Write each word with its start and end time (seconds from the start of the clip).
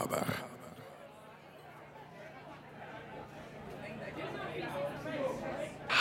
aber. 0.00 0.22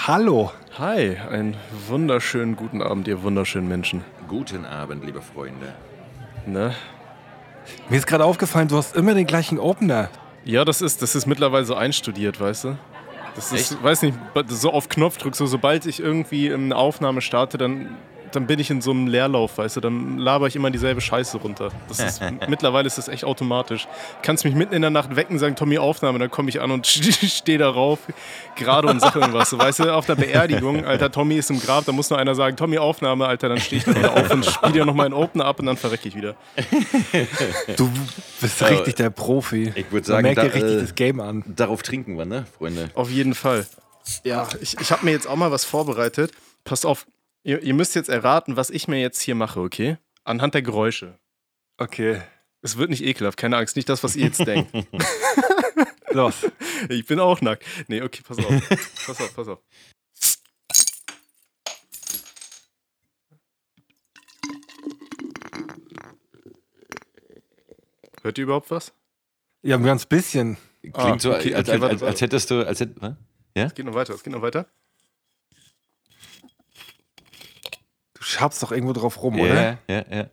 Hallo. 0.07 0.52
Hi, 0.77 1.17
einen 1.29 1.57
wunderschönen 1.88 2.55
guten 2.55 2.81
Abend, 2.81 3.07
ihr 3.07 3.21
wunderschönen 3.23 3.67
Menschen. 3.67 4.04
Guten 4.27 4.66
Abend, 4.66 5.05
liebe 5.05 5.21
Freunde. 5.21 5.75
Ne? 6.45 6.73
Mir 7.89 7.98
ist 7.98 8.07
gerade 8.07 8.25
aufgefallen, 8.25 8.67
du 8.67 8.77
hast 8.77 8.95
immer 8.95 9.13
den 9.13 9.27
gleichen 9.27 9.59
Opener. 9.59 10.09
Ja, 10.44 10.66
das 10.66 10.81
ist, 10.81 11.02
das 11.02 11.13
ist 11.13 11.27
mittlerweile 11.27 11.66
so 11.66 11.76
einstudiert, 11.76 12.39
weißt 12.39 12.63
du? 12.63 12.77
Das 13.35 13.52
ist, 13.52 13.73
Echt? 13.73 13.84
weiß 13.84 14.02
nicht, 14.02 14.17
so 14.48 14.71
auf 14.71 14.89
Knopfdruck, 14.89 15.35
so 15.35 15.45
sobald 15.45 15.85
ich 15.85 15.99
irgendwie 15.99 16.52
eine 16.52 16.76
Aufnahme 16.76 17.21
starte, 17.21 17.58
dann, 17.58 17.98
dann 18.31 18.48
bin 18.48 18.59
ich 18.59 18.70
in 18.70 18.81
so 18.81 18.91
einem 18.91 19.08
Leerlauf, 19.08 19.58
weißt 19.58 19.77
du, 19.77 19.81
dann 19.81 20.17
laber 20.17 20.48
ich 20.48 20.55
immer 20.55 20.71
dieselbe 20.71 21.02
Scheiße 21.02 21.38
runter. 21.38 21.70
Das 21.88 21.99
ist, 21.99 22.21
mittlerweile 22.48 22.88
ist 22.88 22.98
das 22.98 23.07
echt 23.07 23.23
automatisch. 23.23 23.88
Kannst 24.21 24.45
mich 24.45 24.55
mitten 24.55 24.73
in 24.73 24.81
der 24.81 24.91
Nacht 24.91 25.16
wecken, 25.16 25.40
sagen, 25.40 25.55
Tommy, 25.55 25.77
Aufnahme, 25.77 26.20
dann 26.20 26.31
komme 26.31 26.49
ich 26.49 26.62
an 26.62 26.71
und 26.71 26.88
stehe 26.88 27.57
darauf, 27.57 27.99
gerade 28.55 28.88
und 28.88 28.99
sag 28.99 29.16
irgendwas. 29.16 29.49
So, 29.49 29.57
weißt 29.57 29.80
du, 29.80 29.94
auf 29.94 30.05
der 30.05 30.16
Beerdigung, 30.16 30.85
Alter, 30.85 31.12
Tommy 31.12 31.35
ist 31.35 31.49
im 31.49 31.59
Grab, 31.59 31.85
da 31.85 31.91
muss 31.91 32.09
nur 32.09 32.20
einer 32.20 32.35
sagen, 32.35 32.55
Tommy, 32.57 32.77
Aufnahme, 32.77 33.26
Alter, 33.27 33.49
dann 33.49 33.59
stehe 33.59 33.80
ich 33.80 33.85
dann 33.85 33.95
wieder 33.95 34.13
auf 34.13 34.32
und 34.32 34.45
spiele 34.45 34.73
dir 34.73 34.85
nochmal 34.85 35.07
einen 35.07 35.16
Opener 35.16 35.45
ab 35.45 35.59
und 35.59 35.66
dann 35.66 35.77
verrecke 35.77 36.07
ich 36.07 36.16
wieder. 36.16 36.35
Du 37.77 37.90
bist 38.40 38.62
richtig 38.63 38.95
der 38.95 39.09
Profi. 39.09 39.71
Ich 39.76 39.91
würd 39.91 39.93
Man 39.93 40.04
sagen, 40.04 40.23
merkt 40.23 40.38
da, 40.38 40.43
richtig 40.43 40.63
äh, 40.63 40.82
das 40.82 40.95
Game 40.95 41.20
an. 41.20 41.43
Darauf 41.48 41.84
trinken 41.84 42.18
wir, 42.18 42.26
ne, 42.26 42.45
Freunde? 42.57 42.90
Auf 42.93 43.09
jeden 43.09 43.35
Fall. 43.35 43.66
Ja, 44.23 44.48
ich, 44.62 44.79
ich 44.79 44.91
habe 44.91 45.05
mir 45.05 45.12
jetzt 45.12 45.27
auch 45.27 45.35
mal 45.35 45.52
was 45.52 45.66
vorbereitet. 45.66 46.32
Passt 46.63 46.85
auf, 46.85 47.05
ihr, 47.44 47.62
ihr 47.62 47.73
müsst 47.73 47.95
jetzt 47.95 48.09
erraten, 48.09 48.58
was 48.58 48.70
ich 48.70 48.88
mir 48.88 49.00
jetzt 49.00 49.22
hier 49.22 49.36
mache, 49.36 49.59
okay? 49.59 49.98
Anhand 50.24 50.54
der 50.54 50.62
Geräusche. 50.62 51.20
Okay. 51.77 52.21
Es 52.62 52.77
wird 52.77 52.90
nicht 52.91 53.04
ekelhaft, 53.04 53.38
keine 53.38 53.57
Angst, 53.57 53.76
nicht 53.76 53.90
das, 53.90 54.04
was 54.04 54.15
ihr 54.15 54.26
jetzt 54.26 54.46
denkt. 54.46 54.71
Los. 56.12 56.46
Ich 56.90 57.05
bin 57.07 57.20
auch 57.20 57.41
nackt. 57.41 57.63
Nee, 57.88 58.02
okay, 58.02 58.21
pass 58.27 58.38
auf. 58.38 58.70
Pass 59.05 59.21
auf, 59.21 59.35
pass 59.35 59.48
auf. 59.48 59.60
Hört 68.22 68.38
ihr 68.38 68.44
überhaupt 68.44 68.69
was? 68.69 68.94
Ja, 69.63 69.78
ein 69.78 69.84
ganz 69.84 70.06
bisschen. 70.06 70.58
Klingt 70.81 70.97
Ah, 70.97 71.19
so, 71.19 71.34
okay, 71.34 71.56
als, 71.56 71.69
okay, 71.69 71.74
als, 71.74 71.81
warte, 71.81 71.94
als, 71.94 72.03
als 72.03 72.22
hättest 72.22 72.52
du, 72.52 72.66
als 72.66 72.80
hätt, 72.80 73.02
was? 73.02 73.16
Es 73.53 73.74
geht 73.74 73.85
noch 73.85 73.94
weiter, 73.94 74.13
es 74.13 74.24
geht 74.24 74.34
noch 74.34 74.41
weiter. 74.41 74.68
Du 78.31 78.38
schabst 78.38 78.63
doch 78.63 78.72
irgendwo 78.72 78.94
drauf 78.94 79.22
rum, 79.22 79.38
Ja, 79.38 79.44
oder? 79.44 79.56
ja, 79.56 79.78
ja, 79.90 80.06
ja. 80.09 80.25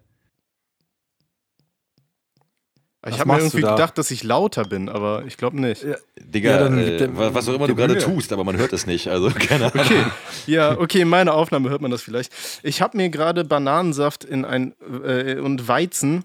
Ich 3.06 3.12
Was 3.12 3.20
habe 3.20 3.32
mir 3.32 3.38
irgendwie 3.38 3.60
da? 3.62 3.70
gedacht, 3.72 3.96
dass 3.96 4.10
ich 4.10 4.22
lauter 4.24 4.64
bin, 4.64 4.88
aber 4.88 5.24
ich 5.26 5.36
glaube 5.36 5.58
nicht. 5.60 5.82
Ja. 5.84 5.94
Digga, 6.20 6.50
Ja, 6.50 6.58
dann 6.58 6.78
äh, 6.78 7.08
was 7.34 7.48
auch 7.48 7.54
immer 7.54 7.66
du 7.68 7.74
gerade 7.74 7.96
tust, 7.98 8.32
aber 8.32 8.44
man 8.44 8.56
hört 8.56 8.72
es 8.72 8.86
nicht. 8.86 9.08
Also, 9.08 9.30
keine 9.34 9.72
Ahnung. 9.72 9.84
Okay, 9.86 10.04
ja, 10.46 10.76
okay, 10.78 11.00
in 11.02 11.08
meiner 11.08 11.34
Aufnahme 11.34 11.70
hört 11.70 11.80
man 11.80 11.90
das 11.90 12.02
vielleicht. 12.02 12.32
Ich 12.62 12.82
habe 12.82 12.96
mir 12.96 13.08
gerade 13.08 13.44
Bananensaft 13.44 14.24
in 14.24 14.44
ein 14.44 14.74
äh, 15.04 15.36
und 15.36 15.66
Weizen 15.68 16.24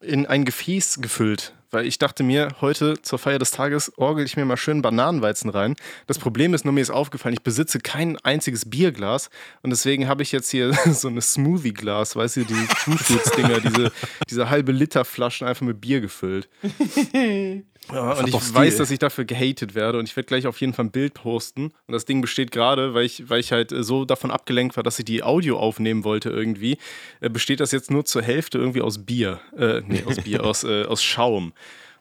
in 0.00 0.26
ein 0.26 0.44
Gefäß 0.44 1.00
gefüllt, 1.00 1.54
weil 1.72 1.86
ich 1.86 1.98
dachte 1.98 2.22
mir, 2.22 2.48
heute 2.60 3.00
zur 3.02 3.18
Feier 3.18 3.38
des 3.38 3.50
Tages 3.50 3.92
orgel 3.96 4.24
ich 4.24 4.36
mir 4.36 4.44
mal 4.44 4.56
schön 4.56 4.82
Bananenweizen 4.82 5.50
rein. 5.50 5.74
Das 6.06 6.18
Problem 6.18 6.54
ist 6.54 6.64
nur, 6.64 6.72
mir 6.72 6.82
ist 6.82 6.90
aufgefallen, 6.90 7.34
ich 7.34 7.42
besitze 7.42 7.80
kein 7.80 8.18
einziges 8.18 8.68
Bierglas 8.68 9.30
und 9.62 9.70
deswegen 9.70 10.06
habe 10.06 10.22
ich 10.22 10.32
jetzt 10.32 10.50
hier 10.50 10.72
so 10.92 11.08
eine 11.08 11.20
Smoothie-Glas, 11.20 12.14
weißt 12.14 12.36
du, 12.36 12.44
die 12.44 12.66
True 12.66 12.98
Fruits-Dinger, 12.98 13.60
diese, 13.60 13.92
diese 14.28 14.50
halbe 14.50 14.72
Liter 14.72 15.04
Flaschen 15.04 15.48
einfach 15.48 15.66
mit 15.66 15.80
Bier 15.80 16.00
gefüllt. 16.00 16.48
Ja, 17.92 18.12
und 18.12 18.28
ich 18.28 18.54
weiß, 18.54 18.76
dass 18.76 18.90
ich 18.90 18.98
dafür 18.98 19.24
gehatet 19.24 19.74
werde 19.74 19.98
und 19.98 20.08
ich 20.08 20.14
werde 20.16 20.26
gleich 20.28 20.46
auf 20.46 20.60
jeden 20.60 20.72
Fall 20.72 20.84
ein 20.86 20.90
Bild 20.90 21.14
posten. 21.14 21.72
Und 21.86 21.92
das 21.92 22.04
Ding 22.04 22.20
besteht 22.20 22.50
gerade, 22.52 22.94
weil 22.94 23.04
ich, 23.04 23.28
weil 23.28 23.40
ich 23.40 23.50
halt 23.52 23.72
äh, 23.72 23.82
so 23.82 24.04
davon 24.04 24.30
abgelenkt 24.30 24.76
war, 24.76 24.82
dass 24.82 24.98
ich 24.98 25.04
die 25.04 25.22
Audio 25.22 25.58
aufnehmen 25.58 26.04
wollte 26.04 26.30
irgendwie, 26.30 26.78
äh, 27.20 27.28
besteht 27.28 27.60
das 27.60 27.72
jetzt 27.72 27.90
nur 27.90 28.04
zur 28.04 28.22
Hälfte 28.22 28.58
irgendwie 28.58 28.82
aus 28.82 29.04
Bier. 29.04 29.40
Äh, 29.56 29.82
nee, 29.86 30.02
aus 30.06 30.16
Bier, 30.16 30.44
aus, 30.44 30.64
äh, 30.64 30.84
aus 30.84 31.02
Schaum. 31.02 31.52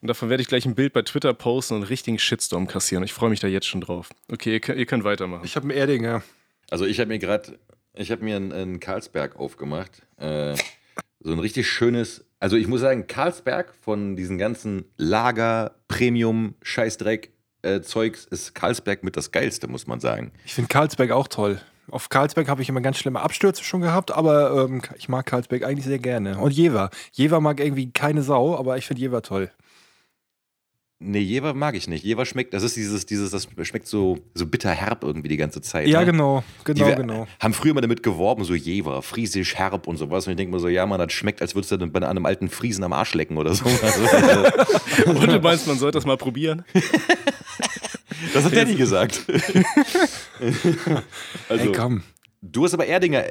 Und 0.01 0.07
davon 0.07 0.29
werde 0.29 0.41
ich 0.41 0.47
gleich 0.47 0.65
ein 0.65 0.75
Bild 0.75 0.93
bei 0.93 1.01
Twitter 1.01 1.33
posten 1.33 1.75
und 1.75 1.81
einen 1.81 1.87
richtigen 1.87 2.17
Shitstorm 2.19 2.67
kassieren. 2.67 3.03
Ich 3.03 3.13
freue 3.13 3.29
mich 3.29 3.39
da 3.39 3.47
jetzt 3.47 3.67
schon 3.67 3.81
drauf. 3.81 4.09
Okay, 4.31 4.53
ihr, 4.53 4.59
könnt- 4.59 4.79
ihr 4.79 4.85
könnt 4.85 5.03
weitermachen. 5.03 5.45
Ich 5.45 5.55
habe 5.55 5.63
einen 5.67 5.77
Erdinger. 5.77 6.23
Also 6.69 6.85
ich 6.85 6.99
habe 6.99 7.09
mir 7.09 7.19
gerade, 7.19 7.59
ich 7.95 8.11
habe 8.11 8.23
mir 8.23 8.35
einen, 8.37 8.51
einen 8.51 8.79
Karlsberg 8.79 9.35
aufgemacht. 9.35 10.01
Äh, 10.17 10.55
so 11.23 11.31
ein 11.31 11.39
richtig 11.39 11.69
schönes, 11.69 12.25
also 12.39 12.55
ich 12.55 12.67
muss 12.67 12.81
sagen, 12.81 13.07
Karlsberg 13.07 13.73
von 13.81 14.15
diesen 14.15 14.37
ganzen 14.37 14.85
Lager, 14.97 15.75
Premium, 15.87 16.55
Scheißdreck, 16.61 17.31
äh, 17.61 17.81
Zeugs 17.81 18.25
ist 18.25 18.55
Karlsberg 18.55 19.03
mit 19.03 19.17
das 19.17 19.31
Geilste, 19.31 19.67
muss 19.67 19.87
man 19.87 19.99
sagen. 19.99 20.31
Ich 20.45 20.53
finde 20.53 20.67
Karlsberg 20.67 21.11
auch 21.11 21.27
toll. 21.27 21.61
Auf 21.89 22.09
Karlsberg 22.09 22.47
habe 22.47 22.61
ich 22.61 22.69
immer 22.69 22.81
ganz 22.81 22.97
schlimme 22.97 23.21
Abstürze 23.21 23.63
schon 23.63 23.81
gehabt, 23.81 24.11
aber 24.11 24.65
ähm, 24.65 24.81
ich 24.97 25.09
mag 25.09 25.25
Karlsberg 25.25 25.63
eigentlich 25.63 25.85
sehr 25.85 25.99
gerne. 25.99 26.37
Und 26.37 26.51
Jever. 26.51 26.89
Jever 27.11 27.41
mag 27.41 27.59
irgendwie 27.59 27.91
keine 27.91 28.23
Sau, 28.23 28.57
aber 28.57 28.77
ich 28.77 28.87
finde 28.87 29.01
Jever 29.01 29.21
toll. 29.21 29.51
Nee, 31.03 31.19
Jever 31.19 31.55
mag 31.55 31.75
ich 31.75 31.87
nicht. 31.87 32.05
Jever 32.05 32.27
schmeckt, 32.27 32.53
das 32.53 32.61
ist 32.61 32.75
dieses, 32.75 33.07
dieses, 33.07 33.31
das 33.31 33.47
schmeckt 33.63 33.87
so, 33.87 34.19
so 34.35 34.45
bitterherb 34.45 35.03
irgendwie 35.03 35.29
die 35.29 35.37
ganze 35.37 35.59
Zeit. 35.59 35.87
Ja, 35.87 36.01
ne? 36.01 36.05
genau. 36.05 36.43
Genau, 36.63 36.89
Die 36.89 36.95
genau. 36.95 37.27
Haben 37.39 37.55
früher 37.55 37.73
mal 37.73 37.81
damit 37.81 38.03
geworben, 38.03 38.43
so 38.43 38.53
Jever, 38.53 39.01
friesisch, 39.01 39.55
herb 39.55 39.87
und 39.87 39.97
sowas. 39.97 40.27
Und 40.27 40.33
ich 40.33 40.37
denke 40.37 40.53
mir 40.53 40.59
so, 40.59 40.67
ja, 40.67 40.85
man, 40.85 40.99
das 40.99 41.11
schmeckt, 41.11 41.41
als 41.41 41.55
würdest 41.55 41.71
du 41.71 41.77
dann 41.77 41.91
bei 41.91 42.07
einem 42.07 42.25
alten 42.27 42.49
Friesen 42.49 42.83
am 42.83 42.93
Arsch 42.93 43.15
lecken 43.15 43.37
oder 43.37 43.55
so. 43.55 43.65
Also, 43.81 44.03
äh, 44.03 45.09
Und 45.09 45.27
du 45.27 45.39
meinst, 45.39 45.65
man 45.65 45.79
sollte 45.79 45.97
das 45.97 46.05
mal 46.05 46.17
probieren? 46.17 46.63
das 48.33 48.43
hat 48.45 48.55
Danny 48.55 48.75
gesagt. 48.75 49.21
also, 51.49 51.65
Ey, 51.65 51.71
komm. 51.71 52.03
du 52.43 52.63
hast 52.63 52.75
aber 52.75 52.85
Erdinger. 52.85 53.23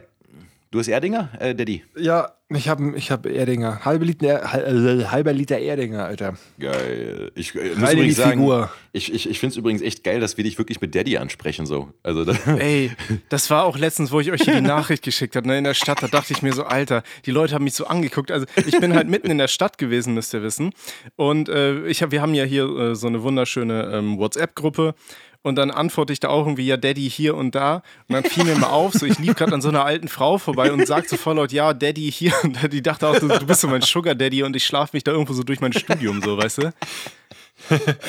Du 0.72 0.78
hast 0.78 0.86
Erdinger, 0.86 1.30
äh, 1.40 1.52
Daddy? 1.52 1.82
Ja, 1.96 2.30
ich 2.48 2.68
habe 2.68 2.96
ich 2.96 3.10
hab 3.10 3.26
Erdinger. 3.26 3.84
Halbe 3.84 4.04
Liter, 4.04 4.40
äh, 4.54 5.04
halber 5.06 5.32
Liter 5.32 5.58
Erdinger, 5.58 6.04
Alter. 6.04 6.34
Geil. 6.60 7.32
Ich 7.34 7.56
äh, 7.56 7.74
muss 7.74 7.92
übrigens 7.92 8.16
sagen, 8.16 8.38
Figur. 8.38 8.70
ich, 8.92 9.12
ich, 9.12 9.28
ich 9.28 9.40
finde 9.40 9.54
es 9.54 9.56
übrigens 9.56 9.82
echt 9.82 10.04
geil, 10.04 10.20
dass 10.20 10.36
wir 10.36 10.44
dich 10.44 10.58
wirklich 10.58 10.80
mit 10.80 10.94
Daddy 10.94 11.18
ansprechen. 11.18 11.66
So. 11.66 11.92
Also, 12.04 12.24
da, 12.24 12.34
Ey, 12.58 12.92
das 13.30 13.50
war 13.50 13.64
auch 13.64 13.78
letztens, 13.78 14.12
wo 14.12 14.20
ich 14.20 14.30
euch 14.30 14.42
hier 14.42 14.54
die 14.54 14.60
Nachricht 14.60 15.02
geschickt 15.02 15.34
habe, 15.34 15.48
ne, 15.48 15.58
in 15.58 15.64
der 15.64 15.74
Stadt. 15.74 16.04
Da 16.04 16.06
dachte 16.06 16.32
ich 16.32 16.40
mir 16.40 16.52
so, 16.52 16.62
Alter, 16.62 17.02
die 17.26 17.32
Leute 17.32 17.56
haben 17.56 17.64
mich 17.64 17.74
so 17.74 17.86
angeguckt. 17.86 18.30
Also 18.30 18.46
ich 18.54 18.78
bin 18.78 18.94
halt 18.94 19.08
mitten 19.08 19.28
in 19.28 19.38
der 19.38 19.48
Stadt 19.48 19.76
gewesen, 19.76 20.14
müsst 20.14 20.32
ihr 20.34 20.42
wissen. 20.44 20.72
Und 21.16 21.48
äh, 21.48 21.84
ich 21.86 22.00
hab, 22.00 22.12
wir 22.12 22.22
haben 22.22 22.34
ja 22.34 22.44
hier 22.44 22.68
äh, 22.68 22.94
so 22.94 23.08
eine 23.08 23.24
wunderschöne 23.24 23.90
ähm, 23.92 24.18
WhatsApp-Gruppe. 24.18 24.94
Und 25.42 25.56
dann 25.56 25.70
antworte 25.70 26.12
ich 26.12 26.20
da 26.20 26.28
auch 26.28 26.44
irgendwie, 26.46 26.66
ja, 26.66 26.76
Daddy 26.76 27.08
hier 27.08 27.34
und 27.34 27.54
da. 27.54 27.76
Und 28.08 28.14
dann 28.14 28.24
fiel 28.24 28.44
mir 28.44 28.56
mal 28.56 28.68
auf, 28.68 28.92
so 28.92 29.06
ich 29.06 29.18
lief 29.18 29.36
gerade 29.36 29.54
an 29.54 29.62
so 29.62 29.70
einer 29.70 29.84
alten 29.86 30.08
Frau 30.08 30.36
vorbei 30.36 30.70
und 30.70 30.86
sagte 30.86 31.08
so 31.10 31.16
voll 31.16 31.36
laut, 31.36 31.50
ja, 31.50 31.72
Daddy 31.72 32.12
hier. 32.12 32.32
Und 32.42 32.72
die 32.72 32.82
dachte 32.82 33.08
auch, 33.08 33.18
du, 33.18 33.28
du 33.28 33.46
bist 33.46 33.62
so 33.62 33.68
mein 33.68 33.80
Sugar 33.80 34.14
Daddy 34.14 34.42
und 34.42 34.54
ich 34.54 34.66
schlaf 34.66 34.92
mich 34.92 35.02
da 35.02 35.12
irgendwo 35.12 35.32
so 35.32 35.42
durch 35.42 35.60
mein 35.60 35.72
Studium, 35.72 36.20
so, 36.22 36.36
weißt 36.36 36.58
du? 36.58 36.72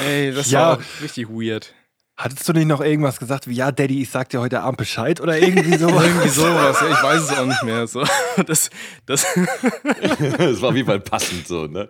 Ey, 0.05 0.33
das 0.33 0.51
Ja. 0.51 0.61
war 0.71 0.79
richtig 1.01 1.29
weird. 1.29 1.73
Hattest 2.17 2.47
du 2.47 2.53
nicht 2.53 2.67
noch 2.67 2.81
irgendwas 2.81 3.17
gesagt 3.17 3.47
wie, 3.47 3.53
ja, 3.55 3.71
Daddy, 3.71 4.01
ich 4.01 4.09
sag 4.09 4.29
dir 4.29 4.41
heute 4.41 4.61
Abend 4.61 4.77
Bescheid 4.77 5.19
oder 5.21 5.39
irgendwie 5.39 5.77
sowas? 5.77 6.03
Irgendwie 6.05 6.29
sowas, 6.29 6.77
ja, 6.81 6.89
ich 6.91 7.01
weiß 7.03 7.21
es 7.23 7.31
auch 7.37 7.45
nicht 7.45 7.63
mehr. 7.63 7.87
So. 7.87 8.03
Das, 8.45 8.69
das, 9.05 9.25
das 10.37 10.61
war 10.61 10.69
auf 10.69 10.75
jeden 10.75 10.85
Fall 10.87 10.99
passend 10.99 11.47
so, 11.47 11.65
ne? 11.65 11.89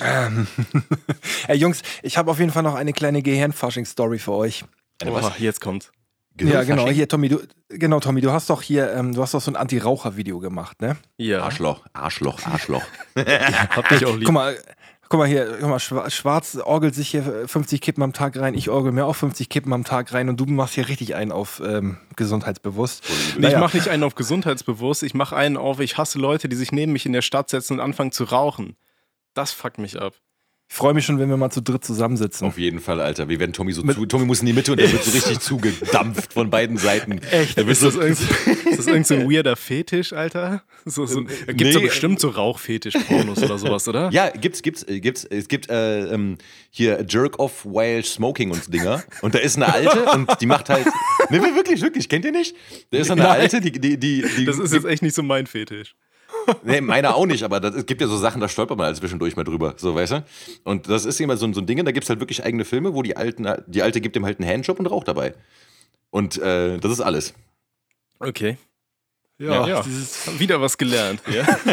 Ähm. 0.00 0.46
Ey, 1.48 1.56
Jungs, 1.56 1.82
ich 2.02 2.16
habe 2.18 2.30
auf 2.30 2.38
jeden 2.38 2.50
Fall 2.52 2.62
noch 2.62 2.74
eine 2.74 2.92
kleine 2.92 3.22
Gehirnfasching-Story 3.22 4.18
für 4.18 4.32
euch. 4.32 4.64
Eine 5.00 5.12
was? 5.14 5.38
jetzt 5.38 5.60
kommt. 5.60 5.90
Ja, 6.40 6.62
genau. 6.64 6.88
Hier, 6.88 7.08
Tommy, 7.08 7.28
du, 7.28 7.40
genau, 7.68 8.00
Tommy, 8.00 8.20
du 8.22 8.32
hast 8.32 8.48
doch 8.48 8.62
hier, 8.62 8.92
ähm, 8.94 9.14
du 9.14 9.20
hast 9.22 9.34
doch 9.34 9.40
so 9.40 9.50
ein 9.50 9.56
Anti-Raucher-Video 9.56 10.38
gemacht, 10.38 10.80
ne? 10.80 10.96
Ja, 11.18 11.42
Arschloch, 11.42 11.84
Arschloch, 11.92 12.38
Arschloch. 12.46 12.82
hab 13.16 13.88
dich 13.90 14.06
auch 14.06 14.14
lieb. 14.16 14.24
Guck 14.24 14.32
mal, 14.34 14.56
guck 15.10 15.18
mal 15.18 15.28
hier, 15.28 15.58
guck 15.60 15.68
mal, 15.68 15.76
Schwa- 15.76 16.08
Schwarz 16.10 16.56
orgelt 16.56 16.94
sich 16.94 17.10
hier 17.10 17.46
50 17.46 17.82
Kippen 17.82 18.02
am 18.02 18.14
Tag 18.14 18.38
rein, 18.38 18.54
ich 18.54 18.70
orgel 18.70 18.92
mir 18.92 19.04
auch 19.04 19.14
50 19.14 19.50
Kippen 19.50 19.74
am 19.74 19.84
Tag 19.84 20.14
rein 20.14 20.30
und 20.30 20.40
du 20.40 20.46
machst 20.46 20.74
hier 20.74 20.88
richtig 20.88 21.14
einen 21.14 21.32
auf 21.32 21.60
ähm, 21.64 21.98
gesundheitsbewusst. 22.16 23.04
Nee, 23.04 23.34
ich 23.34 23.38
Naja. 23.52 23.60
mache 23.60 23.76
nicht 23.76 23.88
einen 23.88 24.02
auf 24.04 24.14
gesundheitsbewusst, 24.14 25.02
ich 25.02 25.12
mache 25.12 25.36
einen 25.36 25.58
auf, 25.58 25.80
ich 25.80 25.98
hasse 25.98 26.18
Leute, 26.18 26.48
die 26.48 26.56
sich 26.56 26.72
neben 26.72 26.92
mich 26.92 27.04
in 27.04 27.12
der 27.12 27.22
Stadt 27.22 27.50
setzen 27.50 27.74
und 27.74 27.80
anfangen 27.80 28.10
zu 28.12 28.24
rauchen. 28.24 28.76
Das 29.34 29.52
fuckt 29.52 29.78
mich 29.78 30.00
ab. 30.00 30.14
Ich 30.72 30.78
freue 30.78 30.94
mich 30.94 31.04
schon, 31.04 31.18
wenn 31.18 31.28
wir 31.28 31.36
mal 31.36 31.50
zu 31.50 31.60
dritt 31.60 31.84
zusammensitzen. 31.84 32.46
Auf 32.46 32.56
jeden 32.56 32.80
Fall, 32.80 32.98
Alter. 32.98 33.28
Wir 33.28 33.38
werden 33.38 33.52
Tommy 33.52 33.72
so 33.72 33.82
zu. 33.82 34.06
Tommy 34.06 34.24
muss 34.24 34.40
in 34.40 34.46
die 34.46 34.54
Mitte 34.54 34.72
und 34.72 34.80
der 34.80 34.90
wird 34.90 35.04
so 35.04 35.10
richtig 35.14 35.40
zugedampft 35.40 36.32
von 36.32 36.48
beiden 36.48 36.78
Seiten. 36.78 37.18
Echt? 37.30 37.58
Wird 37.58 37.68
Ist 37.68 37.82
das, 37.82 37.94
irgend, 37.96 38.18
ist 38.70 38.78
das 38.78 38.86
irgend 38.86 39.06
so 39.06 39.12
ein 39.12 39.30
weirder 39.30 39.54
Fetisch, 39.56 40.14
Alter? 40.14 40.62
So, 40.86 41.04
so, 41.04 41.24
gibt's 41.24 41.58
nee. 41.58 41.72
doch 41.72 41.82
bestimmt 41.82 42.20
so 42.20 42.30
Rauchfetisch-Pornos 42.30 43.42
oder 43.42 43.58
sowas, 43.58 43.86
oder? 43.86 44.08
ja, 44.12 44.30
gibt's, 44.30 44.62
gibt's, 44.62 44.82
äh, 44.84 45.00
gibt's. 45.00 45.26
Es 45.26 45.48
gibt 45.48 45.68
äh, 45.68 46.06
ähm, 46.06 46.38
hier 46.70 47.04
Jerk 47.06 47.38
off 47.38 47.66
while 47.66 48.02
smoking 48.02 48.50
und 48.50 48.72
Dinger. 48.72 49.04
Und 49.20 49.34
da 49.34 49.40
ist 49.40 49.56
eine 49.56 49.70
alte 49.70 50.06
und 50.06 50.40
die 50.40 50.46
macht 50.46 50.70
halt. 50.70 50.86
Ne, 51.30 51.40
wirklich, 51.40 51.80
wirklich, 51.80 52.08
kennt 52.08 52.24
ihr 52.24 52.32
nicht? 52.32 52.54
Da 52.90 52.98
ist 52.98 53.10
eine 53.10 53.22
Nein. 53.22 53.40
alte, 53.40 53.60
die, 53.60 53.72
die, 53.72 53.96
die, 53.96 54.24
die 54.36 54.44
Das 54.44 54.58
ist 54.58 54.74
jetzt 54.74 54.84
echt 54.84 55.02
nicht 55.02 55.14
so 55.14 55.22
mein 55.22 55.46
Fetisch. 55.46 55.94
Nee, 56.64 56.80
meine 56.80 57.14
auch 57.14 57.26
nicht, 57.26 57.42
aber 57.42 57.62
es 57.62 57.86
gibt 57.86 58.00
ja 58.00 58.06
so 58.06 58.16
Sachen, 58.16 58.40
da 58.40 58.48
stolpert 58.48 58.76
man 58.76 58.86
halt 58.86 58.96
zwischendurch 58.96 59.36
mal 59.36 59.44
drüber, 59.44 59.74
so, 59.76 59.94
weißt 59.94 60.12
du? 60.12 60.24
Und 60.64 60.88
das 60.88 61.04
ist 61.04 61.20
immer 61.20 61.36
so, 61.36 61.52
so 61.52 61.60
ein 61.60 61.66
Ding, 61.66 61.84
da 61.84 61.92
gibt 61.92 62.04
es 62.04 62.10
halt 62.10 62.20
wirklich 62.20 62.44
eigene 62.44 62.64
Filme, 62.64 62.94
wo 62.94 63.02
die 63.02 63.16
Alten, 63.16 63.48
die 63.66 63.82
Alte 63.82 64.00
gibt 64.00 64.16
ihm 64.16 64.24
halt 64.24 64.40
einen 64.40 64.48
Handjob 64.48 64.78
und 64.78 64.86
raucht 64.86 65.08
dabei. 65.08 65.34
Und 66.10 66.38
äh, 66.38 66.78
das 66.78 66.92
ist 66.92 67.00
alles. 67.00 67.34
Okay. 68.18 68.56
Ja, 69.42 69.66
Ja, 69.66 69.82
dieses- 69.82 70.38
wieder 70.38 70.60
was 70.60 70.78
gelernt. 70.78 71.20
Ja. 71.32 71.42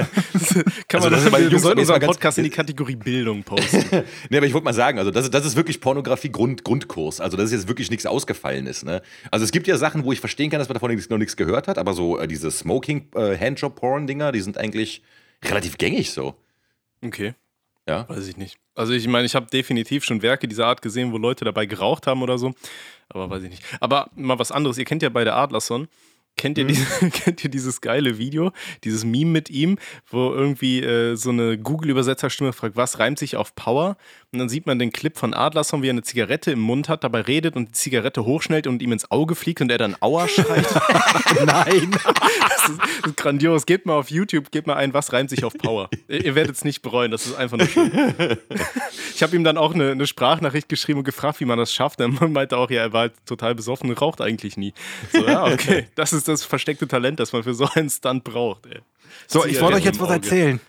Kann 0.87 1.01
Also 1.01 1.09
man 1.09 1.11
das 1.11 1.19
ist 1.19 1.25
das, 1.25 1.25
aber, 1.27 1.37
wir 1.39 1.49
Jungs, 1.49 1.61
sollten 1.61 1.79
unseren 1.79 2.01
Podcast 2.01 2.37
in 2.39 2.43
die 2.45 2.49
Kategorie 2.49 2.95
Bildung 2.95 3.43
posten. 3.43 3.85
Nee, 4.29 4.37
aber 4.37 4.45
ich 4.47 4.53
wollte 4.53 4.65
mal 4.65 4.73
sagen, 4.73 4.97
also 4.97 5.11
das, 5.11 5.29
das 5.29 5.45
ist 5.45 5.55
wirklich 5.55 5.79
Pornografie 5.79 6.31
Grund, 6.31 6.63
Grundkurs. 6.63 7.21
Also 7.21 7.37
das 7.37 7.47
ist 7.47 7.51
jetzt 7.51 7.67
wirklich 7.67 7.89
nichts 7.91 8.05
Ausgefallenes. 8.05 8.83
Ne? 8.83 9.01
Also 9.31 9.45
es 9.45 9.51
gibt 9.51 9.67
ja 9.67 9.77
Sachen, 9.77 10.03
wo 10.03 10.11
ich 10.11 10.19
verstehen 10.19 10.49
kann, 10.49 10.59
dass 10.59 10.67
man 10.69 10.73
davon 10.73 10.89
noch 11.09 11.17
nichts 11.17 11.37
gehört 11.37 11.67
hat, 11.67 11.77
aber 11.77 11.93
so 11.93 12.17
äh, 12.17 12.27
diese 12.27 12.49
Smoking 12.51 13.07
äh, 13.15 13.35
die 14.31 14.41
sind 14.41 14.57
eigentlich 14.57 15.01
relativ 15.45 15.77
gängig 15.77 16.11
so. 16.11 16.35
Okay. 17.03 17.33
Ja. 17.87 18.07
Weiß 18.09 18.27
ich 18.27 18.37
nicht. 18.37 18.57
Also 18.75 18.93
ich 18.93 19.07
meine, 19.07 19.25
ich 19.25 19.35
habe 19.35 19.47
definitiv 19.47 20.03
schon 20.05 20.21
Werke 20.21 20.47
dieser 20.47 20.67
Art 20.67 20.81
gesehen, 20.81 21.11
wo 21.11 21.17
Leute 21.17 21.43
dabei 21.45 21.65
geraucht 21.65 22.07
haben 22.07 22.21
oder 22.21 22.37
so. 22.37 22.53
Aber 23.09 23.29
weiß 23.29 23.43
ich 23.43 23.49
nicht. 23.49 23.63
Aber 23.79 24.09
mal 24.15 24.37
was 24.39 24.51
anderes. 24.51 24.77
Ihr 24.77 24.85
kennt 24.85 25.01
ja 25.01 25.09
beide 25.09 25.33
Adlerson. 25.33 25.87
Kennt 26.37 26.57
ihr, 26.57 26.65
diese, 26.65 27.09
kennt 27.09 27.43
ihr 27.43 27.49
dieses 27.49 27.81
geile 27.81 28.17
Video, 28.17 28.51
dieses 28.83 29.03
Meme 29.03 29.31
mit 29.31 29.49
ihm, 29.49 29.77
wo 30.07 30.33
irgendwie 30.33 30.81
äh, 30.81 31.15
so 31.15 31.31
eine 31.31 31.57
Google-Übersetzerstimme 31.57 32.53
fragt, 32.53 32.77
was 32.77 32.99
reimt 32.99 33.19
sich 33.19 33.35
auf 33.35 33.55
Power? 33.55 33.97
Und 34.31 34.37
dann 34.37 34.49
sieht 34.49 34.67
man 34.67 34.77
den 34.77 34.91
Clip 34.91 35.17
von 35.17 35.33
Adlerson, 35.33 35.81
wie 35.81 35.87
er 35.87 35.93
eine 35.93 36.03
Zigarette 36.03 36.51
im 36.51 36.59
Mund 36.59 36.87
hat, 36.87 37.03
dabei 37.03 37.21
redet 37.21 37.55
und 37.55 37.69
die 37.69 37.71
Zigarette 37.71 38.25
hochschnellt 38.25 38.67
und 38.67 38.83
ihm 38.83 38.91
ins 38.91 39.09
Auge 39.09 39.33
fliegt 39.33 39.59
und 39.61 39.71
er 39.71 39.79
dann 39.79 39.95
Aua 40.01 40.27
schreit. 40.27 40.67
Nein. 41.45 41.89
Das 41.91 42.69
ist, 42.69 42.79
das 42.79 43.07
ist 43.07 43.17
grandios. 43.17 43.65
Gebt 43.65 43.87
mal 43.87 43.95
auf 43.95 44.11
YouTube, 44.11 44.51
gebt 44.51 44.67
mal 44.67 44.75
ein, 44.75 44.93
was 44.93 45.13
reimt 45.13 45.31
sich 45.31 45.43
auf 45.43 45.53
Power. 45.57 45.89
Ihr, 46.07 46.25
ihr 46.25 46.35
werdet 46.35 46.55
es 46.55 46.63
nicht 46.63 46.83
bereuen, 46.83 47.09
das 47.09 47.25
ist 47.25 47.35
einfach 47.35 47.57
nur 47.57 47.67
schön. 47.67 47.91
Ich 49.15 49.23
habe 49.23 49.35
ihm 49.35 49.43
dann 49.43 49.57
auch 49.57 49.73
eine, 49.73 49.91
eine 49.91 50.07
Sprachnachricht 50.07 50.69
geschrieben 50.69 50.99
und 50.99 51.03
gefragt, 51.03 51.41
wie 51.41 51.45
man 51.45 51.57
das 51.57 51.73
schafft. 51.73 51.99
Er 51.99 52.07
meinte 52.07 52.55
auch, 52.55 52.69
ja, 52.69 52.83
er 52.83 52.93
war 52.93 53.01
halt 53.01 53.13
total 53.25 53.53
besoffen 53.53 53.89
und 53.89 54.01
raucht 54.01 54.21
eigentlich 54.21 54.55
nie. 54.55 54.73
So, 55.11 55.27
ja, 55.27 55.43
okay. 55.43 55.87
Das 55.95 56.13
ist 56.13 56.29
das 56.29 56.45
versteckte 56.45 56.87
Talent, 56.87 57.19
das 57.19 57.33
man 57.33 57.43
für 57.43 57.53
so 57.53 57.67
einen 57.73 57.89
Stunt 57.89 58.23
braucht. 58.23 58.65
Ey. 58.67 58.79
So, 59.27 59.45
ich 59.45 59.59
wollte 59.59 59.75
euch 59.75 59.83
jetzt 59.83 59.99
was 59.99 60.07
Auge. 60.07 60.15
erzählen. 60.15 60.61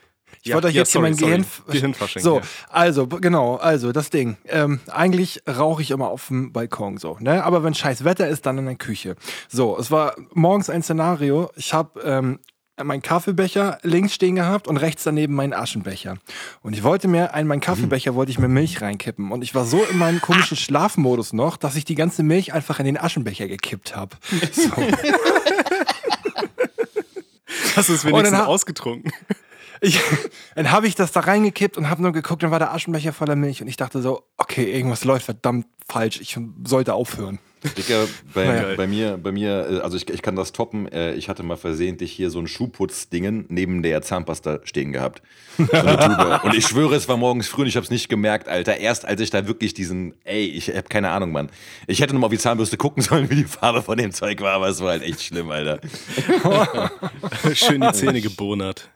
Ich 0.43 0.49
Ja, 0.49 0.55
wollte 0.55 0.69
euch 0.69 0.75
ja, 0.75 0.81
jetzt 0.81 0.93
hier 0.93 1.01
mein 1.03 1.15
sorry, 1.15 1.33
Gehirn. 1.33 1.45
sorry. 1.67 1.73
Gehirnfasching, 1.79 2.23
So, 2.23 2.39
ja. 2.39 2.45
also, 2.71 3.07
genau, 3.07 3.57
also 3.57 3.93
das 3.93 4.09
Ding. 4.11 4.37
Ähm, 4.49 4.81
eigentlich 4.91 5.43
rauche 5.49 5.83
ich 5.83 5.91
immer 5.91 6.09
auf 6.09 6.29
dem 6.29 6.53
Balkon 6.53 6.97
so, 6.97 7.17
ne? 7.21 7.45
Aber 7.45 7.63
wenn 7.63 7.75
scheiß 7.75 8.05
Wetter 8.05 8.27
ist, 8.29 8.47
dann 8.47 8.57
in 8.59 8.65
der 8.67 8.77
Küche. 8.77 9.17
So, 9.49 9.79
es 9.79 9.91
war 9.91 10.15
morgens 10.33 10.71
ein 10.71 10.83
Szenario. 10.83 11.51
Ich 11.57 11.75
habe 11.75 12.01
ähm, 12.03 12.39
meinen 12.83 13.03
Kaffeebecher 13.03 13.79
links 13.83 14.15
stehen 14.15 14.37
gehabt 14.37 14.67
und 14.67 14.79
rechts 14.79 15.05
daneben 15.05 15.35
meinen 15.35 15.53
Aschenbecher. 15.53 16.17
Und 16.63 16.73
ich 16.73 16.83
wollte 16.83 17.09
mir, 17.09 17.33
in 17.37 17.47
meinen 17.47 17.61
Kaffeebecher 17.61 18.15
wollte 18.15 18.33
ich 18.33 18.39
mir 18.39 18.49
Milch 18.49 18.81
reinkippen. 18.81 19.33
Und 19.33 19.43
ich 19.43 19.55
war 19.55 19.67
so 19.67 19.85
in 19.85 19.99
meinem 19.99 20.23
komischen 20.23 20.57
Schlafmodus 20.57 21.35
noch, 21.35 21.59
dass 21.59 21.77
ich 21.77 21.85
die 21.85 21.95
ganze 21.95 22.23
Milch 22.23 22.55
einfach 22.55 22.79
in 22.79 22.87
den 22.87 22.97
Aschenbecher 22.99 23.47
gekippt 23.49 23.95
habe. 23.95 24.17
So. 24.53 24.71
Hast 27.77 27.89
du 27.89 27.93
es 27.95 28.05
wenigstens 28.05 28.41
ausgetrunken? 28.41 29.13
Ich, 29.81 30.01
dann 30.55 30.71
habe 30.71 30.87
ich 30.87 30.95
das 30.95 31.13
da 31.13 31.21
reingekippt 31.21 31.77
und 31.77 31.89
habe 31.89 32.03
nur 32.03 32.13
geguckt, 32.13 32.43
dann 32.43 32.51
war 32.51 32.59
der 32.59 32.73
Aschenbecher 32.73 33.13
voller 33.13 33.37
Milch 33.37 33.63
und 33.63 33.69
ich 33.69 33.77
dachte 33.77 34.03
so, 34.03 34.25
okay, 34.37 34.73
irgendwas 34.73 35.05
läuft 35.05 35.25
verdammt 35.25 35.67
falsch, 35.89 36.21
ich 36.21 36.39
sollte 36.65 36.95
aufhören. 36.95 37.39
Dicker, 37.77 38.07
bei, 38.33 38.47
Naja. 38.47 38.77
bei 38.77 38.87
mir, 38.87 39.19
bei 39.19 39.33
mir, 39.33 39.67
äh, 39.71 39.81
also 39.81 39.97
ich, 39.97 40.09
ich 40.09 40.23
kann 40.23 40.35
das 40.35 40.53
toppen. 40.53 40.91
äh, 40.91 41.13
Ich 41.15 41.29
hatte 41.29 41.43
mal 41.43 41.57
versehentlich 41.57 42.11
hier 42.11 42.31
so 42.31 42.39
ein 42.39 42.47
Schuhputzdingen 42.47 43.45
neben 43.49 43.83
der 43.83 44.01
Zahnpasta 44.01 44.61
stehen 44.65 44.93
gehabt. 44.93 45.21
So 45.59 45.65
und 46.45 46.55
ich 46.55 46.67
schwöre, 46.67 46.95
es 46.95 47.07
war 47.09 47.19
morgens 47.19 47.49
früh 47.49 47.63
und 47.63 47.69
ich 47.69 47.77
habe 47.77 47.85
es 47.85 47.91
nicht 47.91 48.09
gemerkt, 48.09 48.49
Alter. 48.49 48.79
Erst 48.79 49.05
als 49.05 49.21
ich 49.21 49.29
da 49.29 49.47
wirklich 49.47 49.75
diesen, 49.75 50.15
ey, 50.25 50.47
ich 50.47 50.69
habe 50.69 50.85
keine 50.89 51.11
Ahnung, 51.11 51.33
Mann. 51.33 51.51
Ich 51.87 52.01
hätte 52.01 52.15
nur 52.15 52.21
mal 52.21 52.27
auf 52.29 52.33
die 52.33 52.39
Zahnbürste 52.39 52.79
gucken 52.79 53.03
sollen, 53.03 53.29
wie 53.29 53.37
die 53.37 53.45
Farbe 53.45 53.83
von 53.83 53.99
dem 53.99 54.13
Zeug 54.13 54.41
war, 54.41 54.55
aber 54.55 54.69
es 54.69 54.81
war 54.81 54.91
halt 54.91 55.03
echt 55.03 55.23
schlimm, 55.23 55.51
Alter. 55.51 55.81
Schön 57.55 57.81
die 57.83 57.93
Zähne 57.93 58.21
gebonert. 58.21 58.89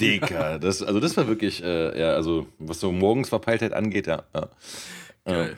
Dicker, 0.00 0.58
das, 0.58 0.82
also 0.82 1.00
das 1.00 1.16
war 1.16 1.26
wirklich, 1.26 1.62
äh, 1.62 1.98
ja, 1.98 2.12
also 2.14 2.46
was 2.58 2.80
so 2.80 2.92
morgens 2.92 3.28
Verpeiltheit 3.30 3.72
angeht, 3.72 4.06
ja. 4.06 4.24
ja. 4.34 4.48
Geil. 5.24 5.56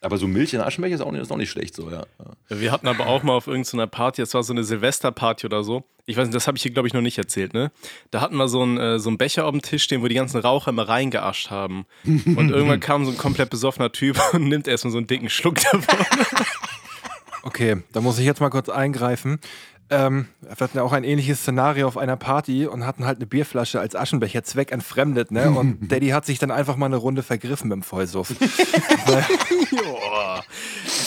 Aber 0.00 0.16
so 0.16 0.28
Milch 0.28 0.54
in 0.54 0.60
Aschenbecher 0.60 0.94
ist 0.94 1.00
auch 1.00 1.10
nicht, 1.10 1.22
ist 1.22 1.32
auch 1.32 1.36
nicht 1.36 1.50
schlecht, 1.50 1.74
so, 1.74 1.90
ja. 1.90 2.04
Wir 2.48 2.70
hatten 2.70 2.86
aber 2.86 3.06
auch 3.06 3.24
mal 3.24 3.32
auf 3.32 3.48
irgendeiner 3.48 3.88
Party, 3.88 4.22
das 4.22 4.32
war 4.32 4.44
so 4.44 4.52
eine 4.52 4.62
Silvesterparty 4.62 5.46
oder 5.46 5.64
so. 5.64 5.84
Ich 6.06 6.16
weiß 6.16 6.28
nicht, 6.28 6.36
das 6.36 6.46
habe 6.46 6.56
ich 6.56 6.62
hier, 6.62 6.72
glaube 6.72 6.86
ich, 6.86 6.94
noch 6.94 7.00
nicht 7.00 7.18
erzählt, 7.18 7.52
ne? 7.52 7.72
Da 8.10 8.20
hatten 8.20 8.36
wir 8.36 8.48
so 8.48 8.62
einen, 8.62 8.78
äh, 8.78 8.98
so 8.98 9.10
einen 9.10 9.18
Becher 9.18 9.44
auf 9.44 9.50
dem 9.50 9.60
Tisch 9.60 9.82
stehen, 9.82 10.00
wo 10.00 10.08
die 10.08 10.14
ganzen 10.14 10.40
Raucher 10.40 10.70
immer 10.70 10.88
reingeascht 10.88 11.50
haben. 11.50 11.84
Und 12.04 12.50
irgendwann 12.50 12.80
kam 12.80 13.04
so 13.04 13.10
ein 13.10 13.18
komplett 13.18 13.50
besoffener 13.50 13.92
Typ 13.92 14.18
und 14.32 14.48
nimmt 14.48 14.68
erstmal 14.68 14.92
so 14.92 14.98
einen 14.98 15.06
dicken 15.06 15.28
Schluck 15.28 15.56
davon. 15.60 15.98
Okay, 17.42 17.82
da 17.92 18.00
muss 18.00 18.18
ich 18.18 18.24
jetzt 18.24 18.40
mal 18.40 18.50
kurz 18.50 18.68
eingreifen. 18.68 19.40
Ähm, 19.90 20.28
wir 20.40 20.50
hatten 20.50 20.76
ja 20.76 20.82
auch 20.82 20.92
ein 20.92 21.04
ähnliches 21.04 21.40
Szenario 21.40 21.86
auf 21.86 21.96
einer 21.96 22.16
Party 22.16 22.66
und 22.66 22.84
hatten 22.84 23.06
halt 23.06 23.18
eine 23.18 23.26
Bierflasche 23.26 23.80
als 23.80 23.94
Aschenbecher 23.96 24.42
zweckentfremdet, 24.44 25.30
ne? 25.30 25.50
Und 25.50 25.88
Daddy 25.90 26.08
hat 26.08 26.26
sich 26.26 26.38
dann 26.38 26.50
einfach 26.50 26.76
mal 26.76 26.86
eine 26.86 26.96
Runde 26.96 27.22
vergriffen 27.22 27.68
mit 27.68 27.76
dem 27.76 27.82
Vollsuff. 27.82 28.28
Boah. 29.06 30.44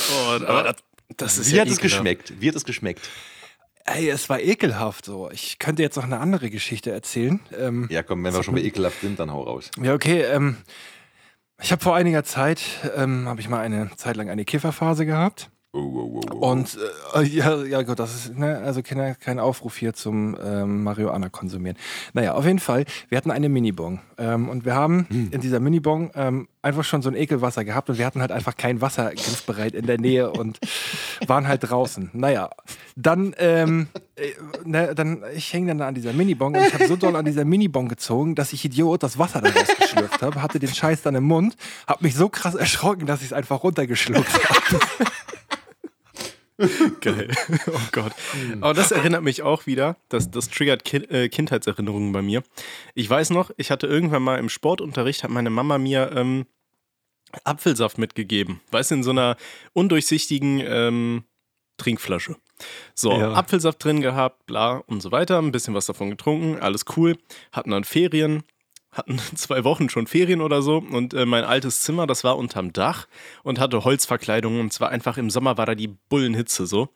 Boah, 0.09 0.47
aber 0.47 0.63
das, 0.63 0.75
das 1.17 1.37
ist 1.37 1.51
Wie 1.51 1.55
ja 1.57 1.61
hat 1.61 1.69
es 1.69 1.79
geschmeckt? 1.79 2.33
Wie 2.39 2.47
hat 2.47 2.55
es 2.55 2.65
geschmeckt? 2.65 3.09
Ey, 3.85 4.09
es 4.09 4.29
war 4.29 4.39
ekelhaft 4.39 5.05
so. 5.05 5.29
Ich 5.31 5.59
könnte 5.59 5.81
jetzt 5.81 5.95
noch 5.95 6.03
eine 6.03 6.19
andere 6.19 6.49
Geschichte 6.49 6.91
erzählen. 6.91 7.39
Ähm, 7.57 7.87
Ja, 7.89 8.03
komm, 8.03 8.23
wenn 8.23 8.33
wir 8.33 8.43
schon 8.43 8.55
bei 8.55 8.61
ekelhaft 8.61 9.01
sind, 9.01 9.19
dann 9.19 9.31
hau 9.31 9.43
raus. 9.43 9.71
Ja, 9.81 9.93
okay. 9.93 10.21
Ähm, 10.21 10.57
ich 11.61 11.71
habe 11.71 11.83
vor 11.83 11.95
einiger 11.95 12.23
Zeit, 12.23 12.61
ähm, 12.95 13.27
habe 13.27 13.41
ich 13.41 13.49
mal 13.49 13.59
eine 13.59 13.91
Zeit 13.95 14.17
lang 14.17 14.29
eine 14.29 14.45
Kifferphase 14.45 15.05
gehabt. 15.05 15.49
Oh, 15.73 15.79
oh, 15.79 16.11
oh, 16.15 16.21
oh. 16.33 16.51
Und 16.51 16.77
äh, 17.15 17.23
ja, 17.23 17.63
ja 17.63 17.81
gut, 17.83 17.97
das 17.97 18.13
ist, 18.13 18.37
ne, 18.37 18.57
also 18.57 18.83
kein, 18.83 19.17
kein 19.17 19.39
Aufruf 19.39 19.77
hier 19.77 19.93
zum 19.93 20.37
ähm, 20.43 20.83
Marihuana 20.83 21.29
konsumieren. 21.29 21.77
Naja, 22.11 22.33
auf 22.33 22.45
jeden 22.45 22.59
Fall, 22.59 22.83
wir 23.07 23.17
hatten 23.17 23.31
eine 23.31 23.47
Minibong. 23.47 24.01
Ähm, 24.17 24.49
und 24.49 24.65
wir 24.65 24.75
haben 24.75 25.07
in 25.31 25.39
dieser 25.39 25.61
Minibong 25.61 26.11
ähm, 26.13 26.49
einfach 26.61 26.83
schon 26.83 27.01
so 27.01 27.09
ein 27.09 27.15
Ekelwasser 27.15 27.63
gehabt 27.63 27.89
und 27.89 27.97
wir 27.97 28.05
hatten 28.05 28.19
halt 28.19 28.33
einfach 28.33 28.57
kein 28.57 28.81
Wasser 28.81 29.11
griffbereit 29.11 29.73
in 29.73 29.85
der 29.85 29.97
Nähe 29.97 30.31
und 30.31 30.59
waren 31.27 31.47
halt 31.47 31.63
draußen. 31.63 32.09
Naja, 32.11 32.49
dann, 32.97 33.33
ähm, 33.37 33.87
äh, 34.17 34.31
ne, 34.65 34.93
dann 34.93 35.23
ich 35.33 35.53
hänge 35.53 35.69
dann 35.69 35.77
da 35.77 35.87
an 35.87 35.95
dieser 35.95 36.11
Minibong 36.11 36.53
und 36.53 36.67
ich 36.67 36.73
habe 36.73 36.85
so 36.87 36.97
doll 36.97 37.15
an 37.15 37.23
dieser 37.23 37.45
Minibong 37.45 37.87
gezogen, 37.87 38.35
dass 38.35 38.51
ich 38.51 38.65
Idiot 38.65 39.03
das 39.03 39.17
Wasser 39.17 39.39
daraus 39.39 39.73
geschlürft 39.79 40.21
habe, 40.21 40.41
hatte 40.41 40.59
den 40.59 40.73
Scheiß 40.73 41.01
dann 41.01 41.15
im 41.15 41.23
Mund, 41.23 41.55
habe 41.87 42.03
mich 42.03 42.15
so 42.15 42.27
krass 42.27 42.55
erschrocken, 42.55 43.05
dass 43.05 43.21
ich 43.21 43.27
es 43.27 43.33
einfach 43.33 43.63
runtergeschluckt 43.63 44.49
habe. 44.49 44.79
Geil. 47.01 47.29
Oh 47.67 47.79
Gott. 47.91 48.13
Aber 48.61 48.73
das 48.73 48.91
erinnert 48.91 49.23
mich 49.23 49.41
auch 49.41 49.65
wieder, 49.65 49.97
das, 50.09 50.29
das 50.31 50.49
triggert 50.49 50.83
kind, 50.83 51.09
äh, 51.11 51.29
Kindheitserinnerungen 51.29 52.11
bei 52.11 52.21
mir. 52.21 52.43
Ich 52.95 53.09
weiß 53.09 53.29
noch, 53.31 53.51
ich 53.57 53.71
hatte 53.71 53.87
irgendwann 53.87 54.23
mal 54.23 54.37
im 54.39 54.49
Sportunterricht, 54.49 55.23
hat 55.23 55.31
meine 55.31 55.49
Mama 55.49 55.77
mir 55.77 56.11
ähm, 56.15 56.45
Apfelsaft 57.43 57.97
mitgegeben. 57.97 58.61
Weißt 58.71 58.91
du, 58.91 58.95
in 58.95 59.03
so 59.03 59.11
einer 59.11 59.37
undurchsichtigen 59.73 60.61
ähm, 60.65 61.23
Trinkflasche. 61.77 62.35
So, 62.93 63.11
Ja. 63.13 63.33
Apfelsaft 63.33 63.83
drin 63.83 64.01
gehabt, 64.01 64.45
bla 64.45 64.77
und 64.87 65.01
so 65.01 65.11
weiter, 65.11 65.39
ein 65.39 65.51
bisschen 65.51 65.73
was 65.73 65.85
davon 65.87 66.09
getrunken, 66.09 66.59
alles 66.59 66.85
cool. 66.95 67.17
Hatten 67.51 67.71
dann 67.71 67.83
Ferien, 67.83 68.43
hatten 68.91 69.17
zwei 69.35 69.63
Wochen 69.63 69.89
schon 69.89 70.07
Ferien 70.07 70.41
oder 70.41 70.61
so 70.61 70.77
und 70.77 71.13
äh, 71.13 71.25
mein 71.25 71.43
altes 71.43 71.81
Zimmer, 71.81 72.07
das 72.07 72.23
war 72.23 72.37
unterm 72.37 72.73
Dach 72.73 73.07
und 73.43 73.59
hatte 73.59 73.83
Holzverkleidung 73.83 74.59
und 74.59 74.73
zwar 74.73 74.89
einfach 74.89 75.17
im 75.17 75.29
Sommer 75.29 75.57
war 75.57 75.65
da 75.65 75.75
die 75.75 75.87
Bullenhitze 75.87 76.67
so. 76.67 76.89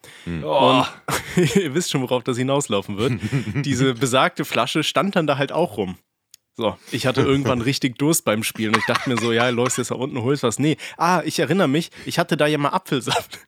Oh. 0.43 0.83
Und 1.37 1.55
ihr 1.55 1.73
wisst 1.73 1.91
schon, 1.91 2.01
worauf 2.01 2.23
das 2.23 2.37
hinauslaufen 2.37 2.97
wird. 2.97 3.13
Diese 3.65 3.93
besagte 3.93 4.45
Flasche 4.45 4.83
stand 4.83 5.15
dann 5.15 5.27
da 5.27 5.37
halt 5.37 5.51
auch 5.51 5.77
rum. 5.77 5.97
So, 6.57 6.77
ich 6.91 7.05
hatte 7.05 7.21
irgendwann 7.21 7.59
richtig 7.59 7.97
Durst 7.97 8.23
beim 8.23 8.41
Spielen 8.41 8.73
und 8.73 8.79
ich 8.79 8.85
dachte 8.85 9.09
mir 9.09 9.17
so, 9.17 9.33
ja, 9.33 9.49
läufst 9.49 9.77
jetzt 9.77 9.91
da 9.91 9.95
unten, 9.95 10.21
holst 10.21 10.41
was. 10.41 10.57
Nee, 10.57 10.77
ah, 10.97 11.21
ich 11.25 11.39
erinnere 11.39 11.67
mich, 11.67 11.91
ich 12.05 12.17
hatte 12.17 12.37
da 12.37 12.47
ja 12.47 12.57
mal 12.57 12.69
Apfelsaft. 12.69 13.39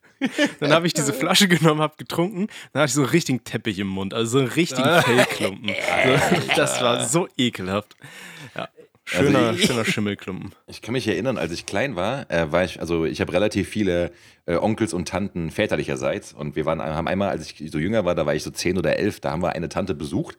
Dann 0.60 0.72
habe 0.72 0.86
ich 0.86 0.94
diese 0.94 1.12
Flasche 1.12 1.48
genommen, 1.48 1.80
habe 1.80 1.94
getrunken, 1.96 2.48
dann 2.72 2.82
hatte 2.82 2.90
ich 2.90 2.94
so 2.94 3.02
einen 3.02 3.10
richtigen 3.10 3.44
Teppich 3.44 3.78
im 3.78 3.86
Mund, 3.86 4.14
also 4.14 4.32
so 4.32 4.38
einen 4.38 4.48
richtigen 4.48 5.02
Fellklumpen. 5.02 5.68
So, 5.68 6.54
das 6.56 6.82
war 6.82 7.06
so 7.06 7.28
ekelhaft. 7.36 7.96
Ja, 9.12 9.18
schöner, 9.20 9.38
Also 9.38 9.58
ich- 9.58 9.66
schöner 9.66 9.84
Schimmelklumpen. 9.84 10.52
Ich 10.66 10.82
kann 10.82 10.92
mich 10.92 11.06
erinnern, 11.08 11.38
als 11.38 11.52
ich 11.52 11.66
klein 11.66 11.96
war, 11.96 12.30
äh, 12.30 12.50
war 12.52 12.64
ich, 12.64 12.80
also 12.80 13.04
ich 13.04 13.20
habe 13.20 13.32
relativ 13.32 13.68
viele 13.68 14.10
äh, 14.46 14.56
Onkels 14.56 14.92
und 14.92 15.08
Tanten 15.08 15.50
väterlicherseits. 15.50 16.32
Und 16.32 16.56
wir 16.56 16.66
waren, 16.66 16.80
haben 16.82 17.08
einmal, 17.08 17.30
als 17.30 17.50
ich 17.50 17.70
so 17.70 17.78
jünger 17.78 18.04
war, 18.04 18.14
da 18.14 18.26
war 18.26 18.34
ich 18.34 18.42
so 18.42 18.50
zehn 18.50 18.76
oder 18.78 18.98
elf, 18.98 19.20
da 19.20 19.30
haben 19.30 19.42
wir 19.42 19.52
eine 19.52 19.68
Tante 19.68 19.94
besucht. 19.94 20.36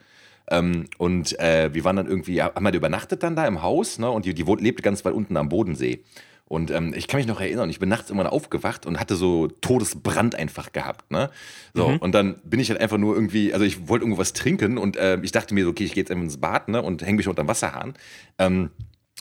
Ähm, 0.51 0.85
und 0.97 1.37
äh, 1.39 1.69
wir 1.73 1.83
waren 1.83 1.95
dann 1.95 2.07
irgendwie, 2.07 2.41
haben 2.41 2.63
wir 2.65 2.73
übernachtet 2.73 3.21
dann 3.23 3.35
da 3.35 3.45
im 3.45 3.61
Haus, 3.61 3.99
ne? 3.99 4.09
Und 4.09 4.25
die, 4.25 4.33
die 4.33 4.43
lebte 4.43 4.81
ganz 4.81 5.05
weit 5.05 5.13
unten 5.13 5.37
am 5.37 5.47
Bodensee. 5.49 6.03
Und 6.49 6.71
ähm, 6.71 6.93
ich 6.95 7.07
kann 7.07 7.19
mich 7.19 7.27
noch 7.27 7.39
erinnern, 7.39 7.69
ich 7.69 7.79
bin 7.79 7.89
nachts 7.89 8.09
immer 8.09 8.29
aufgewacht 8.31 8.87
und 8.87 8.99
hatte 8.99 9.15
so 9.15 9.47
Todesbrand 9.47 10.33
einfach 10.33 10.73
gehabt. 10.73 11.11
Ne? 11.11 11.29
So, 11.75 11.89
mhm. 11.89 11.97
und 11.97 12.11
dann 12.13 12.41
bin 12.43 12.59
ich 12.59 12.71
halt 12.71 12.81
einfach 12.81 12.97
nur 12.97 13.13
irgendwie, 13.13 13.53
also 13.53 13.63
ich 13.63 13.87
wollte 13.87 14.03
irgendwas 14.03 14.33
trinken 14.33 14.79
und 14.79 14.97
äh, 14.97 15.19
ich 15.21 15.31
dachte 15.31 15.53
mir 15.53 15.63
so, 15.63 15.69
okay, 15.69 15.83
ich 15.83 15.93
gehe 15.93 16.01
jetzt 16.01 16.09
einfach 16.09 16.23
ins 16.23 16.37
Bad 16.37 16.67
ne, 16.67 16.81
und 16.81 17.03
hänge 17.03 17.17
mich 17.17 17.27
unter 17.27 17.43
dem 17.43 17.47
Wasserhahn. 17.47 17.93
Ähm, 18.39 18.71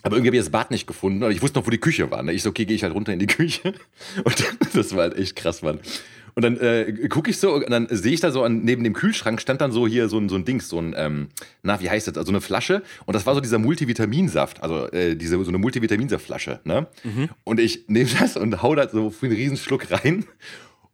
aber 0.02 0.16
irgendwie 0.16 0.28
habe 0.28 0.36
ich 0.36 0.42
das 0.42 0.50
Bad 0.50 0.70
nicht 0.70 0.86
gefunden. 0.86 1.22
Und 1.22 1.30
ich 1.32 1.42
wusste 1.42 1.58
noch, 1.58 1.66
wo 1.66 1.70
die 1.70 1.78
Küche 1.78 2.10
war. 2.10 2.22
Ne? 2.22 2.32
Ich 2.32 2.42
so, 2.42 2.48
okay, 2.48 2.64
gehe 2.64 2.76
ich 2.76 2.82
halt 2.82 2.94
runter 2.94 3.12
in 3.12 3.18
die 3.18 3.26
Küche. 3.28 3.74
Und 4.24 4.44
das 4.74 4.94
war 4.94 5.02
halt 5.02 5.18
echt 5.18 5.36
krass, 5.36 5.60
Mann. 5.60 5.80
Und 6.38 6.42
dann 6.42 6.56
äh, 6.60 7.08
gucke 7.08 7.30
ich 7.30 7.38
so 7.38 7.54
und 7.54 7.68
dann 7.68 7.88
sehe 7.90 8.12
ich 8.12 8.20
da 8.20 8.30
so 8.30 8.44
an, 8.44 8.60
neben 8.62 8.84
dem 8.84 8.92
Kühlschrank 8.92 9.40
stand 9.40 9.60
dann 9.60 9.72
so 9.72 9.88
hier 9.88 10.08
so 10.08 10.18
ein, 10.18 10.28
so 10.28 10.36
ein 10.36 10.44
Dings, 10.44 10.68
so 10.68 10.80
ein, 10.80 10.94
ähm, 10.96 11.30
na, 11.64 11.80
wie 11.80 11.90
heißt 11.90 12.06
das? 12.06 12.16
Also 12.16 12.30
eine 12.30 12.40
Flasche. 12.40 12.84
Und 13.06 13.14
das 13.14 13.26
war 13.26 13.34
so 13.34 13.40
dieser 13.40 13.58
Multivitaminsaft, 13.58 14.62
also 14.62 14.86
äh, 14.92 15.16
diese, 15.16 15.42
so 15.42 15.48
eine 15.48 15.58
Multivitaminsaftflasche. 15.58 16.60
Ne? 16.62 16.86
Mhm. 17.02 17.30
Und 17.42 17.58
ich 17.58 17.88
nehme 17.88 18.08
das 18.20 18.36
und 18.36 18.62
hau 18.62 18.76
da 18.76 18.88
so 18.88 19.10
für 19.10 19.26
einen 19.26 19.34
Riesenschluck 19.34 19.90
rein. 19.90 20.26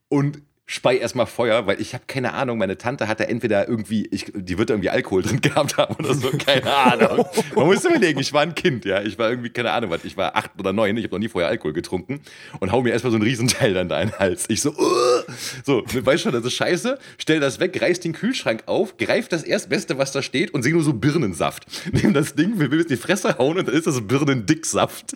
Und 0.09 0.41
spei 0.67 0.97
erstmal 0.97 1.27
Feuer, 1.27 1.67
weil 1.67 1.81
ich 1.81 1.93
habe 1.93 2.05
keine 2.07 2.33
Ahnung, 2.33 2.57
meine 2.57 2.79
Tante 2.79 3.07
hatte 3.07 3.29
entweder 3.29 3.69
irgendwie, 3.69 4.07
ich, 4.11 4.33
die 4.35 4.57
wird 4.57 4.71
irgendwie 4.71 4.89
Alkohol 4.89 5.23
drin 5.23 5.41
gehabt 5.43 5.77
haben 5.77 5.95
oder 5.97 6.15
so, 6.15 6.31
keine 6.31 6.75
Ahnung. 6.75 7.27
Man 7.55 7.67
muss 7.67 7.85
überlegen, 7.85 8.19
ich 8.19 8.33
war 8.33 8.43
ein 8.43 8.55
Kind, 8.55 8.87
ja, 8.87 9.03
ich 9.03 9.19
war 9.19 9.29
irgendwie, 9.29 9.51
keine 9.51 9.73
Ahnung 9.73 9.91
was, 9.91 10.05
ich 10.05 10.17
war 10.17 10.37
acht 10.37 10.53
oder 10.59 10.73
neun, 10.73 10.97
ich 10.97 11.05
habe 11.05 11.15
noch 11.15 11.21
nie 11.21 11.29
vorher 11.29 11.51
Alkohol 11.51 11.75
getrunken 11.75 12.21
und 12.61 12.73
hau 12.73 12.81
mir 12.81 12.93
erstmal 12.93 13.11
so 13.11 13.19
ein 13.19 13.23
Riesenteil 13.23 13.75
dann 13.75 13.89
da 13.91 14.01
in 14.01 14.09
den 14.09 14.19
Hals. 14.19 14.47
Ich 14.49 14.63
so, 14.63 14.71
uh! 14.71 15.33
so, 15.65 15.83
weißt 15.87 16.23
schon, 16.23 16.33
das 16.33 16.45
ist 16.45 16.55
scheiße, 16.55 16.99
stell 17.19 17.41
das 17.41 17.61
weg, 17.61 17.81
reiß 17.81 18.01
den 18.01 18.15
Kühlschrank 18.15 18.63
auf, 18.67 18.97
greif 18.97 19.29
das 19.29 19.43
Erstbeste, 19.43 19.99
was 19.99 20.13
da 20.13 20.23
steht 20.23 20.55
und 20.55 20.63
sehe 20.63 20.73
nur 20.73 20.83
so 20.83 20.95
Birnensaft. 20.95 21.67
Nimm 21.93 22.15
das 22.15 22.35
Ding, 22.35 22.59
will 22.59 22.71
mir 22.71 22.85
die 22.85 22.97
Fresse 22.97 23.37
hauen 23.37 23.59
und 23.59 23.69
dann 23.69 23.75
ist 23.75 23.87
das 23.87 24.01
Birnendicksaft. 24.01 25.15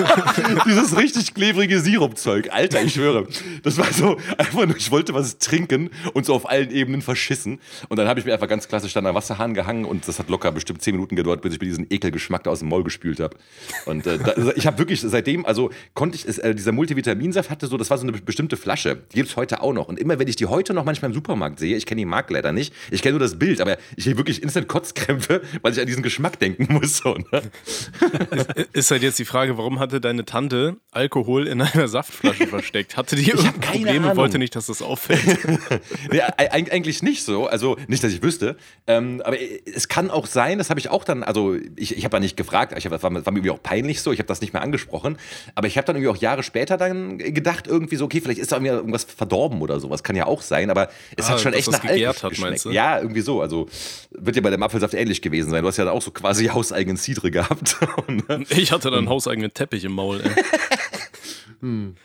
Dieses 0.66 0.96
richtig 0.96 1.32
klebrige 1.34 1.78
Sirupzeug, 1.78 2.48
Alter, 2.50 2.82
ich 2.82 2.94
schwöre. 2.94 3.28
Das 3.62 3.78
war 3.78 3.92
so 3.92 4.16
einfach 4.36 4.66
nur 4.66 4.79
ich 4.80 4.90
wollte 4.90 5.14
was 5.14 5.38
trinken 5.38 5.90
und 6.14 6.24
so 6.24 6.34
auf 6.34 6.48
allen 6.48 6.70
Ebenen 6.70 7.02
verschissen. 7.02 7.60
Und 7.88 7.98
dann 7.98 8.08
habe 8.08 8.18
ich 8.18 8.26
mir 8.26 8.32
einfach 8.32 8.48
ganz 8.48 8.66
klassisch 8.66 8.94
dann 8.94 9.06
am 9.06 9.14
Wasserhahn 9.14 9.52
gehangen 9.54 9.84
und 9.84 10.08
das 10.08 10.18
hat 10.18 10.28
locker 10.30 10.50
bestimmt 10.52 10.82
zehn 10.82 10.94
Minuten 10.94 11.16
gedauert, 11.16 11.42
bis 11.42 11.54
ich 11.54 11.60
mir 11.60 11.66
diesen 11.66 11.86
Ekelgeschmack 11.90 12.44
da 12.44 12.50
aus 12.50 12.60
dem 12.60 12.68
Maul 12.68 12.82
gespült 12.82 13.20
habe. 13.20 13.36
Und 13.84 14.06
äh, 14.06 14.18
da, 14.18 14.32
also 14.32 14.52
ich 14.56 14.66
habe 14.66 14.78
wirklich 14.78 15.02
seitdem, 15.02 15.44
also 15.44 15.70
konnte 15.94 16.16
ich, 16.16 16.42
äh, 16.42 16.54
dieser 16.54 16.72
Multivitaminsaft 16.72 17.50
hatte 17.50 17.66
so, 17.66 17.76
das 17.76 17.90
war 17.90 17.98
so 17.98 18.06
eine 18.06 18.12
bestimmte 18.12 18.56
Flasche. 18.56 19.02
Die 19.12 19.16
gibt 19.16 19.28
es 19.28 19.36
heute 19.36 19.62
auch 19.62 19.74
noch. 19.74 19.88
Und 19.88 19.98
immer 19.98 20.18
wenn 20.18 20.28
ich 20.28 20.36
die 20.36 20.46
heute 20.46 20.72
noch 20.72 20.84
manchmal 20.84 21.10
im 21.10 21.14
Supermarkt 21.14 21.58
sehe, 21.58 21.76
ich 21.76 21.84
kenne 21.84 22.00
die 22.00 22.06
Marke 22.06 22.32
leider 22.32 22.52
nicht, 22.52 22.72
ich 22.90 23.02
kenne 23.02 23.12
nur 23.12 23.20
das 23.20 23.38
Bild, 23.38 23.60
aber 23.60 23.76
ich 23.96 24.06
habe 24.06 24.16
wirklich 24.16 24.42
instant 24.42 24.66
Kotzkrämpfe, 24.66 25.42
weil 25.60 25.72
ich 25.72 25.80
an 25.80 25.86
diesen 25.86 26.02
Geschmack 26.02 26.38
denken 26.38 26.72
muss. 26.72 27.00
So, 27.00 27.14
ne? 27.14 27.42
ist 28.72 28.90
halt 28.90 29.02
jetzt 29.02 29.18
die 29.18 29.24
Frage, 29.24 29.56
warum 29.56 29.78
hatte 29.78 30.00
deine 30.00 30.24
Tante 30.24 30.76
Alkohol 30.90 31.46
in 31.46 31.62
einer 31.62 31.88
Saftflasche 31.88 32.46
versteckt? 32.46 32.96
Hatte 32.96 33.16
die 33.16 33.28
irgendein 33.28 33.60
Problem 33.60 34.04
und 34.04 34.16
wollte 34.16 34.38
nicht, 34.38 34.56
dass 34.56 34.69
das 34.70 34.82
auffällt? 34.82 35.38
nee, 36.12 36.20
eigentlich 36.20 37.02
nicht 37.02 37.24
so. 37.24 37.46
Also 37.46 37.76
nicht, 37.86 38.02
dass 38.02 38.12
ich 38.12 38.22
wüsste. 38.22 38.56
Ähm, 38.86 39.22
aber 39.24 39.36
es 39.40 39.88
kann 39.88 40.10
auch 40.10 40.26
sein, 40.26 40.58
das 40.58 40.70
habe 40.70 40.80
ich 40.80 40.90
auch 40.90 41.04
dann, 41.04 41.22
also 41.22 41.56
ich, 41.76 41.96
ich 41.96 42.04
habe 42.04 42.16
ja 42.16 42.20
nicht 42.20 42.36
gefragt, 42.36 42.74
ich 42.76 42.84
hab, 42.84 42.92
das 42.92 43.02
war, 43.02 43.12
war 43.12 43.32
mir 43.32 43.38
irgendwie 43.38 43.50
auch 43.50 43.62
peinlich 43.62 44.02
so, 44.02 44.12
ich 44.12 44.18
habe 44.18 44.28
das 44.28 44.40
nicht 44.40 44.52
mehr 44.52 44.62
angesprochen. 44.62 45.18
Aber 45.54 45.66
ich 45.66 45.76
habe 45.76 45.86
dann 45.86 45.96
irgendwie 45.96 46.16
auch 46.16 46.20
Jahre 46.20 46.42
später 46.42 46.76
dann 46.76 47.18
gedacht, 47.18 47.66
irgendwie 47.66 47.96
so, 47.96 48.04
okay, 48.04 48.20
vielleicht 48.20 48.40
ist 48.40 48.52
da 48.52 48.56
irgendwie 48.56 48.72
irgendwas 48.72 49.04
verdorben 49.04 49.60
oder 49.62 49.80
sowas. 49.80 50.02
Kann 50.02 50.16
ja 50.16 50.26
auch 50.26 50.42
sein, 50.42 50.70
aber 50.70 50.88
es 51.16 51.26
ah, 51.26 51.30
hat 51.30 51.40
schon 51.40 51.52
echt 51.52 51.70
nach 51.70 51.84
Alkohol 51.84 52.06
hat, 52.06 52.30
geschmeckt. 52.30 52.64
Ja, 52.66 52.98
irgendwie 52.98 53.20
so. 53.20 53.40
Also 53.40 53.68
wird 54.10 54.36
ja 54.36 54.42
bei 54.42 54.50
dem 54.50 54.62
Apfelsaft 54.62 54.94
ähnlich 54.94 55.22
gewesen 55.22 55.50
sein. 55.50 55.62
Du 55.62 55.68
hast 55.68 55.76
ja 55.76 55.90
auch 55.90 56.02
so 56.02 56.10
quasi 56.10 56.46
hauseigenen 56.46 56.96
Cidre 56.96 57.30
gehabt. 57.30 57.76
Ne? 58.10 58.44
ich 58.48 58.72
hatte 58.72 58.90
dann 58.90 59.08
hauseigenen 59.08 59.52
Teppich 59.52 59.84
im 59.84 59.92
Maul. 59.92 60.20
Ey. 60.20 60.30
hm. 61.60 61.96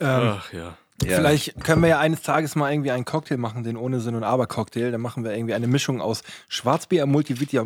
Ähm, 0.00 0.06
Ach 0.08 0.52
ja. 0.52 0.76
Ja. 1.04 1.16
Vielleicht 1.16 1.62
können 1.64 1.82
wir 1.82 1.88
ja 1.88 1.98
eines 1.98 2.22
Tages 2.22 2.56
mal 2.56 2.70
irgendwie 2.70 2.90
einen 2.90 3.04
Cocktail 3.04 3.38
machen, 3.38 3.64
den 3.64 3.76
ohne 3.76 4.00
Sinn 4.00 4.14
und 4.14 4.22
Aber 4.22 4.46
Cocktail. 4.46 4.90
Dann 4.90 5.00
machen 5.00 5.24
wir 5.24 5.32
irgendwie 5.32 5.54
eine 5.54 5.66
Mischung 5.66 6.00
aus 6.00 6.22
Schwarzbier, 6.48 7.06
Multivita 7.06 7.64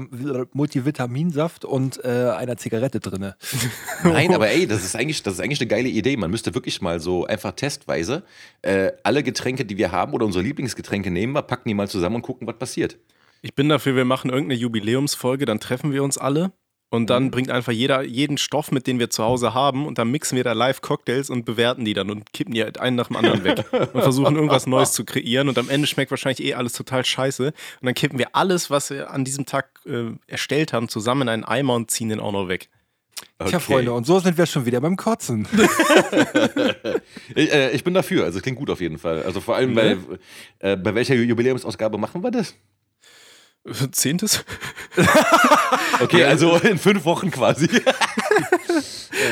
Multivitaminsaft 0.53 1.65
und 1.65 2.05
äh, 2.05 2.09
einer 2.37 2.57
Zigarette 2.57 3.01
drinne. 3.01 3.37
Nein, 4.05 4.35
aber 4.35 4.49
ey, 4.49 4.67
das 4.67 4.85
ist 4.85 4.95
eigentlich, 4.95 5.23
das 5.23 5.35
ist 5.35 5.41
eigentlich 5.41 5.61
eine 5.61 5.69
geile 5.69 5.89
Idee. 5.89 6.17
Man 6.17 6.31
müsste 6.31 6.55
wirklich 6.55 6.81
mal 6.81 7.01
so 7.01 7.27
einfach 7.27 7.53
testweise 7.53 8.23
äh, 8.63 8.93
alle 9.03 9.23
Getränke, 9.23 9.65
die 9.65 9.77
wir 9.79 9.91
haben 9.91 10.13
oder 10.13 10.27
unsere 10.27 10.45
Lieblingsgetränke 10.45 11.11
nehmen, 11.11 11.33
mal 11.33 11.43
packen 11.43 11.69
die 11.69 11.75
mal 11.75 11.89
zusammen 11.89 12.17
und 12.17 12.23
gucken, 12.23 12.47
was 12.47 12.59
passiert. 12.59 12.99
Ich 13.43 13.55
bin 13.55 13.69
dafür, 13.69 13.97
wir 13.97 14.05
machen 14.05 14.31
irgendeine 14.31 14.59
Jubiläumsfolge, 14.59 15.45
dann 15.45 15.61
treffen 15.61 15.93
wir 15.93 16.03
uns 16.03 16.19
alle 16.19 16.53
und 16.95 17.11
dann 17.11 17.25
mhm. 17.25 17.31
bringt 17.31 17.51
einfach 17.51 17.73
jeder 17.73 18.03
jeden 18.03 18.39
Stoff 18.39 18.73
mit, 18.73 18.87
den 18.87 18.99
wir 18.99 19.11
zu 19.11 19.25
Hause 19.25 19.55
haben, 19.55 19.87
und 19.87 19.99
dann 19.99 20.11
mixen 20.11 20.37
wir 20.37 20.45
da 20.45 20.53
live 20.53 20.81
Cocktails 20.81 21.31
und 21.31 21.45
bewerten 21.45 21.85
die 21.85 21.95
dann 21.95 22.11
und 22.11 22.33
kippen 22.33 22.55
die 22.55 22.63
halt 22.63 22.79
einen 22.79 22.97
nach 22.97 23.09
dem 23.09 23.17
anderen 23.17 23.45
weg 23.45 23.65
und 23.71 24.03
versuchen 24.03 24.35
irgendwas 24.35 24.67
Neues 24.67 24.93
zu 24.93 25.05
kreieren. 25.05 25.49
Und 25.49 25.59
am 25.59 25.69
Ende 25.69 25.87
schmeckt 25.87 26.11
wahrscheinlich 26.11 26.45
eh 26.45 26.55
alles 26.55 26.73
total 26.73 27.05
scheiße. 27.05 27.47
Und 27.47 27.55
dann 27.83 27.95
kippen 27.95 28.19
wir 28.19 28.29
alles, 28.35 28.71
was 28.71 28.91
wir 28.91 29.11
an 29.11 29.25
diesem 29.25 29.47
Tag 29.47 29.69
äh, 29.87 30.13
erstellt 30.27 30.73
haben, 30.73 30.89
zusammen 30.89 31.23
in 31.23 31.29
einen 31.29 31.45
Eimer 31.45 31.75
und 31.75 31.91
ziehen 31.91 32.09
den 32.09 32.21
auch 32.21 32.33
noch 32.33 32.49
weg. 32.49 32.69
Okay. 33.39 33.51
Tja, 33.51 33.59
Freunde, 33.59 33.93
und 33.93 34.07
so 34.07 34.21
sind 34.21 34.39
wir 34.39 34.47
schon 34.47 34.65
wieder 34.67 34.81
beim 34.81 34.97
Kotzen. 34.97 35.47
ich, 37.35 37.53
äh, 37.53 37.71
ich, 37.73 37.83
bin 37.85 37.95
dafür, 37.95 38.25
also 38.25 38.39
es 38.39 38.43
klingt 38.43 38.59
gut 38.59 38.71
auf 38.71 38.81
jeden 38.81 38.99
Fall. 38.99 39.23
Also 39.23 39.41
vor 39.41 39.57
allem 39.57 39.71
mhm. 39.71 39.75
bei, 39.75 39.97
äh, 40.61 40.77
bei 40.77 40.95
welcher 40.95 41.15
Jubiläumsausgabe 41.15 41.99
machen 41.99 42.23
wir 42.23 42.31
das? 42.31 42.55
Zehntes? 43.93 44.45
okay, 46.01 46.25
also 46.25 46.57
in 46.57 46.79
fünf 46.79 47.05
Wochen 47.05 47.31
quasi. 47.31 47.69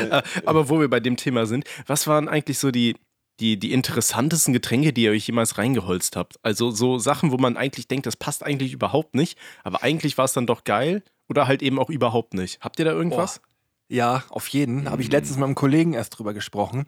Äh, 0.09 0.21
aber 0.45 0.69
wo 0.69 0.79
wir 0.79 0.89
bei 0.89 1.01
dem 1.01 1.17
Thema 1.17 1.45
sind, 1.45 1.65
was 1.87 2.07
waren 2.07 2.29
eigentlich 2.29 2.57
so 2.57 2.71
die, 2.71 2.95
die, 3.41 3.59
die 3.59 3.73
interessantesten 3.73 4.53
Getränke, 4.53 4.93
die 4.93 5.03
ihr 5.03 5.11
euch 5.11 5.27
jemals 5.27 5.57
reingeholzt 5.57 6.15
habt? 6.15 6.37
Also 6.41 6.71
so 6.71 6.99
Sachen, 6.99 7.31
wo 7.31 7.37
man 7.37 7.57
eigentlich 7.57 7.89
denkt, 7.89 8.05
das 8.05 8.15
passt 8.15 8.43
eigentlich 8.43 8.71
überhaupt 8.71 9.13
nicht, 9.13 9.37
aber 9.63 9.83
eigentlich 9.83 10.17
war 10.17 10.25
es 10.25 10.33
dann 10.33 10.47
doch 10.47 10.63
geil 10.63 11.03
oder 11.27 11.47
halt 11.47 11.61
eben 11.61 11.79
auch 11.79 11.89
überhaupt 11.89 12.33
nicht. 12.33 12.61
Habt 12.61 12.79
ihr 12.79 12.85
da 12.85 12.91
irgendwas? 12.91 13.39
Boah. 13.39 13.47
Ja, 13.89 14.23
auf 14.29 14.47
jeden. 14.47 14.89
Habe 14.89 15.01
ich 15.01 15.11
letztens 15.11 15.37
mit 15.37 15.45
einem 15.45 15.55
Kollegen 15.55 15.93
erst 15.93 16.17
drüber 16.17 16.33
gesprochen. 16.33 16.85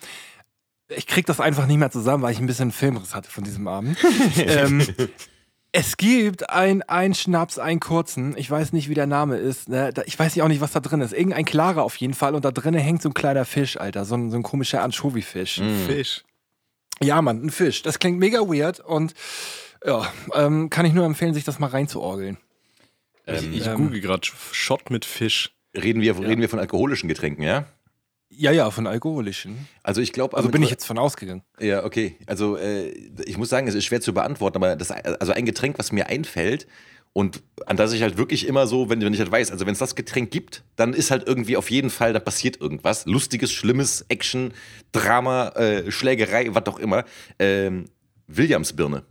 Ich 0.88 1.08
krieg 1.08 1.26
das 1.26 1.40
einfach 1.40 1.68
nicht 1.68 1.78
mehr 1.78 1.92
zusammen, 1.92 2.24
weil 2.24 2.32
ich 2.32 2.40
ein 2.40 2.48
bisschen 2.48 2.72
Filmriss 2.72 3.14
hatte 3.14 3.30
von 3.30 3.44
diesem 3.44 3.68
Abend. 3.68 3.98
ähm, 4.38 4.86
es 5.78 5.98
gibt 5.98 6.50
ein, 6.50 7.14
Schnaps, 7.14 7.60
einen 7.60 7.82
kurzen, 7.82 8.38
ich 8.38 8.50
weiß 8.50 8.72
nicht, 8.72 8.88
wie 8.88 8.94
der 8.94 9.08
Name 9.08 9.36
ist. 9.36 9.68
Ne? 9.68 9.94
Ich 10.06 10.18
weiß 10.18 10.40
auch 10.40 10.48
nicht, 10.48 10.62
was 10.62 10.72
da 10.72 10.80
drin 10.80 11.02
ist. 11.02 11.12
Irgendein 11.12 11.44
klarer 11.44 11.84
auf 11.84 11.98
jeden 11.98 12.14
Fall. 12.14 12.34
Und 12.34 12.46
da 12.46 12.52
drinnen 12.52 12.80
hängt 12.80 13.02
so 13.02 13.10
ein 13.10 13.14
kleiner 13.14 13.44
Fisch, 13.44 13.78
Alter. 13.78 14.06
So 14.06 14.16
ein, 14.16 14.32
so 14.32 14.38
ein 14.38 14.44
komischer 14.44 14.82
Anchovy-Fisch. 14.84 15.60
Mm. 15.60 15.86
Fisch. 15.86 16.24
Ja, 17.04 17.22
Mann, 17.22 17.46
ein 17.46 17.50
Fisch. 17.50 17.82
Das 17.82 18.00
klingt 18.00 18.20
mega 18.20 18.40
weird 18.40 18.80
und 18.80 19.16
ja, 19.86 20.10
ähm, 20.34 20.70
kann 20.70 20.86
ich 20.86 20.94
nur 20.94 21.06
empfehlen, 21.06 21.34
sich 21.34 21.44
das 21.44 21.60
mal 21.60 21.68
reinzuorgeln. 21.68 22.38
Ähm, 23.28 23.52
ich, 23.52 23.62
ich 23.62 23.68
ähm, 23.68 23.76
google 23.76 24.00
gerade 24.00 24.26
Shot 24.54 24.90
mit 24.90 25.04
Fisch. 25.04 25.52
Reden 25.76 26.02
wir, 26.02 26.14
ja. 26.14 26.20
reden 26.20 26.40
wir 26.40 26.48
von 26.48 26.60
alkoholischen 26.60 27.10
Getränken, 27.10 27.44
ja? 27.44 27.66
Ja, 28.30 28.52
ja, 28.52 28.70
von 28.72 28.88
alkoholischen. 28.88 29.68
Also 29.84 30.02
ich 30.02 30.12
glaube, 30.12 30.36
also 30.36 30.50
bin 30.50 30.64
ich 30.64 30.70
jetzt 30.70 30.86
von 30.86 30.98
ausgegangen. 30.98 31.44
Ja, 31.60 31.86
okay. 31.86 32.18
Also 32.26 32.58
äh, 32.58 32.90
ich 33.26 33.38
muss 33.38 33.50
sagen, 33.50 33.68
es 33.68 33.76
ist 33.76 33.86
schwer 33.86 34.02
zu 34.02 34.14
beantworten, 34.14 34.58
aber 34.58 34.76
das, 34.76 34.92
also 34.92 35.32
ein 35.32 35.46
Getränk, 35.46 35.78
was 35.80 35.92
mir 35.92 36.08
einfällt 36.08 36.68
und 37.14 37.44
an 37.66 37.78
das 37.78 37.94
ich 37.94 38.02
halt 38.02 38.18
wirklich 38.18 38.46
immer 38.46 38.68
so, 38.68 38.90
wenn, 38.90 39.00
wenn 39.00 39.14
ich 39.14 39.20
halt 39.20 39.32
weiß, 39.32 39.52
also 39.52 39.66
wenn 39.66 39.72
es 39.72 39.80
das 39.80 39.96
Getränk 39.96 40.32
gibt, 40.32 40.64
dann 40.76 40.94
ist 40.94 41.12
halt 41.12 41.26
irgendwie 41.26 41.56
auf 41.56 41.72
jeden 41.72 41.90
Fall, 41.90 42.12
da 42.12 42.20
passiert 42.20 42.60
irgendwas. 42.60 43.06
Lustiges, 43.06 43.54
Schlimmes, 43.54 44.06
Action, 44.10 44.54
Drama, 44.92 45.50
äh, 45.50 45.92
Schlägerei, 45.92 46.54
was 46.54 46.66
auch 46.66 46.78
immer. 46.78 47.06
Ähm, 47.40 47.86
Williamsbirne. 48.28 49.04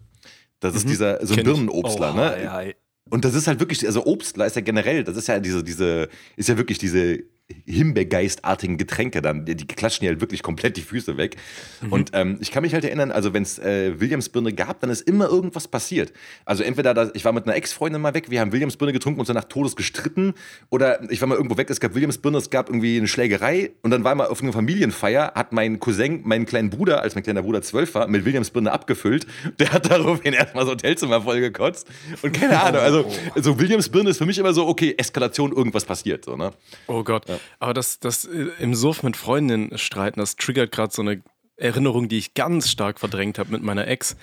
Das 0.61 0.75
ist 0.75 0.85
mhm. 0.85 0.91
dieser, 0.91 1.27
so 1.27 1.35
ein 1.35 1.45
Birnenobstler, 1.45 2.13
oh, 2.13 2.17
ne? 2.17 2.43
Ja, 2.43 2.63
und 3.11 3.25
das 3.25 3.35
ist 3.35 3.47
halt 3.47 3.61
wirklich, 3.61 3.87
also 3.87 4.05
Obstler 4.07 4.47
ist 4.47 4.57
ja 4.57 4.63
generell, 4.63 5.05
das 5.05 5.17
ist 5.17 5.29
ja 5.29 5.39
diese, 5.39 5.63
diese, 5.63 6.09
ist 6.37 6.49
ja 6.49 6.57
wirklich 6.57 6.79
diese 6.79 7.23
Himbeergeistartigen 7.67 8.79
Getränke 8.79 9.21
dann. 9.21 9.45
Die, 9.45 9.55
die, 9.55 9.67
klatschen 9.67 10.05
ja 10.05 10.11
halt 10.11 10.23
wirklich 10.23 10.43
komplett 10.43 10.79
die 10.79 10.83
Füße 10.83 11.19
weg. 11.19 11.37
Mhm. 11.83 11.93
Und 11.93 12.11
ähm, 12.15 12.39
ich 12.41 12.51
kann 12.51 12.63
mich 12.63 12.73
halt 12.73 12.85
erinnern, 12.85 13.11
also 13.11 13.35
wenn 13.35 13.43
es 13.43 13.59
äh, 13.59 14.01
Williamsbirne 14.01 14.55
gab, 14.55 14.81
dann 14.81 14.89
ist 14.89 15.03
immer 15.03 15.29
irgendwas 15.29 15.69
passiert. 15.69 16.15
Also 16.47 16.63
entweder, 16.63 16.95
da, 16.95 17.11
ich 17.13 17.25
war 17.27 17.33
mit 17.33 17.45
einer 17.45 17.55
Ex-Freundin 17.55 18.01
mal 18.01 18.15
weg, 18.15 18.31
wir 18.31 18.41
haben 18.41 18.53
Williamsbirne 18.53 18.95
getrunken 18.95 19.21
und 19.21 19.27
so 19.27 19.35
nach 19.35 19.45
Todes 19.45 19.77
gestritten. 19.77 20.33
Oder 20.71 21.11
ich 21.11 21.21
war 21.21 21.29
mal 21.29 21.35
irgendwo 21.35 21.59
weg, 21.59 21.69
es 21.69 21.81
gab 21.81 21.95
Williamsbirne, 21.95 22.39
es 22.39 22.49
gab 22.49 22.71
irgendwie 22.71 22.97
eine 22.97 23.09
Schlägerei. 23.09 23.73
Und 23.83 23.91
dann 23.91 24.05
war 24.05 24.15
mal 24.15 24.29
auf 24.29 24.43
einer 24.43 24.53
Familienfeier, 24.55 25.33
hat 25.35 25.53
mein 25.53 25.81
Cousin 25.81 26.23
meinen 26.25 26.47
kleinen 26.47 26.71
Bruder, 26.71 27.03
als 27.03 27.15
mein 27.15 27.25
kleiner 27.25 27.43
Bruder 27.43 27.61
zwölf 27.61 27.95
war, 27.95 28.09
mit 28.09 28.25
Williamsbirne 28.25 28.73
abgefüllt. 28.73 29.27
Der 29.59 29.71
hat 29.73 29.91
daraufhin 29.91 30.33
erstmal 30.33 30.65
das 30.65 30.73
Hotelzimmer 30.73 31.21
voll 31.21 31.41
gekotzt. 31.41 31.89
Und 32.23 32.33
keine 32.33 32.61
Ahnung, 32.63 32.81
also 32.81 33.11
so 33.37 33.59
Williamsbirne 33.59 34.11
ist 34.11 34.19
für 34.19 34.27
mich 34.27 34.39
immer 34.39 34.55
so, 34.55 34.67
okay, 34.67 34.95
Eskalation, 34.97 35.53
irgendwas 35.53 35.85
passiert. 35.85 36.25
So, 36.25 36.37
ne? 36.37 36.53
Oh 36.87 37.05
Gott. 37.05 37.27
Ja. 37.35 37.41
Aber 37.59 37.75
das, 37.75 38.01
das 38.01 38.25
äh, 38.25 38.49
im 38.59 38.75
Suff 38.75 39.03
mit 39.03 39.17
Freundinnen 39.17 39.77
streiten, 39.79 40.21
das 40.21 40.37
triggert 40.37 40.73
gerade 40.73 40.93
so 40.93 41.03
eine 41.03 41.23
Erinnerung, 41.57 42.09
die 42.09 42.19
ich 42.19 42.35
ganz 42.35 42.69
stark 42.69 42.99
verdrängt 42.99 43.39
habe 43.39 43.53
mit 43.53 43.63
meiner 43.63 43.87
Ex. 43.87 44.17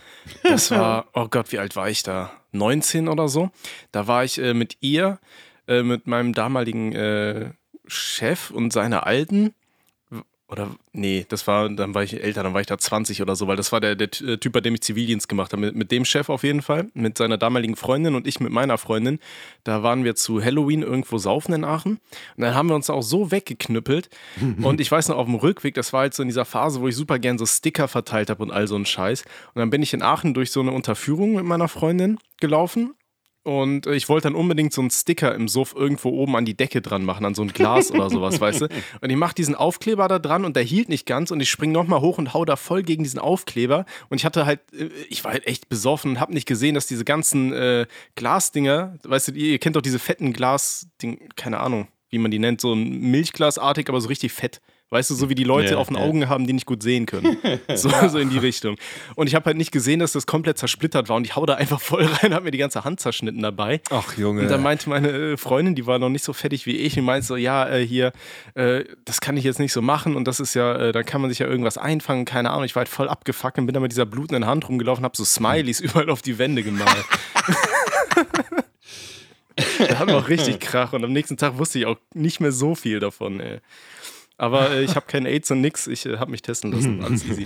Das 0.43 0.71
war, 0.71 1.07
oh 1.13 1.27
Gott, 1.29 1.51
wie 1.51 1.59
alt 1.59 1.75
war 1.75 1.89
ich 1.89 2.03
da? 2.03 2.31
19 2.51 3.07
oder 3.07 3.29
so. 3.29 3.51
Da 3.91 4.07
war 4.07 4.23
ich 4.23 4.37
äh, 4.37 4.53
mit 4.53 4.77
ihr, 4.81 5.19
äh, 5.67 5.83
mit 5.83 6.07
meinem 6.07 6.33
damaligen 6.33 6.93
äh, 6.93 7.51
Chef 7.87 8.51
und 8.51 8.73
seiner 8.73 9.05
Alten, 9.05 9.53
oder 10.51 10.69
nee, 10.91 11.25
das 11.29 11.47
war, 11.47 11.69
dann 11.69 11.95
war 11.95 12.03
ich 12.03 12.21
älter, 12.21 12.43
dann 12.43 12.53
war 12.53 12.59
ich 12.59 12.67
da 12.67 12.77
20 12.77 13.21
oder 13.21 13.37
so, 13.37 13.47
weil 13.47 13.55
das 13.55 13.71
war 13.71 13.79
der, 13.79 13.95
der 13.95 14.09
äh, 14.21 14.37
Typ, 14.37 14.51
bei 14.51 14.59
dem 14.59 14.73
ich 14.73 14.81
Zivildienst 14.81 15.29
gemacht 15.29 15.53
habe. 15.53 15.61
Mit, 15.61 15.75
mit 15.75 15.91
dem 15.93 16.03
Chef 16.03 16.27
auf 16.27 16.43
jeden 16.43 16.61
Fall, 16.61 16.89
mit 16.93 17.17
seiner 17.17 17.37
damaligen 17.37 17.77
Freundin 17.77 18.15
und 18.15 18.27
ich 18.27 18.41
mit 18.41 18.51
meiner 18.51 18.77
Freundin. 18.77 19.19
Da 19.63 19.81
waren 19.81 20.03
wir 20.03 20.15
zu 20.15 20.43
Halloween 20.43 20.81
irgendwo 20.81 21.17
saufen 21.19 21.53
in 21.53 21.63
Aachen. 21.63 22.01
Und 22.35 22.43
dann 22.43 22.53
haben 22.53 22.67
wir 22.67 22.75
uns 22.75 22.89
auch 22.89 23.01
so 23.01 23.31
weggeknüppelt. 23.31 24.09
und 24.61 24.81
ich 24.81 24.91
weiß 24.91 25.07
noch, 25.07 25.17
auf 25.17 25.25
dem 25.25 25.35
Rückweg, 25.35 25.73
das 25.73 25.93
war 25.93 26.01
halt 26.01 26.13
so 26.13 26.21
in 26.21 26.27
dieser 26.27 26.45
Phase, 26.45 26.81
wo 26.81 26.87
ich 26.89 26.97
super 26.97 27.17
gern 27.17 27.37
so 27.37 27.45
Sticker 27.45 27.87
verteilt 27.87 28.29
habe 28.29 28.43
und 28.43 28.51
all 28.51 28.67
so 28.67 28.75
ein 28.75 28.85
Scheiß. 28.85 29.23
Und 29.53 29.59
dann 29.59 29.69
bin 29.69 29.81
ich 29.81 29.93
in 29.93 30.01
Aachen 30.01 30.33
durch 30.33 30.51
so 30.51 30.59
eine 30.59 30.71
Unterführung 30.71 31.35
mit 31.35 31.45
meiner 31.45 31.69
Freundin 31.69 32.17
gelaufen 32.41 32.93
und 33.43 33.87
äh, 33.87 33.95
ich 33.95 34.07
wollte 34.07 34.27
dann 34.27 34.35
unbedingt 34.35 34.71
so 34.71 34.81
einen 34.81 34.91
Sticker 34.91 35.33
im 35.33 35.47
Suff 35.47 35.73
irgendwo 35.75 36.09
oben 36.09 36.35
an 36.35 36.45
die 36.45 36.55
Decke 36.55 36.81
dran 36.81 37.03
machen, 37.03 37.25
an 37.25 37.33
so 37.33 37.41
ein 37.41 37.47
Glas 37.47 37.91
oder 37.91 38.09
sowas, 38.09 38.39
weißt 38.39 38.61
du? 38.61 38.65
Und 39.01 39.09
ich 39.09 39.15
mache 39.15 39.33
diesen 39.33 39.55
Aufkleber 39.55 40.07
da 40.07 40.19
dran 40.19 40.45
und 40.45 40.55
der 40.55 40.63
hielt 40.63 40.89
nicht 40.89 41.05
ganz 41.05 41.31
und 41.31 41.39
ich 41.39 41.49
spring 41.49 41.71
nochmal 41.71 42.01
hoch 42.01 42.17
und 42.17 42.33
hau 42.33 42.45
da 42.45 42.55
voll 42.55 42.83
gegen 42.83 43.03
diesen 43.03 43.19
Aufkleber. 43.19 43.85
Und 44.09 44.17
ich 44.17 44.25
hatte 44.25 44.45
halt, 44.45 44.59
äh, 44.73 44.89
ich 45.09 45.23
war 45.23 45.31
halt 45.31 45.47
echt 45.47 45.69
besoffen 45.69 46.11
und 46.11 46.19
habe 46.19 46.33
nicht 46.33 46.47
gesehen, 46.47 46.75
dass 46.75 46.85
diese 46.85 47.05
ganzen 47.05 47.51
äh, 47.53 47.87
Glasdinger, 48.15 48.97
weißt 49.03 49.29
du, 49.29 49.31
ihr 49.33 49.59
kennt 49.59 49.75
doch 49.75 49.81
diese 49.81 49.99
fetten 49.99 50.33
Glasding, 50.33 51.29
keine 51.35 51.59
Ahnung, 51.59 51.87
wie 52.09 52.19
man 52.19 52.31
die 52.31 52.39
nennt, 52.39 52.61
so 52.61 52.73
ein 52.73 53.11
Milchglasartig, 53.11 53.89
aber 53.89 54.01
so 54.01 54.07
richtig 54.07 54.31
fett. 54.33 54.61
Weißt 54.93 55.09
du, 55.09 55.15
so 55.15 55.29
wie 55.29 55.35
die 55.35 55.45
Leute 55.45 55.71
Ja, 55.71 55.77
auf 55.77 55.87
den 55.87 55.95
ja. 55.95 56.03
Augen 56.03 56.27
haben, 56.27 56.45
die 56.45 56.51
nicht 56.51 56.65
gut 56.65 56.83
sehen 56.83 57.05
können. 57.05 57.37
So, 57.75 57.89
so 58.09 58.19
in 58.19 58.29
die 58.29 58.37
Richtung. 58.37 58.75
Und 59.15 59.27
ich 59.27 59.35
habe 59.35 59.45
halt 59.45 59.55
nicht 59.55 59.71
gesehen, 59.71 59.99
dass 59.99 60.11
das 60.11 60.25
komplett 60.25 60.57
zersplittert 60.57 61.07
war 61.07 61.15
und 61.15 61.25
ich 61.25 61.35
hau 61.37 61.45
da 61.45 61.53
einfach 61.55 61.79
voll 61.79 62.03
rein, 62.03 62.33
habe 62.33 62.45
mir 62.45 62.51
die 62.51 62.57
ganze 62.57 62.83
Hand 62.83 62.99
zerschnitten 62.99 63.41
dabei. 63.41 63.79
Ach, 63.89 64.17
Junge. 64.17 64.41
Und 64.41 64.51
dann 64.51 64.61
meinte 64.61 64.89
meine 64.89 65.09
äh, 65.09 65.37
Freundin, 65.37 65.75
die 65.75 65.85
war 65.87 65.99
noch 65.99 66.09
nicht 66.09 66.25
so 66.25 66.33
fertig 66.33 66.65
wie 66.65 66.75
ich, 66.75 66.97
und 66.99 67.05
meinte 67.05 67.25
so, 67.25 67.37
ja, 67.37 67.69
äh, 67.69 67.85
hier, 67.85 68.11
äh, 68.55 68.83
das 69.05 69.21
kann 69.21 69.37
ich 69.37 69.45
jetzt 69.45 69.59
nicht 69.59 69.71
so 69.71 69.81
machen 69.81 70.17
und 70.17 70.27
das 70.27 70.41
ist 70.41 70.53
ja, 70.55 70.75
äh, 70.75 70.91
da 70.91 71.03
kann 71.03 71.21
man 71.21 71.29
sich 71.29 71.39
ja 71.39 71.47
irgendwas 71.47 71.77
einfangen, 71.77 72.25
keine 72.25 72.49
Ahnung. 72.49 72.65
Ich 72.65 72.75
war 72.75 72.81
halt 72.81 72.89
voll 72.89 73.07
abgefuckt 73.07 73.57
und 73.57 73.67
bin 73.67 73.73
dann 73.73 73.83
mit 73.83 73.93
dieser 73.93 74.05
blutenden 74.05 74.45
Hand 74.45 74.67
rumgelaufen, 74.67 75.05
habe 75.05 75.15
so 75.15 75.23
Smileys 75.23 75.79
überall 75.81 76.09
auf 76.09 76.21
die 76.21 76.37
Wände 76.37 76.63
gemalt. 76.63 77.05
da 79.79 79.99
hatten 79.99 80.09
wir 80.09 80.17
auch 80.17 80.27
richtig 80.27 80.59
Krach 80.59 80.91
und 80.91 81.03
am 81.03 81.13
nächsten 81.13 81.37
Tag 81.37 81.57
wusste 81.57 81.79
ich 81.79 81.85
auch 81.85 81.97
nicht 82.13 82.41
mehr 82.41 82.51
so 82.51 82.75
viel 82.75 82.99
davon, 82.99 83.39
ey. 83.39 83.61
Aber 84.41 84.71
äh, 84.71 84.83
ich 84.83 84.95
habe 84.95 85.05
kein 85.05 85.27
AIDS 85.27 85.51
und 85.51 85.61
nix, 85.61 85.85
ich 85.85 86.03
äh, 86.07 86.17
habe 86.17 86.31
mich 86.31 86.41
testen 86.41 86.71
lassen, 86.71 87.03
alles 87.03 87.23
easy. 87.25 87.45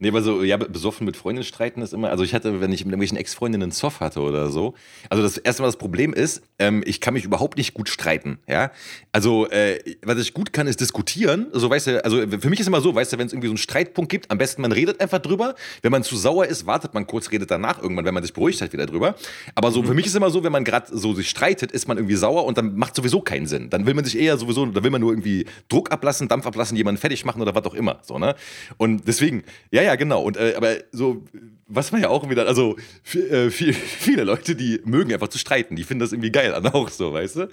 Nee, 0.00 0.08
aber 0.08 0.22
so, 0.22 0.42
ja, 0.42 0.56
besoffen 0.56 1.06
mit 1.06 1.16
Freundinnen 1.16 1.44
streiten 1.44 1.80
ist 1.80 1.92
immer, 1.92 2.10
also 2.10 2.24
ich 2.24 2.34
hatte, 2.34 2.60
wenn 2.60 2.72
ich 2.72 2.84
mit 2.84 2.92
irgendwelchen 2.92 3.16
Ex-Freundinnen 3.16 3.64
einen 3.64 3.72
Zoff 3.72 4.00
hatte 4.00 4.20
oder 4.20 4.50
so, 4.50 4.74
also 5.08 5.22
das 5.22 5.38
erste 5.38 5.62
Mal 5.62 5.68
das 5.68 5.76
Problem 5.76 6.12
ist, 6.12 6.42
ähm, 6.58 6.82
ich 6.84 7.00
kann 7.00 7.14
mich 7.14 7.24
überhaupt 7.24 7.56
nicht 7.56 7.74
gut 7.74 7.88
streiten, 7.88 8.38
ja. 8.48 8.72
Also, 9.12 9.48
äh, 9.50 9.78
was 10.02 10.18
ich 10.18 10.34
gut 10.34 10.52
kann, 10.52 10.66
ist 10.66 10.80
diskutieren, 10.80 11.46
so, 11.52 11.70
weißt 11.70 11.86
du, 11.86 12.04
also 12.04 12.22
für 12.40 12.50
mich 12.50 12.60
ist 12.60 12.66
immer 12.66 12.80
so, 12.80 12.94
weißt 12.94 13.12
du, 13.12 13.18
wenn 13.18 13.26
es 13.26 13.32
irgendwie 13.32 13.46
so 13.46 13.52
einen 13.52 13.58
Streitpunkt 13.58 14.10
gibt, 14.10 14.30
am 14.30 14.38
besten 14.38 14.62
man 14.62 14.72
redet 14.72 15.00
einfach 15.00 15.20
drüber, 15.20 15.54
wenn 15.82 15.92
man 15.92 16.02
zu 16.02 16.16
sauer 16.16 16.46
ist, 16.46 16.66
wartet 16.66 16.92
man 16.94 17.06
kurz, 17.06 17.30
redet 17.30 17.50
danach 17.50 17.80
irgendwann, 17.80 18.04
wenn 18.04 18.14
man 18.14 18.22
sich 18.22 18.32
beruhigt 18.32 18.60
hat, 18.60 18.72
wieder 18.72 18.86
drüber, 18.86 19.14
aber 19.54 19.70
so, 19.70 19.82
für 19.84 19.94
mich 19.94 20.06
ist 20.06 20.16
immer 20.16 20.30
so, 20.30 20.42
wenn 20.42 20.52
man 20.52 20.64
gerade 20.64 20.86
so 20.90 21.14
sich 21.14 21.30
streitet, 21.30 21.70
ist 21.70 21.86
man 21.86 21.98
irgendwie 21.98 22.16
sauer 22.16 22.44
und 22.44 22.58
dann 22.58 22.76
macht 22.76 22.96
sowieso 22.96 23.20
keinen 23.20 23.46
Sinn, 23.46 23.70
dann 23.70 23.86
will 23.86 23.94
man 23.94 24.04
sich 24.04 24.18
eher 24.18 24.36
sowieso, 24.38 24.66
da 24.66 24.82
will 24.82 24.90
man 24.90 25.00
nur 25.00 25.12
irgendwie 25.12 25.46
Druck 25.68 25.92
ablassen, 25.92 26.26
Dampf 26.28 26.46
ablassen, 26.46 26.76
jemanden 26.76 27.00
fertig 27.00 27.24
machen 27.24 27.40
oder 27.40 27.54
was 27.54 27.64
auch 27.64 27.74
immer, 27.74 28.00
so, 28.02 28.18
ne, 28.18 28.34
und 28.76 29.06
deswegen, 29.06 29.44
ja, 29.70 29.82
ja, 29.82 29.93
genau, 29.96 30.22
und, 30.22 30.36
äh, 30.36 30.54
aber 30.56 30.76
so, 30.92 31.24
was 31.66 31.92
man 31.92 32.02
ja 32.02 32.08
auch 32.08 32.28
wieder, 32.28 32.46
also 32.46 32.76
f- 33.04 33.14
äh, 33.14 33.50
viel, 33.50 33.72
viele 33.72 34.24
Leute, 34.24 34.54
die 34.54 34.80
mögen 34.84 35.12
einfach 35.12 35.28
zu 35.28 35.38
streiten, 35.38 35.76
die 35.76 35.84
finden 35.84 36.00
das 36.00 36.12
irgendwie 36.12 36.30
geil 36.30 36.54
an 36.54 36.66
auch 36.66 36.88
so, 36.88 37.12
weißt 37.12 37.36
du? 37.36 37.48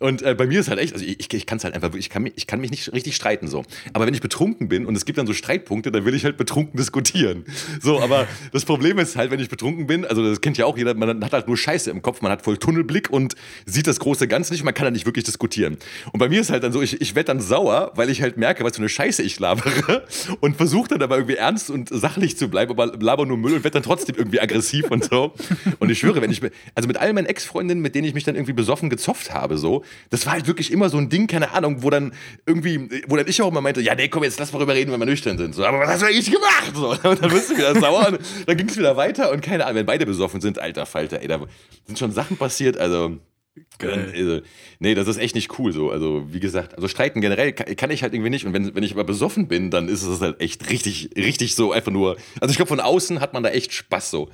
Und 0.00 0.22
äh, 0.22 0.34
bei 0.34 0.46
mir 0.46 0.58
ist 0.58 0.68
halt 0.68 0.80
echt, 0.80 0.94
also 0.94 1.04
ich, 1.04 1.32
ich 1.32 1.46
kann 1.46 1.58
es 1.58 1.64
halt 1.64 1.74
einfach, 1.74 1.94
ich 1.94 2.10
kann, 2.10 2.24
mich, 2.24 2.32
ich 2.34 2.48
kann 2.48 2.60
mich 2.60 2.72
nicht 2.72 2.92
richtig 2.92 3.14
streiten 3.14 3.46
so. 3.46 3.64
Aber 3.92 4.04
wenn 4.06 4.14
ich 4.14 4.20
betrunken 4.20 4.68
bin 4.68 4.84
und 4.84 4.96
es 4.96 5.04
gibt 5.04 5.18
dann 5.18 5.28
so 5.28 5.32
Streitpunkte, 5.32 5.92
dann 5.92 6.04
will 6.04 6.14
ich 6.14 6.24
halt 6.24 6.36
betrunken 6.36 6.76
diskutieren. 6.76 7.44
So, 7.80 8.00
aber 8.00 8.26
das 8.52 8.64
Problem 8.64 8.98
ist 8.98 9.14
halt, 9.14 9.30
wenn 9.30 9.38
ich 9.38 9.48
betrunken 9.48 9.86
bin, 9.86 10.04
also 10.04 10.28
das 10.28 10.40
kennt 10.40 10.58
ja 10.58 10.66
auch 10.66 10.76
jeder, 10.76 10.94
man 10.94 11.24
hat 11.24 11.32
halt 11.32 11.46
nur 11.46 11.56
Scheiße 11.56 11.88
im 11.90 12.02
Kopf, 12.02 12.20
man 12.20 12.32
hat 12.32 12.42
voll 12.42 12.56
Tunnelblick 12.58 13.10
und 13.10 13.36
sieht 13.64 13.86
das 13.86 14.00
große 14.00 14.26
Ganze 14.26 14.52
nicht, 14.52 14.64
man 14.64 14.74
kann 14.74 14.86
dann 14.86 14.92
nicht 14.94 15.06
wirklich 15.06 15.24
diskutieren. 15.24 15.76
Und 16.12 16.18
bei 16.18 16.28
mir 16.28 16.40
ist 16.40 16.50
halt 16.50 16.64
dann 16.64 16.72
so, 16.72 16.82
ich, 16.82 17.00
ich 17.00 17.14
werde 17.14 17.28
dann 17.28 17.40
sauer, 17.40 17.92
weil 17.94 18.10
ich 18.10 18.22
halt 18.22 18.36
merke, 18.36 18.64
was 18.64 18.72
für 18.72 18.78
eine 18.78 18.88
Scheiße 18.88 19.22
ich 19.22 19.38
labere 19.38 20.04
und 20.40 20.56
versuche 20.56 20.88
dann 20.88 21.02
aber 21.02 21.16
irgendwie 21.16 21.36
ernst 21.36 21.70
und 21.70 21.90
sachlich 21.90 22.36
zu 22.36 22.48
bleiben, 22.48 22.72
aber 22.72 22.98
laber 22.98 23.24
nur 23.24 23.36
Müll 23.36 23.51
und 23.54 23.64
werde 23.64 23.74
dann 23.74 23.82
trotzdem 23.82 24.16
irgendwie 24.16 24.40
aggressiv 24.40 24.90
und 24.90 25.04
so. 25.04 25.34
Und 25.78 25.90
ich 25.90 25.98
schwöre, 25.98 26.20
wenn 26.20 26.30
ich, 26.30 26.40
also 26.74 26.86
mit 26.86 26.96
all 26.96 27.12
meinen 27.12 27.26
Ex-Freundinnen, 27.26 27.82
mit 27.82 27.94
denen 27.94 28.06
ich 28.06 28.14
mich 28.14 28.24
dann 28.24 28.34
irgendwie 28.34 28.52
besoffen 28.52 28.90
gezofft 28.90 29.32
habe, 29.32 29.58
so, 29.58 29.84
das 30.10 30.26
war 30.26 30.34
halt 30.34 30.46
wirklich 30.46 30.72
immer 30.72 30.88
so 30.88 30.98
ein 30.98 31.08
Ding, 31.08 31.26
keine 31.26 31.52
Ahnung, 31.52 31.82
wo 31.82 31.90
dann 31.90 32.12
irgendwie, 32.46 32.88
wo 33.08 33.16
dann 33.16 33.28
ich 33.28 33.40
auch 33.42 33.48
immer 33.48 33.60
meinte, 33.60 33.80
ja, 33.80 33.94
nee, 33.94 34.08
komm, 34.08 34.24
jetzt 34.24 34.38
lass 34.38 34.52
mal 34.52 34.58
drüber 34.58 34.74
reden, 34.74 34.92
wenn 34.92 35.00
wir 35.00 35.06
nüchtern 35.06 35.38
sind. 35.38 35.54
So, 35.54 35.64
aber 35.64 35.80
was 35.80 35.88
hast 35.88 36.02
du 36.02 36.06
eigentlich 36.06 36.30
gemacht? 36.30 36.72
So, 36.74 36.90
und 37.08 37.22
dann 37.22 37.30
bist 37.30 37.50
du 37.50 37.56
wieder 37.56 37.78
sauer 37.78 38.08
und 38.08 38.20
dann 38.46 38.56
ging 38.56 38.68
es 38.68 38.76
wieder 38.76 38.96
weiter 38.96 39.30
und 39.30 39.40
keine 39.42 39.64
Ahnung, 39.64 39.76
wenn 39.76 39.86
beide 39.86 40.06
besoffen 40.06 40.40
sind, 40.40 40.58
alter 40.58 40.86
Falter, 40.86 41.20
ey, 41.20 41.28
da 41.28 41.40
sind 41.86 41.98
schon 41.98 42.12
Sachen 42.12 42.36
passiert, 42.36 42.76
also. 42.76 43.18
Also, 43.80 44.40
nee, 44.78 44.94
das 44.94 45.08
ist 45.08 45.18
echt 45.18 45.34
nicht 45.34 45.58
cool 45.58 45.72
so. 45.72 45.90
Also, 45.90 46.32
wie 46.32 46.40
gesagt, 46.40 46.74
also 46.74 46.88
streiten 46.88 47.20
generell 47.20 47.52
kann, 47.52 47.74
kann 47.76 47.90
ich 47.90 48.02
halt 48.02 48.14
irgendwie 48.14 48.30
nicht. 48.30 48.46
Und 48.46 48.52
wenn, 48.54 48.74
wenn 48.74 48.82
ich 48.82 48.92
aber 48.92 49.04
besoffen 49.04 49.48
bin, 49.48 49.70
dann 49.70 49.88
ist 49.88 50.02
es 50.02 50.20
halt 50.20 50.40
echt 50.40 50.70
richtig, 50.70 51.10
richtig 51.16 51.54
so 51.54 51.72
einfach 51.72 51.92
nur. 51.92 52.16
Also, 52.40 52.50
ich 52.50 52.56
glaube, 52.56 52.68
von 52.68 52.80
außen 52.80 53.20
hat 53.20 53.34
man 53.34 53.42
da 53.42 53.50
echt 53.50 53.72
Spaß 53.72 54.10
so. 54.10 54.30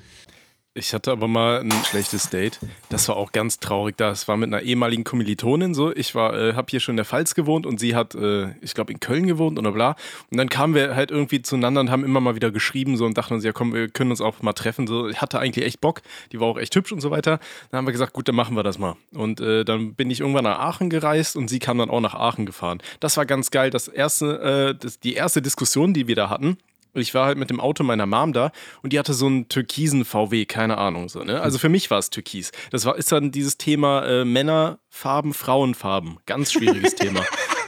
Ich 0.79 0.95
hatte 0.95 1.11
aber 1.11 1.27
mal 1.27 1.59
ein 1.59 1.73
schlechtes 1.85 2.31
Date. 2.31 2.61
Das 2.89 3.09
war 3.09 3.17
auch 3.17 3.33
ganz 3.33 3.59
traurig. 3.59 3.97
Das 3.97 4.29
war 4.29 4.37
mit 4.37 4.47
einer 4.47 4.63
ehemaligen 4.63 5.03
Kommilitonin 5.03 5.75
so. 5.75 5.93
Ich 5.93 6.15
äh, 6.15 6.55
habe 6.55 6.67
hier 6.71 6.79
schon 6.79 6.93
in 6.93 6.99
der 6.99 7.05
Pfalz 7.05 7.35
gewohnt 7.35 7.67
und 7.67 7.81
sie 7.81 7.97
hat, 7.97 8.15
äh, 8.15 8.51
ich 8.61 8.75
glaube, 8.75 8.93
in 8.93 9.01
Köln 9.01 9.27
gewohnt 9.27 9.59
oder 9.59 9.73
bla. 9.73 9.97
Und 10.31 10.39
dann 10.39 10.49
kamen 10.49 10.77
wir 10.77 10.95
halt 10.95 11.11
irgendwie 11.11 11.43
zueinander 11.43 11.81
und 11.81 11.91
haben 11.91 12.05
immer 12.05 12.21
mal 12.21 12.37
wieder 12.37 12.53
geschrieben 12.53 12.97
so 12.97 13.07
und 13.07 13.19
dachten 13.19 13.35
uns, 13.35 13.43
ja 13.43 13.51
komm, 13.53 13.75
wir 13.75 13.89
können 13.89 14.11
uns 14.11 14.21
auch 14.21 14.41
mal 14.41 14.53
treffen. 14.53 14.87
So, 14.87 15.09
ich 15.09 15.21
hatte 15.21 15.41
eigentlich 15.41 15.67
echt 15.67 15.81
Bock. 15.81 16.01
Die 16.31 16.39
war 16.39 16.47
auch 16.47 16.59
echt 16.59 16.77
hübsch 16.77 16.93
und 16.93 17.01
so 17.01 17.11
weiter. 17.11 17.41
Dann 17.73 17.79
haben 17.79 17.87
wir 17.87 17.93
gesagt, 17.93 18.13
gut, 18.13 18.29
dann 18.29 18.37
machen 18.37 18.55
wir 18.55 18.63
das 18.63 18.79
mal. 18.79 18.95
Und 19.13 19.41
äh, 19.41 19.65
dann 19.65 19.95
bin 19.95 20.13
ich 20.13 20.21
irgendwann 20.21 20.45
nach 20.45 20.61
Aachen 20.61 20.91
gereist 20.91 21.35
und 21.35 21.49
sie 21.49 21.59
kam 21.59 21.79
dann 21.79 21.91
auch 21.91 22.01
nach 22.01 22.15
Aachen 22.15 22.47
gefahren. 22.47 22.79
Das 23.01 23.17
war 23.17 23.27
ganz 23.27 23.51
geil. 23.51 23.71
Das 23.71 23.89
erste, 23.89 24.77
äh, 24.77 24.79
das, 24.81 25.01
die 25.01 25.15
erste 25.15 25.43
Diskussion, 25.43 25.93
die 25.93 26.07
wir 26.07 26.15
da 26.15 26.31
hatten, 26.31 26.57
ich 26.95 27.15
war 27.15 27.27
halt 27.27 27.39
mit 27.39 27.51
dem 27.51 27.61
Auto 27.61 27.85
meiner 27.85 28.07
Mom 28.07 28.33
da 28.33 28.53
und 28.83 28.93
die 28.93 28.99
hatte 28.99 29.15
so 29.15 29.27
einen 29.27 29.49
türkisen 29.49 30.05
VW, 30.05 30.45
keine 30.47 30.79
Ahnung 30.79 31.09
so, 31.09 31.23
ne? 31.23 31.41
Also 31.41 31.59
für 31.59 31.69
mich 31.69 31.91
war 31.91 31.99
es 31.99 32.11
türkis. 32.11 32.53
Das 32.71 32.85
war 32.85 32.97
ist 32.97 33.13
dann 33.13 33.31
dieses 33.31 33.59
Thema 33.59 34.05
äh, 34.07 34.25
Männerfarben, 34.25 35.35
Frauenfarben, 35.35 36.19
ganz 36.27 36.53
schwieriges 36.53 36.95
Thema. 36.97 37.25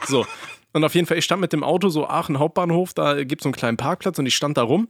So. 0.07 0.27
Und 0.73 0.85
auf 0.85 0.95
jeden 0.95 1.07
Fall, 1.07 1.19
ich 1.19 1.25
stand 1.25 1.41
mit 1.41 1.53
dem 1.53 1.65
Auto 1.65 1.89
so 1.89 2.07
Aachen 2.07 2.39
Hauptbahnhof, 2.39 2.95
da 2.95 3.25
gibt 3.25 3.41
es 3.41 3.45
so 3.45 3.49
einen 3.49 3.55
kleinen 3.55 3.77
Parkplatz 3.77 4.19
und 4.19 4.27
ich 4.27 4.37
stand 4.37 4.57
da 4.57 4.63
rum 4.63 4.89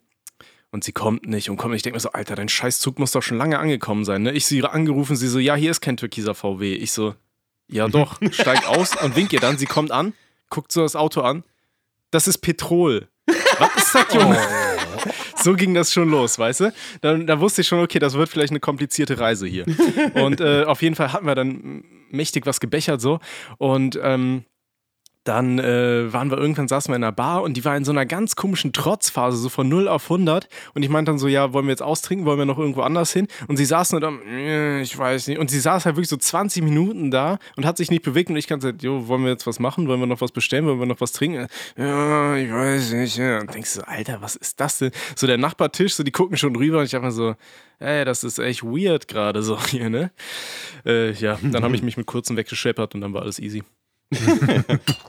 und 0.70 0.84
sie 0.84 0.92
kommt 0.92 1.26
nicht 1.26 1.50
und 1.50 1.56
kommt 1.56 1.72
nicht. 1.72 1.80
Ich 1.80 1.82
denke 1.84 1.96
mir 1.96 2.00
so, 2.00 2.12
Alter, 2.12 2.36
dein 2.36 2.48
Scheißzug 2.48 2.98
muss 2.98 3.12
doch 3.12 3.22
schon 3.22 3.38
lange 3.38 3.58
angekommen 3.58 4.04
sein, 4.04 4.22
ne? 4.22 4.32
Ich 4.32 4.46
sie 4.46 4.62
angerufen, 4.62 5.16
sie 5.16 5.28
so, 5.28 5.38
ja, 5.38 5.54
hier 5.54 5.70
ist 5.70 5.80
kein 5.80 5.96
türkiser 5.96 6.34
VW. 6.34 6.74
Ich 6.74 6.92
so, 6.92 7.14
ja 7.68 7.88
doch, 7.88 8.20
steig 8.30 8.68
aus 8.68 8.96
und 9.02 9.16
wink 9.16 9.32
ihr 9.32 9.40
dann, 9.40 9.58
sie 9.58 9.66
kommt 9.66 9.90
an, 9.90 10.12
guckt 10.48 10.72
so 10.72 10.82
das 10.82 10.96
Auto 10.96 11.22
an. 11.22 11.44
Das 12.10 12.26
ist 12.26 12.38
Petrol. 12.38 13.08
Was 13.58 13.76
ist 13.76 13.94
das, 13.94 14.14
Junge? 14.14 14.38
So 15.42 15.54
ging 15.54 15.72
das 15.72 15.90
schon 15.90 16.10
los, 16.10 16.38
weißt 16.38 16.60
du? 16.60 16.72
Dann, 17.00 17.26
da 17.26 17.40
wusste 17.40 17.62
ich 17.62 17.68
schon, 17.68 17.80
okay, 17.80 17.98
das 17.98 18.12
wird 18.12 18.28
vielleicht 18.28 18.50
eine 18.50 18.60
komplizierte 18.60 19.18
Reise 19.18 19.46
hier. 19.46 19.64
Und 20.14 20.42
äh, 20.42 20.64
auf 20.64 20.82
jeden 20.82 20.94
Fall 20.94 21.14
hatten 21.14 21.26
wir 21.26 21.34
dann 21.34 21.82
mächtig 22.10 22.44
was 22.44 22.60
gebechert 22.60 23.00
so. 23.00 23.20
Und 23.56 23.98
ähm, 24.02 24.44
dann 25.24 25.58
äh, 25.58 26.10
waren 26.12 26.30
wir 26.30 26.38
irgendwann, 26.38 26.66
saßen 26.66 26.90
wir 26.90 26.96
in 26.96 27.04
einer 27.04 27.12
Bar 27.12 27.42
und 27.42 27.54
die 27.54 27.64
war 27.64 27.76
in 27.76 27.84
so 27.84 27.92
einer 27.92 28.06
ganz 28.06 28.36
komischen 28.36 28.72
Trotzphase, 28.72 29.36
so 29.36 29.50
von 29.50 29.68
0 29.68 29.86
auf 29.86 30.04
100. 30.04 30.48
Und 30.74 30.82
ich 30.82 30.88
meinte 30.88 31.10
dann 31.10 31.18
so, 31.18 31.28
ja, 31.28 31.52
wollen 31.52 31.66
wir 31.66 31.72
jetzt 31.72 31.82
austrinken, 31.82 32.24
wollen 32.24 32.38
wir 32.38 32.46
noch 32.46 32.58
irgendwo 32.58 32.80
anders 32.80 33.12
hin? 33.12 33.28
Und 33.46 33.58
sie 33.58 33.66
saß 33.66 33.92
nur 33.92 34.00
da, 34.00 34.12
ich 34.80 34.96
weiß 34.96 35.28
nicht. 35.28 35.38
Und 35.38 35.50
sie 35.50 35.60
saß 35.60 35.84
halt 35.84 35.96
wirklich 35.96 36.08
so 36.08 36.16
20 36.16 36.62
Minuten 36.62 37.10
da 37.10 37.38
und 37.56 37.66
hat 37.66 37.76
sich 37.76 37.90
nicht 37.90 38.02
bewegt. 38.02 38.30
Und 38.30 38.36
ich 38.36 38.46
kann 38.46 38.60
gesagt, 38.60 38.82
jo, 38.82 39.08
wollen 39.08 39.22
wir 39.22 39.30
jetzt 39.30 39.46
was 39.46 39.58
machen? 39.58 39.88
Wollen 39.88 40.00
wir 40.00 40.06
noch 40.06 40.22
was 40.22 40.32
bestellen? 40.32 40.64
Wollen 40.64 40.78
wir 40.78 40.86
noch 40.86 41.00
was 41.02 41.12
trinken? 41.12 41.48
Ja, 41.76 42.36
ich 42.36 42.50
weiß 42.50 42.92
nicht. 42.92 43.18
Ja. 43.18 43.40
Und 43.40 43.52
denkst 43.52 43.74
du 43.74 43.80
so, 43.80 43.86
Alter, 43.86 44.22
was 44.22 44.36
ist 44.36 44.58
das 44.58 44.78
denn? 44.78 44.90
So 45.16 45.26
der 45.26 45.36
Nachbartisch, 45.36 45.94
so 45.94 46.02
die 46.02 46.12
gucken 46.12 46.38
schon 46.38 46.56
rüber 46.56 46.78
und 46.78 46.84
ich 46.84 46.92
dachte 46.92 47.04
mir 47.04 47.12
so, 47.12 47.34
ey, 47.78 48.06
das 48.06 48.24
ist 48.24 48.38
echt 48.38 48.62
weird 48.62 49.06
gerade 49.06 49.42
so 49.42 49.62
hier, 49.66 49.90
ne? 49.90 50.12
Äh, 50.86 51.12
ja, 51.12 51.38
dann 51.42 51.62
habe 51.62 51.74
ich 51.74 51.82
mich 51.82 51.98
mit 51.98 52.06
kurzem 52.06 52.38
weggescheppert 52.38 52.94
und 52.94 53.02
dann 53.02 53.12
war 53.12 53.20
alles 53.20 53.38
easy. 53.38 53.62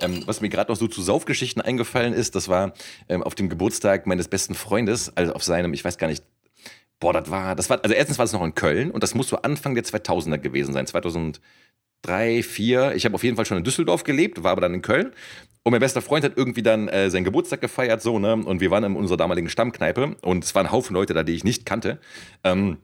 Ähm, 0.02 0.24
was 0.26 0.42
mir 0.42 0.50
gerade 0.50 0.72
noch 0.72 0.78
so 0.78 0.88
zu 0.88 1.02
Saufgeschichten 1.02 1.62
eingefallen 1.62 2.14
ist, 2.14 2.36
das 2.36 2.48
war 2.48 2.74
ähm, 3.08 3.22
auf 3.22 3.36
dem 3.36 3.50
Geburtstag 3.50 4.08
meines 4.08 4.28
besten 4.28 4.56
Freundes, 4.56 5.16
also 5.16 5.34
auf 5.34 5.44
seinem, 5.44 5.74
ich 5.74 5.86
weiß 5.86 5.98
gar 6.00 6.08
nicht, 6.08 6.24
boah, 7.00 7.14
das 7.14 7.30
war, 7.30 7.56
das 7.56 7.70
war, 7.70 7.84
also 7.84 7.96
erstens 7.96 8.18
war 8.18 8.26
es 8.26 8.34
noch 8.34 8.44
in 8.44 8.56
Köln 8.56 8.90
und 8.92 9.04
das 9.04 9.14
muss 9.14 9.28
so 9.28 9.38
Anfang 9.38 9.76
der 9.76 9.84
2000er 9.84 10.40
gewesen 10.40 10.74
sein, 10.74 10.88
2003, 10.88 11.40
2004. 12.04 12.96
Ich 12.96 13.06
habe 13.06 13.16
auf 13.16 13.24
jeden 13.24 13.36
Fall 13.36 13.46
schon 13.46 13.58
in 13.58 13.64
Düsseldorf 13.64 14.04
gelebt, 14.04 14.44
war 14.44 14.52
aber 14.52 14.62
dann 14.62 14.74
in 14.74 14.82
Köln. 14.82 15.14
Und 15.64 15.72
mein 15.72 15.80
bester 15.80 16.02
Freund 16.02 16.26
hat 16.26 16.34
irgendwie 16.36 16.64
dann 16.64 16.88
äh, 16.88 17.10
seinen 17.12 17.24
Geburtstag 17.24 17.62
gefeiert, 17.62 18.02
so, 18.02 18.18
ne? 18.18 18.34
Und 18.34 18.62
wir 18.62 18.72
waren 18.72 18.84
in 18.84 18.96
unserer 18.96 19.18
damaligen 19.18 19.50
Stammkneipe 19.50 20.16
und 20.22 20.44
es 20.44 20.56
waren 20.56 20.72
Haufen 20.72 20.96
Leute 20.96 21.14
da, 21.14 21.24
die 21.24 21.34
ich 21.34 21.44
nicht 21.44 21.66
kannte. 21.68 22.00
Ähm, 22.44 22.78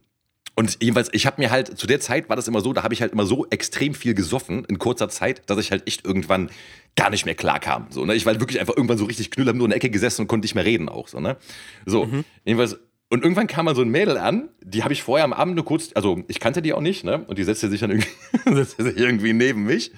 Und 0.60 0.80
jedenfalls, 0.82 1.10
ich 1.12 1.28
habe 1.28 1.40
mir 1.40 1.52
halt, 1.52 1.78
zu 1.78 1.86
der 1.86 2.00
Zeit 2.00 2.30
war 2.30 2.36
das 2.36 2.48
immer 2.48 2.62
so, 2.62 2.74
da 2.74 2.82
habe 2.82 2.92
ich 2.92 3.02
halt 3.02 3.12
immer 3.12 3.28
so 3.28 3.46
extrem 3.52 3.94
viel 3.94 4.16
gesoffen 4.16 4.66
in 4.66 4.80
kurzer 4.80 5.08
Zeit, 5.08 5.44
dass 5.46 5.60
ich 5.60 5.70
halt 5.70 5.88
echt 5.88 6.04
irgendwann 6.04 6.50
gar 6.96 7.12
nicht 7.12 7.26
mehr 7.28 7.36
klar 7.36 7.60
kam. 7.60 7.86
So, 7.92 8.06
ne? 8.06 8.16
Ich 8.16 8.26
war 8.26 8.34
halt 8.34 8.42
wirklich 8.42 8.60
einfach 8.60 8.76
irgendwann 8.76 8.98
so 8.98 9.06
richtig 9.06 9.30
knüller, 9.30 9.54
nur 9.54 9.68
in 9.68 9.70
der 9.70 9.78
Ecke 9.78 9.92
gesessen 9.92 10.24
und 10.24 10.28
konnte 10.28 10.46
nicht 10.46 10.56
mehr 10.56 10.66
reden 10.66 10.90
auch. 10.90 11.10
So, 11.10 11.20
ne? 11.20 11.38
so 11.86 12.10
jedenfalls, 12.44 12.80
und 13.10 13.22
irgendwann 13.22 13.46
kam 13.46 13.66
mal 13.66 13.76
so 13.76 13.84
ein 13.84 13.90
Mädel 13.90 14.18
an, 14.18 14.50
die 14.64 14.84
habe 14.84 14.94
ich 14.94 15.04
vorher 15.04 15.26
am 15.26 15.34
Abend 15.34 15.54
nur 15.54 15.64
kurz, 15.64 15.92
also 15.94 16.24
ich 16.28 16.40
kannte 16.40 16.64
die 16.64 16.74
auch 16.74 16.82
nicht, 16.82 17.04
ne? 17.04 17.24
Und 17.28 17.38
die 17.38 17.44
setzte 17.44 17.70
sich 17.70 17.80
dann 17.80 17.92
irgendwie, 17.92 18.10
setzte 18.56 18.84
sich 18.84 18.98
irgendwie 18.98 19.34
neben 19.34 19.64
mich. 19.64 19.92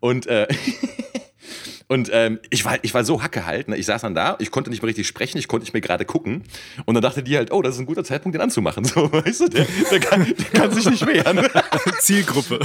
Und, 0.00 0.26
äh, 0.28 0.48
und 1.90 2.08
ähm, 2.12 2.38
ich, 2.50 2.64
war, 2.64 2.78
ich 2.82 2.94
war 2.94 3.04
so 3.04 3.20
hacke 3.20 3.46
halt, 3.46 3.66
ne? 3.66 3.76
ich 3.76 3.84
saß 3.86 4.02
dann 4.02 4.14
da, 4.14 4.36
ich 4.38 4.52
konnte 4.52 4.70
nicht 4.70 4.80
mehr 4.80 4.88
richtig 4.88 5.08
sprechen, 5.08 5.38
ich 5.38 5.48
konnte 5.48 5.64
nicht 5.64 5.72
mehr 5.72 5.80
gerade 5.80 6.04
gucken. 6.04 6.44
Und 6.84 6.94
dann 6.94 7.02
dachte 7.02 7.24
die 7.24 7.36
halt, 7.36 7.50
oh, 7.50 7.62
das 7.62 7.74
ist 7.74 7.80
ein 7.80 7.86
guter 7.86 8.04
Zeitpunkt, 8.04 8.36
den 8.36 8.42
anzumachen. 8.42 8.84
So, 8.90 9.12
weißt 9.12 9.40
du, 9.40 9.48
der, 9.48 9.66
der, 9.90 9.98
kann, 9.98 10.24
der 10.24 10.60
kann 10.60 10.70
sich 10.72 10.88
nicht 10.88 11.04
wehren. 11.04 11.48
Zielgruppe. 12.00 12.60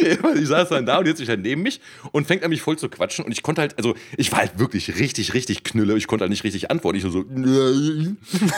ich 0.38 0.46
saß 0.46 0.68
dann 0.68 0.86
da 0.86 0.98
und 0.98 1.06
jetzt 1.06 1.18
sich 1.18 1.28
halt 1.28 1.40
neben 1.40 1.62
mich 1.62 1.80
und 2.12 2.28
fängt 2.28 2.44
an 2.44 2.50
mich 2.50 2.62
voll 2.62 2.78
zu 2.78 2.88
quatschen. 2.88 3.24
Und 3.24 3.32
ich 3.32 3.42
konnte 3.42 3.62
halt, 3.62 3.76
also 3.78 3.96
ich 4.16 4.30
war 4.30 4.38
halt 4.38 4.60
wirklich 4.60 4.96
richtig, 5.00 5.34
richtig 5.34 5.64
knülle. 5.64 5.96
Ich 5.96 6.06
konnte 6.06 6.22
halt 6.22 6.30
nicht 6.30 6.44
richtig 6.44 6.70
antworten. 6.70 6.98
Ich 6.98 7.02
so, 7.02 7.10
so, 7.10 7.24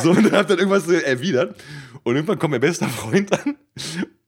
so 0.03 0.11
und 0.11 0.33
hab 0.33 0.48
dann 0.48 0.59
irgendwas 0.59 0.87
erwidert. 0.87 1.57
Und 2.03 2.14
irgendwann 2.14 2.38
kommt 2.38 2.51
mein 2.51 2.61
bester 2.61 2.88
Freund 2.88 3.33
an 3.33 3.57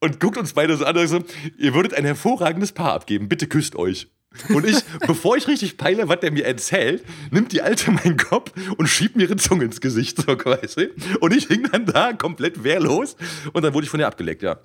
und 0.01 0.21
guckt 0.21 0.39
uns 0.39 0.55
beide 0.55 0.75
so 0.79 0.87
an 0.87 0.97
und 0.97 1.07
sagt 1.07 1.29
so, 1.29 1.37
ihr 1.59 1.75
würdet 1.75 1.93
ein 1.93 2.07
hervorragendes 2.07 2.73
Paar 2.73 2.93
abgeben, 2.95 3.29
bitte 3.29 3.47
küsst 3.47 3.77
euch. 3.77 4.09
Und 4.49 4.65
ich, 4.65 4.77
bevor 5.07 5.37
ich 5.37 5.49
richtig 5.49 5.77
peile, 5.77 6.09
was 6.09 6.21
der 6.21 6.31
mir 6.31 6.45
erzählt, 6.45 7.05
nimmt 7.33 7.51
die 7.51 7.63
Alte 7.63 7.91
meinen 7.91 8.17
Kopf 8.17 8.53
und 8.77 8.87
schiebt 8.87 9.17
mir 9.17 9.25
ihre 9.25 9.37
Zunge 9.37 9.65
ins 9.65 9.81
Gesicht, 9.81 10.19
so 10.19 10.37
quasi. 10.37 10.89
Und 11.19 11.35
ich 11.35 11.49
hing 11.49 11.69
dann 11.71 11.85
da 11.85 12.13
komplett 12.13 12.63
wehrlos 12.63 13.17
und 13.53 13.63
dann 13.65 13.75
wurde 13.75 13.85
ich 13.85 13.91
von 13.91 13.99
ihr 13.99 14.07
abgeleckt, 14.07 14.43
ja. 14.43 14.59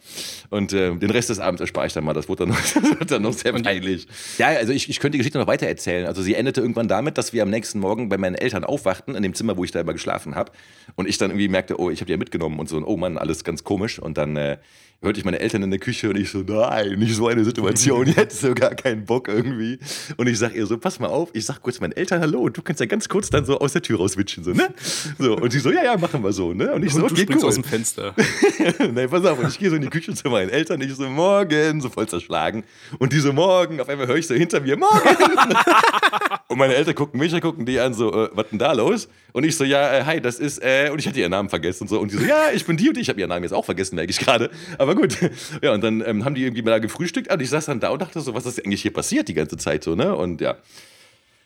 Und 0.51 0.71
äh, 0.71 0.95
den 0.95 1.09
Rest 1.09 1.29
des 1.29 1.39
Abends 1.39 1.61
erspare 1.61 1.87
ich 1.87 1.93
dann 1.93 2.03
mal, 2.03 2.13
das 2.13 2.29
wurde 2.29 2.45
dann 2.45 2.49
noch, 2.49 2.61
das 2.73 2.83
wurde 2.83 3.05
dann 3.05 3.23
noch 3.23 3.33
sehr 3.33 3.53
peinlich. 3.53 4.07
Ja, 4.37 4.47
also 4.49 4.71
ich, 4.71 4.87
ich 4.87 4.99
könnte 4.99 5.13
die 5.13 5.17
Geschichte 5.19 5.39
noch 5.39 5.47
weiter 5.47 5.65
erzählen. 5.65 6.05
Also 6.05 6.21
sie 6.21 6.35
endete 6.35 6.61
irgendwann 6.61 6.87
damit, 6.87 7.17
dass 7.17 7.33
wir 7.33 7.41
am 7.41 7.49
nächsten 7.49 7.79
Morgen 7.79 8.07
bei 8.07 8.17
meinen 8.17 8.35
Eltern 8.35 8.63
aufwachten, 8.63 9.15
in 9.15 9.23
dem 9.23 9.33
Zimmer, 9.33 9.57
wo 9.57 9.63
ich 9.63 9.71
da 9.71 9.81
immer 9.81 9.93
geschlafen 9.93 10.35
habe. 10.35 10.51
Und 10.93 11.09
ich 11.09 11.17
dann 11.17 11.31
irgendwie 11.31 11.47
merkte, 11.47 11.79
oh, 11.79 11.89
ich 11.89 11.99
habe 12.01 12.05
die 12.05 12.11
ja 12.11 12.17
mitgenommen 12.17 12.59
und 12.59 12.69
so, 12.69 12.77
und 12.77 12.83
oh 12.83 12.97
Mann, 12.97 13.17
alles 13.17 13.43
ganz 13.43 13.63
komisch. 13.63 13.97
Und 13.97 14.17
dann 14.19 14.37
äh, 14.37 14.57
hörte 15.01 15.19
ich 15.19 15.25
meine 15.25 15.39
Eltern 15.39 15.63
in 15.63 15.69
der 15.69 15.79
Küche 15.79 16.09
und 16.09 16.17
ich 16.17 16.29
so, 16.31 16.39
nein, 16.39 16.97
nicht 16.97 17.15
so 17.15 17.27
eine 17.27 17.43
Situation, 17.43 18.07
jetzt 18.07 18.41
so 18.41 18.53
gar 18.53 18.75
keinen 18.75 19.05
Bock 19.05 19.27
irgendwie. 19.27 19.79
Und 20.17 20.27
ich 20.27 20.39
sag 20.39 20.55
ihr 20.55 20.65
so, 20.65 20.77
pass 20.77 20.99
mal 20.99 21.07
auf, 21.07 21.29
ich 21.33 21.45
sag 21.45 21.61
kurz 21.61 21.79
meinen 21.79 21.91
Eltern 21.93 22.21
Hallo 22.21 22.41
und 22.41 22.57
du 22.57 22.61
kannst 22.61 22.79
ja 22.79 22.85
ganz 22.85 23.07
kurz 23.07 23.29
dann 23.29 23.45
so 23.45 23.59
aus 23.59 23.73
der 23.73 23.81
Tür 23.81 23.97
rauswitschen, 23.97 24.43
so, 24.43 24.51
ne? 24.51 24.73
So, 25.19 25.37
und 25.37 25.51
sie 25.51 25.59
so, 25.59 25.71
ja, 25.71 25.83
ja, 25.83 25.97
machen 25.97 26.23
wir 26.23 26.33
so, 26.33 26.53
ne? 26.53 26.73
Und 26.73 26.83
ich 26.83 26.93
so, 26.93 27.03
Und 27.03 27.17
du 27.17 27.21
okay, 27.21 27.35
cool. 27.35 27.45
aus 27.45 27.55
dem 27.55 27.63
Fenster. 27.63 28.15
Nein, 28.79 29.09
pass 29.09 29.25
auf, 29.25 29.39
und 29.39 29.49
ich 29.49 29.59
gehe 29.59 29.69
so 29.69 29.75
in 29.75 29.81
die 29.81 29.89
Küche 29.89 30.13
zu 30.13 30.29
meinen 30.29 30.49
Eltern, 30.49 30.81
ich 30.81 30.95
so, 30.95 31.07
morgen, 31.09 31.81
so 31.81 31.89
voll 31.89 32.07
zerschlagen. 32.07 32.63
Und 32.97 33.13
die 33.13 33.19
so, 33.19 33.33
morgen, 33.33 33.79
auf 33.79 33.89
einmal 33.89 34.07
höre 34.07 34.17
ich 34.17 34.27
so 34.27 34.33
hinter 34.33 34.59
mir, 34.61 34.77
morgen. 34.77 34.95
und 36.47 36.57
meine 36.57 36.75
Eltern 36.75 36.95
gucken 36.95 37.19
mich, 37.19 37.39
gucken 37.41 37.65
die 37.65 37.79
an, 37.79 37.93
so, 37.93 38.11
äh, 38.11 38.29
was 38.33 38.49
denn 38.49 38.59
da 38.59 38.71
los? 38.71 39.07
Und 39.35 39.43
ich 39.43 39.57
so, 39.57 39.65
ja, 39.65 39.97
äh, 39.97 40.05
hi, 40.05 40.21
das 40.21 40.39
ist, 40.39 40.63
äh, 40.63 40.89
und 40.91 40.99
ich 40.99 41.07
hatte 41.07 41.19
ihren 41.19 41.31
Namen 41.31 41.49
vergessen 41.49 41.83
und 41.83 41.89
so. 41.89 41.99
Und 41.99 42.09
die 42.13 42.17
so, 42.17 42.23
ja, 42.23 42.51
ich 42.53 42.65
bin 42.65 42.77
die 42.77 42.87
und 42.87 42.95
die. 42.95 43.01
Ich 43.01 43.09
habe 43.09 43.19
ihren 43.19 43.27
Namen 43.27 43.43
jetzt 43.43 43.51
auch 43.51 43.65
vergessen, 43.65 43.95
merke 43.95 44.09
ich 44.09 44.17
gerade. 44.17 44.49
Aber 44.85 44.95
gut. 44.95 45.17
Ja, 45.61 45.73
und 45.73 45.83
dann 45.83 46.01
ähm, 46.05 46.23
haben 46.25 46.35
die 46.35 46.43
irgendwie 46.43 46.61
mal 46.61 46.71
da 46.71 46.79
gefrühstückt 46.79 47.31
und 47.33 47.41
ich 47.41 47.49
saß 47.49 47.65
dann 47.65 47.79
da 47.79 47.89
und 47.89 48.01
dachte 48.01 48.21
so, 48.21 48.33
was 48.35 48.45
ist 48.45 48.63
eigentlich 48.63 48.81
hier 48.83 48.93
passiert 48.93 49.27
die 49.27 49.33
ganze 49.33 49.57
Zeit 49.57 49.83
so, 49.83 49.95
ne? 49.95 50.15
Und 50.15 50.41
ja, 50.41 50.57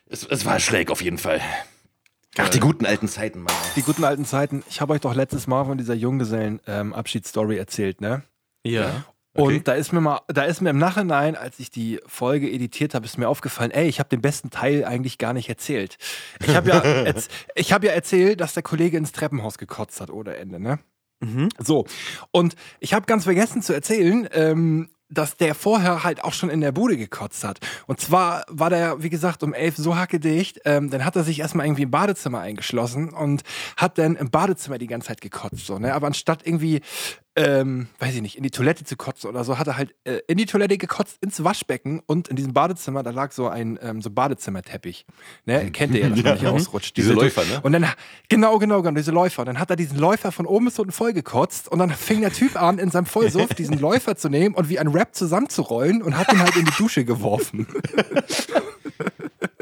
es, 0.07 0.25
es 0.25 0.45
war 0.45 0.59
schräg 0.59 0.91
auf 0.91 1.01
jeden 1.01 1.17
Fall. 1.17 1.39
Ach, 2.37 2.49
die 2.49 2.59
guten 2.59 2.85
alten 2.85 3.07
Zeiten, 3.07 3.39
Mann. 3.43 3.53
Die 3.75 3.81
guten 3.81 4.03
alten 4.03 4.25
Zeiten. 4.25 4.63
Ich 4.69 4.81
habe 4.81 4.93
euch 4.93 5.01
doch 5.01 5.15
letztes 5.15 5.47
Mal 5.47 5.65
von 5.65 5.77
dieser 5.77 5.93
Junggesellen-Abschiedsstory 5.93 7.57
erzählt, 7.57 8.01
ne? 8.01 8.23
Ja. 8.63 9.05
Okay. 9.35 9.55
Und 9.57 9.67
da 9.67 9.73
ist 9.73 9.93
mir 9.93 10.01
mal, 10.01 10.21
da 10.27 10.43
ist 10.43 10.59
mir 10.61 10.71
im 10.71 10.79
Nachhinein, 10.79 11.35
als 11.35 11.59
ich 11.59 11.69
die 11.69 11.99
Folge 12.07 12.49
editiert 12.51 12.93
habe, 12.95 13.05
ist 13.05 13.17
mir 13.17 13.29
aufgefallen, 13.29 13.71
ey, 13.71 13.87
ich 13.87 13.99
habe 13.99 14.09
den 14.09 14.21
besten 14.21 14.49
Teil 14.49 14.83
eigentlich 14.85 15.17
gar 15.17 15.33
nicht 15.33 15.47
erzählt. 15.49 15.97
Ich 16.45 16.55
habe 16.55 16.69
ja, 16.69 16.79
erz- 17.05 17.29
ich 17.55 17.71
hab 17.71 17.83
ja 17.83 17.91
erzählt, 17.91 18.41
dass 18.41 18.55
der 18.55 18.63
Kollege 18.63 18.97
ins 18.97 19.11
Treppenhaus 19.11 19.57
gekotzt 19.57 20.01
hat 20.01 20.09
ohne 20.09 20.35
Ende, 20.35 20.59
ne? 20.59 20.79
So. 21.59 21.85
Und 22.31 22.55
ich 22.79 22.93
habe 22.93 23.05
ganz 23.05 23.25
vergessen 23.25 23.61
zu 23.61 23.73
erzählen, 23.73 24.27
ähm, 24.31 24.89
dass 25.09 25.37
der 25.37 25.55
vorher 25.55 26.03
halt 26.03 26.23
auch 26.23 26.33
schon 26.33 26.49
in 26.49 26.61
der 26.61 26.71
Bude 26.71 26.95
gekotzt 26.95 27.43
hat. 27.43 27.59
Und 27.87 27.99
zwar 27.99 28.45
war 28.47 28.69
der, 28.69 29.01
wie 29.01 29.09
gesagt, 29.09 29.41
um 29.43 29.53
elf 29.53 29.75
so 29.75 29.95
hackedicht, 29.95 30.61
ähm, 30.65 30.89
dann 30.89 31.03
hat 31.03 31.15
er 31.15 31.23
sich 31.23 31.39
erstmal 31.39 31.65
irgendwie 31.65 31.83
im 31.83 31.91
Badezimmer 31.91 32.39
eingeschlossen 32.39 33.09
und 33.09 33.41
hat 33.75 33.97
dann 33.97 34.15
im 34.15 34.29
Badezimmer 34.29 34.77
die 34.77 34.87
ganze 34.87 35.07
Zeit 35.07 35.21
gekotzt. 35.21 35.65
So, 35.65 35.79
ne? 35.79 35.93
Aber 35.93 36.07
anstatt 36.07 36.45
irgendwie, 36.45 36.81
ähm, 37.35 37.87
weiß 37.99 38.15
ich 38.15 38.21
nicht, 38.21 38.37
in 38.37 38.43
die 38.43 38.51
Toilette 38.51 38.83
zu 38.83 38.97
kotzen 38.97 39.29
oder 39.29 39.43
so, 39.43 39.57
hat 39.57 39.67
er 39.67 39.77
halt 39.77 39.95
äh, 40.03 40.19
in 40.27 40.37
die 40.37 40.45
Toilette 40.45 40.77
gekotzt, 40.77 41.17
ins 41.21 41.43
Waschbecken 41.43 42.01
und 42.05 42.27
in 42.27 42.35
diesem 42.35 42.53
Badezimmer, 42.53 43.03
da 43.03 43.11
lag 43.11 43.31
so 43.31 43.47
ein 43.47 43.79
ähm, 43.81 44.01
so 44.01 44.09
Badezimmerteppich. 44.09 45.05
Ne? 45.45 45.71
Kennt 45.71 45.93
ihr 45.93 46.01
ja, 46.01 46.09
dass 46.09 46.17
man 46.23 46.33
nicht 46.33 46.47
ausrutscht. 46.47 46.97
Diese 46.97 47.13
Läufer, 47.13 47.45
ne? 47.45 47.61
Und 47.61 47.71
dann, 47.71 47.85
genau, 48.27 48.57
genau, 48.59 48.81
genau, 48.81 48.97
diese 48.97 49.11
Läufer. 49.11 49.43
Und 49.43 49.47
dann 49.47 49.59
hat 49.59 49.69
er 49.69 49.75
diesen 49.75 49.97
Läufer 49.97 50.31
von 50.31 50.45
oben 50.45 50.65
bis 50.65 50.79
unten 50.79 50.91
voll 50.91 51.13
gekotzt 51.13 51.69
und 51.69 51.79
dann 51.79 51.91
fing 51.91 52.21
der 52.21 52.33
Typ 52.33 52.61
an, 52.61 52.79
in 52.79 52.91
seinem 52.91 53.05
Vollsuff 53.05 53.53
diesen 53.53 53.79
Läufer 53.79 54.15
zu 54.15 54.29
nehmen 54.29 54.55
und 54.55 54.69
wie 54.69 54.79
ein 54.79 54.87
Rap 54.87 55.15
zusammenzurollen 55.15 56.01
und 56.01 56.17
hat 56.17 56.31
ihn 56.33 56.39
halt 56.39 56.55
in 56.55 56.65
die 56.65 56.75
Dusche 56.77 57.05
geworfen. 57.05 57.67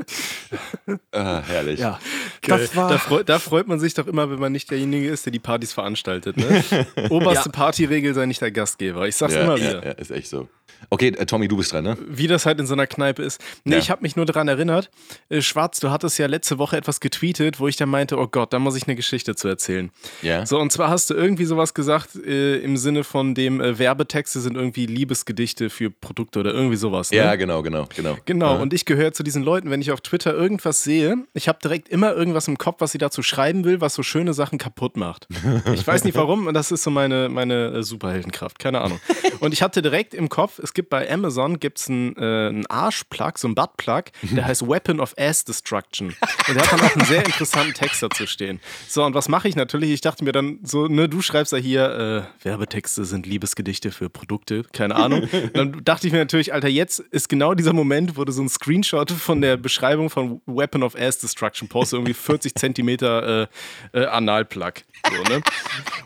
Ah, 1.11 1.41
herrlich. 1.45 1.79
Ja, 1.79 1.99
das 2.47 2.75
war. 2.75 2.89
da, 2.89 2.97
freu, 2.97 3.23
da 3.23 3.39
freut 3.39 3.67
man 3.67 3.79
sich 3.79 3.93
doch 3.93 4.07
immer, 4.07 4.29
wenn 4.31 4.39
man 4.39 4.51
nicht 4.53 4.71
derjenige 4.71 5.09
ist, 5.09 5.25
der 5.25 5.31
die 5.31 5.39
Partys 5.39 5.73
veranstaltet. 5.73 6.37
Ne? 6.37 6.63
Oberste 7.09 7.49
Ja. 7.49 7.51
Partyregel 7.51 8.13
sei 8.13 8.25
nicht 8.25 8.41
der 8.41 8.51
Gastgeber. 8.51 9.07
Ich 9.07 9.15
sag's 9.17 9.33
Ja, 9.33 9.41
immer 9.41 9.57
ja, 9.57 9.69
wieder. 9.69 9.85
ja, 9.85 9.91
ist 9.93 10.11
echt 10.11 10.29
so. 10.29 10.47
Okay, 10.89 11.09
äh, 11.09 11.25
Tommy, 11.25 11.47
du 11.47 11.57
bist 11.57 11.73
dran, 11.73 11.83
ne? 11.83 11.97
Wie 12.07 12.27
das 12.27 12.45
halt 12.45 12.59
in 12.59 12.67
so 12.67 12.73
einer 12.73 12.87
Kneipe 12.87 13.21
ist. 13.23 13.41
Nee, 13.63 13.73
Ja. 13.73 13.79
ich 13.79 13.89
habe 13.89 14.01
mich 14.03 14.15
nur 14.15 14.25
daran 14.25 14.47
erinnert. 14.47 14.89
Äh, 15.29 15.41
Schwarz, 15.41 15.79
du 15.79 15.89
hattest 15.89 16.17
ja 16.19 16.27
letzte 16.27 16.57
Woche 16.59 16.77
etwas 16.77 16.99
getweetet, 16.99 17.59
wo 17.59 17.67
ich 17.67 17.75
dann 17.75 17.89
meinte, 17.89 18.17
oh 18.17 18.27
Gott, 18.27 18.53
da 18.53 18.59
muss 18.59 18.75
ich 18.75 18.87
eine 18.87 18.95
Geschichte 18.95 19.35
zu 19.35 19.47
erzählen. 19.47 19.91
Ja. 20.21 20.45
So, 20.45 20.59
und 20.59 20.71
zwar 20.71 20.89
hast 20.89 21.09
du 21.09 21.13
irgendwie 21.13 21.45
sowas 21.45 21.73
gesagt 21.73 22.15
äh, 22.15 22.57
im 22.57 22.77
Sinne 22.77 23.03
von 23.03 23.35
dem 23.35 23.59
äh, 23.61 23.77
Werbetexte 23.79 24.39
sind 24.39 24.55
irgendwie 24.55 24.85
Liebesgedichte 24.85 25.69
für 25.69 25.89
Produkte 25.89 26.39
oder 26.39 26.53
irgendwie 26.53 26.77
sowas. 26.77 27.11
Ne? 27.11 27.17
Ja, 27.17 27.35
genau, 27.35 27.61
genau, 27.63 27.87
genau. 27.95 28.17
Genau, 28.25 28.55
Ja. 28.55 28.61
und 28.61 28.73
ich 28.73 28.85
gehöre 28.85 29.13
zu 29.13 29.23
diesen 29.23 29.43
Leuten, 29.43 29.69
wenn 29.71 29.81
ich 29.81 29.91
auf 29.91 30.01
Twitter 30.01 30.33
irgendwas 30.33 30.83
sehe, 30.83 31.15
ich 31.33 31.47
habe 31.47 31.59
direkt 31.61 31.89
immer 31.89 32.13
irgendwas 32.13 32.47
im 32.47 32.57
Kopf, 32.57 32.77
was 32.79 32.91
sie 32.91 32.97
dazu 32.97 33.23
schreiben 33.23 33.65
will, 33.65 33.81
was 33.81 33.93
so 33.95 34.03
schöne 34.03 34.33
Sachen 34.33 34.57
kaputt 34.57 34.97
macht. 34.97 35.27
Ich 35.73 35.85
weiß 35.85 36.03
nicht 36.03 36.15
warum, 36.15 36.47
und 36.47 36.53
das 36.53 36.71
ist 36.71 36.83
so 36.83 36.91
meine, 36.91 37.29
meine 37.29 37.67
äh, 37.67 37.83
Superheldenkraft, 37.83 38.59
keine 38.59 38.81
Ahnung. 38.81 38.99
Und 39.39 39.53
ich 39.53 39.61
hatte 39.61 39.81
direkt 39.83 40.13
im 40.15 40.29
Kopf, 40.29 40.56
es 40.59 40.73
gibt 40.73 40.89
bei 40.89 41.09
Amazon 41.11 41.59
gibt's 41.59 41.89
einen, 41.89 42.15
äh, 42.15 42.63
Arschplug, 42.69 43.37
so 43.37 43.47
einen 43.47 43.55
Buttplug, 43.55 44.05
der 44.21 44.45
heißt 44.45 44.67
Weapon 44.67 44.99
of 44.99 45.13
Ass 45.17 45.43
Destruction. 45.43 46.15
Und 46.47 46.55
der 46.55 46.63
hat 46.63 46.71
dann 46.73 46.81
auch 46.81 46.95
einen 46.95 47.05
sehr 47.05 47.25
interessanten 47.25 47.73
Text 47.73 48.03
dazu 48.03 48.27
stehen. 48.27 48.59
So, 48.87 49.03
und 49.03 49.13
was 49.13 49.29
mache 49.29 49.47
ich 49.47 49.55
natürlich? 49.55 49.91
Ich 49.91 50.01
dachte 50.01 50.23
mir 50.23 50.31
dann 50.31 50.59
so, 50.63 50.87
ne, 50.87 51.09
du 51.09 51.21
schreibst 51.21 51.53
ja 51.53 51.59
hier, 51.59 52.27
äh, 52.41 52.45
Werbetexte 52.45 53.05
sind 53.05 53.25
Liebesgedichte 53.25 53.91
für 53.91 54.09
Produkte, 54.09 54.63
keine 54.73 54.95
Ahnung. 54.95 55.27
Dann 55.53 55.83
dachte 55.83 56.07
ich 56.07 56.13
mir 56.13 56.19
natürlich, 56.19 56.53
Alter, 56.53 56.67
jetzt 56.67 56.99
ist 56.99 57.29
genau 57.29 57.53
dieser 57.53 57.73
Moment, 57.73 58.17
wo 58.17 58.25
du 58.25 58.31
so 58.31 58.41
ein 58.41 58.49
Screenshot 58.49 59.11
von 59.11 59.41
der 59.41 59.57
Beschreibung 59.57 60.09
von 60.09 60.41
Weapon 60.45 60.83
of 60.83 60.95
Ass 60.95 61.19
Destruction 61.19 61.67
post, 61.67 61.93
irgendwie 61.93 62.13
40 62.13 62.55
Zentimeter 62.55 63.47
äh, 63.93 63.99
äh, 63.99 64.05
Analplug. 64.05 64.73
So, 65.09 65.33
ne? 65.33 65.41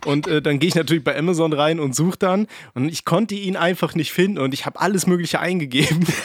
Und 0.06 0.28
äh, 0.28 0.42
dann 0.42 0.60
gehe 0.60 0.68
ich 0.68 0.76
natürlich 0.76 1.04
bei 1.04 1.18
Amazon 1.18 1.54
rein 1.54 1.80
und 1.80 1.96
suche 1.96 2.18
dann 2.18 2.48
und 2.74 2.90
ich 2.90 3.06
konnte 3.06 3.36
ihn 3.36 3.56
einfach 3.56 3.96
nicht 3.96 4.12
finden 4.12 4.38
und 4.41 4.54
ich 4.54 4.65
habe 4.65 4.80
alles 4.80 5.08
Mögliche 5.08 5.39
eingegeben. 5.39 6.06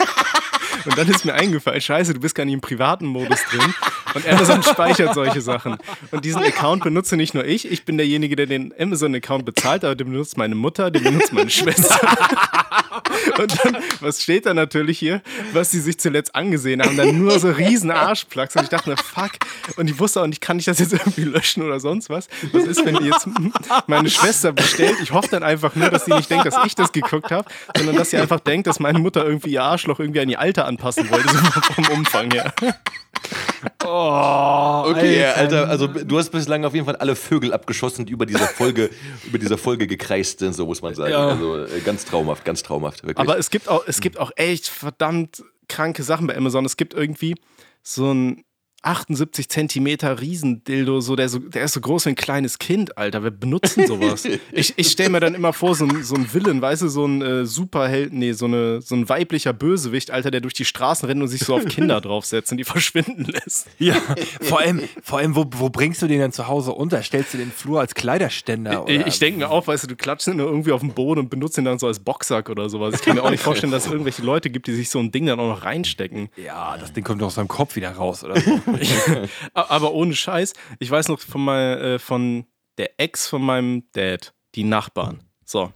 Und 0.85 0.97
dann 0.97 1.09
ist 1.09 1.25
mir 1.25 1.33
eingefallen, 1.33 1.81
scheiße, 1.81 2.13
du 2.13 2.21
bist 2.21 2.33
gar 2.33 2.45
nicht 2.45 2.53
im 2.53 2.61
privaten 2.61 3.07
Modus 3.07 3.43
drin. 3.49 3.73
Und 4.17 4.27
Amazon 4.27 4.63
speichert 4.63 5.13
solche 5.13 5.41
Sachen. 5.41 5.77
Und 6.09 6.25
diesen 6.25 6.43
Account 6.43 6.83
benutze 6.83 7.15
nicht 7.17 7.35
nur 7.35 7.45
ich, 7.45 7.71
ich 7.71 7.85
bin 7.85 7.97
derjenige, 7.97 8.35
der 8.35 8.47
den 8.47 8.73
Amazon-Account 8.79 9.45
bezahlt, 9.45 9.83
aber 9.83 9.93
den 9.93 10.09
benutzt 10.09 10.37
meine 10.37 10.55
Mutter, 10.55 10.89
den 10.89 11.03
benutzt 11.03 11.33
meine 11.33 11.51
Schwester. 11.51 11.99
Und 13.37 13.63
dann, 13.63 13.77
was 13.99 14.23
steht 14.23 14.47
da 14.47 14.53
natürlich 14.53 14.97
hier, 14.97 15.21
was 15.53 15.69
sie 15.69 15.79
sich 15.79 15.99
zuletzt 15.99 16.35
angesehen 16.35 16.81
haben, 16.81 16.97
dann 16.97 17.19
nur 17.19 17.39
so 17.39 17.49
riesen 17.49 17.91
Arschplugs. 17.91 18.55
Und 18.55 18.63
ich 18.63 18.69
dachte 18.69 18.89
mir, 18.89 18.97
fuck. 18.97 19.31
Und 19.75 19.89
ich 19.89 19.99
wusste 19.99 20.21
auch 20.21 20.27
nicht, 20.27 20.41
kann 20.41 20.57
ich 20.57 20.65
das 20.65 20.79
jetzt 20.79 20.93
irgendwie 20.93 21.23
löschen 21.23 21.61
oder 21.63 21.79
sonst 21.79 22.09
was? 22.09 22.27
Was 22.51 22.63
ist, 22.63 22.85
wenn 22.85 22.95
die 22.95 23.05
jetzt 23.05 23.27
meine 23.85 24.09
Schwester 24.09 24.51
bestellt? 24.51 24.95
Ich 25.03 25.11
hoffe 25.11 25.27
dann 25.29 25.43
einfach 25.43 25.75
nur, 25.75 25.89
dass 25.89 26.05
sie 26.05 26.13
nicht 26.13 26.29
denkt, 26.31 26.45
dass 26.47 26.65
ich 26.65 26.73
das 26.73 26.91
geguckt 26.91 27.31
habe, 27.31 27.47
sondern 27.75 27.95
dass 27.95 28.09
sie 28.09 28.17
einfach 28.17 28.39
denkt, 28.39 28.65
dass 28.65 28.79
meine 28.79 28.99
Mutter 28.99 29.23
irgendwie 29.25 29.51
ihr 29.51 29.63
Arschloch 29.63 29.99
irgendwie 29.99 30.21
an 30.21 30.29
ihr 30.29 30.39
Alter 30.39 30.65
anpassen 30.65 31.09
wollte, 31.11 31.29
so 31.29 31.37
vom 31.61 31.87
Umfang 31.89 32.31
her. 32.31 32.53
oh, 33.85 34.83
Okay, 34.87 35.25
Alter, 35.25 35.69
also 35.69 35.87
du 35.87 36.17
hast 36.17 36.29
bislang 36.29 36.65
auf 36.65 36.73
jeden 36.73 36.85
Fall 36.85 36.95
alle 36.97 37.15
Vögel 37.15 37.53
abgeschossen, 37.53 38.05
die 38.05 38.13
über 38.13 38.25
dieser 38.25 38.47
Folge, 38.47 38.89
über 39.25 39.37
dieser 39.37 39.57
Folge 39.57 39.87
gekreist 39.87 40.39
sind, 40.39 40.53
so 40.53 40.65
muss 40.65 40.81
man 40.81 40.95
sagen. 40.95 41.11
Ja. 41.11 41.29
Also 41.29 41.65
äh, 41.65 41.79
ganz 41.81 42.05
traumhaft, 42.05 42.45
ganz 42.45 42.63
traumhaft, 42.63 43.03
wirklich. 43.03 43.17
Aber 43.17 43.37
es 43.37 43.49
gibt 43.49 43.67
auch, 43.67 43.83
es 43.87 43.99
gibt 43.99 44.19
auch 44.19 44.31
echt 44.35 44.67
verdammt 44.67 45.43
kranke 45.67 46.03
Sachen 46.03 46.27
bei 46.27 46.35
Amazon. 46.35 46.65
Es 46.65 46.77
gibt 46.77 46.93
irgendwie 46.93 47.35
so 47.83 48.13
ein, 48.13 48.43
78 48.83 49.49
Zentimeter 49.49 50.21
Riesendildo, 50.21 51.01
so 51.01 51.15
der, 51.15 51.29
so, 51.29 51.39
der 51.39 51.63
ist 51.63 51.73
so 51.73 51.81
groß 51.81 52.05
wie 52.05 52.09
ein 52.09 52.15
kleines 52.15 52.59
Kind, 52.59 52.97
Alter. 52.97 53.23
Wir 53.23 53.31
benutzen 53.31 53.87
sowas. 53.87 54.25
ich 54.51 54.73
ich 54.77 54.87
stelle 54.89 55.09
mir 55.09 55.19
dann 55.19 55.33
immer 55.33 55.51
vor, 55.51 55.75
so 55.75 55.85
ein, 55.85 56.03
so 56.03 56.15
ein 56.15 56.31
Villain, 56.31 56.61
weißt 56.61 56.83
du, 56.83 56.87
so 56.87 57.05
ein 57.05 57.21
äh, 57.21 57.45
Superheld, 57.45 58.13
nee, 58.13 58.33
so, 58.33 58.45
eine, 58.45 58.81
so 58.81 58.95
ein 58.95 59.09
weiblicher 59.09 59.51
Bösewicht, 59.51 60.11
Alter, 60.11 60.31
der 60.31 60.41
durch 60.41 60.53
die 60.53 60.65
Straßen 60.65 61.07
rennt 61.07 61.21
und 61.21 61.27
sich 61.27 61.41
so 61.41 61.55
auf 61.55 61.65
Kinder 61.67 61.99
draufsetzt 62.01 62.51
und 62.51 62.57
die 62.57 62.63
verschwinden 62.63 63.25
lässt. 63.25 63.67
Ja, 63.79 63.95
vor 64.41 64.59
allem, 64.59 64.81
vor 65.01 65.19
allem 65.19 65.35
wo, 65.35 65.45
wo 65.51 65.69
bringst 65.69 66.01
du 66.01 66.07
den 66.07 66.19
denn 66.19 66.31
zu 66.31 66.47
Hause 66.47 66.71
unter? 66.71 67.01
Stellst 67.01 67.33
du 67.33 67.37
den 67.37 67.51
Flur 67.51 67.79
als 67.79 67.95
Kleiderständer? 67.95 68.85
Ich, 68.87 68.99
Oder? 68.99 69.07
ich 69.07 69.19
denke 69.19 69.39
mir 69.39 69.49
auch, 69.49 69.67
weißt 69.67 69.83
du, 69.83 69.87
du 69.87 69.95
klatschst 69.95 70.27
ihn 70.29 70.37
nur 70.37 70.47
irgendwie 70.47 70.71
auf 70.71 70.81
den 70.81 70.93
Boden 70.93 71.21
und 71.21 71.29
benutzt 71.29 71.57
ihn 71.57 71.65
dann 71.65 71.79
so 71.79 71.87
als 71.87 71.99
Boxsack 71.99 72.49
oder 72.49 72.69
sowas. 72.69 72.95
Ich 72.95 73.01
kann 73.01 73.15
mir 73.15 73.23
auch 73.23 73.31
nicht 73.31 73.43
vorstellen, 73.43 73.71
dass 73.71 73.85
es 73.85 73.91
irgendwelche 73.91 74.21
Leute 74.21 74.49
gibt, 74.49 74.67
die 74.67 74.75
sich 74.75 74.89
so 74.89 74.99
ein 74.99 75.11
Ding 75.11 75.25
dann 75.25 75.39
auch 75.39 75.49
noch 75.49 75.63
reinstecken. 75.63 76.29
ja, 76.37 76.77
das 76.77 76.93
Ding 76.93 77.03
kommt 77.03 77.21
doch 77.21 77.27
aus 77.27 77.35
seinem 77.35 77.47
Kopf 77.47 77.75
wieder 77.75 77.91
raus, 77.91 78.23
oder 78.23 78.39
so. 78.39 78.59
Aber 79.53 79.93
ohne 79.93 80.13
Scheiß, 80.13 80.53
ich 80.79 80.89
weiß 80.91 81.07
noch 81.09 81.19
von, 81.19 81.43
mein, 81.45 81.77
äh, 81.77 81.99
von 81.99 82.45
der 82.77 82.99
Ex 82.99 83.27
von 83.27 83.41
meinem 83.41 83.83
Dad, 83.93 84.33
die 84.55 84.63
Nachbarn. 84.63 85.19
So, 85.45 85.71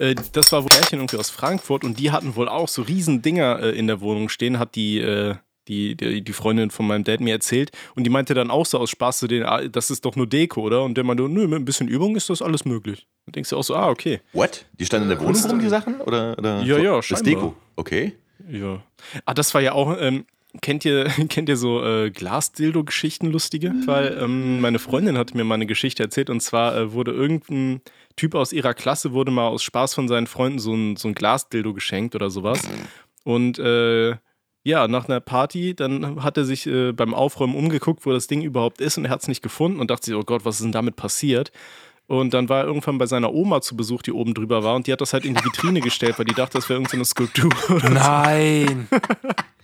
äh, 0.00 0.16
das 0.32 0.50
war 0.50 0.62
wohl 0.62 0.68
Pärchen 0.68 0.98
irgendwie 0.98 1.16
aus 1.16 1.30
Frankfurt 1.30 1.84
und 1.84 1.98
die 2.00 2.10
hatten 2.10 2.34
wohl 2.34 2.48
auch 2.48 2.66
so 2.66 2.82
riesen 2.82 3.22
Dinger 3.22 3.60
äh, 3.60 3.70
in 3.70 3.86
der 3.86 4.00
Wohnung 4.00 4.28
stehen, 4.28 4.58
hat 4.58 4.74
die, 4.74 4.98
äh, 4.98 5.36
die, 5.68 5.96
die, 5.96 6.22
die 6.24 6.32
Freundin 6.32 6.72
von 6.72 6.88
meinem 6.88 7.04
Dad 7.04 7.20
mir 7.20 7.32
erzählt 7.32 7.70
und 7.94 8.02
die 8.02 8.10
meinte 8.10 8.34
dann 8.34 8.50
auch 8.50 8.66
so 8.66 8.78
aus 8.78 8.90
Spaß 8.90 9.18
zu 9.18 9.28
denen, 9.28 9.44
ah, 9.44 9.62
das 9.68 9.90
ist 9.90 10.04
doch 10.04 10.16
nur 10.16 10.26
Deko, 10.26 10.62
oder? 10.62 10.82
Und 10.82 10.96
der 10.96 11.04
meinte, 11.04 11.22
nö, 11.28 11.46
mit 11.46 11.60
ein 11.60 11.64
bisschen 11.64 11.86
Übung 11.86 12.16
ist 12.16 12.30
das 12.30 12.42
alles 12.42 12.64
möglich. 12.64 13.06
Dann 13.26 13.32
denkst 13.34 13.50
du 13.50 13.56
auch 13.56 13.62
so, 13.62 13.76
ah, 13.76 13.88
okay. 13.88 14.20
What? 14.32 14.66
Die 14.72 14.84
standen 14.86 15.08
in 15.08 15.16
der 15.16 15.24
Wohnung 15.24 15.40
rum, 15.40 15.60
die 15.60 15.68
Sachen? 15.68 16.00
Oder, 16.00 16.36
oder 16.36 16.62
Ja, 16.62 16.78
ja, 16.78 16.96
Das 16.96 17.06
scheinbar. 17.06 17.24
Deko. 17.24 17.54
Okay. 17.76 18.16
Ja. 18.50 18.82
Ah, 19.24 19.34
das 19.34 19.54
war 19.54 19.60
ja 19.60 19.72
auch, 19.72 19.96
ähm, 20.00 20.26
kennt 20.60 20.84
ihr, 20.84 21.04
kennt 21.28 21.48
ihr 21.48 21.56
so 21.56 21.82
äh, 21.82 22.10
Glasdildo-Geschichten 22.10 23.26
lustige? 23.26 23.72
Weil 23.86 24.18
ähm, 24.20 24.60
meine 24.60 24.78
Freundin 24.78 25.16
hat 25.16 25.34
mir 25.34 25.44
mal 25.44 25.54
eine 25.54 25.66
Geschichte 25.66 26.02
erzählt 26.02 26.30
und 26.30 26.40
zwar 26.40 26.76
äh, 26.76 26.92
wurde 26.92 27.12
irgendein 27.12 27.80
Typ 28.16 28.34
aus 28.34 28.52
ihrer 28.52 28.74
Klasse 28.74 29.12
wurde 29.12 29.30
mal 29.30 29.48
aus 29.48 29.62
Spaß 29.62 29.94
von 29.94 30.06
seinen 30.06 30.26
Freunden 30.26 30.58
so 30.58 30.74
ein, 30.74 30.96
so 30.96 31.08
ein 31.08 31.14
Glasdildo 31.14 31.72
geschenkt 31.72 32.14
oder 32.14 32.28
sowas. 32.28 32.68
Und 33.24 33.58
äh, 33.58 34.16
ja, 34.64 34.86
nach 34.86 35.08
einer 35.08 35.20
Party, 35.20 35.74
dann 35.74 36.22
hat 36.22 36.36
er 36.36 36.44
sich 36.44 36.66
äh, 36.66 36.92
beim 36.92 37.14
Aufräumen 37.14 37.56
umgeguckt, 37.56 38.06
wo 38.06 38.12
das 38.12 38.26
Ding 38.26 38.42
überhaupt 38.42 38.80
ist 38.80 38.98
und 38.98 39.06
er 39.06 39.10
hat 39.10 39.22
es 39.22 39.28
nicht 39.28 39.42
gefunden 39.42 39.80
und 39.80 39.90
dachte 39.90 40.06
sich, 40.06 40.14
oh 40.14 40.22
Gott, 40.22 40.44
was 40.44 40.56
ist 40.56 40.64
denn 40.64 40.72
damit 40.72 40.96
passiert? 40.96 41.52
Und 42.06 42.34
dann 42.34 42.48
war 42.48 42.60
er 42.60 42.66
irgendwann 42.66 42.98
bei 42.98 43.06
seiner 43.06 43.32
Oma 43.32 43.60
zu 43.60 43.76
Besuch, 43.76 44.02
die 44.02 44.12
oben 44.12 44.34
drüber 44.34 44.62
war 44.62 44.74
und 44.76 44.86
die 44.86 44.92
hat 44.92 45.00
das 45.00 45.14
halt 45.14 45.24
in 45.24 45.34
die 45.34 45.44
Vitrine 45.44 45.80
gestellt, 45.80 46.18
weil 46.18 46.26
die 46.26 46.34
dachte, 46.34 46.58
das 46.58 46.68
wäre 46.68 46.78
irgendeine 46.78 47.04
Skulptur. 47.04 47.50
Nein. 47.90 48.88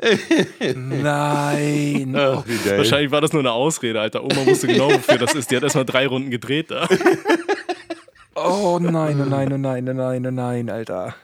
Nein. 0.76 2.14
Ach, 2.16 2.44
geil. 2.64 2.78
Wahrscheinlich 2.78 3.10
war 3.10 3.20
das 3.20 3.32
nur 3.32 3.42
eine 3.42 3.52
Ausrede, 3.52 4.00
Alter. 4.00 4.22
Oma 4.22 4.46
wusste 4.46 4.68
genau, 4.68 4.92
wofür 4.92 5.18
das 5.18 5.34
ist. 5.34 5.50
Die 5.50 5.56
hat 5.56 5.64
erstmal 5.64 5.84
drei 5.84 6.06
Runden 6.06 6.30
gedreht 6.30 6.70
da. 6.70 6.88
Oh 8.40 8.78
nein, 8.80 9.20
oh 9.20 9.24
nein, 9.24 9.52
oh 9.52 9.56
nein, 9.56 9.88
oh 9.88 9.92
nein, 9.92 10.24
oh 10.24 10.30
nein, 10.30 10.70
Alter. 10.70 11.16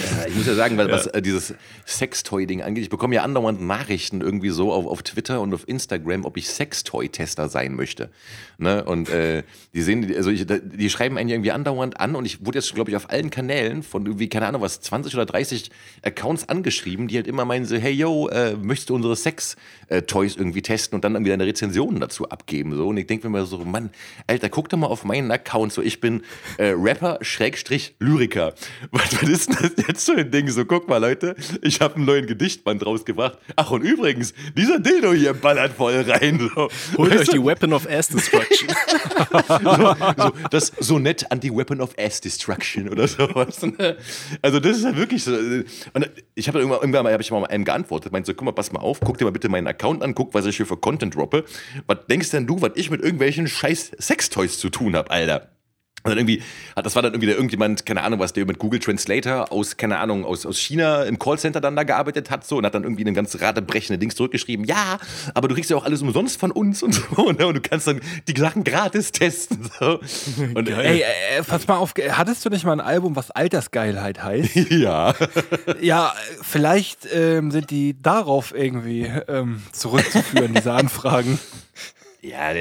Ja, 0.00 0.26
ich 0.26 0.34
muss 0.34 0.46
ja 0.46 0.54
sagen, 0.54 0.76
was, 0.76 0.88
was 0.88 1.06
äh, 1.08 1.22
dieses 1.22 1.54
Sextoy-Ding 1.86 2.62
angeht, 2.62 2.82
ich 2.82 2.90
bekomme 2.90 3.14
ja 3.14 3.22
andauernd 3.22 3.60
Nachrichten 3.60 4.20
irgendwie 4.20 4.50
so 4.50 4.72
auf, 4.72 4.86
auf 4.86 5.02
Twitter 5.02 5.40
und 5.40 5.54
auf 5.54 5.66
Instagram, 5.68 6.24
ob 6.24 6.36
ich 6.36 6.48
Sextoy-Tester 6.48 7.48
sein 7.48 7.74
möchte. 7.74 8.10
Ne? 8.58 8.84
Und 8.84 9.08
äh, 9.08 9.44
die 9.74 9.82
sehen, 9.82 10.12
also 10.16 10.30
ich, 10.30 10.46
die 10.46 10.90
schreiben 10.90 11.16
einen 11.16 11.28
ja 11.28 11.36
irgendwie 11.36 11.52
andauernd 11.52 12.00
an 12.00 12.16
und 12.16 12.24
ich 12.24 12.44
wurde 12.44 12.58
jetzt, 12.58 12.74
glaube 12.74 12.90
ich, 12.90 12.96
auf 12.96 13.10
allen 13.10 13.30
Kanälen 13.30 13.82
von 13.82 14.04
irgendwie, 14.04 14.28
keine 14.28 14.46
Ahnung 14.46 14.62
was, 14.62 14.80
20 14.80 15.14
oder 15.14 15.26
30 15.26 15.70
Accounts 16.02 16.48
angeschrieben, 16.48 17.08
die 17.08 17.16
halt 17.16 17.26
immer 17.26 17.44
meinen 17.44 17.64
so, 17.64 17.76
hey 17.76 17.92
yo, 17.92 18.28
äh, 18.28 18.56
möchtest 18.56 18.90
du 18.90 18.94
unsere 18.94 19.14
Sex-Toys 19.14 20.36
irgendwie 20.36 20.62
testen 20.62 20.96
und 20.96 21.04
dann 21.04 21.14
irgendwie 21.14 21.30
deine 21.30 21.46
Rezensionen 21.46 22.00
dazu 22.00 22.28
abgeben. 22.28 22.76
So. 22.76 22.88
Und 22.88 22.96
ich 22.96 23.06
denke 23.06 23.28
mir 23.28 23.38
mal 23.38 23.46
so, 23.46 23.58
Mann, 23.58 23.90
Alter, 24.26 24.48
guck 24.48 24.68
doch 24.68 24.78
mal 24.78 24.88
auf 24.88 25.04
meinen 25.04 25.30
Account. 25.30 25.72
So, 25.72 25.82
ich 25.82 26.00
bin 26.00 26.22
äh, 26.56 26.74
Rapper, 26.76 27.18
Schrägstrich, 27.22 27.94
Lyriker. 27.98 28.54
Was, 28.90 29.22
was 29.22 29.28
ist 29.28 29.48
denn 29.48 29.56
das 29.60 29.67
jetzt 29.76 30.04
so 30.06 30.12
ein 30.12 30.30
Ding? 30.30 30.48
So, 30.48 30.64
guck 30.64 30.88
mal, 30.88 30.98
Leute, 30.98 31.34
ich 31.62 31.80
habe 31.80 31.96
einen 31.96 32.04
neuen 32.04 32.26
Gedichtband 32.26 32.84
rausgebracht. 32.84 33.38
Ach, 33.56 33.70
und 33.70 33.82
übrigens, 33.82 34.34
dieser 34.56 34.78
Dildo 34.78 35.12
hier 35.12 35.34
ballert 35.34 35.72
voll 35.72 36.00
rein. 36.08 36.38
So. 36.54 36.68
Holt 36.96 37.10
Weißt 37.10 37.20
euch 37.22 37.28
die 37.28 37.44
Weapon 37.44 37.72
of 37.72 37.88
Ass 37.88 38.08
Destruction. 38.08 38.68
so, 40.18 40.32
das 40.50 40.72
Sonett 40.78 41.30
Anti-Weapon 41.30 41.80
of 41.80 41.90
Ass 41.98 42.20
Destruction 42.20 42.88
oder 42.88 43.08
sowas. 43.08 43.62
ne? 43.62 43.96
Also 44.42 44.60
das 44.60 44.78
ist 44.78 44.84
ja 44.84 44.96
wirklich 44.96 45.24
so. 45.24 45.32
Und 45.32 46.10
ich 46.34 46.48
habe 46.48 46.58
irgendwann, 46.58 46.80
irgendwann 46.80 47.04
mal, 47.04 47.12
hab 47.12 47.20
ich 47.20 47.30
mal 47.30 47.44
einem 47.46 47.64
geantwortet, 47.64 48.12
meinte 48.12 48.26
so, 48.28 48.34
guck 48.34 48.44
mal, 48.44 48.52
pass 48.52 48.72
mal 48.72 48.80
auf, 48.80 49.00
guck 49.00 49.18
dir 49.18 49.24
mal 49.24 49.32
bitte 49.32 49.48
meinen 49.48 49.66
Account 49.66 50.02
an, 50.02 50.14
guck, 50.14 50.34
was 50.34 50.46
ich 50.46 50.56
hier 50.56 50.66
für 50.66 50.76
Content 50.76 51.14
droppe. 51.14 51.44
Was 51.86 51.98
denkst 52.08 52.30
denn 52.30 52.46
du, 52.46 52.60
was 52.60 52.72
ich 52.74 52.90
mit 52.90 53.02
irgendwelchen 53.02 53.48
scheiß 53.48 53.92
Sextoys 53.98 54.58
zu 54.58 54.70
tun 54.70 54.96
habe, 54.96 55.10
Alter? 55.10 55.57
Und 56.08 56.16
dann 56.16 56.26
irgendwie, 56.26 56.42
hat, 56.74 56.86
das 56.86 56.94
war 56.94 57.02
dann 57.02 57.12
irgendwie 57.12 57.26
der 57.26 57.36
irgendjemand, 57.36 57.84
keine 57.84 58.02
Ahnung, 58.02 58.18
was 58.18 58.32
der 58.32 58.46
mit 58.46 58.58
Google 58.58 58.80
Translator 58.80 59.52
aus, 59.52 59.76
keine 59.76 59.98
Ahnung, 59.98 60.24
aus, 60.24 60.46
aus 60.46 60.58
China 60.58 61.02
im 61.04 61.18
Callcenter 61.18 61.60
dann 61.60 61.76
da 61.76 61.82
gearbeitet 61.82 62.30
hat, 62.30 62.46
so, 62.46 62.56
und 62.56 62.64
hat 62.64 62.74
dann 62.74 62.84
irgendwie 62.84 63.04
ein 63.04 63.14
ganz 63.14 63.40
radebrechende 63.40 63.98
Dings 63.98 64.16
zurückgeschrieben. 64.16 64.64
Ja, 64.64 64.98
aber 65.34 65.48
du 65.48 65.54
kriegst 65.54 65.70
ja 65.70 65.76
auch 65.76 65.84
alles 65.84 66.00
umsonst 66.00 66.40
von 66.40 66.50
uns 66.50 66.82
und 66.82 66.94
so, 67.16 67.30
ne? 67.32 67.46
und 67.46 67.54
du 67.54 67.60
kannst 67.60 67.86
dann 67.86 68.00
die 68.26 68.38
Sachen 68.38 68.64
gratis 68.64 69.12
testen. 69.12 69.68
So. 69.78 70.00
Und, 70.54 70.68
Ey, 70.68 71.00
äh, 71.00 71.42
pass 71.46 71.66
mal 71.66 71.76
auf, 71.76 71.92
hattest 72.10 72.44
du 72.44 72.48
nicht 72.48 72.64
mal 72.64 72.72
ein 72.72 72.80
Album, 72.80 73.16
was 73.16 73.30
Altersgeilheit 73.30 74.22
heißt? 74.22 74.54
ja. 74.70 75.14
ja, 75.80 76.08
äh, 76.08 76.34
vielleicht 76.42 77.06
ähm, 77.12 77.50
sind 77.50 77.70
die 77.70 78.00
darauf 78.00 78.54
irgendwie 78.54 79.10
ähm, 79.28 79.62
zurückzuführen, 79.72 80.54
diese 80.54 80.72
Anfragen. 80.72 81.38
Ja, 82.20 82.52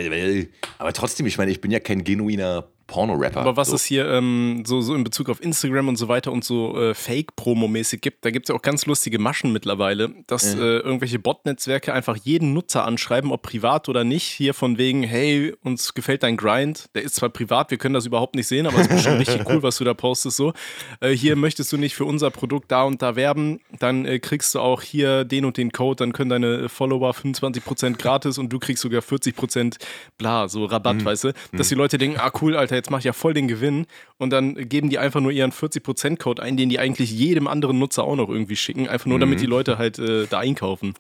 aber 0.78 0.94
trotzdem, 0.94 1.26
ich 1.26 1.38
meine, 1.38 1.52
ich 1.52 1.62
bin 1.62 1.72
ja 1.72 1.80
kein 1.80 2.04
genuiner 2.04 2.66
Porno-Rapper. 2.88 3.41
Aber 3.41 3.58
was 3.58 3.69
so. 3.69 3.76
es 3.76 3.84
hier 3.84 4.08
ähm, 4.10 4.63
so, 4.65 4.82
so 4.82 4.95
in 4.95 5.04
Bezug 5.04 5.30
auf 5.30 5.43
Instagram 5.43 5.89
und 5.89 5.97
so 5.97 6.08
weiter 6.08 6.32
und 6.32 6.43
so 6.43 6.80
äh, 6.80 6.93
Fake-Promo-mäßig 6.93 8.02
gibt, 8.02 8.26
da 8.26 8.32
gibt 8.32 8.45
es 8.45 8.50
ja 8.50 8.56
auch 8.56 8.62
ganz 8.62 8.86
lustige 8.86 9.19
Maschen 9.19 9.52
mittlerweile, 9.52 10.13
dass 10.28 10.56
äh, 10.56 10.58
irgendwelche 10.58 11.19
Bot-Netzwerke 11.19 11.93
einfach 11.93 12.15
jeden 12.15 12.54
Nutzer 12.54 12.86
anschreiben, 12.86 13.32
ob 13.32 13.41
privat 13.41 13.89
oder 13.89 14.04
nicht, 14.04 14.23
hier 14.23 14.54
von 14.54 14.78
wegen, 14.78 15.04
hey, 15.04 15.54
uns 15.63 15.93
gefällt 15.93 16.23
dein 16.23 16.38
Grind, 16.38 16.86
der 16.95 17.04
ist 17.04 17.15
zwar 17.15 17.30
privat, 17.30 17.71
wir 17.71 17.78
können 17.78 17.93
das 17.93 18.06
überhaupt 18.06 18.36
nicht 18.36 18.47
sehen, 18.47 18.65
aber 18.65 18.78
es 18.78 18.88
ist 18.88 18.89
bestimmt 18.89 19.19
richtig 19.19 19.50
cool, 19.50 19.62
was 19.63 19.78
du 19.78 19.84
da 19.84 19.93
postest 19.93 20.38
so. 20.38 20.54
Äh, 21.02 21.12
hier 21.12 21.36
möchtest 21.36 21.71
du 21.73 21.78
nicht 21.78 21.95
für 21.95 22.06
unser 22.06 22.32
Produkt 22.32 22.71
da 22.71 22.84
und 22.84 23.02
da 23.02 23.15
werben, 23.15 23.60
dann 23.80 24.06
äh, 24.06 24.19
kriegst 24.19 24.56
du 24.56 24.60
auch 24.60 24.82
hier 24.82 25.26
den 25.26 25.43
und 25.43 25.58
den 25.58 25.71
Code, 25.71 25.97
dann 25.97 26.13
können 26.13 26.30
deine 26.30 26.69
Follower 26.69 27.12
25% 27.12 27.97
gratis 27.97 28.38
und 28.38 28.50
du 28.50 28.60
kriegst 28.60 28.82
sogar 28.82 29.02
40% 29.02 29.76
bla, 30.17 30.47
so 30.47 30.65
Rabatt, 30.65 31.04
weißt 31.04 31.26
du, 31.26 31.34
dass 31.52 31.67
die 31.69 31.76
Leute 31.76 31.97
denken, 31.97 32.17
ah 32.19 32.32
cool, 32.41 32.56
Alter, 32.56 32.77
jetzt 32.78 32.92
mach 32.92 33.00
ich 33.00 33.06
ja 33.06 33.13
voll 33.13 33.34
den 33.34 33.48
Gewinn 33.48 33.86
und 34.18 34.32
dann 34.32 34.56
geben 34.70 34.90
die 34.90 35.00
einfach 35.00 35.20
nur 35.20 35.32
ihren 35.32 35.52
40% 35.52 36.18
Code 36.18 36.42
ein, 36.42 36.58
den 36.58 36.70
die 36.70 36.80
eigentlich 36.80 37.12
jedem 37.12 37.48
anderen 37.48 37.80
Nutzer 37.80 38.04
auch 38.04 38.16
noch 38.16 38.30
irgendwie 38.30 38.56
schicken, 38.56 38.88
einfach 38.88 39.08
nur 39.08 39.20
damit 39.20 39.42
die 39.42 39.46
Leute 39.46 39.78
halt 39.78 40.00
äh, 40.00 40.26
da 40.28 40.40
einkaufen. 40.40 40.94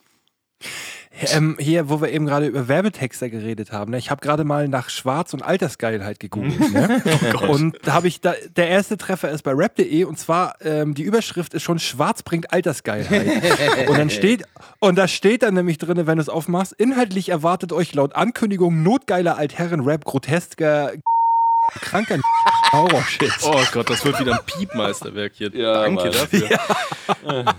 Ähm, 1.33 1.55
hier, 1.59 1.89
wo 1.89 1.99
wir 1.99 2.11
eben 2.11 2.25
gerade 2.25 2.45
über 2.45 2.67
Werbetexter 2.67 3.29
geredet 3.29 3.71
haben, 3.71 3.91
ne? 3.91 3.97
ich 3.97 4.11
habe 4.11 4.21
gerade 4.21 4.43
mal 4.43 4.67
nach 4.67 4.89
Schwarz 4.89 5.33
und 5.33 5.41
Altersgeilheit 5.41 6.19
gegoogelt. 6.19 6.71
Ne? 6.71 7.01
und 7.47 7.77
da 7.83 7.93
habe 7.93 8.07
ich, 8.07 8.21
da, 8.21 8.35
der 8.55 8.67
erste 8.67 8.97
Treffer 8.97 9.31
ist 9.31 9.41
bei 9.41 9.51
rap.de 9.51 10.03
und 10.03 10.19
zwar, 10.19 10.55
ähm, 10.61 10.93
die 10.93 11.03
Überschrift 11.03 11.53
ist 11.55 11.63
schon 11.63 11.79
Schwarz 11.79 12.21
bringt 12.21 12.53
Altersgeilheit. 12.53 13.87
und 13.87 13.97
dann 13.97 14.09
steht, 14.09 14.43
und 14.79 14.95
da 14.97 15.07
steht 15.07 15.41
dann 15.41 15.55
nämlich 15.55 15.79
drin, 15.79 16.05
wenn 16.05 16.17
du 16.17 16.21
es 16.21 16.29
aufmachst, 16.29 16.73
inhaltlich 16.73 17.29
erwartet 17.29 17.73
euch 17.73 17.95
laut 17.95 18.15
Ankündigung 18.15 18.83
notgeiler 18.83 19.37
Altherren-Rap, 19.37 20.05
grotesker, 20.05 20.93
kranker 21.81 22.19
Horror-Shit. 22.71 23.31
Oh 23.43 23.61
Gott, 23.71 23.89
das 23.89 24.03
wird 24.03 24.19
wieder 24.19 24.33
ein 24.33 24.45
Piepmeisterwerk 24.45 25.33
hier. 25.35 25.51
Ja, 25.53 25.83
Danke 25.83 26.05
Mann. 26.05 26.13
dafür. 26.13 27.55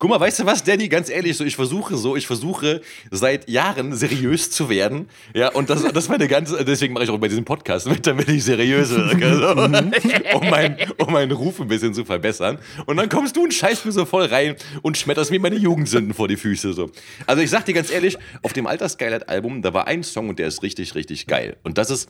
Guck 0.00 0.08
mal, 0.08 0.18
weißt 0.18 0.38
du 0.40 0.46
was, 0.46 0.64
Danny, 0.64 0.88
ganz 0.88 1.10
ehrlich, 1.10 1.36
so 1.36 1.44
ich 1.44 1.56
versuche 1.56 1.94
so, 1.98 2.16
ich 2.16 2.26
versuche 2.26 2.80
seit 3.10 3.50
Jahren 3.50 3.94
seriös 3.94 4.50
zu 4.50 4.70
werden. 4.70 5.10
Ja, 5.34 5.52
und 5.52 5.68
das, 5.68 5.82
das 5.82 6.04
ist 6.04 6.08
meine 6.08 6.26
ganze, 6.26 6.64
deswegen 6.64 6.94
mache 6.94 7.04
ich 7.04 7.10
auch 7.10 7.18
bei 7.18 7.28
diesem 7.28 7.44
Podcast 7.44 7.86
mit, 7.86 8.06
damit 8.06 8.26
ich 8.30 8.42
seriös 8.42 8.88
wirke, 8.88 9.36
so, 9.36 9.50
um, 10.38 10.48
mein, 10.48 10.78
um 10.96 11.12
meinen 11.12 11.32
Ruf 11.32 11.60
ein 11.60 11.68
bisschen 11.68 11.92
zu 11.92 12.06
verbessern. 12.06 12.58
Und 12.86 12.96
dann 12.96 13.10
kommst 13.10 13.36
du 13.36 13.42
und 13.42 13.52
scheißt 13.52 13.84
mir 13.84 13.92
so 13.92 14.06
voll 14.06 14.24
rein 14.24 14.56
und 14.80 14.96
schmetterst 14.96 15.30
mir 15.30 15.38
meine 15.38 15.56
Jugendsünden 15.56 16.14
vor 16.14 16.28
die 16.28 16.38
Füße. 16.38 16.72
So. 16.72 16.90
Also 17.26 17.42
ich 17.42 17.50
sag 17.50 17.66
dir 17.66 17.74
ganz 17.74 17.90
ehrlich, 17.90 18.16
auf 18.40 18.54
dem 18.54 18.66
Altersgeilheit-Album, 18.66 19.60
da 19.60 19.74
war 19.74 19.86
ein 19.86 20.02
Song 20.02 20.30
und 20.30 20.38
der 20.38 20.46
ist 20.46 20.62
richtig, 20.62 20.94
richtig 20.94 21.26
geil. 21.26 21.58
Und 21.62 21.76
das 21.76 21.90
ist. 21.90 22.08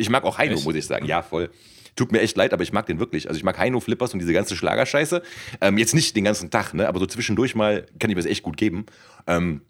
Ich 0.00 0.10
mag 0.10 0.24
auch 0.24 0.38
Heino, 0.38 0.54
Echt? 0.54 0.64
muss 0.64 0.74
ich 0.74 0.86
sagen. 0.86 1.06
Ja, 1.06 1.22
voll. 1.22 1.50
Tut 1.96 2.12
mir 2.12 2.20
echt 2.20 2.36
leid, 2.36 2.52
aber 2.52 2.62
ich 2.62 2.72
mag 2.72 2.86
den 2.86 2.98
wirklich. 2.98 3.28
Also 3.28 3.36
ich 3.36 3.44
mag 3.44 3.58
Heino 3.58 3.80
Flippers 3.80 4.12
und 4.12 4.20
diese 4.20 4.32
ganze 4.32 4.56
Schlagerscheiße. 4.56 5.22
Ähm, 5.60 5.76
jetzt 5.78 5.94
nicht 5.94 6.14
den 6.16 6.24
ganzen 6.24 6.50
Tag, 6.50 6.72
ne? 6.72 6.88
aber 6.88 7.00
so 7.00 7.06
zwischendurch 7.06 7.54
mal 7.54 7.86
kann 7.98 8.10
ich 8.10 8.16
mir 8.16 8.22
das 8.22 8.30
echt 8.30 8.42
gut 8.42 8.56
geben. 8.56 8.86
Ähm, 9.26 9.62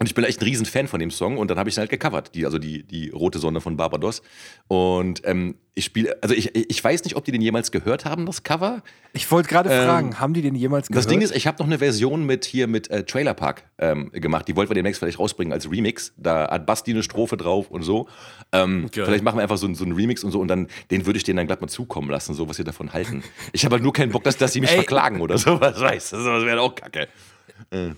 Und 0.00 0.06
ich 0.06 0.14
bin 0.14 0.24
echt 0.24 0.40
ein 0.40 0.44
Riesenfan 0.44 0.88
von 0.88 0.98
dem 0.98 1.10
Song 1.10 1.36
und 1.36 1.50
dann 1.50 1.58
habe 1.58 1.68
ich 1.68 1.76
ihn 1.76 1.80
halt 1.80 1.90
gecovert, 1.90 2.34
die, 2.34 2.46
also 2.46 2.58
die, 2.58 2.84
die 2.84 3.10
rote 3.10 3.38
Sonne 3.38 3.60
von 3.60 3.76
Barbados. 3.76 4.22
Und 4.66 5.20
ähm, 5.26 5.56
ich 5.74 5.84
spiele, 5.84 6.16
also 6.22 6.34
ich, 6.34 6.54
ich 6.56 6.82
weiß 6.82 7.04
nicht, 7.04 7.16
ob 7.16 7.24
die 7.26 7.32
den 7.32 7.42
jemals 7.42 7.70
gehört 7.70 8.06
haben, 8.06 8.24
das 8.24 8.42
Cover. 8.42 8.82
Ich 9.12 9.30
wollte 9.30 9.50
gerade 9.50 9.68
Ähm, 9.70 9.84
fragen, 9.84 10.18
haben 10.18 10.32
die 10.32 10.40
den 10.40 10.54
jemals 10.54 10.88
gehört? 10.88 11.04
Das 11.04 11.06
Ding 11.06 11.20
ist, 11.20 11.36
ich 11.36 11.46
habe 11.46 11.58
noch 11.58 11.66
eine 11.66 11.80
Version 11.80 12.24
mit 12.24 12.46
hier 12.46 12.66
mit 12.66 12.88
äh, 12.90 13.04
Trailer 13.04 13.34
Park 13.34 13.64
ähm, 13.76 14.10
gemacht. 14.12 14.48
Die 14.48 14.56
wollten 14.56 14.70
wir 14.70 14.74
demnächst 14.74 15.00
vielleicht 15.00 15.18
rausbringen 15.18 15.52
als 15.52 15.70
Remix. 15.70 16.14
Da 16.16 16.50
hat 16.50 16.64
Basti 16.64 16.92
eine 16.92 17.02
Strophe 17.02 17.36
drauf 17.36 17.70
und 17.70 17.82
so. 17.82 18.08
Ähm, 18.52 18.88
Geil. 18.90 19.04
vielleicht 19.04 19.22
machen 19.22 19.36
wir 19.36 19.42
einfach 19.42 19.58
so, 19.58 19.70
so 19.74 19.84
einen 19.84 19.92
Remix 19.92 20.24
und 20.24 20.30
so 20.30 20.40
und 20.40 20.48
dann 20.48 20.68
den 20.90 21.04
würde 21.04 21.18
ich 21.18 21.24
denen 21.24 21.36
dann 21.36 21.46
glatt 21.46 21.60
mal 21.60 21.68
zukommen 21.68 22.08
lassen, 22.08 22.32
so 22.32 22.48
was 22.48 22.56
sie 22.56 22.64
davon 22.64 22.94
halten. 22.94 23.22
Ich 23.52 23.66
habe 23.66 23.74
halt 23.74 23.82
nur 23.82 23.92
keinen 23.92 24.12
Bock, 24.12 24.24
dass, 24.24 24.38
dass 24.38 24.54
sie 24.54 24.62
mich 24.62 24.70
Ey. 24.70 24.76
verklagen 24.76 25.20
oder 25.20 25.36
sowas, 25.36 25.78
weißt 25.78 26.14
du? 26.14 26.16
Das 26.16 26.44
wäre 26.46 26.62
auch 26.62 26.74
kacke. 26.74 27.06
Äh, 27.70 27.90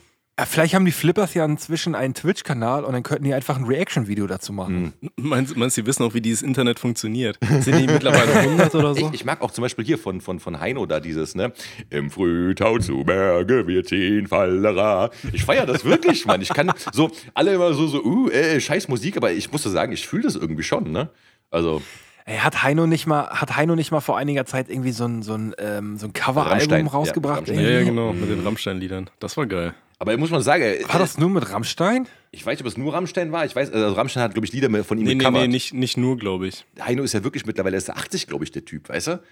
Vielleicht 0.46 0.74
haben 0.74 0.86
die 0.86 0.92
Flippers 0.92 1.34
ja 1.34 1.44
inzwischen 1.44 1.94
einen 1.94 2.14
Twitch-Kanal 2.14 2.84
und 2.84 2.94
dann 2.94 3.02
könnten 3.02 3.24
die 3.24 3.34
einfach 3.34 3.58
ein 3.58 3.64
Reaction-Video 3.64 4.26
dazu 4.26 4.54
machen. 4.54 4.94
Meinst, 5.16 5.56
meinst 5.58 5.76
du, 5.76 5.82
die 5.82 5.86
wissen 5.86 6.04
auch, 6.04 6.14
wie 6.14 6.22
dieses 6.22 6.40
Internet 6.40 6.78
funktioniert? 6.78 7.38
Sind 7.60 7.78
die 7.78 7.86
mittlerweile 7.86 8.34
100 8.34 8.74
oder 8.74 8.94
so? 8.94 9.08
Ich, 9.08 9.14
ich 9.20 9.24
mag 9.26 9.42
auch 9.42 9.50
zum 9.50 9.60
Beispiel 9.60 9.84
hier 9.84 9.98
von, 9.98 10.22
von, 10.22 10.40
von 10.40 10.58
Heino 10.58 10.86
da 10.86 11.00
dieses, 11.00 11.34
ne? 11.34 11.52
Im 11.90 12.10
Frühtau 12.10 12.78
zu 12.78 13.04
Berge 13.04 13.66
wir 13.66 13.84
ziehen 13.84 14.26
Fallera. 14.26 15.10
Ich 15.34 15.44
feiere 15.44 15.66
das 15.66 15.84
wirklich, 15.84 16.24
Mann. 16.24 16.40
Ich 16.40 16.48
kann 16.48 16.72
so, 16.92 17.10
alle 17.34 17.52
immer 17.54 17.74
so, 17.74 17.86
so, 17.86 18.02
uh, 18.02 18.30
äh, 18.30 18.58
scheiß 18.58 18.88
Musik, 18.88 19.18
aber 19.18 19.32
ich 19.32 19.52
muss 19.52 19.62
so 19.62 19.70
sagen, 19.70 19.92
ich 19.92 20.06
fühle 20.06 20.22
das 20.22 20.34
irgendwie 20.34 20.62
schon, 20.62 20.90
ne? 20.92 21.10
Also, 21.50 21.82
Ey, 22.24 22.38
hat 22.38 22.62
Heino 22.62 22.86
nicht 22.86 23.06
mal, 23.06 23.28
hat 23.28 23.56
Heino 23.56 23.74
nicht 23.74 23.90
mal 23.90 24.00
vor 24.00 24.16
einiger 24.16 24.46
Zeit 24.46 24.70
irgendwie 24.70 24.92
so 24.92 25.04
ein, 25.04 25.22
so 25.22 25.34
ein, 25.34 25.54
ähm, 25.58 25.96
so 25.98 26.06
ein 26.06 26.12
Coveralbum 26.12 26.86
rausgebracht? 26.86 27.48
Ja, 27.48 27.60
ja, 27.60 27.82
genau, 27.82 28.12
mit 28.12 28.30
den 28.30 28.44
Rammstein-Liedern. 28.44 29.10
Das 29.18 29.36
war 29.36 29.46
geil. 29.46 29.74
Aber 30.02 30.16
muss 30.18 30.30
man 30.30 30.42
sagen, 30.42 30.62
äh, 30.62 30.84
War 30.88 30.98
das 30.98 31.16
nur 31.16 31.30
mit 31.30 31.48
Rammstein? 31.50 32.06
ich 32.30 32.44
weiß 32.44 32.58
nicht, 32.58 32.62
ob 32.62 32.66
es 32.66 32.76
nur 32.76 32.92
Rammstein 32.92 33.30
war. 33.32 33.44
Ich 33.44 33.54
weiß, 33.56 33.70
also 33.72 33.94
Rammstein 33.94 34.22
hat, 34.22 34.32
glaube 34.34 34.46
ich, 34.46 34.52
Lieder 34.52 34.68
mehr 34.68 34.84
von 34.84 34.98
ihm 34.98 35.04
Nee, 35.04 35.14
nee, 35.14 35.18
gecovert. 35.18 35.42
nee, 35.42 35.48
nicht, 35.48 35.72
nicht 35.74 35.96
nur, 35.96 36.16
glaube 36.18 36.48
ich. 36.48 36.64
Heino 36.80 37.02
ist 37.02 37.12
ja 37.14 37.24
wirklich 37.24 37.46
mittlerweile 37.46 37.76
erst 37.76 37.90
80, 37.90 38.26
glaube 38.26 38.44
ich, 38.44 38.50
der 38.50 38.64
Typ, 38.64 38.88
weißt 38.88 39.06
du? 39.06 39.22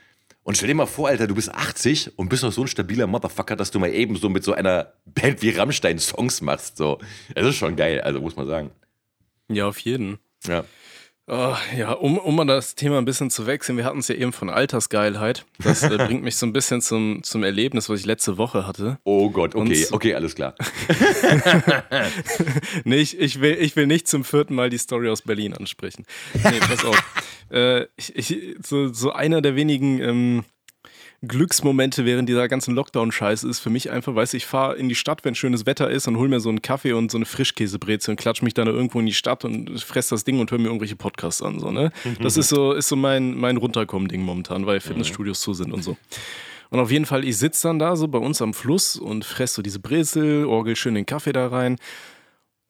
Und 0.42 0.56
stell 0.56 0.68
dir 0.68 0.74
mal 0.74 0.86
vor, 0.86 1.08
Alter, 1.08 1.26
du 1.26 1.34
bist 1.34 1.52
80 1.54 2.18
und 2.18 2.28
bist 2.30 2.42
noch 2.42 2.52
so 2.52 2.62
ein 2.62 2.66
stabiler 2.68 3.06
Motherfucker, 3.06 3.56
dass 3.56 3.70
du 3.70 3.78
mal 3.78 3.92
eben 3.92 4.16
so 4.16 4.28
mit 4.30 4.42
so 4.44 4.52
einer 4.54 4.92
Band 5.04 5.42
wie 5.42 5.50
Rammstein 5.50 5.98
Songs 5.98 6.40
machst. 6.40 6.76
So. 6.78 6.98
Das 7.34 7.46
ist 7.46 7.56
schon 7.56 7.76
geil, 7.76 8.00
also 8.00 8.20
muss 8.20 8.36
man 8.36 8.46
sagen. 8.46 8.70
Ja, 9.48 9.66
auf 9.66 9.78
jeden. 9.80 10.18
Ja. 10.46 10.64
Oh, 11.32 11.54
ja, 11.76 11.92
um, 11.92 12.18
um 12.18 12.34
mal 12.34 12.44
das 12.44 12.74
Thema 12.74 12.98
ein 12.98 13.04
bisschen 13.04 13.30
zu 13.30 13.46
wechseln, 13.46 13.78
wir 13.78 13.84
hatten 13.84 14.00
es 14.00 14.08
ja 14.08 14.16
eben 14.16 14.32
von 14.32 14.50
Altersgeilheit. 14.50 15.46
Das 15.62 15.84
äh, 15.84 15.96
bringt 15.96 16.24
mich 16.24 16.34
so 16.34 16.44
ein 16.44 16.52
bisschen 16.52 16.82
zum, 16.82 17.22
zum 17.22 17.44
Erlebnis, 17.44 17.88
was 17.88 18.00
ich 18.00 18.06
letzte 18.06 18.36
Woche 18.36 18.66
hatte. 18.66 18.98
Oh 19.04 19.30
Gott, 19.30 19.54
okay, 19.54 19.84
Und- 19.84 19.92
okay, 19.92 20.14
alles 20.14 20.34
klar. 20.34 20.56
Nee, 22.84 22.96
ich, 22.96 23.18
ich, 23.18 23.40
will, 23.40 23.56
ich 23.60 23.76
will 23.76 23.86
nicht 23.86 24.08
zum 24.08 24.24
vierten 24.24 24.54
Mal 24.56 24.70
die 24.70 24.78
Story 24.78 25.08
aus 25.08 25.22
Berlin 25.22 25.54
ansprechen. 25.54 26.04
Nee, 26.34 26.58
pass 26.60 26.84
auf. 26.84 27.00
äh, 27.52 27.84
ich, 27.96 28.16
ich, 28.16 28.56
so, 28.66 28.92
so 28.92 29.12
einer 29.12 29.40
der 29.40 29.54
wenigen 29.54 30.00
ähm, 30.00 30.44
Glücksmomente 31.22 32.06
während 32.06 32.30
dieser 32.30 32.48
ganzen 32.48 32.74
Lockdown-Scheiße 32.74 33.46
ist 33.46 33.60
für 33.60 33.68
mich 33.68 33.90
einfach, 33.90 34.14
weißt 34.14 34.32
du, 34.32 34.38
ich 34.38 34.46
fahre 34.46 34.76
in 34.76 34.88
die 34.88 34.94
Stadt, 34.94 35.22
wenn 35.24 35.34
schönes 35.34 35.66
Wetter 35.66 35.90
ist 35.90 36.08
und 36.08 36.16
hol 36.16 36.28
mir 36.28 36.40
so 36.40 36.48
einen 36.48 36.62
Kaffee 36.62 36.94
und 36.94 37.10
so 37.10 37.18
eine 37.18 37.26
Frischkäsebreze 37.26 38.10
und 38.10 38.16
klatsch 38.16 38.40
mich 38.40 38.54
dann 38.54 38.66
da 38.66 38.72
irgendwo 38.72 39.00
in 39.00 39.06
die 39.06 39.12
Stadt 39.12 39.44
und 39.44 39.78
fress 39.82 40.08
das 40.08 40.24
Ding 40.24 40.40
und 40.40 40.50
höre 40.50 40.58
mir 40.58 40.68
irgendwelche 40.68 40.96
Podcasts 40.96 41.42
an. 41.42 41.60
So, 41.60 41.70
ne? 41.70 41.92
Das 42.22 42.38
ist 42.38 42.48
so, 42.48 42.72
ist 42.72 42.88
so 42.88 42.96
mein, 42.96 43.36
mein 43.36 43.58
Runterkommen-Ding 43.58 44.22
momentan, 44.22 44.64
weil 44.64 44.80
Fitnessstudios 44.80 45.40
zu 45.40 45.52
sind 45.52 45.72
und 45.72 45.82
so. 45.82 45.98
Und 46.70 46.78
auf 46.78 46.90
jeden 46.90 47.04
Fall, 47.04 47.24
ich 47.24 47.36
sitze 47.36 47.68
dann 47.68 47.78
da 47.78 47.96
so 47.96 48.08
bei 48.08 48.18
uns 48.18 48.40
am 48.40 48.54
Fluss 48.54 48.96
und 48.96 49.24
fress 49.24 49.54
so 49.54 49.62
diese 49.62 49.80
Brezel, 49.80 50.46
orgel 50.46 50.76
schön 50.76 50.94
den 50.94 51.04
Kaffee 51.04 51.32
da 51.32 51.48
rein. 51.48 51.76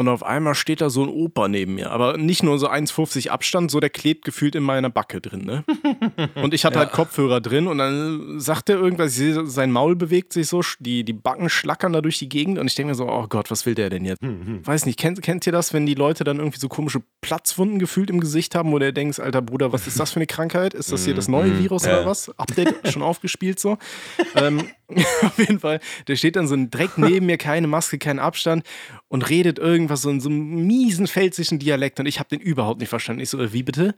Und 0.01 0.09
auf 0.09 0.23
einmal 0.23 0.55
steht 0.55 0.81
da 0.81 0.89
so 0.89 1.03
ein 1.03 1.11
Opa 1.11 1.47
neben 1.47 1.75
mir. 1.75 1.91
Aber 1.91 2.17
nicht 2.17 2.43
nur 2.43 2.59
so 2.59 2.71
1,50 2.71 3.29
Abstand, 3.29 3.71
so 3.71 3.81
der 3.81 3.91
klebt 3.91 4.25
gefühlt 4.25 4.55
in 4.55 4.63
meiner 4.63 4.89
Backe 4.89 5.21
drin. 5.21 5.45
Ne? 5.45 5.63
Und 6.37 6.55
ich 6.55 6.65
hatte 6.65 6.79
halt 6.79 6.93
Kopfhörer 6.93 7.43
drin 7.43 7.67
und 7.67 7.77
dann 7.77 8.41
sagt 8.41 8.71
er 8.71 8.77
irgendwas, 8.77 9.15
sehe, 9.15 9.45
sein 9.45 9.71
Maul 9.71 9.97
bewegt 9.97 10.33
sich 10.33 10.47
so, 10.47 10.63
die, 10.79 11.05
die 11.05 11.13
Backen 11.13 11.51
schlackern 11.51 11.93
da 11.93 12.01
durch 12.01 12.19
die 12.19 12.31
Gegend 12.31 12.59
und 12.59 12.67
ich 12.67 12.75
denke 12.75 12.93
mir 12.93 12.95
so, 12.95 13.11
oh 13.11 13.27
Gott, 13.29 13.51
was 13.51 13.67
will 13.67 13.75
der 13.75 13.91
denn 13.91 14.07
jetzt? 14.07 14.23
Weiß 14.23 14.87
nicht, 14.87 14.99
kennt, 14.99 15.21
kennt 15.21 15.47
ihr 15.47 15.53
das, 15.53 15.75
wenn 15.75 15.85
die 15.85 15.95
Leute 15.95 16.25
dann 16.25 16.39
irgendwie 16.39 16.59
so 16.61 16.69
komische 16.69 17.03
Platzwunden 17.21 17.79
gefühlt 17.79 18.09
im 18.09 18.21
Gesicht 18.21 18.55
haben, 18.55 18.73
wo 18.73 18.79
der 18.79 18.93
denkst, 18.93 19.19
alter 19.19 19.43
Bruder, 19.43 19.71
was 19.73 19.87
ist 19.87 20.01
das 20.01 20.13
für 20.13 20.17
eine 20.17 20.27
Krankheit? 20.27 20.73
Ist 20.73 20.93
das 20.93 21.05
hier 21.05 21.15
das 21.15 21.29
neue 21.29 21.59
Virus 21.59 21.85
Ja. 21.85 21.99
oder 21.99 22.07
was? 22.07 22.31
Update 22.39 22.91
schon 22.91 23.03
aufgespielt 23.03 23.61
so? 23.61 23.77
ähm, 24.35 24.63
auf 25.22 25.38
jeden 25.38 25.61
Fall, 25.61 25.81
der 26.09 26.16
steht 26.16 26.37
dann 26.37 26.48
so 26.48 26.57
direkt 26.57 26.98
neben 26.98 27.26
mir, 27.26 27.38
keine 27.38 27.66
Maske, 27.66 27.98
kein 27.98 28.18
Abstand 28.18 28.64
und 29.09 29.29
redet 29.29 29.59
irgendwas 29.59 30.03
so 30.03 30.11
in 30.11 30.20
so 30.20 30.29
einem 30.29 30.66
miesen 30.66 31.07
pfälzischen 31.07 31.59
Dialekt 31.59 32.00
und 32.00 32.07
ich 32.07 32.18
habe 32.18 32.29
den 32.29 32.40
überhaupt 32.40 32.81
nicht 32.81 32.88
verstanden. 32.88 33.22
Ich 33.22 33.31
so, 33.31 33.40
äh, 33.40 33.53
wie 33.53 33.62
bitte? 33.62 33.94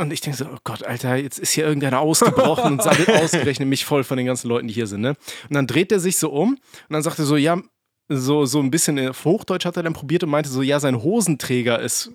Und 0.00 0.12
ich 0.12 0.20
denke 0.20 0.38
so, 0.38 0.46
oh 0.46 0.58
Gott, 0.64 0.82
Alter, 0.82 1.16
jetzt 1.16 1.38
ist 1.38 1.52
hier 1.52 1.64
irgendeiner 1.64 2.00
ausgebrochen 2.00 2.72
und 2.72 2.82
sammelt 2.82 3.08
ausgerechnet 3.22 3.68
mich 3.68 3.84
voll 3.84 4.02
von 4.02 4.16
den 4.16 4.26
ganzen 4.26 4.48
Leuten, 4.48 4.66
die 4.66 4.74
hier 4.74 4.86
sind, 4.88 5.02
ne? 5.02 5.16
Und 5.48 5.54
dann 5.54 5.66
dreht 5.66 5.92
er 5.92 6.00
sich 6.00 6.16
so 6.16 6.30
um 6.30 6.54
und 6.54 6.60
dann 6.88 7.02
sagt 7.02 7.18
er 7.18 7.24
so, 7.24 7.36
ja, 7.36 7.60
so, 8.08 8.46
so 8.46 8.60
ein 8.60 8.70
bisschen 8.70 9.08
auf 9.08 9.24
Hochdeutsch 9.24 9.66
hat 9.66 9.76
er 9.76 9.82
dann 9.82 9.92
probiert 9.92 10.24
und 10.24 10.30
meinte 10.30 10.50
so, 10.50 10.62
ja, 10.62 10.80
sein 10.80 11.02
Hosenträger 11.02 11.78
ist, 11.78 12.12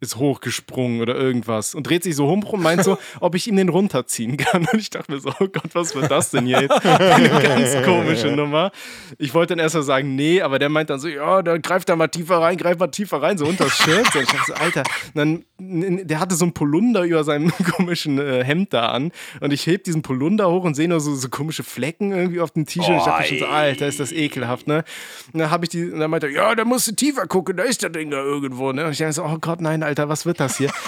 ist 0.00 0.16
hochgesprungen 0.16 1.00
oder 1.00 1.14
irgendwas 1.14 1.74
und 1.74 1.86
dreht 1.86 2.02
sich 2.02 2.16
so 2.16 2.26
rum 2.26 2.42
und 2.42 2.62
meint 2.62 2.84
so, 2.84 2.98
ob 3.20 3.34
ich 3.34 3.46
ihm 3.46 3.56
den 3.56 3.68
runterziehen 3.68 4.36
kann. 4.36 4.66
Und 4.72 4.78
ich 4.78 4.90
dachte 4.90 5.12
mir 5.12 5.20
so, 5.20 5.30
oh 5.38 5.46
Gott, 5.46 5.74
was 5.74 5.94
wird 5.94 6.10
das 6.10 6.30
denn 6.30 6.46
jetzt? 6.46 6.70
Eine 6.84 7.28
ganz 7.28 7.84
komische 7.84 8.28
Nummer. 8.28 8.72
Ich 9.18 9.34
wollte 9.34 9.54
dann 9.54 9.62
erst 9.62 9.74
mal 9.74 9.82
sagen, 9.82 10.14
nee, 10.14 10.40
aber 10.40 10.58
der 10.58 10.68
meint 10.68 10.90
dann 10.90 11.00
so, 11.00 11.08
ja, 11.08 11.42
da 11.42 11.58
greift 11.58 11.88
da 11.88 11.96
mal 11.96 12.08
tiefer 12.08 12.38
rein, 12.38 12.56
greift 12.56 12.80
mal 12.80 12.88
tiefer 12.88 13.20
rein, 13.20 13.36
so 13.36 13.44
unter 13.44 13.64
das 13.64 13.76
Shirt. 13.76 14.14
Und 14.14 14.22
ich 14.22 14.28
dachte 14.28 14.44
so, 14.46 14.54
Alter, 14.54 14.82
und 15.14 15.44
dann, 15.58 16.06
der 16.06 16.20
hatte 16.20 16.34
so 16.34 16.44
ein 16.46 16.52
Polunder 16.52 17.02
über 17.02 17.24
seinem 17.24 17.52
komischen 17.76 18.18
äh, 18.18 18.44
Hemd 18.44 18.72
da 18.72 18.88
an 18.88 19.12
und 19.40 19.52
ich 19.52 19.66
heb 19.66 19.84
diesen 19.84 20.02
Polunder 20.02 20.50
hoch 20.50 20.64
und 20.64 20.74
sehe 20.74 20.88
nur 20.88 21.00
so, 21.00 21.14
so 21.14 21.28
komische 21.28 21.62
Flecken 21.62 22.12
irgendwie 22.12 22.40
auf 22.40 22.52
dem 22.52 22.66
T-Shirt. 22.66 22.96
ich 22.96 23.04
dachte 23.04 23.22
mir 23.22 23.28
schon 23.28 23.38
so, 23.38 23.46
Alter, 23.46 23.86
ist 23.86 24.00
das 24.00 24.12
ekelhaft, 24.12 24.66
ne? 24.66 24.84
Und 25.32 25.40
dann 25.40 25.50
habe 25.50 25.64
ich 25.64 25.68
die, 25.68 25.90
und 25.90 26.00
dann 26.00 26.10
meinte 26.10 26.28
er, 26.28 26.32
ja, 26.32 26.54
da 26.54 26.64
musst 26.64 26.88
du 26.88 26.92
tiefer 26.92 27.26
gucken, 27.26 27.56
da 27.56 27.64
ist 27.64 27.82
das 27.82 27.92
Ding 27.92 28.10
da 28.10 28.22
irgendwo, 28.22 28.72
ne? 28.72 28.86
Und 28.86 28.92
ich 28.92 28.98
dachte 28.98 29.12
so, 29.12 29.24
oh 29.24 29.36
Gott, 29.40 29.60
nein, 29.60 29.82
Alter, 29.82 29.89
was 29.96 30.26
wird 30.26 30.40
das 30.40 30.58
hier? 30.58 30.70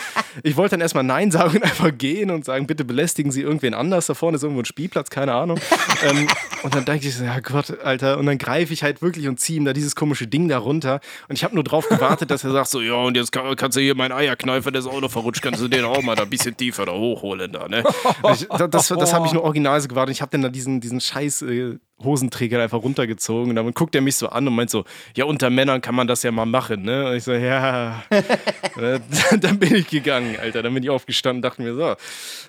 Ich 0.44 0.56
wollte 0.56 0.70
dann 0.70 0.80
erstmal 0.80 1.04
Nein 1.04 1.30
sagen 1.30 1.56
und 1.56 1.62
einfach 1.62 1.90
gehen 1.94 2.30
und 2.30 2.46
sagen, 2.46 2.66
bitte 2.66 2.86
belästigen 2.86 3.30
Sie 3.30 3.42
irgendwen 3.42 3.74
anders. 3.74 4.06
Da 4.06 4.14
vorne 4.14 4.36
ist 4.36 4.42
irgendwo 4.42 4.62
ein 4.62 4.64
Spielplatz, 4.64 5.10
keine 5.10 5.34
Ahnung. 5.34 5.60
ähm, 6.08 6.26
und 6.62 6.74
dann 6.74 6.86
denke 6.86 7.06
ich 7.06 7.14
so, 7.14 7.24
ja 7.24 7.38
Gott, 7.40 7.80
Alter. 7.84 8.16
Und 8.16 8.24
dann 8.24 8.38
greife 8.38 8.72
ich 8.72 8.82
halt 8.82 9.02
wirklich 9.02 9.28
und 9.28 9.38
ziehe 9.38 9.58
ihm 9.58 9.66
da 9.66 9.74
dieses 9.74 9.94
komische 9.94 10.26
Ding 10.26 10.48
da 10.48 10.56
runter. 10.56 11.00
Und 11.28 11.36
ich 11.36 11.44
habe 11.44 11.54
nur 11.54 11.64
drauf 11.64 11.86
gewartet, 11.86 12.30
dass 12.30 12.44
er 12.44 12.52
sagt 12.52 12.70
so, 12.70 12.80
ja, 12.80 12.94
und 12.94 13.14
jetzt 13.14 13.30
kann, 13.30 13.54
kannst 13.56 13.76
du 13.76 13.82
hier 13.82 13.94
meinen 13.94 14.12
Eierkneifer, 14.12 14.70
der 14.70 14.80
ist 14.80 14.86
auch 14.86 15.02
noch 15.02 15.10
verrutscht, 15.10 15.42
kannst 15.42 15.60
du 15.60 15.68
den 15.68 15.84
auch 15.84 16.00
mal 16.00 16.16
da 16.16 16.22
ein 16.22 16.30
bisschen 16.30 16.56
tiefer 16.56 16.86
da 16.86 16.92
hochholen 16.92 17.52
da, 17.52 17.68
ne? 17.68 17.84
Ich, 18.32 18.48
das 18.48 18.70
das, 18.70 18.88
das 18.88 19.12
habe 19.12 19.26
ich 19.26 19.34
nur 19.34 19.44
original 19.44 19.80
so 19.82 19.88
gewartet. 19.88 20.14
Ich 20.14 20.22
habe 20.22 20.30
dann 20.30 20.40
da 20.40 20.48
diesen, 20.48 20.80
diesen 20.80 21.00
scheiß 21.00 21.42
äh, 21.42 21.76
Hosenträger 22.04 22.62
einfach 22.62 22.82
runtergezogen 22.82 23.50
und 23.50 23.56
dann 23.56 23.72
guckt 23.74 23.94
er 23.94 24.00
mich 24.00 24.16
so 24.16 24.28
an 24.28 24.46
und 24.46 24.54
meint 24.54 24.70
so, 24.70 24.84
ja, 25.16 25.24
unter 25.24 25.50
Männern 25.50 25.80
kann 25.80 25.94
man 25.94 26.06
das 26.06 26.22
ja 26.22 26.32
mal 26.32 26.46
machen, 26.46 26.82
ne? 26.82 27.08
Und 27.08 27.16
ich 27.16 27.24
so, 27.24 27.32
ja. 27.32 28.02
Äh, 28.94 29.00
dann 29.38 29.58
bin 29.58 29.74
ich 29.74 29.88
gegangen, 29.88 30.36
Alter. 30.40 30.62
Dann 30.62 30.74
bin 30.74 30.82
ich 30.82 30.90
aufgestanden, 30.90 31.42
dachte 31.42 31.62
mir 31.62 31.74
so, 31.74 31.94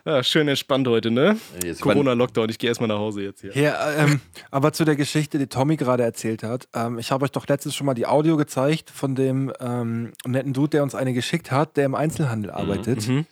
ja, 0.06 0.24
schön 0.24 0.48
entspannt 0.48 0.88
heute, 0.88 1.12
ne? 1.12 1.38
Corona-Lockdown, 1.80 2.50
ich 2.50 2.58
gehe 2.58 2.70
erstmal 2.70 2.90
nach 2.90 3.00
Hause 3.00 3.24
jetzt 3.24 3.42
hier. 3.42 3.56
Ja, 3.56 3.92
ähm, 3.94 4.22
aber 4.52 4.74
zu 4.74 4.86
der 4.86 4.96
Geschichte, 4.96 5.38
die 5.38 5.48
Tommy 5.48 5.78
gerade 5.78 6.04
erzählt 6.04 6.44
hat. 6.44 6.68
Ähm, 6.74 7.00
ich 7.00 7.12
habe 7.12 7.26
euch 7.26 7.32
doch 7.32 7.48
letztens 7.48 7.76
schon 7.76 7.86
mal 7.86 7.94
die 7.94 8.08
Audio 8.08 8.38
gezeigt 8.38 8.90
von 8.90 9.16
dem 9.16 9.52
ähm, 9.60 10.14
netten 10.26 10.54
Dude, 10.54 10.70
der 10.70 10.84
uns 10.84 10.96
eine 10.96 11.14
geschickt 11.14 11.52
hat, 11.52 11.78
der 11.78 11.86
im 11.86 11.96
Einzelhandel 11.96 12.52
arbeitet. 12.52 13.08
Mhm. 13.08 13.26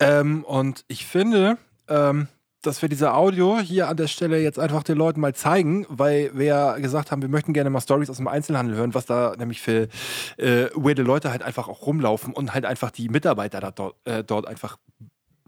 Ähm, 0.00 0.44
und 0.44 0.84
ich 0.88 1.06
finde, 1.06 1.58
ähm, 1.88 2.28
dass 2.62 2.82
wir 2.82 2.88
diese 2.88 3.14
Audio 3.14 3.60
hier 3.60 3.88
an 3.88 3.96
der 3.96 4.08
Stelle 4.08 4.40
jetzt 4.40 4.58
einfach 4.58 4.82
den 4.82 4.98
Leuten 4.98 5.20
mal 5.20 5.34
zeigen, 5.34 5.86
weil 5.88 6.30
wir 6.34 6.46
ja 6.46 6.78
gesagt 6.78 7.12
haben, 7.12 7.22
wir 7.22 7.28
möchten 7.28 7.52
gerne 7.52 7.70
mal 7.70 7.80
Stories 7.80 8.10
aus 8.10 8.16
dem 8.16 8.28
Einzelhandel 8.28 8.76
hören, 8.76 8.94
was 8.94 9.06
da 9.06 9.34
nämlich 9.38 9.60
für 9.60 9.88
äh, 10.36 10.66
weirde 10.74 11.02
Leute 11.02 11.30
halt 11.30 11.42
einfach 11.42 11.68
auch 11.68 11.86
rumlaufen 11.86 12.34
und 12.34 12.54
halt 12.54 12.64
einfach 12.64 12.90
die 12.90 13.08
Mitarbeiter 13.08 13.60
da 13.60 13.70
dort, 13.70 13.96
äh, 14.04 14.24
dort 14.24 14.46
einfach 14.46 14.76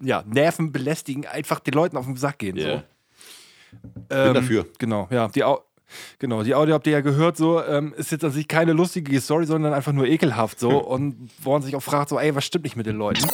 ja, 0.01 0.23
Nerven 0.27 0.73
belästigen, 0.73 1.27
einfach 1.27 1.61
den 1.61 1.75
Leuten 1.75 1.97
auf 1.97 2.07
den 2.07 2.17
Sack 2.17 2.39
gehen. 2.39 2.57
Ja. 2.57 2.77
So. 2.77 2.83
Ähm, 4.11 4.35
dafür. 4.35 4.67
Genau, 4.79 5.09
ja. 5.11 5.29
Die, 5.29 5.45
Au 5.45 5.61
genau, 6.19 6.43
die 6.43 6.55
Audio 6.55 6.75
habt 6.75 6.87
ihr 6.87 6.93
ja 6.93 7.01
gehört, 7.01 7.37
so 7.37 7.63
ähm, 7.63 7.95
ist 7.97 8.11
jetzt 8.13 8.25
an 8.25 8.31
sich 8.31 8.49
keine 8.49 8.73
lustige 8.73 9.21
Story, 9.21 9.47
sondern 9.47 9.73
einfach 9.73 9.93
nur 9.93 10.07
ekelhaft 10.07 10.59
so. 10.59 10.79
Und 10.85 11.31
wo 11.43 11.53
man 11.53 11.63
sich 11.63 11.77
auch 11.77 11.83
fragt, 11.83 12.09
so, 12.09 12.19
ey, 12.19 12.35
was 12.35 12.45
stimmt 12.45 12.65
nicht 12.65 12.77
mit 12.77 12.87
den 12.87 12.97
Leuten? 12.97 13.25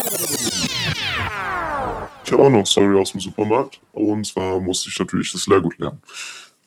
Ich 2.27 2.33
habe 2.33 2.43
auch 2.43 2.51
noch 2.51 2.57
eine 2.57 2.67
Story 2.67 2.99
aus 2.99 3.13
dem 3.13 3.21
Supermarkt. 3.21 3.81
Und 3.93 4.27
zwar 4.27 4.59
musste 4.61 4.89
ich 4.89 4.99
natürlich 4.99 5.31
das 5.31 5.47
Leergut 5.47 5.79
lernen. 5.79 6.03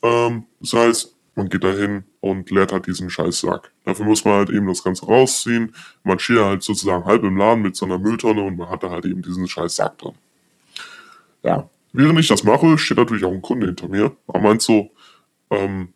Ähm, 0.02 0.46
das 0.62 0.72
heißt, 0.72 1.16
man 1.36 1.50
geht 1.50 1.66
da 1.66 1.72
hin 1.74 2.06
und 2.22 2.50
leert 2.50 2.72
halt 2.72 2.88
diesen 2.88 3.10
Scheißsack. 3.10 3.70
Dafür 3.84 4.06
muss 4.06 4.24
man 4.24 4.36
halt 4.36 4.50
eben 4.52 4.68
das 4.68 4.82
Ganze 4.82 5.06
rausziehen. 5.06 5.76
Man 6.04 6.18
steht 6.18 6.40
halt 6.40 6.64
sozusagen 6.64 7.04
halb 7.04 7.24
im 7.24 7.36
Laden 7.36 7.62
mit 7.62 7.76
so 7.76 7.86
einer 7.86 8.00
Mülltonne 8.00 8.42
und 8.42 8.58
man 8.58 8.70
hat 8.70 8.84
da 8.84 8.90
halt 8.90 9.04
eben 9.04 9.22
diesen 9.22 9.50
Scheißsack 9.50 9.98
drin. 9.98 10.16
Ja, 11.44 11.70
während 11.92 12.20
ich 12.20 12.30
das 12.30 12.46
mache, 12.46 12.78
steht 12.78 12.98
natürlich 12.98 13.26
auch 13.26 13.34
ein 13.34 13.42
Kunde 13.42 13.68
hinter 13.68 13.90
mir. 13.90 14.16
Er 14.34 14.40
meint 14.40 14.62
so, 14.62 14.92
ähm, 15.50 15.94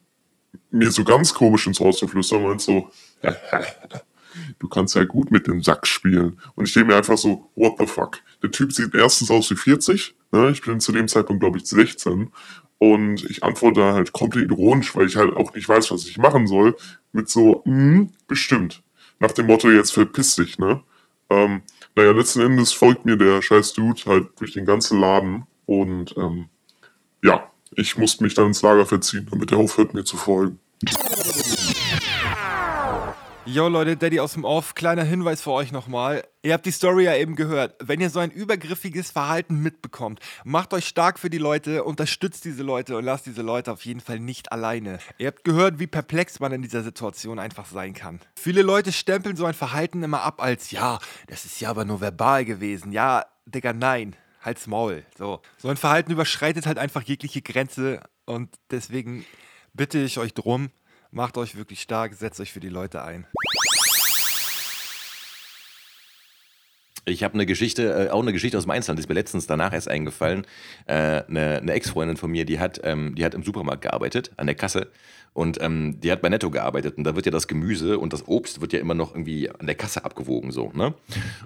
mir 0.72 0.92
so 0.92 1.06
ganz 1.06 1.34
komisch 1.34 1.68
ins 1.68 1.80
Haus 1.80 2.00
zu 2.00 2.08
flüstern 2.08 2.44
und 2.44 2.60
so, 2.60 2.90
du 4.60 4.68
kannst 4.68 4.96
ja 4.96 5.04
gut 5.04 5.32
mit 5.32 5.48
dem 5.48 5.62
Sack 5.62 5.88
spielen. 5.88 6.40
Und 6.56 6.68
ich 6.68 6.74
denke 6.74 6.90
mir 6.90 6.98
einfach 6.98 7.18
so, 7.18 7.50
what 7.56 7.76
the 7.80 7.86
fuck? 7.86 8.20
Der 8.42 8.52
Typ 8.52 8.74
sieht 8.74 8.94
erstens 8.96 9.32
aus 9.32 9.50
wie 9.52 9.56
40, 9.56 10.16
ne? 10.32 10.50
ich 10.52 10.62
bin 10.62 10.80
zu 10.80 10.92
dem 10.92 11.08
Zeitpunkt, 11.08 11.42
glaube 11.42 11.58
ich, 11.58 11.66
16. 11.66 12.32
Und 12.80 13.24
ich 13.30 13.44
antworte 13.44 13.84
halt 13.94 14.12
komplett 14.12 14.52
ironisch, 14.52 14.96
weil 14.96 15.08
ich 15.08 15.16
halt 15.16 15.36
auch 15.36 15.54
nicht 15.54 15.70
weiß, 15.70 15.92
was 15.92 16.06
ich 16.06 16.18
machen 16.18 16.48
soll, 16.48 16.76
mit 17.14 17.30
so, 17.30 17.62
mm, 17.66 18.10
bestimmt. 18.28 18.84
Nach 19.20 19.32
dem 19.32 19.48
Motto, 19.48 19.70
jetzt 19.70 19.94
verpiss 19.94 20.36
dich, 20.36 20.60
ne? 20.60 20.82
Ähm, 21.30 21.62
naja, 21.96 22.12
letzten 22.12 22.42
Endes 22.42 22.74
folgt 22.74 23.06
mir 23.06 23.16
der 23.16 23.42
scheiß 23.42 23.74
Dude 23.74 24.02
halt 24.06 24.28
durch 24.40 24.52
den 24.54 24.66
ganzen 24.66 25.00
Laden 25.00 25.46
und 25.66 26.16
ähm, 26.18 26.50
ja, 27.24 27.52
ich 27.76 27.98
musste 27.98 28.24
mich 28.24 28.34
dann 28.34 28.48
ins 28.48 28.62
Lager 28.62 28.86
verziehen, 28.86 29.28
damit 29.30 29.52
er 29.52 29.60
aufhört, 29.60 29.94
mir 29.94 30.04
zu 30.04 30.18
folgen. 30.18 30.60
Jo 33.46 33.68
Leute, 33.68 33.98
Daddy 33.98 34.22
aus 34.22 34.34
dem 34.34 34.46
Off, 34.46 34.74
kleiner 34.74 35.04
Hinweis 35.04 35.42
für 35.42 35.52
euch 35.52 35.74
nochmal. 35.74 36.24
Ihr 36.44 36.54
habt 36.54 36.66
die 36.66 36.72
Story 36.72 37.04
ja 37.04 37.16
eben 37.18 37.36
gehört. 37.36 37.76
Wenn 37.84 38.00
ihr 38.00 38.10
so 38.10 38.20
ein 38.20 38.32
übergriffiges 38.32 39.12
Verhalten 39.12 39.60
mitbekommt, 39.60 40.22
macht 40.46 40.74
euch 40.74 40.88
stark 40.88 41.20
für 41.20 41.30
die 41.30 41.40
Leute, 41.40 41.84
unterstützt 41.84 42.46
diese 42.46 42.64
Leute 42.64 42.96
und 42.96 43.04
lasst 43.04 43.26
diese 43.26 43.42
Leute 43.42 43.74
auf 43.74 43.84
jeden 43.84 44.00
Fall 44.00 44.22
nicht 44.22 44.54
alleine. 44.54 45.00
Ihr 45.18 45.28
habt 45.28 45.44
gehört, 45.44 45.80
wie 45.80 45.88
perplex 45.88 46.40
man 46.40 46.54
in 46.54 46.62
dieser 46.62 46.84
Situation 46.84 47.38
einfach 47.38 47.66
sein 47.66 47.94
kann. 47.94 48.22
Viele 48.40 48.62
Leute 48.62 48.94
stempeln 48.94 49.36
so 49.36 49.44
ein 49.44 49.54
Verhalten 49.54 50.04
immer 50.04 50.22
ab 50.22 50.42
als, 50.42 50.72
ja, 50.72 51.00
das 51.28 51.44
ist 51.44 51.60
ja 51.60 51.70
aber 51.70 51.84
nur 51.84 52.00
verbal 52.00 52.46
gewesen. 52.46 52.94
Ja, 52.94 53.26
Digga, 53.46 53.74
nein. 53.74 54.16
Halt's 54.42 54.68
Maul. 54.68 55.06
So. 55.18 55.42
so 55.58 55.68
ein 55.68 55.78
Verhalten 55.78 56.12
überschreitet 56.12 56.66
halt 56.66 56.78
einfach 56.78 57.02
jegliche 57.02 57.42
Grenze 57.42 58.00
und 58.26 58.50
deswegen 58.72 59.26
bitte 59.74 60.00
ich 60.00 60.18
euch 60.18 60.34
drum, 60.34 60.70
Macht 61.14 61.38
euch 61.38 61.56
wirklich 61.56 61.80
stark, 61.80 62.16
setzt 62.16 62.40
euch 62.40 62.52
für 62.52 62.60
die 62.60 62.70
Leute 62.70 63.04
ein. 63.04 63.28
Ich 67.06 67.24
habe 67.24 67.34
eine 67.34 67.46
Geschichte, 67.46 68.08
äh, 68.08 68.10
auch 68.10 68.22
eine 68.22 68.34
Geschichte 68.34 68.58
aus 68.58 68.64
dem 68.64 68.72
Einzelhandel, 68.72 69.02
die 69.02 69.06
ist 69.06 69.10
mir 69.10 69.16
letztens 69.16 69.48
danach 69.48 69.74
erst 69.74 69.90
eingefallen. 69.90 70.46
Äh, 70.86 71.24
eine, 71.28 71.60
eine 71.62 71.74
Ex-Freundin 71.74 72.18
von 72.18 72.32
mir, 72.32 72.46
die 72.46 72.60
hat, 72.60 72.80
ähm, 72.84 73.16
die 73.16 73.26
hat 73.26 73.34
im 73.34 73.44
Supermarkt 73.44 73.82
gearbeitet, 73.82 74.32
an 74.38 74.48
der 74.48 74.56
Kasse. 74.56 74.88
Und 75.34 75.60
ähm, 75.62 76.00
die 76.00 76.12
hat 76.12 76.22
bei 76.22 76.30
Netto 76.30 76.52
gearbeitet 76.52 76.98
und 76.98 77.06
da 77.06 77.16
wird 77.16 77.26
ja 77.26 77.32
das 77.32 77.48
Gemüse 77.48 77.98
und 77.98 78.14
das 78.14 78.28
Obst 78.28 78.62
wird 78.62 78.72
ja 78.72 78.80
immer 78.80 78.94
noch 78.94 79.16
irgendwie 79.16 79.50
an 79.50 79.66
der 79.66 79.74
Kasse 79.74 80.06
abgewogen, 80.06 80.52
so, 80.52 80.72
ne? 80.76 80.94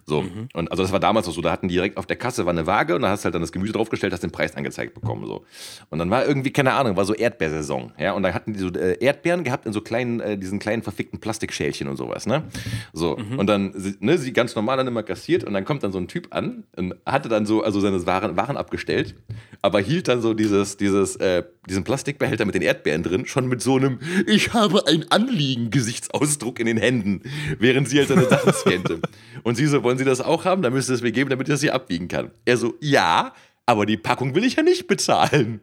So. 0.05 0.23
Mhm. 0.23 0.49
Und 0.53 0.71
also 0.71 0.83
das 0.83 0.91
war 0.91 0.99
damals 0.99 1.27
auch 1.29 1.31
so, 1.31 1.39
da 1.39 1.51
hatten 1.51 1.69
die 1.69 1.75
direkt 1.75 1.95
auf 1.95 2.05
der 2.05 2.17
Kasse 2.17 2.45
war 2.45 2.51
eine 2.51 2.67
Waage 2.67 2.95
und 2.95 3.01
da 3.03 3.09
hast 3.09 3.21
du 3.21 3.25
halt 3.25 3.35
dann 3.35 3.41
das 3.41 3.53
Gemüse 3.53 3.71
draufgestellt, 3.71 4.11
hast 4.11 4.23
den 4.23 4.31
Preis 4.31 4.57
angezeigt 4.57 4.93
bekommen, 4.93 5.25
so. 5.25 5.45
Und 5.89 5.99
dann 5.99 6.09
war 6.09 6.25
irgendwie, 6.25 6.51
keine 6.51 6.73
Ahnung, 6.73 6.97
war 6.97 7.05
so 7.05 7.13
Erdbeersaison, 7.13 7.93
ja? 7.97 8.11
Und 8.11 8.23
da 8.23 8.33
hatten 8.33 8.51
die 8.51 8.59
so 8.59 8.67
äh, 8.67 8.97
Erdbeeren 8.99 9.45
gehabt 9.45 9.65
in 9.65 9.71
so 9.71 9.79
kleinen, 9.79 10.19
äh, 10.19 10.37
diesen 10.37 10.59
kleinen 10.59 10.83
verfickten 10.83 11.21
Plastikschälchen 11.21 11.87
und 11.87 11.95
sowas, 11.95 12.25
ne? 12.25 12.43
So. 12.91 13.15
Mhm. 13.15 13.39
Und 13.39 13.47
dann, 13.47 13.73
ne, 14.01 14.17
sie 14.17 14.33
ganz 14.33 14.53
normal 14.53 14.75
dann 14.75 14.87
immer 14.87 15.03
kassiert 15.03 15.45
und 15.47 15.53
dann 15.53 15.65
kommt 15.65 15.83
dann 15.83 15.91
so 15.91 15.97
ein 15.97 16.07
Typ 16.07 16.27
an 16.31 16.65
und 16.75 16.95
hatte 17.05 17.29
dann 17.29 17.45
so, 17.45 17.63
also 17.63 17.79
seine 17.79 18.05
Waren, 18.05 18.37
Waren 18.37 18.57
abgestellt, 18.57 19.15
aber 19.61 19.79
hielt 19.79 20.07
dann 20.07 20.21
so 20.21 20.33
dieses, 20.33 20.77
dieses, 20.77 21.15
äh, 21.17 21.43
diesen 21.67 21.83
Plastikbehälter 21.83 22.45
mit 22.45 22.55
den 22.55 22.61
Erdbeeren 22.61 23.03
drin, 23.03 23.25
schon 23.25 23.47
mit 23.47 23.61
so 23.61 23.77
einem 23.77 23.99
Ich 24.27 24.53
habe 24.53 24.85
ein 24.87 25.05
Anliegen 25.09 25.71
Gesichtsausdruck 25.71 26.59
in 26.59 26.67
den 26.67 26.77
Händen, 26.77 27.21
während 27.59 27.89
sie 27.89 27.99
halt 27.99 28.09
seine 28.09 28.25
Sachen 28.25 28.53
scannte. 28.53 29.01
Und 29.43 29.55
sie 29.55 29.65
so, 29.67 29.83
wollen 29.83 29.97
Sie 29.97 30.05
das 30.05 30.21
auch 30.21 30.45
haben? 30.45 30.61
Dann 30.61 30.73
müsste 30.73 30.93
es 30.93 31.01
mir 31.01 31.11
geben, 31.11 31.29
damit 31.29 31.47
ich 31.47 31.53
das 31.53 31.61
hier 31.61 31.73
abwiegen 31.73 32.07
kann. 32.07 32.31
Er 32.45 32.57
so, 32.57 32.75
ja, 32.81 33.33
aber 33.65 33.85
die 33.85 33.97
Packung 33.97 34.35
will 34.35 34.45
ich 34.45 34.55
ja 34.55 34.63
nicht 34.63 34.87
bezahlen. 34.87 35.61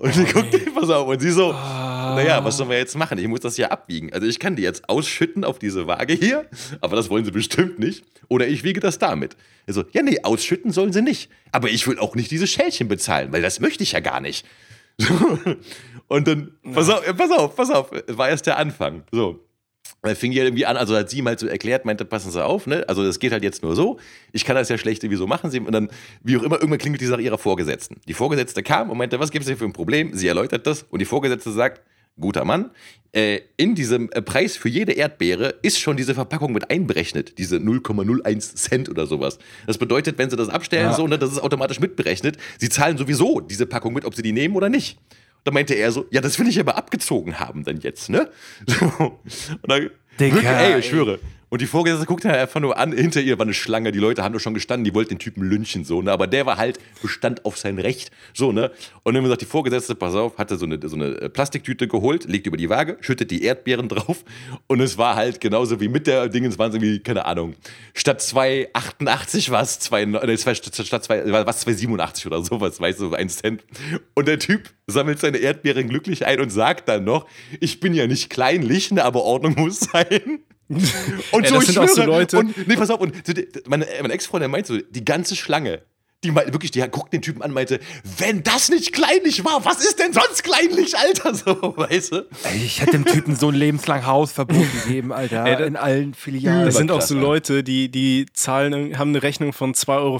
Und 0.00 0.14
sie 0.14 0.24
guckt 0.24 0.54
oh, 0.54 0.80
pass 0.80 0.88
auf, 0.88 1.08
und 1.08 1.20
sie 1.20 1.30
so, 1.30 1.52
naja, 1.52 2.42
was 2.42 2.56
sollen 2.56 2.70
wir 2.70 2.78
jetzt 2.78 2.96
machen? 2.96 3.18
Ich 3.18 3.28
muss 3.28 3.40
das 3.40 3.58
ja 3.58 3.68
abwiegen. 3.68 4.10
Also 4.14 4.26
ich 4.26 4.38
kann 4.38 4.56
die 4.56 4.62
jetzt 4.62 4.88
ausschütten 4.88 5.44
auf 5.44 5.58
diese 5.58 5.86
Waage 5.86 6.14
hier, 6.14 6.46
aber 6.80 6.96
das 6.96 7.10
wollen 7.10 7.26
sie 7.26 7.30
bestimmt 7.30 7.78
nicht. 7.78 8.02
Oder 8.28 8.48
ich 8.48 8.64
wiege 8.64 8.80
das 8.80 8.98
damit. 8.98 9.36
Er 9.66 9.74
so, 9.74 9.84
ja, 9.92 10.02
nee, 10.02 10.18
ausschütten 10.22 10.72
sollen 10.72 10.94
sie 10.94 11.02
nicht. 11.02 11.30
Aber 11.52 11.68
ich 11.68 11.86
will 11.86 11.98
auch 11.98 12.14
nicht 12.14 12.30
diese 12.30 12.46
Schälchen 12.46 12.88
bezahlen, 12.88 13.30
weil 13.30 13.42
das 13.42 13.60
möchte 13.60 13.82
ich 13.82 13.92
ja 13.92 14.00
gar 14.00 14.20
nicht. 14.20 14.46
Und 16.08 16.26
dann, 16.26 16.52
pass 16.72 16.88
auf, 16.88 17.04
pass 17.14 17.30
auf, 17.30 17.54
pass 17.54 17.70
auf, 17.70 17.90
war 18.08 18.30
erst 18.30 18.46
der 18.46 18.56
Anfang. 18.56 19.02
So. 19.12 19.38
Dann 20.02 20.16
fing 20.16 20.32
die 20.32 20.38
halt 20.38 20.48
irgendwie 20.48 20.64
an, 20.64 20.76
also 20.76 20.96
hat 20.96 21.10
sie 21.10 21.18
ihm 21.18 21.26
halt 21.26 21.38
so 21.38 21.46
erklärt, 21.46 21.84
meinte, 21.84 22.06
passen 22.06 22.30
Sie 22.30 22.42
auf, 22.42 22.66
ne? 22.66 22.88
Also 22.88 23.04
das 23.04 23.18
geht 23.18 23.32
halt 23.32 23.42
jetzt 23.42 23.62
nur 23.62 23.76
so. 23.76 23.98
Ich 24.32 24.46
kann 24.46 24.56
das 24.56 24.70
ja 24.70 24.78
schlecht 24.78 25.02
wieso 25.02 25.26
machen. 25.26 25.50
Sie 25.50 25.60
und 25.60 25.72
dann, 25.72 25.90
wie 26.22 26.38
auch 26.38 26.42
immer, 26.42 26.56
irgendwann 26.56 26.78
klingelt 26.78 27.02
die 27.02 27.06
Sache 27.06 27.20
ihrer 27.20 27.36
Vorgesetzten. 27.36 28.00
Die 28.08 28.14
Vorgesetzte 28.14 28.62
kam 28.62 28.90
und 28.90 28.96
meinte, 28.96 29.20
was 29.20 29.30
gibt 29.30 29.42
es 29.42 29.48
hier 29.48 29.58
für 29.58 29.66
ein 29.66 29.74
Problem? 29.74 30.14
Sie 30.14 30.26
erläutert 30.26 30.66
das 30.66 30.84
und 30.84 31.00
die 31.00 31.04
Vorgesetzte 31.04 31.52
sagt, 31.52 31.82
guter 32.18 32.44
Mann, 32.44 32.70
äh, 33.12 33.40
in 33.56 33.74
diesem 33.74 34.10
äh, 34.12 34.22
Preis 34.22 34.56
für 34.56 34.68
jede 34.68 34.92
Erdbeere 34.92 35.54
ist 35.62 35.80
schon 35.80 35.96
diese 35.96 36.14
Verpackung 36.14 36.52
mit 36.52 36.70
einberechnet, 36.70 37.38
diese 37.38 37.56
0,01 37.56 38.54
Cent 38.54 38.88
oder 38.88 39.06
sowas. 39.06 39.38
Das 39.66 39.78
bedeutet, 39.78 40.18
wenn 40.18 40.30
sie 40.30 40.36
das 40.36 40.48
abstellen, 40.48 40.90
ja. 40.90 40.94
so, 40.94 41.06
ne, 41.06 41.18
das 41.18 41.32
ist 41.32 41.42
automatisch 41.42 41.80
mitberechnet. 41.80 42.36
Sie 42.58 42.68
zahlen 42.68 42.96
sowieso 42.98 43.40
diese 43.40 43.66
Packung 43.66 43.94
mit, 43.94 44.04
ob 44.04 44.14
sie 44.14 44.22
die 44.22 44.32
nehmen 44.32 44.54
oder 44.54 44.68
nicht. 44.68 44.98
Da 45.44 45.52
meinte 45.52 45.74
er 45.74 45.90
so, 45.92 46.06
ja, 46.10 46.20
das 46.20 46.38
will 46.38 46.48
ich 46.48 46.60
aber 46.60 46.76
abgezogen 46.76 47.40
haben 47.40 47.64
dann 47.64 47.80
jetzt, 47.80 48.10
ne? 48.10 48.30
und 48.98 49.18
dann, 49.62 49.90
Dicker, 50.20 50.60
ey, 50.60 50.78
ich 50.78 50.86
schwöre. 50.86 51.18
Und 51.50 51.60
die 51.60 51.66
Vorgesetzte 51.66 52.06
guckte 52.06 52.28
halt 52.28 52.38
einfach 52.38 52.60
nur 52.60 52.78
an, 52.78 52.92
hinter 52.92 53.20
ihr 53.20 53.36
war 53.36 53.44
eine 53.44 53.54
Schlange, 53.54 53.90
die 53.90 53.98
Leute 53.98 54.22
haben 54.22 54.32
doch 54.32 54.40
schon 54.40 54.54
gestanden, 54.54 54.84
die 54.84 54.94
wollten 54.94 55.14
den 55.14 55.18
Typen 55.18 55.42
lynchen, 55.42 55.84
so, 55.84 56.00
ne? 56.00 56.12
Aber 56.12 56.28
der 56.28 56.46
war 56.46 56.56
halt, 56.56 56.78
bestand 57.02 57.44
auf 57.44 57.58
sein 57.58 57.78
Recht, 57.80 58.12
so, 58.32 58.52
ne? 58.52 58.70
Und 59.02 59.14
dann 59.14 59.26
sagt 59.26 59.40
die 59.40 59.46
Vorgesetzte, 59.46 59.96
pass 59.96 60.14
auf, 60.14 60.38
hatte 60.38 60.56
so 60.56 60.64
eine, 60.64 60.78
so 60.88 60.94
eine 60.94 61.06
äh, 61.20 61.28
Plastiktüte 61.28 61.88
geholt, 61.88 62.26
legt 62.26 62.46
über 62.46 62.56
die 62.56 62.70
Waage, 62.70 62.98
schüttet 63.00 63.32
die 63.32 63.42
Erdbeeren 63.42 63.88
drauf 63.88 64.24
und 64.68 64.80
es 64.80 64.96
war 64.96 65.16
halt 65.16 65.40
genauso 65.40 65.80
wie 65.80 65.88
mit 65.88 66.06
der 66.06 66.28
Dingens, 66.28 66.56
waren 66.56 66.70
es 66.70 66.76
irgendwie, 66.76 67.00
keine 67.00 67.24
Ahnung, 67.24 67.54
statt 67.94 68.20
2,88 68.20 69.50
war 69.50 69.62
es 69.62 69.80
2, 69.80 70.04
ne, 70.04 70.38
statt 70.38 71.04
2, 71.04 71.46
was 71.46 71.66
2,87 71.66 72.26
oder 72.28 72.44
sowas, 72.44 72.80
weißt 72.80 73.00
du, 73.00 73.08
so 73.08 73.14
ein 73.16 73.28
Cent. 73.28 73.64
Und 74.14 74.28
der 74.28 74.38
Typ 74.38 74.70
sammelt 74.86 75.18
seine 75.18 75.38
Erdbeeren 75.38 75.88
glücklich 75.88 76.26
ein 76.26 76.40
und 76.40 76.50
sagt 76.50 76.88
dann 76.88 77.04
noch, 77.04 77.26
ich 77.58 77.80
bin 77.80 77.92
ja 77.92 78.06
nicht 78.06 78.30
kleinlich, 78.30 78.92
ne, 78.92 79.04
aber 79.04 79.22
Ordnung 79.22 79.54
muss 79.56 79.80
sein. 79.80 80.06
Und 81.32 81.46
so, 81.46 81.54
das 81.56 81.66
sind 81.66 81.74
schwöre, 81.74 81.84
auch 81.84 81.88
so 81.88 82.02
Leute. 82.04 82.38
Und, 82.38 82.68
nee, 82.68 82.76
pass 82.76 82.90
auf, 82.90 83.00
und 83.00 83.12
meine, 83.66 83.86
meine 84.02 84.14
Ex-Freundin 84.14 84.50
meinte 84.52 84.74
so, 84.74 84.78
die 84.78 85.04
ganze 85.04 85.34
Schlange, 85.34 85.82
die 86.22 86.30
meinte 86.30 86.52
wirklich, 86.52 86.70
die 86.70 86.80
guckt 86.80 87.12
den 87.12 87.22
Typen 87.22 87.42
an 87.42 87.50
und 87.50 87.54
meinte, 87.54 87.80
wenn 88.18 88.42
das 88.42 88.68
nicht 88.68 88.92
kleinlich 88.92 89.44
war, 89.44 89.64
was 89.64 89.80
ist 89.80 89.98
denn 89.98 90.12
sonst 90.12 90.44
kleinlich, 90.44 90.96
Alter? 90.96 91.34
So, 91.40 91.76
weißt 91.76 92.12
du? 92.12 92.16
Ey, 92.44 92.64
ich 92.64 92.80
hätte 92.80 92.92
dem 92.92 93.04
Typen 93.06 93.36
so 93.36 93.48
ein 93.48 93.54
lebenslang 93.54 94.04
Hausverbot 94.04 94.66
gegeben, 94.84 95.12
Alter, 95.12 95.44
Ey, 95.46 95.66
in 95.66 95.76
allen 95.76 96.12
Filialen. 96.12 96.66
Das 96.66 96.76
sind 96.76 96.90
auch 96.90 97.00
so 97.00 97.14
Leute, 97.18 97.64
die, 97.64 97.90
die 97.90 98.26
zahlen, 98.32 98.98
haben 98.98 99.10
eine 99.10 99.22
Rechnung 99.22 99.52
von 99.52 99.74
2,95 99.74 99.90
Euro 99.96 100.18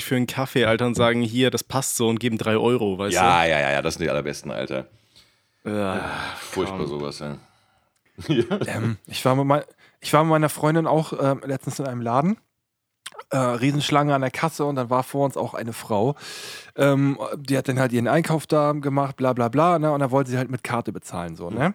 für 0.00 0.16
einen 0.16 0.26
Kaffee, 0.26 0.64
Alter, 0.64 0.86
und 0.86 0.94
sagen, 0.94 1.20
hier, 1.22 1.50
das 1.50 1.62
passt 1.62 1.96
so 1.96 2.08
und 2.08 2.18
geben 2.18 2.38
3 2.38 2.56
Euro, 2.56 2.98
weißt 2.98 3.14
ja, 3.14 3.42
du? 3.42 3.50
Ja, 3.50 3.60
ja, 3.60 3.72
ja, 3.72 3.82
das 3.82 3.94
sind 3.94 4.04
die 4.04 4.10
allerbesten, 4.10 4.50
Alter. 4.50 4.86
Ja, 5.64 6.10
furchtbar 6.40 6.78
komm. 6.78 6.88
sowas, 6.88 7.18
ja. 7.18 7.38
ähm, 8.66 8.98
ich 9.06 9.24
war 9.24 9.34
mal 9.36 9.64
ich 10.04 10.12
war 10.12 10.22
mit 10.22 10.30
meiner 10.30 10.50
Freundin 10.50 10.86
auch 10.86 11.12
äh, 11.14 11.34
letztens 11.46 11.78
in 11.78 11.86
einem 11.86 12.02
Laden. 12.02 12.36
Äh, 13.30 13.38
Riesenschlange 13.38 14.14
an 14.14 14.20
der 14.20 14.30
Kasse 14.30 14.64
und 14.66 14.76
dann 14.76 14.90
war 14.90 15.02
vor 15.02 15.24
uns 15.24 15.36
auch 15.36 15.54
eine 15.54 15.72
Frau. 15.72 16.14
Ähm, 16.76 17.18
die 17.36 17.56
hat 17.56 17.68
dann 17.68 17.78
halt 17.78 17.92
ihren 17.92 18.08
Einkauf 18.08 18.46
da 18.46 18.72
gemacht, 18.72 19.16
bla 19.16 19.32
bla 19.32 19.48
bla, 19.48 19.78
ne? 19.78 19.92
Und 19.92 20.00
da 20.00 20.10
wollte 20.10 20.30
sie 20.30 20.36
halt 20.36 20.50
mit 20.50 20.62
Karte 20.62 20.92
bezahlen, 20.92 21.36
so, 21.36 21.48
ne? 21.48 21.74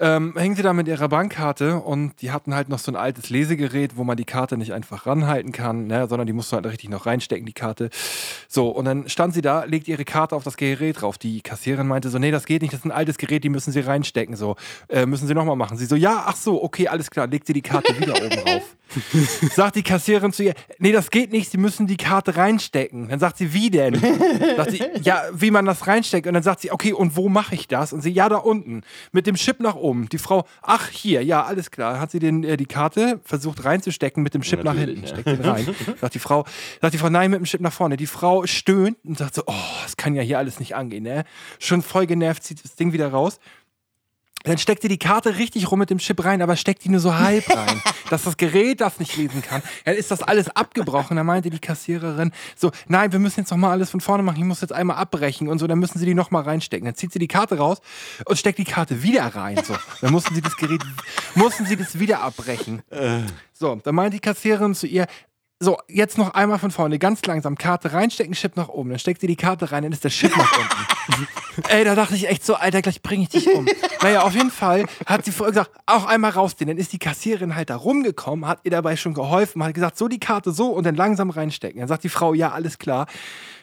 Ähm, 0.00 0.34
hängen 0.36 0.56
sie 0.56 0.62
da 0.62 0.72
mit 0.72 0.88
ihrer 0.88 1.08
Bankkarte 1.08 1.76
und 1.76 2.22
die 2.22 2.30
hatten 2.30 2.54
halt 2.54 2.70
noch 2.70 2.78
so 2.78 2.90
ein 2.90 2.96
altes 2.96 3.28
Lesegerät, 3.28 3.96
wo 3.96 4.04
man 4.04 4.16
die 4.16 4.24
Karte 4.24 4.56
nicht 4.56 4.72
einfach 4.72 5.06
ranhalten 5.06 5.52
kann, 5.52 5.86
ne, 5.86 6.08
sondern 6.08 6.26
die 6.26 6.32
musst 6.32 6.50
du 6.50 6.56
halt 6.56 6.64
richtig 6.66 6.88
noch 6.88 7.04
reinstecken, 7.04 7.44
die 7.44 7.52
Karte. 7.52 7.90
So, 8.48 8.68
und 8.68 8.86
dann 8.86 9.08
stand 9.10 9.34
sie 9.34 9.42
da, 9.42 9.64
legt 9.64 9.88
ihre 9.88 10.06
Karte 10.06 10.34
auf 10.34 10.42
das 10.42 10.56
Gerät 10.56 11.02
drauf. 11.02 11.18
Die 11.18 11.42
Kassiererin 11.42 11.86
meinte 11.86 12.08
so, 12.08 12.18
nee, 12.18 12.30
das 12.30 12.46
geht 12.46 12.62
nicht, 12.62 12.72
das 12.72 12.80
ist 12.80 12.86
ein 12.86 12.92
altes 12.92 13.18
Gerät, 13.18 13.44
die 13.44 13.50
müssen 13.50 13.72
sie 13.72 13.80
reinstecken. 13.80 14.36
So, 14.36 14.56
äh, 14.88 15.04
müssen 15.04 15.28
sie 15.28 15.34
nochmal 15.34 15.56
machen. 15.56 15.76
Sie 15.76 15.84
so, 15.86 15.96
ja, 15.96 16.24
ach 16.26 16.36
so, 16.36 16.62
okay, 16.62 16.88
alles 16.88 17.10
klar, 17.10 17.26
legt 17.26 17.46
sie 17.46 17.52
die 17.52 17.62
Karte 17.62 17.98
wieder 18.00 18.14
oben 18.14 18.30
drauf. 18.44 18.76
Sagt 19.54 19.76
die 19.76 19.82
Kassiererin 19.82 20.32
zu 20.32 20.42
ihr, 20.42 20.54
nee, 20.78 20.92
das 20.92 21.10
geht 21.10 21.32
nicht, 21.32 21.50
sie 21.50 21.58
müssen 21.58 21.86
die 21.86 21.96
Karte 21.96 22.36
reinstecken. 22.36 23.08
Dann 23.08 23.20
sagt 23.20 23.38
sie, 23.38 23.52
wie 23.52 23.70
denn? 23.70 23.94
sagt 24.56 24.72
sie, 24.72 24.82
ja, 25.02 25.22
wie 25.32 25.50
man 25.50 25.64
das 25.64 25.86
reinsteckt. 25.86 26.26
Und 26.26 26.34
dann 26.34 26.42
sagt 26.42 26.60
sie, 26.60 26.70
okay, 26.70 26.92
und 26.92 27.16
wo 27.16 27.28
mache 27.28 27.54
ich 27.54 27.68
das? 27.68 27.92
Und 27.92 28.02
sie, 28.02 28.10
ja, 28.10 28.28
da 28.28 28.36
unten, 28.36 28.82
mit 29.12 29.26
dem 29.26 29.36
Chip 29.36 29.60
nach 29.60 29.74
oben. 29.74 30.08
Die 30.08 30.18
Frau, 30.18 30.44
ach, 30.62 30.88
hier, 30.88 31.22
ja, 31.22 31.44
alles 31.44 31.70
klar. 31.70 32.00
Hat 32.00 32.10
sie 32.10 32.18
den, 32.18 32.44
äh, 32.44 32.56
die 32.56 32.66
Karte 32.66 33.20
versucht 33.24 33.64
reinzustecken, 33.64 34.22
mit 34.22 34.34
dem 34.34 34.42
Chip 34.42 34.64
nach 34.64 34.74
hinten. 34.74 35.02
Ja. 35.02 35.08
Steckt 35.08 35.28
den 35.28 35.40
rein. 35.40 35.68
sagt 36.00 36.14
die 36.14 36.18
Frau, 36.18 36.44
sagt 36.80 36.94
die 36.94 36.98
Frau, 36.98 37.10
nein, 37.10 37.30
mit 37.30 37.40
dem 37.40 37.44
Chip 37.44 37.60
nach 37.60 37.72
vorne. 37.72 37.96
Die 37.96 38.06
Frau 38.06 38.46
stöhnt 38.46 38.96
und 39.04 39.18
sagt 39.18 39.34
so, 39.34 39.42
oh, 39.46 39.54
das 39.82 39.96
kann 39.96 40.14
ja 40.14 40.22
hier 40.22 40.38
alles 40.38 40.60
nicht 40.60 40.74
angehen, 40.74 41.04
ne? 41.04 41.24
Schon 41.58 41.82
voll 41.82 42.06
genervt, 42.06 42.42
zieht 42.42 42.64
das 42.64 42.74
Ding 42.74 42.92
wieder 42.92 43.08
raus 43.08 43.38
Dann 44.44 44.58
steckt 44.58 44.82
sie 44.82 44.88
die 44.88 44.98
Karte 44.98 45.36
richtig 45.36 45.70
rum 45.70 45.78
mit 45.78 45.90
dem 45.90 45.98
Chip 45.98 46.24
rein, 46.24 46.40
aber 46.40 46.56
steckt 46.56 46.84
die 46.84 46.88
nur 46.88 47.00
so 47.00 47.16
halb 47.16 47.48
rein, 47.54 47.82
dass 48.08 48.24
das 48.24 48.36
Gerät 48.36 48.80
das 48.80 48.98
nicht 48.98 49.16
lesen 49.16 49.42
kann. 49.42 49.62
Dann 49.84 49.96
ist 49.96 50.10
das 50.10 50.22
alles 50.22 50.48
abgebrochen. 50.48 51.16
Da 51.16 51.24
meinte 51.24 51.50
die 51.50 51.58
Kassiererin 51.58 52.32
so, 52.56 52.70
nein, 52.88 53.12
wir 53.12 53.18
müssen 53.18 53.40
jetzt 53.40 53.50
nochmal 53.50 53.72
alles 53.72 53.90
von 53.90 54.00
vorne 54.00 54.22
machen. 54.22 54.38
Ich 54.38 54.44
muss 54.44 54.60
jetzt 54.60 54.72
einmal 54.72 54.96
abbrechen 54.96 55.48
und 55.48 55.58
so. 55.58 55.66
Dann 55.66 55.78
müssen 55.78 55.98
sie 55.98 56.06
die 56.06 56.14
nochmal 56.14 56.42
reinstecken. 56.42 56.86
Dann 56.86 56.94
zieht 56.94 57.12
sie 57.12 57.18
die 57.18 57.28
Karte 57.28 57.58
raus 57.58 57.78
und 58.24 58.38
steckt 58.38 58.58
die 58.58 58.64
Karte 58.64 59.02
wieder 59.02 59.26
rein. 59.26 59.58
So, 59.64 59.76
dann 60.00 60.12
mussten 60.12 60.34
sie 60.34 60.40
das 60.40 60.56
Gerät, 60.56 60.82
mussten 61.34 61.66
sie 61.66 61.76
das 61.76 61.98
wieder 61.98 62.22
abbrechen. 62.22 62.82
So, 63.52 63.74
dann 63.76 63.94
meinte 63.94 64.16
die 64.16 64.20
Kassiererin 64.20 64.74
zu 64.74 64.86
ihr, 64.86 65.06
so, 65.62 65.76
jetzt 65.88 66.16
noch 66.16 66.32
einmal 66.32 66.58
von 66.58 66.70
vorne, 66.70 66.98
ganz 66.98 67.22
langsam, 67.26 67.58
Karte 67.58 67.92
reinstecken, 67.92 68.32
Chip 68.32 68.56
nach 68.56 68.68
oben. 68.68 68.88
Dann 68.88 68.98
steckt 68.98 69.20
sie 69.20 69.26
die 69.26 69.36
Karte 69.36 69.70
rein, 69.70 69.82
dann 69.82 69.92
ist 69.92 70.02
der 70.02 70.10
Chip 70.10 70.34
nach 70.34 70.50
unten. 70.56 70.86
Ey, 71.68 71.84
da 71.84 71.94
dachte 71.94 72.14
ich 72.14 72.28
echt 72.28 72.44
so, 72.44 72.54
Alter, 72.54 72.82
gleich 72.82 73.02
bringe 73.02 73.24
ich 73.24 73.28
dich 73.28 73.48
um. 73.48 73.66
Naja, 74.02 74.22
auf 74.22 74.34
jeden 74.34 74.50
Fall 74.50 74.84
hat 75.06 75.24
sie 75.24 75.32
vorher 75.32 75.52
gesagt, 75.52 75.70
auch 75.86 76.06
einmal 76.06 76.30
rausziehen. 76.30 76.68
Dann 76.68 76.78
ist 76.78 76.92
die 76.92 76.98
Kassiererin 76.98 77.54
halt 77.54 77.70
da 77.70 77.76
rumgekommen, 77.76 78.46
hat 78.46 78.60
ihr 78.64 78.70
dabei 78.70 78.96
schon 78.96 79.14
geholfen, 79.14 79.62
hat 79.62 79.74
gesagt, 79.74 79.98
so 79.98 80.08
die 80.08 80.20
Karte 80.20 80.52
so 80.52 80.68
und 80.68 80.84
dann 80.84 80.94
langsam 80.96 81.30
reinstecken. 81.30 81.80
Dann 81.80 81.88
sagt 81.88 82.04
die 82.04 82.08
Frau, 82.08 82.34
ja, 82.34 82.52
alles 82.52 82.78
klar. 82.78 83.06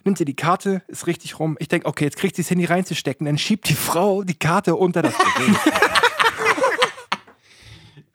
Nimmt 0.03 0.17
sie 0.17 0.25
die 0.25 0.35
Karte, 0.35 0.83
ist 0.87 1.07
richtig 1.07 1.39
rum. 1.39 1.57
Ich 1.59 1.67
denke, 1.67 1.87
okay, 1.87 2.05
jetzt 2.05 2.17
kriegt 2.17 2.35
sie 2.35 2.43
das 2.43 2.51
Handy 2.51 2.65
reinzustecken. 2.65 3.25
Dann 3.25 3.37
schiebt 3.37 3.67
die 3.69 3.75
Frau 3.75 4.23
die 4.23 4.35
Karte 4.35 4.75
unter 4.75 5.01
das 5.01 5.13
Gerät. 5.17 5.55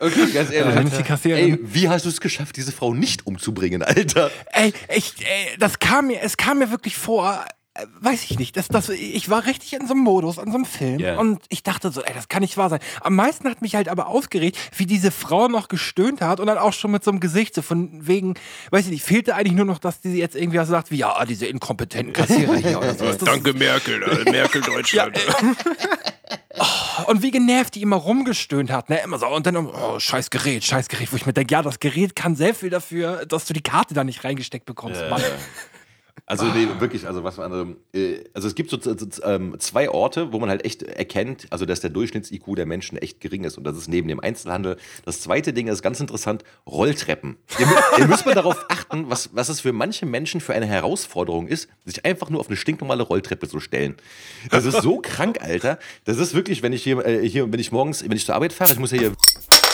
Okay, 0.03 0.33
ganz 0.33 0.51
Ja, 0.51 0.69
ist 0.69 0.99
die 0.99 1.03
Kassiererin. 1.05 1.55
Ey, 1.55 1.59
wie 1.63 1.89
hast 1.89 2.05
du 2.05 2.09
es 2.09 2.21
geschafft, 2.21 2.57
diese 2.57 2.73
Frau 2.73 2.93
nicht 2.93 3.25
umzubringen, 3.25 3.85
Alter? 3.85 4.33
Ey, 4.53 4.73
ich, 4.97 5.15
ey, 5.21 5.57
das 5.61 5.79
kam 5.79 6.09
mir, 6.09 6.21
es 6.23 6.37
kam 6.37 6.59
mir 6.59 6.73
wirklich 6.73 6.97
vor, 6.97 7.45
weiß 8.01 8.25
ich 8.25 8.39
nicht, 8.39 8.57
das, 8.57 8.69
das, 8.69 8.91
ich 8.91 9.31
war 9.31 9.47
richtig 9.47 9.73
in 9.73 9.87
so 9.87 9.95
einem 9.95 10.03
Modus, 10.03 10.37
in 10.37 10.51
so 10.51 10.57
einem 10.57 10.67
Film 10.67 10.99
Ja. 10.99 11.19
und 11.19 11.43
ich 11.49 11.63
dachte 11.63 11.91
so, 11.91 12.03
ey, 12.03 12.13
das 12.15 12.29
kann 12.29 12.43
nicht 12.43 12.57
wahr 12.59 12.69
sein. 12.69 12.81
Am 13.01 13.15
meisten 13.15 13.49
hat 13.49 13.63
mich 13.63 13.75
halt 13.75 13.89
aber 13.89 14.09
aufgeregt, 14.09 14.59
wie 14.77 14.85
diese 14.85 15.11
Frau 15.11 15.49
noch 15.49 15.69
gestöhnt 15.69 16.21
hat 16.21 16.39
und 16.39 16.49
dann 16.49 16.59
auch 16.59 16.75
schon 16.75 16.91
mit 16.91 17.03
so 17.03 17.11
einem 17.11 17.21
Gesicht, 17.21 17.55
so 17.55 17.63
von 17.63 18.07
wegen, 18.07 18.35
weiß 18.71 18.85
ich 18.87 18.91
nicht, 18.91 19.05
fehlte 19.05 19.35
eigentlich 19.35 19.55
nur 19.55 19.65
noch, 19.65 19.79
dass 19.79 20.01
die 20.03 20.11
jetzt 20.11 20.37
irgendwie 20.37 20.59
was 20.59 20.69
sagt, 20.69 20.91
wie, 20.91 20.97
ja, 20.99 21.25
diese 21.25 21.47
inkompetenten 21.47 22.13
Kassierer 22.13 22.57
hier 22.57 22.77
oder 22.79 22.95
sowas. 22.95 23.17
Danke 23.19 23.55
Merkel, 23.55 24.03
äh, 24.03 24.31
Merkel 24.31 24.61
Deutschland. 24.61 25.19
Und 27.07 27.23
wie 27.23 27.31
genervt 27.31 27.75
die 27.75 27.83
immer 27.83 27.97
rumgestöhnt 27.97 28.71
hat, 28.71 28.91
ne? 28.91 29.01
Immer 29.03 29.19
so. 29.19 29.27
Und 29.29 29.47
dann, 29.47 29.57
oh, 29.57 29.99
scheiß 29.99 30.29
Gerät, 30.31 30.63
scheiß 30.65 30.89
Gerät, 30.89 31.11
wo 31.11 31.17
ich 31.17 31.25
mir 31.27 31.33
denke, 31.33 31.53
ja, 31.55 31.63
das 31.63 31.81
Gerät 31.81 32.15
kann 32.15 32.37
sehr 32.37 32.55
viel 32.55 32.69
dafür, 32.71 33.25
dass 33.27 33.47
du 33.47 33.55
die 33.55 33.63
Karte 33.63 33.95
da 33.95 34.05
nicht 34.05 34.23
reingesteckt 34.25 34.67
bekommst. 34.67 35.01
Mann. 35.09 35.23
Also 36.33 36.47
nee, 36.47 36.67
wirklich, 36.79 37.07
also 37.07 37.25
was 37.25 37.37
man, 37.37 37.77
äh, 37.93 38.25
also 38.33 38.49
es 38.49 38.55
gibt 38.55 38.71
so, 38.71 38.79
ähm, 39.23 39.55
zwei 39.59 39.91
Orte, 39.91 40.33
wo 40.33 40.39
man 40.39 40.49
halt 40.49 40.65
echt 40.65 40.83
erkennt, 40.83 41.47
also 41.51 41.67
dass 41.67 41.81
der 41.81 41.91
Durchschnitts-IQ 41.91 42.57
der 42.57 42.65
Menschen 42.65 42.97
echt 42.97 43.21
gering 43.21 43.45
ist 43.45 43.59
und 43.59 43.65
das 43.65 43.77
ist 43.77 43.87
neben 43.87 44.09
dem 44.09 44.19
Einzelhandel. 44.19 44.79
Das 45.05 45.21
zweite 45.21 45.53
Ding 45.53 45.69
ist 45.69 45.83
ganz 45.83 46.01
interessant, 46.01 46.43
Rolltreppen. 46.67 47.37
Ihr 47.99 48.07
müsst 48.07 48.25
mal 48.25 48.35
darauf 48.35 48.65
achten, 48.71 49.11
was, 49.11 49.29
was 49.35 49.51
es 49.51 49.61
für 49.61 49.75
manche 49.75 50.07
Menschen 50.07 50.41
für 50.41 50.55
eine 50.55 50.65
Herausforderung 50.65 51.49
ist, 51.49 51.69
sich 51.85 52.03
einfach 52.07 52.31
nur 52.31 52.41
auf 52.41 52.49
eine 52.49 52.57
stinknormale 52.57 53.03
Rolltreppe 53.03 53.47
zu 53.47 53.61
stellen. 53.61 53.97
Das 54.51 54.65
ist 54.65 54.81
so 54.81 55.01
krank, 55.03 55.43
Alter. 55.43 55.79
Das 56.07 56.17
ist 56.17 56.33
wirklich, 56.33 56.63
wenn 56.63 56.73
ich 56.73 56.83
hier, 56.83 57.05
äh, 57.05 57.29
hier 57.29 57.53
wenn 57.53 57.61
ich 57.61 57.73
morgens, 57.73 58.03
wenn 58.03 58.17
ich 58.17 58.25
zur 58.25 58.37
Arbeit 58.37 58.55
fahre, 58.55 58.73
ich 58.73 58.79
muss 58.79 58.93
ja 58.93 58.99
hier 59.01 59.13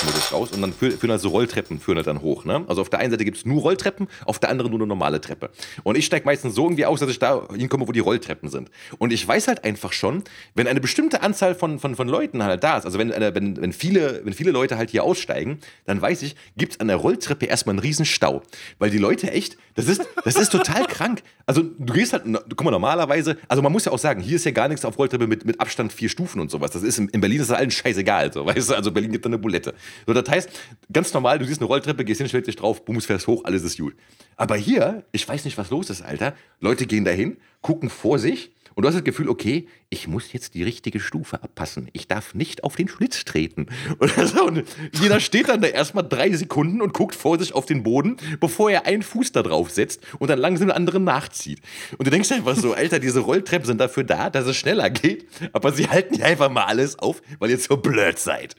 Modus 0.05 0.32
raus 0.32 0.51
und 0.53 0.61
dann 0.61 0.72
führen, 0.72 1.11
halt 1.11 1.20
so 1.20 1.28
Rolltreppen 1.28 1.80
führen 1.80 1.96
halt 1.96 2.07
dann 2.07 2.20
hoch. 2.20 2.44
Ne? 2.44 2.64
Also 2.68 2.80
auf 2.80 2.90
der 2.90 3.01
einen 3.01 3.11
Seite 3.11 3.24
gibt 3.24 3.38
es 3.38 3.46
nur 3.46 3.62
Rolltreppen, 3.62 4.09
auf 4.24 4.38
der 4.38 4.51
anderen 4.51 4.70
nur 4.70 4.80
eine 4.80 4.86
normale 4.86 5.20
Treppe. 5.20 5.51
Und 5.82 5.96
ich 5.96 6.07
steige 6.07 6.24
meistens 6.24 6.55
so 6.55 6.64
irgendwie 6.64 6.86
aus, 6.86 7.01
dass 7.01 7.11
ich 7.11 7.18
da 7.18 7.46
hinkomme, 7.55 7.86
wo 7.88 7.92
die 7.92 8.01
Rolltreppen 8.01 8.49
sind. 8.49 8.70
Und 8.99 9.12
ich 9.12 9.26
weiß 9.26 9.49
halt 9.49 9.64
einfach 9.64 9.92
schon, 9.92 10.24
wenn 10.55 10.66
eine 10.66 10.80
bestimmte 10.80 11.22
Anzahl 11.22 11.55
von, 11.55 11.78
von, 11.78 11.96
von 11.96 12.09
Leuten 12.09 12.42
halt 12.42 12.62
da 12.64 12.78
ist, 12.78 12.84
also 12.84 12.99
wenn, 12.99 13.11
wenn, 13.11 13.61
wenn, 13.61 13.72
viele, 13.72 14.20
wenn 14.24 14.32
viele 14.32 14.51
Leute 14.51 14.78
halt 14.78 14.90
hier 14.90 15.05
aussteigen, 15.05 15.59
dann 15.86 16.01
weiß 16.01 16.22
ich, 16.22 16.36
gibt 16.57 16.74
es 16.74 16.80
an 16.80 16.88
der 16.88 16.96
Rolltreppe 16.96 17.46
erstmal 17.46 17.74
einen 17.74 17.80
riesen 17.80 18.05
Stau. 18.05 18.42
Weil 18.78 18.90
die 18.90 18.99
Leute 18.99 19.30
echt, 19.30 19.57
das 19.74 19.86
ist, 19.88 20.07
das 20.24 20.36
ist 20.36 20.51
total 20.51 20.86
krank. 20.86 21.22
Also 21.46 21.62
du 21.62 21.92
gehst 21.92 22.12
halt, 22.12 22.24
guck 22.24 22.64
mal, 22.64 22.70
normalerweise, 22.70 23.36
also 23.49 23.62
man 23.62 23.72
muss 23.72 23.84
ja 23.84 23.92
auch 23.92 23.99
sagen, 23.99 24.20
hier 24.20 24.36
ist 24.36 24.44
ja 24.44 24.51
gar 24.51 24.68
nichts 24.68 24.84
auf 24.84 24.99
Rolltreppe 24.99 25.26
mit, 25.26 25.44
mit 25.44 25.61
Abstand 25.61 25.92
vier 25.92 26.09
Stufen 26.09 26.40
und 26.40 26.51
sowas. 26.51 26.70
Das 26.72 26.82
ist 26.82 26.99
in, 26.99 27.09
in 27.09 27.20
Berlin 27.20 27.40
ist 27.40 27.51
das 27.51 27.59
allen 27.59 27.70
scheißegal, 27.70 28.32
so, 28.32 28.46
weißt 28.46 28.70
du? 28.70 28.74
Also 28.74 28.92
Berlin 28.92 29.12
gibt 29.12 29.24
da 29.24 29.28
eine 29.28 29.38
Bulette. 29.38 29.74
So, 30.07 30.12
das 30.12 30.28
heißt, 30.28 30.51
ganz 30.93 31.12
normal, 31.12 31.39
du 31.39 31.45
siehst 31.45 31.61
eine 31.61 31.66
Rolltreppe, 31.66 32.05
gehst 32.05 32.18
hin, 32.20 32.28
stellst 32.28 32.49
dich 32.49 32.57
drauf, 32.57 32.84
bums, 32.84 33.07
fährst 33.07 33.26
hoch, 33.26 33.45
alles 33.45 33.62
ist 33.62 33.78
gut. 33.78 33.95
Aber 34.36 34.57
hier, 34.57 35.05
ich 35.12 35.28
weiß 35.28 35.45
nicht, 35.45 35.59
was 35.59 35.70
los 35.70 35.91
ist, 35.91 36.03
Alter. 36.03 36.34
Leute 36.61 36.86
gehen 36.86 37.05
dahin, 37.05 37.39
gucken 37.61 37.91
vor 37.91 38.18
sich 38.18 38.53
und 38.78 38.82
du 38.82 38.89
hast 38.91 38.95
das 38.95 39.03
Gefühl, 39.03 39.28
okay, 39.28 39.66
ich 39.91 40.07
muss 40.07 40.32
jetzt 40.32 40.55
die 40.55 40.62
richtige 40.62 41.01
Stufe 41.01 41.43
abpassen. 41.43 41.89
Ich 41.95 42.07
darf 42.07 42.34
nicht 42.34 42.62
auf 42.62 42.76
den 42.76 42.86
Schlitz 42.86 43.24
treten. 43.24 43.66
So, 44.28 44.47
und 44.47 44.62
jeder 44.93 45.18
steht 45.18 45.49
dann 45.49 45.61
da 45.61 45.66
erstmal 45.66 46.09
drei 46.09 46.30
Sekunden 46.32 46.80
und 46.80 46.95
guckt 46.95 47.16
vor 47.16 47.41
sich 47.41 47.55
auf 47.55 47.66
den 47.66 47.82
Boden, 47.82 48.18
bevor 48.39 48.70
er 48.70 48.86
einen 48.86 49.03
Fuß 49.03 49.32
da 49.32 49.43
drauf 49.43 49.70
setzt 49.70 50.03
und 50.20 50.30
dann 50.30 50.39
langsam 50.39 50.68
den 50.68 50.76
anderen 50.76 51.03
nachzieht. 51.03 51.61
Und 51.97 52.07
du 52.07 52.12
denkst 52.12 52.30
einfach 52.30 52.55
so, 52.55 52.72
Alter, 52.72 53.01
diese 53.01 53.18
Rolltreppen 53.18 53.66
sind 53.66 53.80
dafür 53.80 54.05
da, 54.05 54.30
dass 54.30 54.47
es 54.47 54.57
schneller 54.57 54.91
geht, 54.91 55.26
aber 55.53 55.72
sie 55.72 55.89
halten 55.89 56.14
hier 56.14 56.26
einfach 56.26 56.49
mal 56.49 56.66
alles 56.66 57.01
auf, 57.01 57.20
weil 57.41 57.51
ihr 57.51 57.59
so 57.59 57.78
blöd 57.78 58.20
seid. 58.20 58.55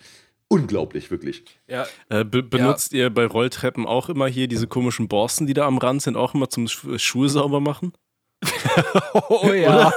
Unglaublich, 0.49 1.11
wirklich. 1.11 1.43
Ja, 1.67 1.85
Äh, 2.09 2.25
be 2.25 2.41
benutzt 2.41 2.91
ihr 2.93 3.11
bei 3.11 3.25
Rolltreppen 3.25 3.85
auch 3.85 4.09
immer 4.09 4.27
hier 4.27 4.47
diese 4.47 4.65
komischen 4.67 5.07
Borsten, 5.07 5.45
die 5.45 5.53
da 5.53 5.67
am 5.67 5.77
Rand 5.77 6.01
sind, 6.01 6.17
auch 6.17 6.33
immer 6.33 6.49
zum 6.49 6.67
Sch 6.67 6.85
Schuhe 6.97 7.29
sauber 7.29 7.59
machen? 7.59 7.93
oh 9.29 9.53
ja. 9.53 9.93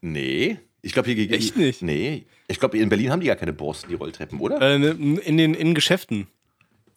Nee. 0.00 0.58
Ich 0.82 0.92
glaube, 0.92 1.10
hier 1.10 1.30
Echt 1.30 1.56
nicht? 1.56 1.82
Nee. 1.82 2.26
Ich 2.48 2.58
glaube, 2.58 2.78
in 2.78 2.88
Berlin 2.88 3.10
haben 3.10 3.20
die 3.20 3.26
gar 3.26 3.36
keine 3.36 3.52
Borsten, 3.52 3.88
die 3.88 3.94
Rolltreppen, 3.94 4.40
oder? 4.40 4.60
Äh, 4.60 4.78
ne, 4.78 4.90
in 4.90 5.36
den 5.36 5.54
in 5.54 5.74
Geschäften. 5.74 6.26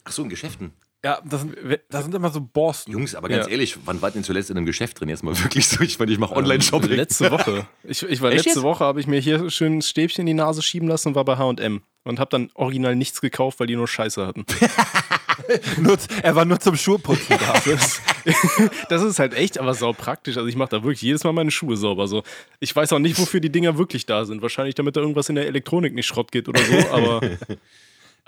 Ach 0.04 0.12
so, 0.12 0.24
in 0.24 0.30
Geschäften. 0.30 0.74
Ja, 1.04 1.22
das 1.24 1.42
sind, 1.42 1.56
das 1.90 2.04
sind 2.04 2.14
immer 2.14 2.30
so 2.30 2.42
Borsten. 2.42 2.92
Jungs, 2.92 3.16
aber 3.16 3.30
ganz 3.30 3.46
Ja. 3.46 3.52
ehrlich, 3.52 3.78
wann 3.86 4.02
wart 4.02 4.12
ihr 4.12 4.20
denn 4.20 4.24
zuletzt 4.26 4.50
in 4.50 4.58
einem 4.58 4.66
Geschäft 4.66 5.00
drin? 5.00 5.08
Jetzt 5.10 5.24
mal 5.24 5.38
wirklich 5.44 5.68
so, 5.68 5.82
ich 5.82 5.98
meine, 5.98 6.12
ich 6.12 6.20
mache 6.20 6.36
Online-Shopping. 6.36 6.92
Letzte 6.92 7.32
Woche. 7.32 7.66
Ich, 7.84 8.04
ich 8.04 8.22
war 8.22 8.30
Echt 8.32 8.46
letzte 8.46 8.60
jetzt? 8.60 8.64
Woche, 8.64 8.84
habe 8.84 9.00
ich 9.00 9.08
mir 9.08 9.20
hier 9.20 9.50
schön 9.50 9.78
ein 9.78 9.82
Stäbchen 9.82 10.22
in 10.22 10.28
die 10.28 10.34
Nase 10.34 10.62
schieben 10.62 10.88
lassen 10.90 11.10
und 11.10 11.16
war 11.16 11.24
bei 11.26 11.38
H&M. 11.38 11.82
Und 12.04 12.20
habe 12.20 12.30
dann 12.32 12.50
original 12.54 12.96
nichts 12.96 13.22
gekauft, 13.22 13.60
weil 13.60 13.68
die 13.68 13.76
nur 13.76 13.88
Scheiße 13.88 14.26
hatten. 14.26 14.46
Nur, 15.82 15.98
er 16.22 16.36
war 16.36 16.46
nur 16.46 16.60
zum 16.60 16.76
Schuhputzen 16.76 17.38
da. 17.40 17.54
Das, 17.66 18.02
das 18.90 19.02
ist 19.02 19.20
halt 19.20 19.34
echt, 19.34 19.58
aber 19.58 19.74
sau 19.74 19.94
praktisch. 19.94 20.38
Also 20.38 20.48
ich 20.48 20.56
mache 20.56 20.70
da 20.70 20.84
wirklich 20.84 21.02
jedes 21.02 21.24
Mal 21.24 21.32
meine 21.32 21.50
Schuhe 21.50 21.76
sauber. 21.78 22.08
So. 22.08 22.24
Ich 22.60 22.76
weiß 22.76 22.92
auch 22.94 23.00
nicht, 23.00 23.18
wofür 23.18 23.40
die 23.40 23.50
Dinger 23.52 23.78
wirklich 23.78 24.06
da 24.06 24.26
sind. 24.26 24.42
Wahrscheinlich, 24.42 24.76
damit 24.76 24.96
da 24.98 25.02
irgendwas 25.02 25.30
in 25.30 25.36
der 25.36 25.48
Elektronik 25.48 25.96
nicht 25.96 26.06
Schrott 26.08 26.32
geht 26.32 26.50
oder 26.50 26.60
so. 26.62 26.78
Aber 26.92 27.22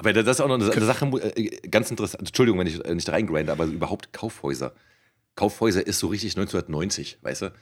Aber 0.02 0.14
das 0.14 0.26
ist 0.26 0.42
auch 0.42 0.48
noch 0.48 0.56
eine, 0.56 0.72
eine 0.72 0.86
Sache, 0.86 1.06
äh, 1.06 1.68
ganz 1.70 1.92
interessant. 1.92 2.28
Entschuldigung, 2.28 2.60
wenn 2.60 2.66
ich 2.66 2.84
äh, 2.84 2.96
nicht 2.96 3.08
reingrinde, 3.08 3.52
aber 3.52 3.66
überhaupt 3.66 4.12
Kaufhäuser. 4.12 4.74
Kaufhäuser 5.36 5.86
ist 5.86 6.00
so 6.00 6.08
richtig 6.08 6.36
1990, 6.38 7.20
weißt 7.22 7.44
du? 7.44 7.54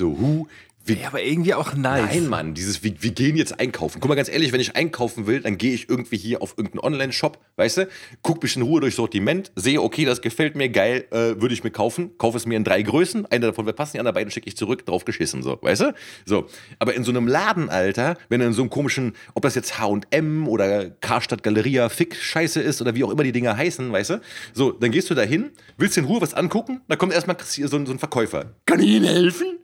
So, 0.00 0.16
hu, 0.18 0.46
wir, 0.82 0.96
Ja, 0.96 1.08
aber 1.08 1.22
irgendwie 1.22 1.52
auch 1.52 1.74
nice. 1.74 2.14
Nein, 2.14 2.28
Mann, 2.28 2.54
dieses, 2.54 2.82
wir, 2.82 2.94
wir 3.02 3.10
gehen 3.10 3.36
jetzt 3.36 3.60
einkaufen. 3.60 4.00
Guck 4.00 4.08
mal, 4.08 4.14
ganz 4.14 4.30
ehrlich, 4.30 4.50
wenn 4.52 4.60
ich 4.60 4.76
einkaufen 4.76 5.26
will, 5.26 5.40
dann 5.40 5.58
gehe 5.58 5.74
ich 5.74 5.90
irgendwie 5.90 6.16
hier 6.16 6.40
auf 6.40 6.54
irgendeinen 6.56 6.80
Online-Shop, 6.80 7.38
weißt 7.56 7.76
du, 7.78 7.88
guck 8.22 8.42
mich 8.42 8.56
in 8.56 8.62
Ruhe 8.62 8.80
durch 8.80 8.94
Sortiment, 8.94 9.52
sehe, 9.56 9.82
okay, 9.82 10.06
das 10.06 10.22
gefällt 10.22 10.56
mir, 10.56 10.70
geil, 10.70 11.04
äh, 11.10 11.40
würde 11.40 11.52
ich 11.52 11.62
mir 11.64 11.70
kaufen, 11.70 12.16
kaufe 12.16 12.38
es 12.38 12.46
mir 12.46 12.56
in 12.56 12.64
drei 12.64 12.80
Größen, 12.80 13.26
eine 13.26 13.46
davon 13.46 13.66
wird 13.66 13.76
passen, 13.76 13.92
die 13.92 13.98
anderen 13.98 14.14
beiden 14.14 14.30
schicke 14.30 14.48
ich 14.48 14.56
zurück, 14.56 14.86
drauf 14.86 15.04
geschissen, 15.04 15.42
so, 15.42 15.58
weißt 15.60 15.82
du? 15.82 15.94
So, 16.24 16.46
aber 16.78 16.94
in 16.94 17.04
so 17.04 17.10
einem 17.10 17.28
Laden, 17.28 17.68
Alter, 17.68 18.16
wenn 18.30 18.40
du 18.40 18.46
in 18.46 18.54
so 18.54 18.62
einem 18.62 18.70
komischen, 18.70 19.12
ob 19.34 19.42
das 19.42 19.54
jetzt 19.54 19.78
H&M 19.78 20.48
oder 20.48 20.88
Karstadt 20.88 21.42
Galeria 21.42 21.90
Fick 21.90 22.16
Scheiße 22.16 22.60
ist 22.60 22.80
oder 22.80 22.94
wie 22.94 23.04
auch 23.04 23.10
immer 23.10 23.22
die 23.22 23.32
Dinger 23.32 23.54
heißen, 23.54 23.92
weißt 23.92 24.10
du? 24.10 24.20
So, 24.54 24.72
dann 24.72 24.90
gehst 24.90 25.10
du 25.10 25.14
da 25.14 25.22
hin, 25.22 25.50
willst 25.76 25.98
in 25.98 26.06
Ruhe 26.06 26.22
was 26.22 26.32
angucken, 26.32 26.80
dann 26.88 26.96
kommt 26.96 27.12
erstmal 27.12 27.36
so, 27.44 27.68
so 27.68 27.76
ein 27.76 27.98
Verkäufer. 27.98 28.54
Kann 28.64 28.80
ich 28.80 28.88
Ihnen 28.88 29.04
helfen? 29.04 29.59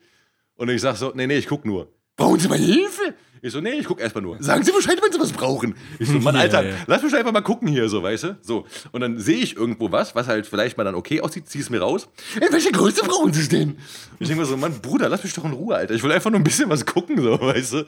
Und 0.56 0.68
ich 0.70 0.80
sag 0.80 0.96
so, 0.96 1.12
nee, 1.14 1.26
nee, 1.26 1.38
ich 1.38 1.46
guck 1.46 1.64
nur. 1.64 1.88
Brauchen 2.16 2.40
Sie 2.40 2.48
meine 2.48 2.64
Hilfe? 2.64 3.14
Ich 3.42 3.52
so, 3.52 3.60
nee, 3.60 3.72
ich 3.72 3.84
guck 3.84 4.00
erstmal 4.00 4.22
nur. 4.22 4.42
Sagen 4.42 4.64
Sie 4.64 4.72
Bescheid, 4.72 4.98
wenn 5.02 5.12
Sie 5.12 5.20
was 5.20 5.32
brauchen. 5.32 5.74
Ich 5.98 6.08
so, 6.08 6.18
Mann, 6.20 6.34
Alter, 6.34 6.64
ja. 6.64 6.74
lass 6.86 7.02
mich 7.02 7.14
einfach 7.14 7.32
mal 7.32 7.42
gucken 7.42 7.68
hier, 7.68 7.88
so, 7.88 8.02
weißt 8.02 8.24
du? 8.24 8.38
So. 8.40 8.66
Und 8.92 9.02
dann 9.02 9.18
sehe 9.18 9.36
ich 9.38 9.56
irgendwo 9.56 9.92
was, 9.92 10.14
was 10.14 10.26
halt 10.26 10.46
vielleicht 10.46 10.78
mal 10.78 10.84
dann 10.84 10.94
okay 10.94 11.20
aussieht, 11.20 11.48
zieh 11.48 11.60
es 11.60 11.68
mir 11.68 11.80
raus. 11.80 12.08
In 12.34 12.50
welche 12.50 12.72
Größe 12.72 13.04
brauchen 13.04 13.32
Sie 13.32 13.42
es 13.42 13.48
denn? 13.48 13.76
Ich 14.18 14.28
denke 14.28 14.40
mir 14.40 14.46
so, 14.46 14.56
Mann, 14.56 14.80
Bruder, 14.80 15.08
lass 15.08 15.22
mich 15.22 15.34
doch 15.34 15.44
in 15.44 15.52
Ruhe, 15.52 15.76
Alter. 15.76 15.94
Ich 15.94 16.02
will 16.02 16.10
einfach 16.10 16.30
nur 16.30 16.40
ein 16.40 16.44
bisschen 16.44 16.70
was 16.70 16.86
gucken, 16.86 17.20
so, 17.20 17.38
weißt 17.40 17.72
du? 17.74 17.84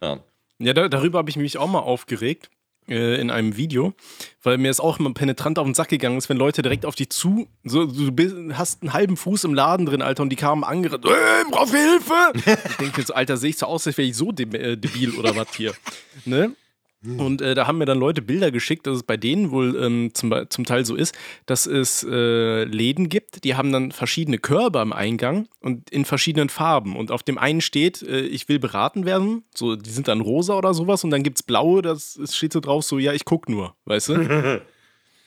Ja. 0.00 0.20
ja, 0.60 0.72
da, 0.72 0.88
darüber 0.88 1.18
habe 1.18 1.30
ich 1.30 1.36
mich 1.36 1.58
auch 1.58 1.68
mal 1.68 1.80
aufgeregt 1.80 2.50
äh, 2.88 3.20
in 3.20 3.30
einem 3.30 3.56
Video, 3.56 3.94
weil 4.42 4.58
mir 4.58 4.70
es 4.70 4.80
auch 4.80 4.98
immer 4.98 5.12
penetrant 5.12 5.58
auf 5.58 5.64
den 5.64 5.74
Sack 5.74 5.88
gegangen 5.88 6.18
ist, 6.18 6.28
wenn 6.28 6.36
Leute 6.36 6.62
direkt 6.62 6.86
auf 6.86 6.94
dich 6.94 7.10
zu, 7.10 7.48
so, 7.64 7.86
du 7.86 8.12
bist, 8.12 8.34
hast 8.52 8.82
einen 8.82 8.92
halben 8.92 9.16
Fuß 9.16 9.44
im 9.44 9.54
Laden 9.54 9.86
drin, 9.86 10.02
Alter, 10.02 10.22
und 10.22 10.30
die 10.30 10.36
kamen 10.36 10.64
angerannt, 10.64 11.04
äh, 11.04 11.50
brauch 11.50 11.70
Hilfe! 11.70 12.58
ich 12.68 12.76
denke 12.76 13.02
so, 13.02 13.14
Alter, 13.14 13.36
sehe 13.36 13.50
ich 13.50 13.58
so 13.58 13.66
aus, 13.66 13.86
als 13.86 13.98
wäre 13.98 14.08
ich 14.08 14.16
so 14.16 14.32
de 14.32 14.46
äh, 14.56 14.76
debil 14.76 15.12
oder 15.12 15.36
was 15.36 15.48
hier. 15.56 15.74
Ne? 16.24 16.52
Und 17.18 17.40
äh, 17.42 17.54
da 17.54 17.66
haben 17.66 17.78
mir 17.78 17.84
dann 17.86 17.98
Leute 17.98 18.22
Bilder 18.22 18.50
geschickt, 18.50 18.86
dass 18.86 18.96
es 18.96 19.02
bei 19.02 19.16
denen 19.16 19.50
wohl 19.50 19.76
ähm, 19.82 20.10
zum, 20.14 20.34
zum 20.50 20.64
Teil 20.64 20.84
so 20.84 20.94
ist, 20.96 21.14
dass 21.46 21.66
es 21.66 22.02
äh, 22.08 22.64
Läden 22.64 23.08
gibt, 23.08 23.44
die 23.44 23.54
haben 23.54 23.72
dann 23.72 23.92
verschiedene 23.92 24.38
Körbe 24.38 24.80
am 24.80 24.92
Eingang 24.92 25.48
und 25.60 25.88
in 25.90 26.04
verschiedenen 26.04 26.48
Farben. 26.48 26.96
Und 26.96 27.10
auf 27.10 27.22
dem 27.22 27.38
einen 27.38 27.60
steht, 27.60 28.02
äh, 28.02 28.20
ich 28.20 28.48
will 28.48 28.58
beraten 28.58 29.04
werden, 29.06 29.44
so, 29.54 29.76
die 29.76 29.90
sind 29.90 30.08
dann 30.08 30.20
rosa 30.20 30.54
oder 30.54 30.74
sowas, 30.74 31.04
und 31.04 31.10
dann 31.10 31.22
gibt 31.22 31.38
es 31.38 31.42
blaue, 31.42 31.82
das 31.82 32.16
es 32.16 32.36
steht 32.36 32.52
so 32.52 32.60
drauf, 32.60 32.84
so, 32.84 32.98
ja, 32.98 33.12
ich 33.12 33.24
guck 33.24 33.48
nur, 33.48 33.74
weißt 33.84 34.08
du? 34.10 34.60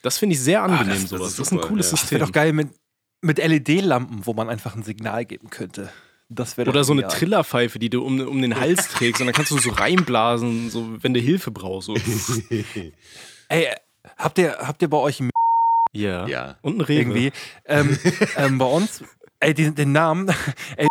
Das 0.02 0.16
finde 0.16 0.34
ich 0.34 0.40
sehr 0.40 0.62
angenehm, 0.62 0.86
Ah, 0.88 0.92
das- 0.92 1.00
das 1.02 1.10
sowas. 1.10 1.28
ist 1.28 1.38
Das 1.40 1.46
ist 1.48 1.52
ein 1.52 1.56
super, 1.56 1.68
cooles 1.68 1.86
ja. 1.86 1.90
Das 1.90 2.00
wäre 2.10 2.20
System. 2.20 2.20
doch 2.20 2.32
geil 2.32 2.52
mit, 2.54 2.68
mit 3.20 3.36
LED-Lampen, 3.38 4.20
wo 4.24 4.32
man 4.32 4.48
einfach 4.48 4.74
ein 4.74 4.82
Signal 4.82 5.26
geben 5.26 5.50
könnte. 5.50 5.90
Das 6.30 6.56
wäre 6.56 6.70
Oder 6.70 6.84
so 6.84 6.92
eine. 6.92 7.08
Trillerpfeife, 7.08 7.80
die 7.80 7.90
du 7.90 8.04
um, 8.04 8.20
um 8.20 8.40
den 8.40 8.58
Hals 8.58 8.88
trägst 8.92 9.20
und 9.20 9.26
dann 9.26 9.34
kannst 9.34 9.50
du 9.50 9.58
so 9.58 9.70
reinblasen, 9.70 10.70
so, 10.70 11.02
wenn 11.02 11.12
du 11.12 11.20
Hilfe 11.20 11.50
brauchst. 11.50 11.86
So. 11.86 11.96
Ey, 13.48 13.68
habt 14.16 14.38
ihr, 14.38 14.56
habt 14.58 14.80
ihr 14.80 14.88
bei 14.88 14.96
euch 14.96 15.20
ein 15.20 15.30
Ja. 15.92 16.26
Ja. 16.28 16.56
Und 16.62 16.78
ein 16.78 16.80
Rewe. 16.82 17.00
irgendwie? 17.00 17.32
ähm, 17.66 17.98
ähm, 18.36 18.58
bei 18.58 18.64
uns, 18.64 19.02
ey, 19.40 19.52
den, 19.54 19.74
den 19.74 19.90
Namen, 19.90 20.28
ey, 20.76 20.86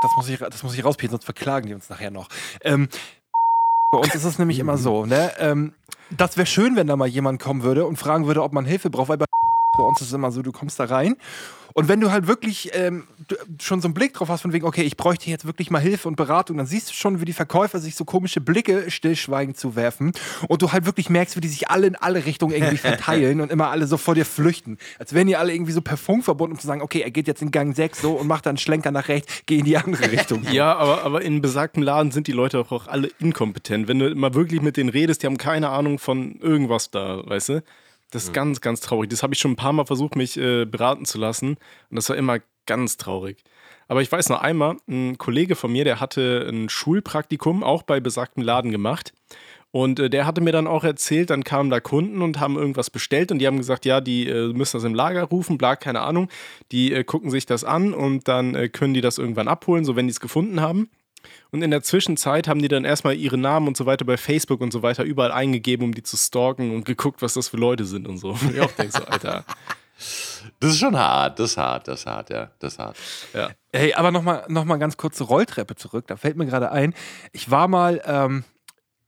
das 0.00 0.10
muss 0.16 0.28
ich, 0.30 0.38
das 0.38 0.62
muss 0.62 0.74
ich 0.74 0.84
rauspielen, 0.84 1.10
sonst 1.10 1.24
verklagen 1.24 1.66
die 1.66 1.74
uns 1.74 1.90
nachher 1.90 2.10
noch. 2.10 2.28
Ähm, 2.62 2.88
bei 3.92 3.98
uns 3.98 4.14
ist 4.14 4.24
es 4.24 4.38
nämlich 4.38 4.58
immer 4.58 4.78
so, 4.78 5.04
ne? 5.04 5.32
Ähm, 5.38 5.74
das 6.10 6.38
wäre 6.38 6.46
schön, 6.46 6.76
wenn 6.76 6.86
da 6.86 6.96
mal 6.96 7.08
jemand 7.08 7.42
kommen 7.42 7.62
würde 7.62 7.84
und 7.84 7.96
fragen 7.96 8.26
würde, 8.26 8.42
ob 8.42 8.54
man 8.54 8.64
Hilfe 8.64 8.88
braucht, 8.88 9.10
weil 9.10 9.18
bei 9.18 9.26
bei 9.78 9.84
uns 9.84 10.00
ist 10.00 10.08
es 10.08 10.12
immer 10.12 10.32
so, 10.32 10.42
du 10.42 10.50
kommst 10.50 10.80
da 10.80 10.84
rein 10.84 11.16
und 11.78 11.86
wenn 11.86 12.00
du 12.00 12.10
halt 12.10 12.26
wirklich 12.26 12.70
ähm, 12.72 13.06
schon 13.62 13.80
so 13.80 13.86
einen 13.86 13.94
Blick 13.94 14.12
drauf 14.12 14.28
hast, 14.28 14.42
von 14.42 14.52
wegen, 14.52 14.66
okay, 14.66 14.82
ich 14.82 14.96
bräuchte 14.96 15.30
jetzt 15.30 15.44
wirklich 15.44 15.70
mal 15.70 15.78
Hilfe 15.78 16.08
und 16.08 16.16
Beratung, 16.16 16.56
dann 16.56 16.66
siehst 16.66 16.90
du 16.90 16.94
schon, 16.94 17.20
wie 17.20 17.24
die 17.24 17.32
Verkäufer 17.32 17.78
sich 17.78 17.94
so 17.94 18.04
komische 18.04 18.40
Blicke 18.40 18.90
stillschweigend 18.90 19.56
zuwerfen 19.56 20.10
und 20.48 20.60
du 20.60 20.72
halt 20.72 20.86
wirklich 20.86 21.08
merkst, 21.08 21.36
wie 21.36 21.40
die 21.40 21.46
sich 21.46 21.70
alle 21.70 21.86
in 21.86 21.94
alle 21.94 22.26
Richtungen 22.26 22.52
irgendwie 22.52 22.76
verteilen 22.78 23.40
und 23.40 23.52
immer 23.52 23.68
alle 23.68 23.86
so 23.86 23.96
vor 23.96 24.16
dir 24.16 24.24
flüchten. 24.24 24.76
Als 24.98 25.12
wären 25.12 25.28
die 25.28 25.36
alle 25.36 25.54
irgendwie 25.54 25.70
so 25.70 25.80
per 25.80 25.96
Funk 25.96 26.24
verbunden, 26.24 26.54
um 26.54 26.58
zu 26.58 26.66
sagen, 26.66 26.82
okay, 26.82 27.02
er 27.02 27.12
geht 27.12 27.28
jetzt 27.28 27.42
in 27.42 27.52
Gang 27.52 27.76
6 27.76 28.02
so 28.02 28.14
und 28.14 28.26
macht 28.26 28.46
dann 28.46 28.54
einen 28.54 28.58
Schlenker 28.58 28.90
nach 28.90 29.06
rechts, 29.06 29.32
geh 29.46 29.60
in 29.60 29.64
die 29.64 29.76
andere 29.76 30.10
Richtung. 30.10 30.42
Ja, 30.50 30.74
aber, 30.74 31.04
aber 31.04 31.22
in 31.22 31.40
besagtem 31.40 31.84
Laden 31.84 32.10
sind 32.10 32.26
die 32.26 32.32
Leute 32.32 32.58
auch, 32.58 32.72
auch 32.72 32.88
alle 32.88 33.08
inkompetent. 33.20 33.86
Wenn 33.86 34.00
du 34.00 34.12
mal 34.16 34.34
wirklich 34.34 34.62
mit 34.62 34.76
denen 34.76 34.90
redest, 34.90 35.22
die 35.22 35.26
haben 35.26 35.38
keine 35.38 35.68
Ahnung 35.68 36.00
von 36.00 36.40
irgendwas 36.40 36.90
da, 36.90 37.22
weißt 37.24 37.50
du? 37.50 37.62
Das 38.10 38.24
ist 38.24 38.32
ganz, 38.32 38.60
ganz 38.60 38.80
traurig. 38.80 39.10
Das 39.10 39.22
habe 39.22 39.34
ich 39.34 39.40
schon 39.40 39.52
ein 39.52 39.56
paar 39.56 39.72
Mal 39.72 39.84
versucht, 39.84 40.16
mich 40.16 40.36
äh, 40.38 40.64
beraten 40.64 41.04
zu 41.04 41.18
lassen. 41.18 41.58
Und 41.90 41.96
das 41.96 42.08
war 42.08 42.16
immer 42.16 42.38
ganz 42.66 42.96
traurig. 42.96 43.44
Aber 43.86 44.02
ich 44.02 44.10
weiß 44.10 44.28
noch 44.28 44.40
einmal, 44.40 44.76
ein 44.88 45.18
Kollege 45.18 45.56
von 45.56 45.72
mir, 45.72 45.84
der 45.84 46.00
hatte 46.00 46.46
ein 46.48 46.68
Schulpraktikum 46.68 47.62
auch 47.62 47.82
bei 47.82 48.00
besagtem 48.00 48.42
Laden 48.42 48.70
gemacht. 48.70 49.12
Und 49.70 50.00
äh, 50.00 50.08
der 50.08 50.26
hatte 50.26 50.40
mir 50.40 50.52
dann 50.52 50.66
auch 50.66 50.84
erzählt, 50.84 51.30
dann 51.30 51.44
kamen 51.44 51.70
da 51.70 51.80
Kunden 51.80 52.22
und 52.22 52.40
haben 52.40 52.56
irgendwas 52.56 52.88
bestellt 52.88 53.30
und 53.30 53.38
die 53.38 53.46
haben 53.46 53.58
gesagt, 53.58 53.84
ja, 53.84 54.00
die 54.00 54.26
äh, 54.26 54.52
müssen 54.52 54.78
das 54.78 54.84
im 54.84 54.94
Lager 54.94 55.24
rufen, 55.24 55.58
bla, 55.58 55.76
keine 55.76 56.00
Ahnung. 56.00 56.28
Die 56.72 56.92
äh, 56.92 57.04
gucken 57.04 57.30
sich 57.30 57.44
das 57.44 57.64
an 57.64 57.92
und 57.92 58.28
dann 58.28 58.54
äh, 58.54 58.68
können 58.68 58.94
die 58.94 59.02
das 59.02 59.18
irgendwann 59.18 59.48
abholen, 59.48 59.84
so 59.84 59.96
wenn 59.96 60.06
die 60.06 60.12
es 60.12 60.20
gefunden 60.20 60.60
haben. 60.60 60.88
Und 61.50 61.62
in 61.62 61.70
der 61.70 61.82
Zwischenzeit 61.82 62.48
haben 62.48 62.60
die 62.60 62.68
dann 62.68 62.84
erstmal 62.84 63.16
ihre 63.16 63.38
Namen 63.38 63.68
und 63.68 63.76
so 63.76 63.86
weiter 63.86 64.04
bei 64.04 64.16
Facebook 64.16 64.60
und 64.60 64.72
so 64.72 64.82
weiter 64.82 65.04
überall 65.04 65.32
eingegeben, 65.32 65.84
um 65.84 65.94
die 65.94 66.02
zu 66.02 66.16
stalken 66.16 66.74
und 66.74 66.84
geguckt, 66.84 67.22
was 67.22 67.34
das 67.34 67.48
für 67.48 67.56
Leute 67.56 67.84
sind 67.84 68.06
und 68.06 68.18
so. 68.18 68.30
Und 68.40 68.54
ich 68.54 68.60
auch 68.60 68.72
denke 68.72 68.92
so, 68.92 69.04
Alter. 69.04 69.44
Das 70.60 70.70
ist 70.70 70.78
schon 70.78 70.96
hart, 70.96 71.38
das 71.40 71.52
ist 71.52 71.56
hart, 71.56 71.88
das 71.88 72.00
ist 72.00 72.06
hart, 72.06 72.30
ja, 72.30 72.50
das 72.60 72.74
ist 72.74 72.78
hart. 72.78 72.96
Ja. 73.34 73.50
Hey, 73.72 73.94
aber 73.94 74.12
nochmal 74.12 74.44
noch 74.48 74.64
mal 74.64 74.76
ganz 74.76 74.96
kurz 74.96 75.16
zur 75.16 75.26
Rolltreppe 75.26 75.74
zurück. 75.74 76.06
Da 76.06 76.16
fällt 76.16 76.36
mir 76.36 76.46
gerade 76.46 76.70
ein, 76.70 76.94
ich 77.32 77.50
war 77.50 77.66
mal 77.66 78.00
ähm, 78.06 78.44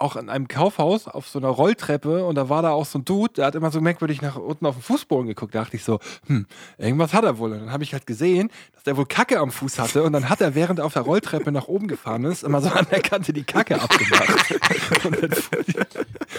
auch 0.01 0.17
in 0.17 0.29
einem 0.29 0.49
Kaufhaus 0.49 1.07
auf 1.09 1.29
so 1.29 1.39
einer 1.39 1.49
Rolltreppe 1.49 2.25
und 2.25 2.35
da 2.35 2.49
war 2.49 2.63
da 2.63 2.71
auch 2.71 2.87
so 2.87 2.99
ein 2.99 3.05
Dude, 3.05 3.35
der 3.35 3.47
hat 3.47 3.55
immer 3.55 3.71
so 3.71 3.81
merkwürdig 3.81 4.23
nach 4.23 4.37
unten 4.37 4.67
auf 4.67 4.77
den 4.77 4.83
Fußboden 4.83 5.27
geguckt. 5.29 5.55
Da 5.55 5.61
dachte 5.61 5.77
ich 5.77 5.85
so, 5.85 6.01
hm, 6.27 6.47
irgendwas 6.79 7.13
hat 7.13 7.25
er 7.25 7.39
wohl. 7.39 7.53
Und 7.53 7.61
dann 7.61 7.73
habe 7.73 7.85
ich 7.85 7.93
halt 7.93 8.07
gesehen, 8.07 8.51
dass 8.75 8.85
der 8.85 8.97
wohl 8.97 9.07
Kacke 9.07 9.39
am 9.39 9.51
Fuß 9.51 9.79
hatte 9.79 10.03
und 10.03 10.13
dann 10.13 10.29
hat 10.29 10.41
er, 10.41 10.55
während 10.55 10.79
er 10.79 10.87
auf 10.87 10.95
der 10.95 11.03
Rolltreppe 11.03 11.53
nach 11.53 11.69
oben 11.69 11.87
gefahren 11.87 12.25
ist, 12.25 12.43
immer 12.45 12.61
so 12.63 12.71
an 12.71 12.87
der 12.91 13.01
Kante 13.01 13.33
die 13.33 13.45
Kacke 13.45 13.81
abgemacht. 13.81 14.51
und, 15.05 15.23
dann 15.23 15.33
fuhr 15.33 15.63
die, 15.63 15.77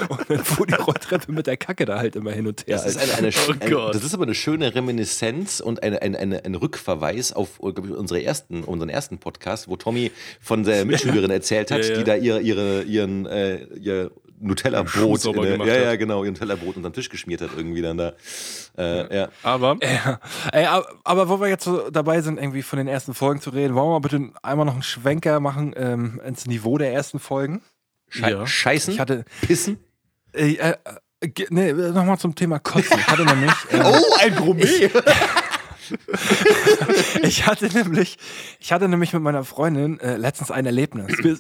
und 0.10 0.30
dann 0.30 0.44
fuhr 0.44 0.66
die 0.68 0.74
Rolltreppe 0.74 1.32
mit 1.32 1.48
der 1.48 1.58
Kacke 1.58 1.86
da 1.86 2.00
halt 2.00 2.16
immer 2.16 2.32
hin 2.32 2.48
und 2.48 2.66
her. 2.66 2.78
Das 2.78 2.86
ist, 2.86 2.98
eine, 2.98 3.14
eine, 3.14 3.32
Oh 3.48 3.54
Gott. 3.70 3.96
das 3.96 4.04
ist 4.04 4.14
aber 4.14 4.24
eine 4.24 4.36
schöne 4.36 4.74
Reminiszenz 4.74 5.60
und 5.60 5.84
eine, 5.84 6.02
eine, 6.02 6.18
eine, 6.18 6.46
ein 6.46 6.56
Rückverweis 6.56 7.34
auf 7.34 7.60
ich, 7.60 7.78
unsere 7.78 8.24
ersten, 8.24 8.64
unseren 8.64 8.90
ersten 8.90 9.18
Podcast, 9.20 9.68
wo 9.68 9.76
Tommy 9.76 10.12
von 10.40 10.64
seiner 10.66 10.86
Mitschülerin 10.86 11.32
erzählt 11.32 11.72
hat, 11.72 11.84
Ja, 11.84 11.92
ja. 11.92 11.98
die 11.98 12.04
da 12.04 12.16
ihre, 12.16 12.42
ihre, 12.42 12.84
ihren 12.84 13.26
äh, 13.26 13.51
ihr 13.78 14.06
Schuh 14.06 14.48
Nutella-Brot 14.48 15.24
ja, 15.36 15.60
hat. 15.60 15.68
ja, 15.84 15.96
genau, 15.98 16.24
ihr 16.24 16.32
Nutella-Brot 16.32 16.76
unter 16.78 16.90
den 16.90 16.94
Tisch 16.94 17.10
geschmiert 17.10 17.42
hat 17.42 17.52
irgendwie 17.56 17.82
dann 17.82 17.98
da. 17.98 18.14
Äh, 18.78 19.16
ja. 19.16 19.30
Aber 19.44 19.78
Ja. 19.84 20.20
Ey, 20.52 20.66
aber, 20.66 20.88
aber 21.04 21.30
wo 21.30 21.40
wir 21.40 21.48
jetzt 21.48 21.64
so 21.64 21.90
dabei 21.92 22.22
sind, 22.22 22.40
irgendwie 22.40 22.64
von 22.64 22.78
den 22.78 22.88
ersten 22.88 23.14
Folgen 23.14 23.40
zu 23.42 23.52
reden, 23.52 23.76
wollen 23.76 23.88
wir 23.88 23.92
mal 23.92 24.00
bitte 24.00 24.30
einmal 24.42 24.66
noch 24.66 24.74
einen 24.74 24.84
Schwenker 24.84 25.40
machen 25.40 25.74
ähm, 25.78 26.20
ins 26.26 26.46
Niveau 26.48 26.78
der 26.80 26.92
ersten 26.92 27.20
Folgen? 27.20 27.62
Schei 28.10 28.32
Ja. 28.32 28.48
Scheißen, 28.48 28.94
Ich 28.96 29.00
hatte, 29.00 29.26
Pissen. 29.42 29.78
äh, 30.34 30.54
äh, 30.56 30.74
ge- 31.22 31.48
nee, 31.52 31.72
nochmal 31.72 32.18
zum 32.18 32.34
Thema 32.36 32.58
Kotzen. 32.60 32.98
Ich 33.00 33.08
hatte 33.08 33.24
nämlich, 33.26 33.54
äh, 33.72 33.82
Oh, 33.84 34.16
ein 34.22 34.36
Gourmet! 34.36 34.90
ich 37.24 37.46
hatte 37.46 37.68
nämlich, 37.68 38.18
ich 38.60 38.72
hatte 38.72 38.88
nämlich 38.88 39.14
mit 39.14 39.22
meiner 39.22 39.44
Freundin 39.44 40.00
äh, 40.00 40.18
letztens 40.18 40.52
ein 40.52 40.66
Erlebnis. 40.66 41.08
Wir, 41.20 41.38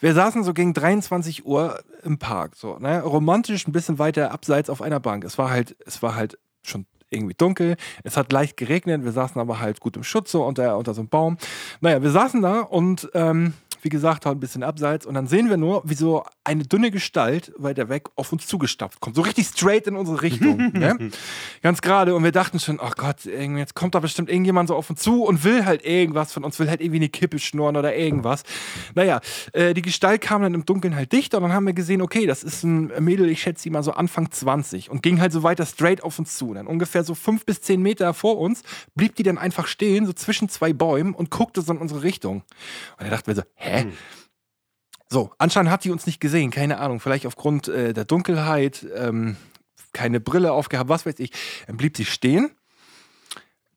wir 0.00 0.14
saßen 0.14 0.44
so 0.44 0.54
gegen 0.54 0.74
23 0.74 1.46
Uhr 1.46 1.82
im 2.02 2.18
Park, 2.18 2.56
so, 2.56 2.78
ne, 2.78 3.02
romantisch 3.02 3.66
ein 3.66 3.72
bisschen 3.72 3.98
weiter 3.98 4.32
abseits 4.32 4.70
auf 4.70 4.82
einer 4.82 5.00
Bank. 5.00 5.24
Es 5.24 5.38
war 5.38 5.50
halt, 5.50 5.76
es 5.86 6.02
war 6.02 6.14
halt 6.14 6.38
schon 6.62 6.86
irgendwie 7.10 7.34
dunkel. 7.34 7.76
Es 8.02 8.16
hat 8.16 8.32
leicht 8.32 8.56
geregnet. 8.56 9.04
Wir 9.04 9.12
saßen 9.12 9.40
aber 9.40 9.60
halt 9.60 9.80
gut 9.80 9.96
im 9.96 10.04
Schutz 10.04 10.32
so 10.32 10.44
unter, 10.44 10.76
unter 10.76 10.94
so 10.94 11.00
einem 11.00 11.08
Baum. 11.08 11.38
Naja, 11.80 12.02
wir 12.02 12.10
saßen 12.10 12.42
da 12.42 12.60
und 12.60 13.08
ähm, 13.14 13.54
wie 13.84 13.90
gesagt, 13.90 14.26
ein 14.26 14.40
bisschen 14.40 14.62
abseits 14.62 15.04
und 15.04 15.14
dann 15.14 15.26
sehen 15.26 15.50
wir 15.50 15.58
nur, 15.58 15.82
wie 15.84 15.94
so 15.94 16.24
eine 16.42 16.64
dünne 16.64 16.90
Gestalt 16.90 17.52
weiter 17.56 17.88
weg 17.88 18.08
auf 18.16 18.32
uns 18.32 18.46
zugestapft 18.46 19.00
kommt. 19.00 19.14
So 19.14 19.22
richtig 19.22 19.46
straight 19.46 19.86
in 19.86 19.96
unsere 19.96 20.22
Richtung. 20.22 20.56
ne? 20.72 21.10
Ganz 21.62 21.82
gerade. 21.82 22.14
Und 22.14 22.24
wir 22.24 22.32
dachten 22.32 22.58
schon, 22.58 22.80
ach 22.82 22.96
Gott, 22.96 23.26
irgendwie, 23.26 23.60
jetzt 23.60 23.74
kommt 23.74 23.94
da 23.94 24.00
bestimmt 24.00 24.30
irgendjemand 24.30 24.68
so 24.68 24.76
auf 24.76 24.88
uns 24.88 25.00
zu 25.00 25.24
und 25.24 25.44
will 25.44 25.66
halt 25.66 25.84
irgendwas 25.84 26.32
von 26.32 26.44
uns, 26.44 26.58
will 26.58 26.70
halt 26.70 26.80
irgendwie 26.80 26.96
eine 26.96 27.08
Kippe 27.10 27.38
schnurren 27.38 27.76
oder 27.76 27.94
irgendwas. 27.94 28.42
Naja, 28.94 29.20
äh, 29.52 29.74
die 29.74 29.82
Gestalt 29.82 30.22
kam 30.22 30.42
dann 30.42 30.54
im 30.54 30.64
Dunkeln 30.64 30.96
halt 30.96 31.12
dichter 31.12 31.38
und 31.38 31.44
dann 31.44 31.52
haben 31.52 31.66
wir 31.66 31.74
gesehen, 31.74 32.00
okay, 32.00 32.26
das 32.26 32.42
ist 32.42 32.64
ein 32.64 32.90
Mädel, 33.04 33.28
ich 33.28 33.42
schätze 33.42 33.64
sie 33.64 33.70
mal 33.70 33.82
so 33.82 33.92
Anfang 33.92 34.30
20 34.30 34.90
und 34.90 35.02
ging 35.02 35.20
halt 35.20 35.32
so 35.32 35.42
weiter 35.42 35.66
straight 35.66 36.02
auf 36.02 36.18
uns 36.18 36.36
zu. 36.38 36.54
Dann 36.54 36.66
ungefähr 36.66 37.04
so 37.04 37.14
fünf 37.14 37.44
bis 37.44 37.60
zehn 37.60 37.82
Meter 37.82 38.14
vor 38.14 38.38
uns 38.38 38.62
blieb 38.94 39.14
die 39.16 39.22
dann 39.22 39.36
einfach 39.36 39.66
stehen, 39.66 40.06
so 40.06 40.12
zwischen 40.14 40.48
zwei 40.48 40.72
Bäumen 40.72 41.14
und 41.14 41.30
guckte 41.30 41.60
so 41.60 41.72
in 41.72 41.78
unsere 41.78 42.02
Richtung. 42.02 42.42
Und 42.98 43.06
da 43.06 43.10
dachten 43.10 43.26
wir 43.26 43.34
so, 43.34 43.42
hä? 43.54 43.73
So, 45.08 45.30
anscheinend 45.38 45.70
hat 45.70 45.84
die 45.84 45.90
uns 45.90 46.06
nicht 46.06 46.20
gesehen, 46.20 46.50
keine 46.50 46.78
Ahnung. 46.78 47.00
Vielleicht 47.00 47.26
aufgrund 47.26 47.68
äh, 47.68 47.92
der 47.92 48.04
Dunkelheit, 48.04 48.86
ähm, 48.94 49.36
keine 49.92 50.18
Brille 50.18 50.52
aufgehabt, 50.52 50.88
was 50.88 51.06
weiß 51.06 51.18
ich. 51.18 51.30
Dann 51.66 51.76
blieb 51.76 51.96
sie 51.96 52.04
stehen, 52.04 52.50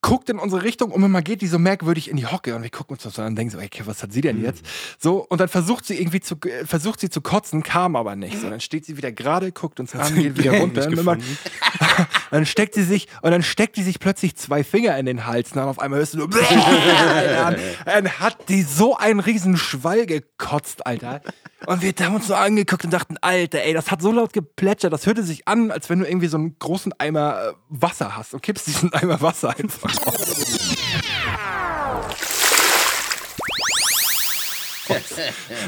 guckt 0.08 0.30
in 0.30 0.40
unsere 0.40 0.64
Richtung 0.64 0.92
und 0.92 1.04
immer 1.04 1.22
geht 1.22 1.42
die 1.42 1.48
so 1.48 1.60
merkwürdig 1.60 2.10
in 2.10 2.16
die 2.16 2.26
Hocke 2.26 2.56
und 2.56 2.64
wir 2.64 2.70
gucken 2.70 2.94
uns 2.96 3.04
das 3.04 3.16
so 3.16 3.22
an 3.22 3.30
und 3.30 3.36
denken 3.36 3.52
so, 3.52 3.60
ey, 3.60 3.70
was 3.84 4.02
hat 4.02 4.14
sie 4.14 4.22
denn 4.22 4.42
jetzt? 4.42 4.64
So, 4.98 5.26
und 5.28 5.42
dann 5.42 5.50
versucht 5.50 5.86
sie 5.86 6.00
irgendwie 6.00 6.22
zu, 6.22 6.36
äh, 6.46 6.66
versucht 6.66 7.02
sie 7.02 7.10
zu 7.10 7.20
kotzen, 7.20 7.62
kam 7.62 7.98
aber 7.98 8.16
nicht. 8.16 8.40
So, 8.40 8.50
dann 8.50 8.62
steht 8.62 8.86
sie 8.86 8.96
wieder 8.96 9.12
gerade, 9.12 9.52
guckt 9.52 9.82
uns 9.82 9.94
an, 9.94 10.16
geht 10.16 10.38
wieder 10.38 10.52
runter. 10.60 10.88
Gefunden. 10.88 11.38
dann 12.32 12.46
steckt 12.46 12.76
sie 12.76 12.84
sich 12.84 13.10
und 13.22 13.32
dann 13.32 13.44
steckt 13.44 13.76
die 13.76 13.84
sich 13.84 14.00
plötzlich 14.00 14.38
zwei 14.38 14.64
Finger 14.64 14.98
in 14.98 15.06
den 15.06 15.26
Hals. 15.26 15.52
Und 15.52 15.58
dann 15.58 15.68
auf 15.68 15.80
einmal 15.80 16.00
hörst 16.00 16.14
du 16.14 16.20
nur, 16.20 16.30
dann, 16.30 17.58
dann 17.86 18.10
hat 18.20 18.48
die 18.48 18.64
so 18.64 18.96
einen 18.96 19.20
riesen 19.20 19.58
Schwall 19.58 20.06
gekotzt, 20.06 20.88
Alter. 20.88 21.22
Und 21.66 21.82
wir 21.82 21.92
haben 22.00 22.16
uns 22.16 22.28
so 22.28 22.36
angeguckt 22.36 22.86
und 22.86 22.92
dachten, 22.92 23.18
Alter, 23.20 23.64
ey, 23.64 23.74
das 23.74 23.90
hat 23.90 24.02
so 24.02 24.12
laut 24.12 24.32
geplätschert, 24.32 24.94
das 24.94 25.06
hörte 25.08 25.24
sich 25.24 25.48
an, 25.48 25.72
als 25.72 25.90
wenn 25.90 26.00
du 26.00 26.08
irgendwie 26.08 26.28
so 26.28 26.38
einen 26.38 26.58
großen 26.60 26.94
Eimer 27.00 27.50
äh, 27.50 27.54
Wasser 27.70 28.16
hast 28.16 28.34
und 28.36 28.44
kippst 28.44 28.68
diesen 28.68 28.94
Eimer 28.94 29.22
Wasser 29.22 29.56
einfach. 29.58 29.92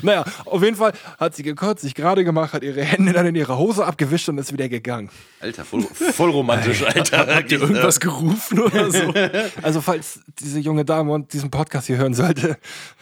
Naja, 0.01 0.23
auf 0.45 0.63
jeden 0.63 0.75
Fall 0.75 0.93
hat 1.17 1.36
sie 1.36 1.43
gekotzt, 1.43 1.82
sich 1.82 1.95
gerade 1.95 2.23
gemacht, 2.23 2.53
hat 2.53 2.63
ihre 2.63 2.82
Hände 2.84 3.13
dann 3.13 3.25
in 3.25 3.36
ihre 3.36 3.57
Hose 3.57 3.86
abgewischt 3.86 4.30
und 4.30 4.38
ist 4.38 4.53
wieder 4.53 4.69
gegangen. 4.69 5.09
Alter, 5.39 5.65
voll, 5.65 5.84
voll 5.84 6.30
romantisch, 6.32 6.84
Alter. 6.84 7.27
habt 7.36 7.51
ihr 7.51 7.61
irgendwas 7.61 7.99
gerufen 7.99 8.59
oder 8.59 8.91
so? 8.91 9.13
Also, 9.61 9.82
falls 9.82 10.21
diese 10.39 10.59
junge 10.59 10.86
Dame 10.86 11.11
und 11.11 11.34
diesen 11.34 11.51
Podcast 11.51 11.88
hier 11.88 11.97
hören 11.97 12.13
sollte, 12.13 12.57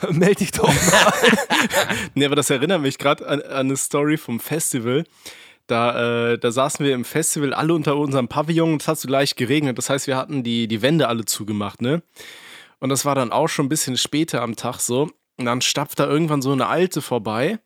melde 0.09 0.35
dich 0.35 0.51
doch 0.51 0.67
mal. 0.67 1.13
Nee, 2.15 2.25
aber 2.25 2.35
das 2.35 2.49
erinnert 2.49 2.81
mich 2.81 2.97
gerade 2.97 3.27
an, 3.27 3.41
an 3.41 3.67
eine 3.67 3.77
Story 3.77 4.17
vom 4.17 4.39
Festival. 4.39 5.03
Da, 5.67 6.31
äh, 6.31 6.39
da 6.39 6.51
saßen 6.51 6.85
wir 6.85 6.95
im 6.95 7.05
Festival 7.05 7.53
alle 7.53 7.73
unter 7.73 7.97
unserem 7.97 8.29
Pavillon 8.29 8.73
und 8.73 8.81
es 8.81 8.87
hat 8.87 8.99
so 8.99 9.07
gleich 9.07 9.35
geregnet. 9.35 9.77
Das 9.77 9.89
heißt, 9.89 10.07
wir 10.07 10.17
hatten 10.17 10.43
die, 10.43 10.67
die 10.67 10.81
Wände 10.81 11.07
alle 11.07 11.25
zugemacht, 11.25 11.81
ne? 11.81 12.01
Und 12.79 12.89
das 12.89 13.05
war 13.05 13.15
dann 13.15 13.31
auch 13.31 13.47
schon 13.49 13.65
ein 13.65 13.69
bisschen 13.69 13.97
später 13.97 14.41
am 14.41 14.55
Tag 14.55 14.79
so. 14.79 15.09
Und 15.37 15.45
dann 15.45 15.61
stapft 15.61 15.99
da 15.99 16.07
irgendwann 16.07 16.41
so 16.41 16.51
eine 16.51 16.67
Alte 16.67 17.01
vorbei 17.01 17.59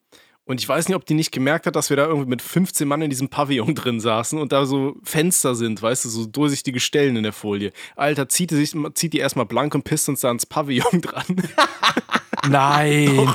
Und 0.45 0.59
ich 0.59 0.67
weiß 0.67 0.87
nicht, 0.87 0.95
ob 0.95 1.05
die 1.05 1.13
nicht 1.13 1.31
gemerkt 1.31 1.65
hat, 1.67 1.75
dass 1.75 1.89
wir 1.89 1.97
da 1.97 2.05
irgendwie 2.05 2.29
mit 2.29 2.41
15 2.41 2.87
Mann 2.87 3.01
in 3.01 3.09
diesem 3.09 3.29
Pavillon 3.29 3.75
drin 3.75 3.99
saßen 3.99 4.39
und 4.39 4.51
da 4.51 4.65
so 4.65 4.95
Fenster 5.03 5.55
sind, 5.55 5.81
weißt 5.81 6.05
du, 6.05 6.09
so 6.09 6.25
durchsichtige 6.25 6.79
Stellen 6.79 7.15
in 7.15 7.23
der 7.23 7.33
Folie. 7.33 7.71
Alter, 7.95 8.27
zieht 8.27 8.51
die, 8.51 8.55
sich, 8.55 8.75
zieht 8.95 9.13
die 9.13 9.19
erstmal 9.19 9.45
blank 9.45 9.75
und 9.75 9.83
pisst 9.83 10.09
uns 10.09 10.21
da 10.21 10.29
ans 10.29 10.45
Pavillon 10.45 11.01
dran. 11.01 11.25
Nein. 12.49 13.29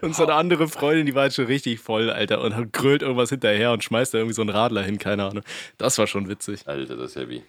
und 0.00 0.14
so 0.14 0.24
eine 0.24 0.34
andere 0.34 0.68
Freundin, 0.68 1.06
die 1.06 1.14
war 1.14 1.24
jetzt 1.24 1.36
schon 1.36 1.46
richtig 1.46 1.80
voll, 1.80 2.10
Alter, 2.10 2.40
und 2.40 2.72
grölt 2.72 3.02
irgendwas 3.02 3.30
hinterher 3.30 3.72
und 3.72 3.84
schmeißt 3.84 4.14
da 4.14 4.18
irgendwie 4.18 4.34
so 4.34 4.42
einen 4.42 4.50
Radler 4.50 4.82
hin, 4.82 4.98
keine 4.98 5.24
Ahnung. 5.24 5.42
Das 5.78 5.98
war 5.98 6.06
schon 6.06 6.28
witzig. 6.28 6.66
Alter, 6.66 6.96
das 6.96 7.10
ist 7.10 7.16
heavy. 7.16 7.42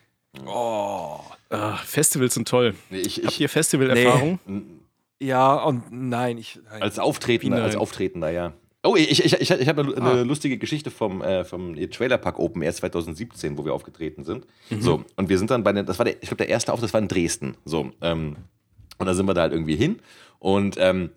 Ah, 0.46 1.78
Festivals 1.86 2.34
sind 2.34 2.48
toll. 2.48 2.76
Nee, 2.90 3.00
ich, 3.00 3.18
Habt 3.18 3.34
ich, 3.34 3.42
ihr 3.42 3.50
Festivalerfahrung? 3.50 4.40
Ja, 5.20 5.56
und 5.56 5.92
nein, 5.92 6.38
ich. 6.38 6.60
Nein. 6.70 6.82
als 6.82 7.00
Auftretender, 7.00 7.64
als? 7.64 7.76
Auftretender, 7.76 8.30
ja. 8.30 8.54
Oh, 8.84 8.96
ich, 8.96 9.26
ich, 9.26 9.34
ich, 9.34 9.52
ich 9.52 9.68
habe 9.68 9.82
eine, 9.82 9.98
eine 9.98 10.24
lustige 10.24 10.58
Geschichte 10.58 10.92
vom, 10.92 11.22
äh, 11.22 11.44
vom 11.44 11.76
Trailerpark 11.76 12.40
Open 12.40 12.62
Air 12.62 12.74
2017, 12.74 13.58
wo 13.58 13.66
wir 13.66 13.74
aufgetreten 13.74 14.24
sind. 14.24 14.46
So, 14.80 15.04
und 15.16 15.30
wir 15.30 15.38
sind 15.38 15.50
dann 15.50 15.64
bei 15.64 15.74
der, 15.74 15.84
das 15.84 15.98
war 15.98 16.06
der, 16.06 16.16
ich 16.22 16.30
glaube, 16.30 16.38
der 16.38 16.50
erste 16.50 16.72
Auftritt, 16.72 16.90
das 16.90 16.94
war 16.94 17.02
in 17.02 17.08
Dresden. 17.08 17.58
So, 17.66 17.92
ähm, 18.02 18.38
und 19.00 19.06
da 19.06 19.14
sind 19.14 19.26
wir 19.26 19.34
da 19.34 19.42
halt 19.42 19.54
irgendwie 19.54 19.76
hin 19.76 20.00
und 20.40 20.76
ähm, 20.80 21.12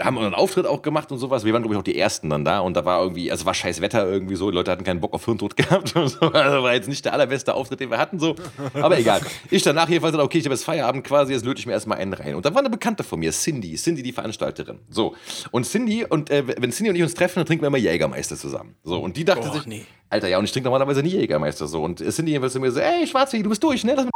haben 0.00 0.18
einen 0.18 0.34
Auftritt 0.34 0.66
auch 0.66 0.82
gemacht 0.82 1.12
und 1.12 1.18
sowas. 1.18 1.44
Wir 1.44 1.52
waren, 1.52 1.62
glaube 1.62 1.74
ich, 1.74 1.78
auch 1.78 1.84
die 1.84 1.96
Ersten 1.96 2.28
dann 2.30 2.44
da 2.44 2.60
und 2.60 2.74
da 2.74 2.84
war 2.84 3.00
irgendwie, 3.02 3.30
also 3.30 3.44
war 3.46 3.54
scheiß 3.54 3.80
Wetter 3.80 4.08
irgendwie 4.10 4.34
so, 4.34 4.50
die 4.50 4.56
Leute 4.56 4.70
hatten 4.70 4.84
keinen 4.84 5.00
Bock 5.00 5.14
auf 5.14 5.24
Hirntod 5.24 5.56
gehabt 5.56 5.94
und 5.94 6.08
so. 6.08 6.20
Also 6.20 6.62
war 6.62 6.74
jetzt 6.74 6.88
nicht 6.88 7.04
der 7.04 7.12
allerbeste 7.12 7.54
Auftritt, 7.54 7.80
den 7.80 7.90
wir 7.90 7.98
hatten, 7.98 8.18
so. 8.18 8.34
Aber 8.74 8.98
egal. 8.98 9.20
Ich 9.50 9.62
danach 9.62 9.88
jedenfalls 9.88 10.12
gesagt, 10.12 10.24
okay, 10.24 10.38
ich 10.38 10.44
habe 10.44 10.54
jetzt 10.54 10.64
Feierabend 10.64 11.04
quasi, 11.04 11.32
jetzt 11.32 11.44
löte 11.44 11.60
ich 11.60 11.66
mir 11.66 11.72
erstmal 11.72 11.98
einen 11.98 12.14
rein. 12.14 12.34
Und 12.34 12.44
da 12.44 12.52
war 12.52 12.60
eine 12.60 12.70
Bekannte 12.70 13.04
von 13.04 13.20
mir, 13.20 13.30
Cindy, 13.30 13.74
Cindy, 13.76 14.02
die 14.02 14.12
Veranstalterin. 14.12 14.80
So. 14.88 15.14
Und 15.50 15.66
Cindy, 15.66 16.04
und 16.04 16.30
äh, 16.30 16.42
wenn 16.46 16.72
Cindy 16.72 16.90
und 16.90 16.96
ich 16.96 17.02
uns 17.02 17.14
treffen, 17.14 17.36
dann 17.36 17.46
trinken 17.46 17.62
wir 17.62 17.68
immer 17.68 17.78
Jägermeister 17.78 18.36
zusammen. 18.36 18.74
So. 18.82 18.98
Und 18.98 19.16
die 19.16 19.24
dachte 19.24 19.48
Oh, 19.48 19.52
sich, 19.52 19.66
nee. 19.66 19.84
Alter, 20.08 20.28
ja, 20.28 20.38
und 20.38 20.44
ich 20.44 20.52
trinke 20.52 20.64
normalerweise 20.68 21.02
nie 21.02 21.10
Jägermeister 21.10 21.68
so. 21.68 21.82
Und 21.82 21.98
Cindy 21.98 22.32
jedenfalls 22.32 22.54
zu 22.54 22.60
mir 22.60 22.72
so, 22.72 22.80
ey, 22.80 23.06
Schwarze, 23.06 23.40
du 23.40 23.48
bist 23.48 23.62
durch, 23.62 23.84
ne? 23.84 24.08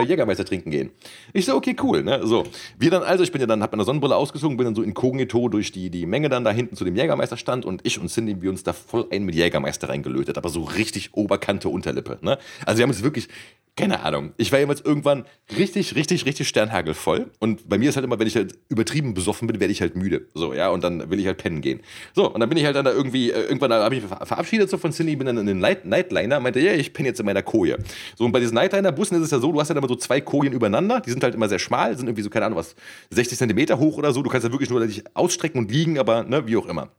Lass 0.00 0.08
Jägermeister 0.08 0.44
trinken 0.44 0.70
gehen. 0.70 0.90
Ich 1.32 1.44
so, 1.46 1.54
okay, 1.54 1.76
cool, 1.82 2.02
ne? 2.02 2.20
So. 2.26 2.44
Wir 2.78 2.90
dann 2.90 3.02
also, 3.02 3.22
ich 3.24 3.32
bin 3.32 3.40
ja 3.40 3.46
dann, 3.46 3.62
hab 3.62 3.72
meine 3.72 3.84
Sonnenbrille 3.84 4.16
ausgezogen, 4.16 4.56
bin 4.56 4.64
dann 4.64 4.74
so 4.74 4.82
inkognito 4.82 5.48
durch 5.48 5.72
die, 5.72 5.90
die 5.90 6.06
Menge 6.06 6.28
dann 6.28 6.44
da 6.44 6.50
hinten 6.50 6.76
zu 6.76 6.84
dem 6.84 6.96
Jägermeisterstand 6.96 7.64
und 7.64 7.80
ich 7.84 7.98
und 8.00 8.08
Cindy, 8.08 8.40
wir 8.42 8.50
uns 8.50 8.62
da 8.62 8.72
voll 8.72 9.06
ein 9.10 9.24
mit 9.24 9.34
Jägermeister 9.34 9.88
reingelötet, 9.88 10.36
aber 10.38 10.48
so 10.48 10.62
richtig 10.62 11.10
oberkante 11.14 11.68
Unterlippe, 11.68 12.18
ne? 12.22 12.38
Also 12.66 12.78
wir 12.78 12.82
haben 12.84 12.90
uns 12.90 13.02
wirklich, 13.02 13.28
keine 13.76 14.00
Ahnung, 14.00 14.32
ich 14.38 14.50
war 14.50 14.58
jemals 14.58 14.80
irgendwann 14.80 15.24
richtig, 15.56 15.94
richtig, 15.94 16.26
richtig 16.26 16.48
sternhagelvoll 16.48 17.30
und 17.38 17.68
bei 17.68 17.78
mir 17.78 17.90
ist 17.90 17.96
halt 17.96 18.04
immer, 18.04 18.18
wenn 18.18 18.26
ich 18.26 18.34
halt 18.34 18.58
übertrieben 18.68 19.14
besoffen 19.14 19.46
bin, 19.46 19.60
werde 19.60 19.70
ich 19.70 19.80
halt 19.80 19.94
müde, 19.94 20.26
so, 20.34 20.52
ja, 20.52 20.68
und 20.70 20.82
dann 20.82 21.10
will 21.10 21.20
ich 21.20 21.26
halt 21.26 21.38
pennen 21.38 21.60
gehen. 21.60 21.80
So, 22.12 22.28
und 22.32 22.40
dann 22.40 22.48
bin 22.48 22.58
ich 22.58 22.64
halt 22.64 22.74
dann 22.74 22.84
da 22.84 22.92
irgendwie, 22.92 23.30
äh, 23.30 23.42
irgendwann 23.42 23.72
habe 23.72 23.94
ich 23.94 24.02
mich 24.02 24.10
ver- 24.10 24.26
verabschiedet 24.26 24.68
so 24.68 24.78
von 24.78 24.90
Cindy, 24.92 25.14
bin 25.14 25.26
dann 25.26 25.38
in 25.38 25.46
den 25.46 25.60
Night 25.60 25.84
Nightliner, 25.84 26.40
meinte, 26.40 26.58
ja, 26.60 26.72
ich 26.72 26.92
penne 26.92 27.08
jetzt 27.08 27.20
in 27.20 27.26
meiner 27.26 27.42
Koje. 27.42 27.78
So, 28.16 28.24
und 28.24 28.32
bei 28.32 28.40
diesen 28.40 28.54
Nightliner-Bussen 28.54 29.16
ist 29.16 29.22
es 29.24 29.30
ja 29.30 29.38
so, 29.38 29.52
du 29.52 29.60
hast 29.60 29.68
ja 29.68 29.76
immer 29.76 29.87
so 29.88 29.96
zwei 29.96 30.20
Kojen 30.20 30.52
übereinander, 30.52 31.00
die 31.00 31.10
sind 31.10 31.22
halt 31.24 31.34
immer 31.34 31.48
sehr 31.48 31.58
schmal, 31.58 31.96
sind 31.96 32.06
irgendwie 32.06 32.22
so, 32.22 32.30
keine 32.30 32.46
Ahnung, 32.46 32.58
was, 32.58 32.76
60 33.10 33.38
Zentimeter 33.38 33.78
hoch 33.78 33.96
oder 33.96 34.12
so, 34.12 34.22
du 34.22 34.30
kannst 34.30 34.46
ja 34.46 34.52
wirklich 34.52 34.70
nur 34.70 34.86
dich 34.86 35.04
ausstrecken 35.14 35.58
und 35.58 35.70
liegen, 35.70 35.98
aber, 35.98 36.24
ne, 36.24 36.46
wie 36.46 36.56
auch 36.56 36.66
immer. 36.66 36.90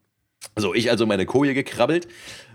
So, 0.56 0.74
ich 0.74 0.90
also 0.90 1.04
in 1.04 1.10
meine 1.10 1.26
Koje 1.26 1.54
gekrabbelt, 1.54 2.08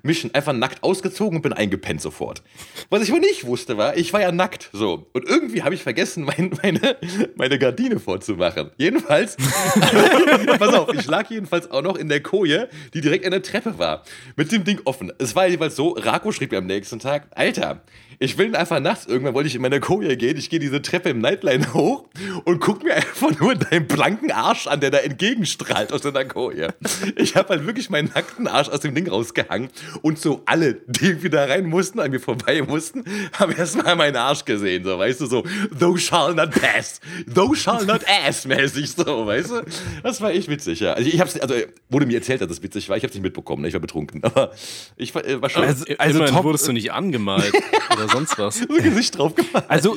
mich 0.02 0.34
einfach 0.34 0.52
nackt 0.52 0.82
ausgezogen 0.82 1.36
und 1.36 1.42
bin 1.42 1.52
eingepennt 1.52 2.00
sofort. 2.00 2.42
Was 2.90 3.02
ich 3.02 3.12
wohl 3.12 3.20
nicht 3.20 3.46
wusste 3.46 3.76
war, 3.78 3.96
ich 3.96 4.12
war 4.12 4.20
ja 4.20 4.32
nackt, 4.32 4.68
so. 4.72 5.08
Und 5.12 5.24
irgendwie 5.26 5.62
habe 5.62 5.74
ich 5.74 5.82
vergessen, 5.82 6.24
mein, 6.24 6.50
meine, 6.62 6.96
meine 7.36 7.58
Gardine 7.58 8.00
vorzumachen. 8.00 8.70
Jedenfalls, 8.76 9.36
pass 10.58 10.74
auf, 10.74 10.92
ich 10.92 11.06
lag 11.06 11.30
jedenfalls 11.30 11.70
auch 11.70 11.82
noch 11.82 11.96
in 11.96 12.08
der 12.08 12.22
Koje, 12.22 12.68
die 12.92 13.00
direkt 13.00 13.24
an 13.24 13.30
der 13.30 13.42
Treppe 13.42 13.78
war. 13.78 14.02
Mit 14.36 14.52
dem 14.52 14.64
Ding 14.64 14.80
offen. 14.84 15.12
Es 15.18 15.34
war 15.36 15.46
jeweils 15.46 15.76
so, 15.76 15.90
Rako 15.90 16.32
schrieb 16.32 16.52
mir 16.52 16.58
am 16.58 16.66
nächsten 16.66 16.98
Tag, 16.98 17.28
Alter, 17.34 17.82
ich 18.18 18.38
will 18.38 18.54
einfach 18.56 18.80
nachts, 18.80 19.06
irgendwann 19.06 19.34
wollte 19.34 19.48
ich 19.48 19.54
in 19.54 19.62
meine 19.62 19.80
Koje 19.80 20.16
gehen, 20.16 20.36
ich 20.36 20.50
gehe 20.50 20.58
diese 20.58 20.80
Treppe 20.82 21.10
im 21.10 21.20
Nightline 21.20 21.72
hoch 21.74 22.04
und 22.44 22.60
guck 22.60 22.82
mir 22.84 22.94
einfach 22.94 23.38
nur 23.40 23.54
deinen 23.54 23.86
blanken 23.86 24.30
Arsch 24.32 24.66
an, 24.66 24.80
der 24.80 24.90
da 24.90 24.98
entgegenstrahlt 24.98 25.92
aus 25.92 26.02
deiner 26.02 26.24
Koje. 26.24 26.68
Ich 27.16 27.36
habe 27.36 27.50
halt 27.50 27.66
wirklich 27.66 27.90
meinen 27.90 28.10
nackten 28.14 28.46
Arsch 28.48 28.68
aus 28.68 28.80
dem 28.80 28.94
Ding 28.94 29.08
rausgehangen 29.08 29.68
und 30.02 30.18
so 30.18 30.42
alle, 30.46 30.74
die 30.86 31.22
wieder 31.22 31.48
rein 31.48 31.66
mussten, 31.66 32.00
an 32.00 32.10
mir 32.10 32.20
vorbei 32.20 32.62
mussten, 32.62 33.04
haben 33.32 33.52
erstmal 33.52 33.96
meinen 33.96 34.16
Arsch 34.16 34.44
gesehen, 34.44 34.84
so, 34.84 34.98
weißt 34.98 35.20
du, 35.20 35.26
so, 35.26 35.44
thou 35.78 35.96
shall 35.96 36.34
not 36.34 36.50
pass, 36.50 37.00
thou 37.26 37.54
shall 37.54 37.84
not 37.84 38.02
ass, 38.26 38.46
mäßig 38.46 38.92
so, 38.92 39.26
weißt 39.26 39.50
du. 39.50 39.62
Das 40.02 40.20
war 40.20 40.30
echt 40.30 40.48
witzig, 40.48 40.80
ja. 40.80 40.92
Also 40.94 41.08
ich 41.08 41.20
hab's, 41.20 41.38
also 41.38 41.54
wurde 41.88 42.06
mir 42.06 42.16
erzählt, 42.16 42.40
dass 42.40 42.50
es 42.50 42.62
witzig 42.62 42.88
war, 42.88 42.96
ich 42.96 43.02
hab's 43.04 43.14
nicht 43.14 43.22
mitbekommen, 43.22 43.62
ne? 43.62 43.68
ich 43.68 43.74
war 43.74 43.80
betrunken, 43.80 44.22
aber 44.24 44.52
ich 44.96 45.14
war, 45.14 45.24
äh, 45.24 45.40
war 45.42 45.50
schon 45.50 45.62
Also- 45.62 45.84
Also, 45.84 45.94
also 45.98 46.18
Immerhin 46.18 46.34
top- 46.36 46.44
wurdest 46.44 46.68
du 46.68 46.72
nicht 46.72 46.92
angemalt 46.92 47.52
oder 47.92 48.03
sonst 48.08 48.38
was. 48.38 48.58
so 48.68 48.74
ein 48.74 48.82
Gesicht 48.82 49.18
drauf 49.18 49.34
gemacht. 49.34 49.64
Also, 49.68 49.96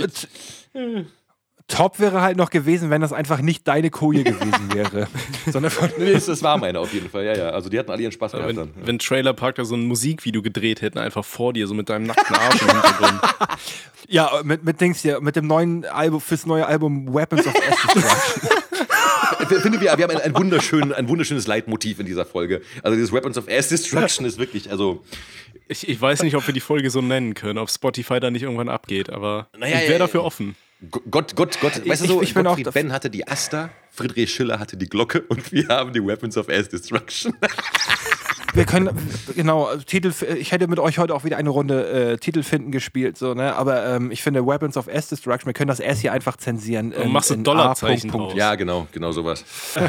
top 1.67 1.99
wäre 1.99 2.21
halt 2.21 2.37
noch 2.37 2.49
gewesen, 2.49 2.89
wenn 2.89 3.01
das 3.01 3.11
einfach 3.11 3.41
nicht 3.41 3.67
deine 3.67 3.89
Koje 3.89 4.23
gewesen 4.23 4.73
wäre. 4.73 5.07
sondern 5.51 5.71
von, 5.71 5.89
Nee, 5.97 6.11
es, 6.11 6.27
es 6.27 6.41
war 6.41 6.57
meine 6.57 6.79
auf 6.79 6.93
jeden 6.93 7.09
Fall, 7.09 7.25
ja, 7.25 7.35
ja. 7.35 7.49
Also 7.49 7.69
die 7.69 7.77
hatten 7.77 7.91
alle 7.91 8.01
ihren 8.03 8.11
Spaß 8.11 8.31
gehabt 8.31 8.47
Wenn, 8.47 8.55
dann. 8.55 8.71
wenn 8.83 8.99
Trailer 8.99 9.33
Park 9.33 9.55
da 9.55 9.65
so 9.65 9.75
ein 9.75 9.85
Musikvideo 9.85 10.41
gedreht 10.41 10.81
hätten, 10.81 10.97
einfach 10.97 11.25
vor 11.25 11.53
dir, 11.53 11.67
so 11.67 11.73
mit 11.73 11.89
deinem 11.89 12.05
nackten 12.05 12.35
Arsch 12.35 12.61
im 12.61 12.69
Hintergrund. 12.69 13.21
ja, 14.07 14.31
mit, 14.43 14.63
mit 14.63 14.79
Dings 14.79 15.01
hier, 15.01 15.19
mit 15.19 15.35
dem 15.35 15.47
neuen 15.47 15.83
Album, 15.85 16.21
fürs 16.21 16.45
neue 16.45 16.65
Album 16.65 17.13
Weapons 17.13 17.45
of. 17.47 17.53
Ich 17.53 18.56
finde, 19.47 19.81
wir, 19.81 19.97
wir 19.97 20.03
haben 20.03 20.11
ein, 20.11 20.21
ein, 20.21 20.35
wunderschön, 20.35 20.93
ein 20.93 21.07
wunderschönes 21.09 21.47
Leitmotiv 21.47 21.99
in 21.99 22.05
dieser 22.05 22.25
Folge. 22.25 22.61
Also 22.83 22.95
dieses 22.95 23.11
Weapons 23.11 23.37
of 23.37 23.47
Ass 23.49 23.69
Destruction 23.69 24.25
ist 24.25 24.37
wirklich, 24.37 24.69
also 24.71 25.03
Ich, 25.67 25.87
ich 25.87 25.99
weiß 25.99 26.23
nicht, 26.23 26.35
ob 26.35 26.45
wir 26.47 26.53
die 26.53 26.59
Folge 26.59 26.89
so 26.89 27.01
nennen 27.01 27.33
können, 27.33 27.57
ob 27.59 27.69
Spotify 27.69 28.19
da 28.19 28.29
nicht 28.31 28.43
irgendwann 28.43 28.69
abgeht, 28.69 29.09
aber 29.09 29.47
Naja, 29.57 29.75
ich 29.77 29.81
wäre 29.83 29.93
ja, 29.93 29.99
dafür 29.99 30.21
ja. 30.21 30.25
offen. 30.25 30.55
Gott, 31.09 31.35
Gott, 31.35 31.57
Gott, 31.59 31.87
weißt 31.87 32.01
du 32.01 32.05
ich- 32.05 32.11
so, 32.11 32.21
ich 32.21 32.33
bin 32.35 32.45
auch 32.45 32.55
Gottfried 32.55 32.73
Ben 32.73 32.91
hatte 32.93 33.09
die 33.09 33.27
Aster, 33.27 33.71
Friedrich 33.91 34.31
Schiller 34.31 34.59
hatte 34.59 34.77
die 34.77 34.85
Glocke 34.87 35.21
und 35.27 35.51
wir 35.51 35.67
haben 35.69 35.91
die 35.91 36.05
Weapons 36.05 36.37
of 36.37 36.49
Ass 36.49 36.69
Destruction. 36.69 37.33
Wir 38.53 38.65
können, 38.65 38.89
genau, 39.35 39.75
Titel, 39.85 40.13
ich 40.37 40.51
hätte 40.51 40.67
mit 40.67 40.79
euch 40.79 40.97
heute 40.97 41.13
auch 41.13 41.23
wieder 41.23 41.37
eine 41.37 41.49
Runde 41.49 42.13
äh, 42.13 42.17
Titel 42.17 42.43
finden 42.43 42.71
gespielt, 42.71 43.17
so, 43.17 43.33
ne? 43.33 43.55
Aber 43.55 43.85
ähm, 43.85 44.11
ich 44.11 44.23
finde 44.23 44.45
Weapons 44.45 44.77
of 44.77 44.87
S 44.87 45.09
Destruction, 45.09 45.47
wir 45.47 45.53
können 45.53 45.67
das 45.67 45.79
S 45.79 45.99
hier 45.99 46.11
einfach 46.11 46.37
zensieren. 46.37 46.93
Und 46.93 47.11
machst 47.11 47.29
du 47.29 47.35
in 47.35 47.43
Dollarzeichen. 47.43 48.09
Punkt, 48.09 48.31
draus. 48.31 48.37
ja, 48.37 48.55
genau, 48.55 48.87
genau 48.91 49.11
sowas. 49.11 49.43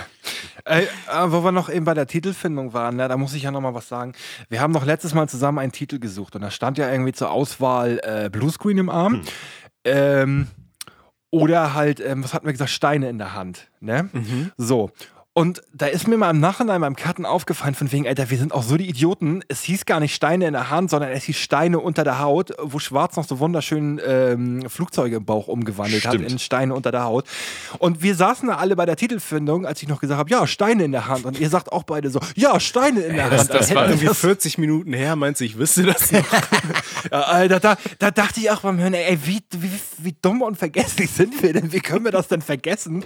Äh, 0.64 0.82
äh, 0.82 0.86
wo 1.28 1.42
wir 1.42 1.52
noch 1.52 1.70
eben 1.70 1.86
bei 1.86 1.94
der 1.94 2.06
Titelfindung 2.06 2.74
waren, 2.74 2.96
ne, 2.96 3.08
da 3.08 3.16
muss 3.16 3.32
ich 3.32 3.44
ja 3.44 3.50
noch 3.50 3.62
mal 3.62 3.72
was 3.72 3.88
sagen. 3.88 4.12
Wir 4.50 4.60
haben 4.60 4.72
noch 4.72 4.84
letztes 4.84 5.14
Mal 5.14 5.26
zusammen 5.26 5.58
einen 5.58 5.72
Titel 5.72 5.98
gesucht 5.98 6.34
und 6.36 6.42
da 6.42 6.50
stand 6.50 6.76
ja 6.76 6.90
irgendwie 6.90 7.12
zur 7.12 7.30
Auswahl 7.30 7.98
äh, 8.02 8.28
Bluescreen 8.28 8.76
im 8.76 8.90
Arm. 8.90 9.22
Ähm, 9.84 10.48
oder 11.30 11.72
halt, 11.74 12.00
ähm, 12.00 12.22
was 12.24 12.34
hatten 12.34 12.46
wir 12.46 12.52
gesagt, 12.52 12.70
Steine 12.70 13.08
in 13.08 13.16
der 13.16 13.34
Hand. 13.34 13.70
Ne? 13.80 14.10
So. 14.58 14.90
Und 15.38 15.62
da 15.72 15.86
ist 15.86 16.08
mir 16.08 16.16
mal 16.16 16.30
im 16.30 16.40
Nachhinein 16.40 16.80
beim 16.80 16.96
Cutten 16.96 17.24
aufgefallen, 17.24 17.76
von 17.76 17.92
wegen, 17.92 18.08
Alter, 18.08 18.28
wir 18.28 18.38
sind 18.38 18.50
auch 18.52 18.64
so 18.64 18.76
die 18.76 18.88
Idioten. 18.88 19.44
Es 19.46 19.62
hieß 19.62 19.86
gar 19.86 20.00
nicht 20.00 20.12
Steine 20.12 20.48
in 20.48 20.52
der 20.52 20.68
Hand, 20.68 20.90
sondern 20.90 21.10
es 21.12 21.22
hieß 21.22 21.36
Steine 21.36 21.78
unter 21.78 22.02
der 22.02 22.18
Haut, 22.18 22.52
wo 22.60 22.80
Schwarz 22.80 23.14
noch 23.14 23.24
so 23.24 23.38
wunderschön 23.38 24.00
ähm, 24.04 24.68
Flugzeuge 24.68 25.14
im 25.18 25.24
Bauch 25.24 25.46
umgewandelt 25.46 26.00
Stimmt. 26.02 26.24
hat 26.24 26.32
in 26.32 26.40
Steine 26.40 26.74
unter 26.74 26.90
der 26.90 27.04
Haut. 27.04 27.24
Und 27.78 28.02
wir 28.02 28.16
saßen 28.16 28.48
da 28.48 28.56
alle 28.56 28.74
bei 28.74 28.84
der 28.84 28.96
Titelfindung, 28.96 29.64
als 29.64 29.80
ich 29.80 29.88
noch 29.88 30.00
gesagt 30.00 30.18
habe, 30.18 30.28
ja, 30.28 30.44
Steine 30.48 30.82
in 30.82 30.90
der 30.90 31.06
Hand. 31.06 31.24
Und 31.24 31.38
ihr 31.38 31.48
sagt 31.50 31.70
auch 31.70 31.84
beide 31.84 32.10
so, 32.10 32.18
ja, 32.34 32.58
Steine 32.58 32.98
in 33.02 33.14
der 33.14 33.30
Das, 33.30 33.40
Hand. 33.42 33.50
das 33.50 33.56
Als 33.68 33.74
war 33.76 33.86
irgendwie 33.86 34.06
das- 34.06 34.18
40 34.18 34.58
Minuten 34.58 34.92
her, 34.92 35.14
meinst 35.14 35.40
du, 35.40 35.44
ich 35.44 35.56
wüsste 35.56 35.84
das 35.84 36.10
noch? 36.10 36.24
ja, 37.12 37.20
Alter, 37.20 37.60
da, 37.60 37.76
da 38.00 38.10
dachte 38.10 38.40
ich 38.40 38.50
auch 38.50 38.62
beim 38.62 38.80
Hören, 38.80 38.94
ey, 38.94 39.16
wie, 39.24 39.38
wie, 39.52 39.70
wie 39.98 40.16
dumm 40.20 40.42
und 40.42 40.56
vergesslich 40.58 41.12
sind 41.12 41.40
wir 41.44 41.52
denn? 41.52 41.72
Wie 41.72 41.78
können 41.78 42.04
wir 42.04 42.10
das 42.10 42.26
denn 42.26 42.42
vergessen? 42.42 43.04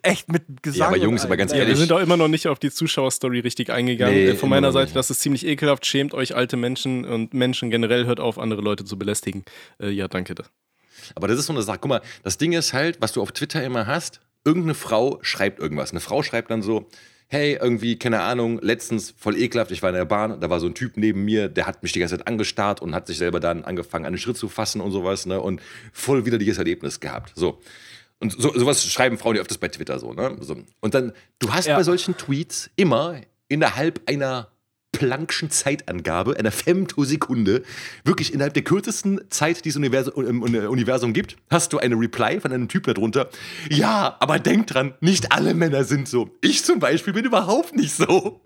Echt 0.00 0.32
mit 0.32 0.62
Gesang. 0.62 0.78
Ja, 0.80 0.86
aber 0.88 0.96
Jungs, 0.96 1.22
aber 1.26 1.36
ganz 1.36 1.52
Ja, 1.66 1.74
wir 1.74 1.74
ehrlich. 1.74 1.88
sind 1.88 1.92
auch 1.92 2.00
immer 2.00 2.16
noch 2.16 2.28
nicht 2.28 2.46
auf 2.46 2.58
die 2.58 2.70
Zuschauerstory 2.70 3.40
richtig 3.40 3.70
eingegangen. 3.70 4.14
Nee, 4.14 4.28
Äh, 4.30 4.34
Von 4.36 4.48
meiner 4.48 4.72
Seite, 4.72 4.86
nicht. 4.86 4.96
das 4.96 5.10
ist 5.10 5.20
ziemlich 5.20 5.46
ekelhaft. 5.46 5.84
Schämt 5.86 6.14
euch 6.14 6.34
alte 6.34 6.56
Menschen 6.56 7.04
und 7.04 7.34
Menschen 7.34 7.70
generell, 7.70 8.06
hört 8.06 8.20
auf, 8.20 8.38
andere 8.38 8.60
Leute 8.62 8.84
zu 8.84 8.98
belästigen. 8.98 9.44
Äh, 9.80 9.90
ja, 9.90 10.08
danke. 10.08 10.34
Aber 11.14 11.28
das 11.28 11.38
ist 11.38 11.46
so 11.46 11.52
eine 11.52 11.62
Sache. 11.62 11.78
Guck 11.80 11.88
mal, 11.90 12.00
das 12.22 12.38
Ding 12.38 12.52
ist 12.52 12.72
halt, 12.72 12.98
was 13.00 13.12
du 13.12 13.22
auf 13.22 13.32
Twitter 13.32 13.62
immer 13.62 13.86
hast, 13.86 14.20
irgendeine 14.44 14.74
Frau 14.74 15.18
schreibt 15.22 15.58
irgendwas. 15.60 15.90
Eine 15.90 16.00
Frau 16.00 16.22
schreibt 16.22 16.50
dann 16.50 16.62
so, 16.62 16.86
hey, 17.28 17.58
irgendwie, 17.60 17.98
keine 17.98 18.20
Ahnung, 18.20 18.60
letztens 18.62 19.12
voll 19.18 19.36
ekelhaft, 19.36 19.72
ich 19.72 19.82
war 19.82 19.90
in 19.90 19.96
der 19.96 20.04
Bahn, 20.04 20.40
da 20.40 20.48
war 20.48 20.60
so 20.60 20.66
ein 20.66 20.74
Typ 20.74 20.96
neben 20.96 21.24
mir, 21.24 21.48
der 21.48 21.66
hat 21.66 21.82
mich 21.82 21.90
die 21.92 21.98
ganze 21.98 22.16
Zeit 22.16 22.28
angestarrt 22.28 22.80
und 22.80 22.94
hat 22.94 23.08
sich 23.08 23.18
selber 23.18 23.40
dann 23.40 23.64
angefangen, 23.64 24.06
an 24.06 24.12
den 24.12 24.18
Schritt 24.18 24.36
zu 24.36 24.48
fassen 24.48 24.80
und 24.80 24.92
sowas, 24.92 25.26
ne? 25.26 25.40
Und 25.40 25.60
voll 25.92 26.24
widerliches 26.24 26.58
Erlebnis 26.58 27.00
gehabt. 27.00 27.32
So. 27.34 27.58
Und 28.18 28.32
so, 28.32 28.52
sowas 28.58 28.82
schreiben 28.84 29.18
Frauen 29.18 29.36
ja 29.36 29.42
öfters 29.42 29.58
bei 29.58 29.68
Twitter 29.68 29.98
so, 29.98 30.12
ne? 30.12 30.36
So. 30.40 30.56
Und 30.80 30.94
dann, 30.94 31.12
du 31.38 31.52
hast 31.52 31.66
Ja. 31.66 31.76
bei 31.76 31.82
solchen 31.82 32.16
Tweets 32.16 32.70
immer 32.76 33.20
innerhalb 33.48 34.00
einer 34.08 34.48
Planck'schen 34.96 35.50
Zeitangabe, 35.50 36.38
einer 36.38 36.50
Femtosekunde, 36.50 37.62
wirklich 38.04 38.32
innerhalb 38.32 38.54
der 38.54 38.64
kürzesten 38.64 39.20
Zeit, 39.28 39.66
die 39.66 39.68
es 39.68 39.76
Universum, 39.76 40.24
im 40.26 40.42
Universum 40.42 41.12
gibt, 41.12 41.36
hast 41.50 41.74
du 41.74 41.78
eine 41.78 41.96
Reply 41.96 42.40
von 42.40 42.50
einem 42.50 42.68
Typ 42.68 42.84
darunter. 42.84 43.28
Ja, 43.68 44.16
aber 44.20 44.38
denk 44.38 44.68
dran, 44.68 44.94
nicht 45.00 45.32
alle 45.32 45.52
Männer 45.52 45.84
sind 45.84 46.08
so. 46.08 46.30
Ich 46.40 46.64
zum 46.64 46.78
Beispiel 46.78 47.12
bin 47.12 47.26
überhaupt 47.26 47.76
nicht 47.76 47.92
so. 47.94 48.40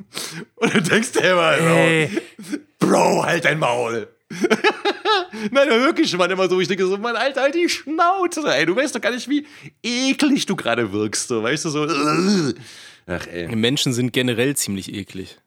Und 0.56 0.74
du 0.74 0.82
denkst 0.82 1.12
dir 1.12 1.30
immer 1.30 1.56
so, 1.56 2.56
Bro, 2.80 3.24
halt 3.24 3.44
dein 3.44 3.60
Maul. 3.60 4.08
Nein, 5.50 5.68
wirklich, 5.68 6.16
man 6.16 6.30
immer 6.30 6.48
so, 6.48 6.60
ich 6.60 6.68
denke 6.68 6.86
so, 6.86 6.96
Mann, 6.96 7.16
Alter, 7.16 7.42
halt 7.42 7.54
die 7.54 7.68
Schnauze, 7.68 8.42
ey, 8.46 8.64
du 8.66 8.76
weißt 8.76 8.94
doch 8.94 9.00
gar 9.00 9.10
nicht, 9.10 9.28
wie 9.28 9.46
eklig 9.82 10.46
du 10.46 10.54
gerade 10.54 10.92
wirkst, 10.92 11.28
so, 11.28 11.42
weißt 11.42 11.64
du, 11.64 11.68
so. 11.70 11.86
Ach, 13.06 13.26
ey. 13.26 13.54
Menschen 13.56 13.92
sind 13.92 14.12
generell 14.12 14.54
ziemlich 14.56 14.94
eklig. 14.94 15.38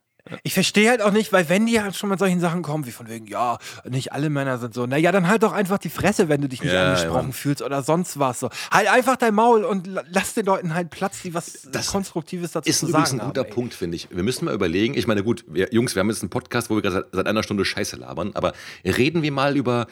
Ich 0.43 0.53
verstehe 0.53 0.89
halt 0.89 1.01
auch 1.01 1.11
nicht, 1.11 1.33
weil 1.33 1.49
wenn 1.49 1.65
die 1.65 1.81
halt 1.81 1.97
schon 1.97 2.09
mit 2.09 2.17
solchen 2.17 2.39
Sachen 2.39 2.61
kommen, 2.61 2.85
wie 2.85 2.91
von 2.91 3.09
wegen, 3.09 3.27
ja, 3.27 3.57
nicht 3.89 4.13
alle 4.13 4.29
Männer 4.29 4.57
sind 4.57 4.73
so, 4.73 4.85
naja, 4.85 5.11
dann 5.11 5.27
halt 5.27 5.43
doch 5.43 5.51
einfach 5.51 5.77
die 5.77 5.89
Fresse, 5.89 6.29
wenn 6.29 6.41
du 6.41 6.47
dich 6.47 6.61
nicht 6.61 6.73
ja, 6.73 6.91
angesprochen 6.91 7.27
ja. 7.27 7.33
fühlst 7.33 7.61
oder 7.61 7.83
sonst 7.83 8.17
was. 8.19 8.39
So. 8.39 8.49
Halt 8.71 8.87
einfach 8.87 9.17
dein 9.17 9.35
Maul 9.35 9.65
und 9.65 9.89
lass 10.11 10.33
den 10.33 10.45
Leuten 10.45 10.73
halt 10.73 10.89
Platz, 10.91 11.21
die 11.23 11.33
was 11.33 11.67
das 11.71 11.87
Konstruktives 11.87 12.53
dazu 12.53 12.71
zu 12.71 12.85
sagen 12.87 13.03
Ist 13.03 13.13
ein 13.13 13.19
guter 13.19 13.41
haben, 13.41 13.49
Punkt, 13.49 13.73
finde 13.73 13.97
ich. 13.97 14.09
Wir 14.11 14.23
müssen 14.23 14.45
mal 14.45 14.53
überlegen, 14.53 14.93
ich 14.93 15.07
meine, 15.07 15.23
gut, 15.23 15.43
wir, 15.47 15.73
Jungs, 15.73 15.93
wir 15.95 15.99
haben 15.99 16.09
jetzt 16.09 16.21
einen 16.21 16.29
Podcast, 16.29 16.69
wo 16.69 16.75
wir 16.75 16.81
gerade 16.81 16.95
seit, 16.95 17.05
seit 17.11 17.27
einer 17.27 17.43
Stunde 17.43 17.65
Scheiße 17.65 17.97
labern, 17.97 18.31
aber 18.33 18.53
reden 18.85 19.23
wir 19.23 19.31
mal 19.31 19.57
über 19.57 19.87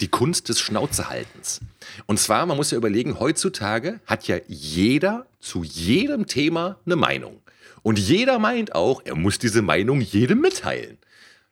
die 0.00 0.08
Kunst 0.08 0.48
des 0.48 0.60
Schnauzehaltens. 0.60 1.60
Und 2.06 2.20
zwar, 2.20 2.46
man 2.46 2.56
muss 2.56 2.70
ja 2.70 2.76
überlegen, 2.78 3.18
heutzutage 3.18 3.98
hat 4.06 4.28
ja 4.28 4.36
jeder 4.46 5.26
zu 5.40 5.64
jedem 5.64 6.26
Thema 6.26 6.76
eine 6.86 6.94
Meinung. 6.94 7.40
Und 7.82 7.98
jeder 7.98 8.38
meint 8.38 8.74
auch, 8.74 9.02
er 9.04 9.16
muss 9.16 9.38
diese 9.38 9.62
Meinung 9.62 10.00
jedem 10.00 10.40
mitteilen. 10.40 10.98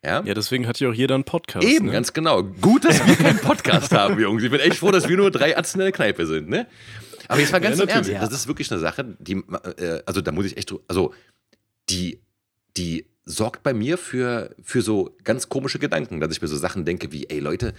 Ja, 0.05 0.22
ja 0.22 0.35
deswegen 0.35 0.66
hat 0.66 0.79
ja 0.79 0.89
auch 0.89 0.95
jeder 0.95 1.14
einen 1.14 1.24
Podcast. 1.24 1.66
Eben, 1.66 1.87
ne? 1.87 1.93
ganz 1.93 2.12
genau. 2.12 2.43
Gut, 2.43 2.85
dass 2.85 3.05
wir 3.07 3.16
keinen 3.16 3.39
Podcast 3.39 3.93
haben, 3.93 4.18
Jungs. 4.20 4.43
Ich 4.43 4.51
bin 4.51 4.61
echt 4.61 4.77
froh, 4.77 4.91
dass 4.91 5.09
wir 5.09 5.16
nur 5.16 5.31
drei 5.31 5.57
Atzen 5.57 5.81
in 5.81 5.87
der 5.87 5.93
Kneipe 5.93 6.27
sind. 6.27 6.49
Ne? 6.49 6.66
Aber 7.29 7.41
jetzt 7.41 7.53
mal 7.53 7.61
ganz 7.61 7.79
ja, 7.79 7.85
im 7.85 7.89
Ernst, 7.89 8.11
das 8.11 8.33
ist 8.33 8.47
wirklich 8.47 8.70
eine 8.70 8.81
Sache, 8.81 9.16
die, 9.18 9.43
äh, 9.79 10.03
also 10.07 10.20
da 10.20 10.33
muss 10.33 10.47
ich 10.47 10.57
echt, 10.57 10.72
also 10.87 11.12
die, 11.89 12.20
die 12.77 13.07
sorgt 13.27 13.64
bei 13.64 13.74
mir 13.74 13.99
für, 13.99 14.55
für 14.62 14.83
so 14.83 15.14
ganz 15.24 15.49
komische 15.49 15.81
Gedanken, 15.81 16.20
dass 16.20 16.33
ich 16.33 16.41
mir 16.41 16.49
so 16.49 16.57
Sachen 16.57 16.85
denke 16.85 17.11
wie, 17.11 17.29
ey 17.29 17.41
Leute, 17.41 17.74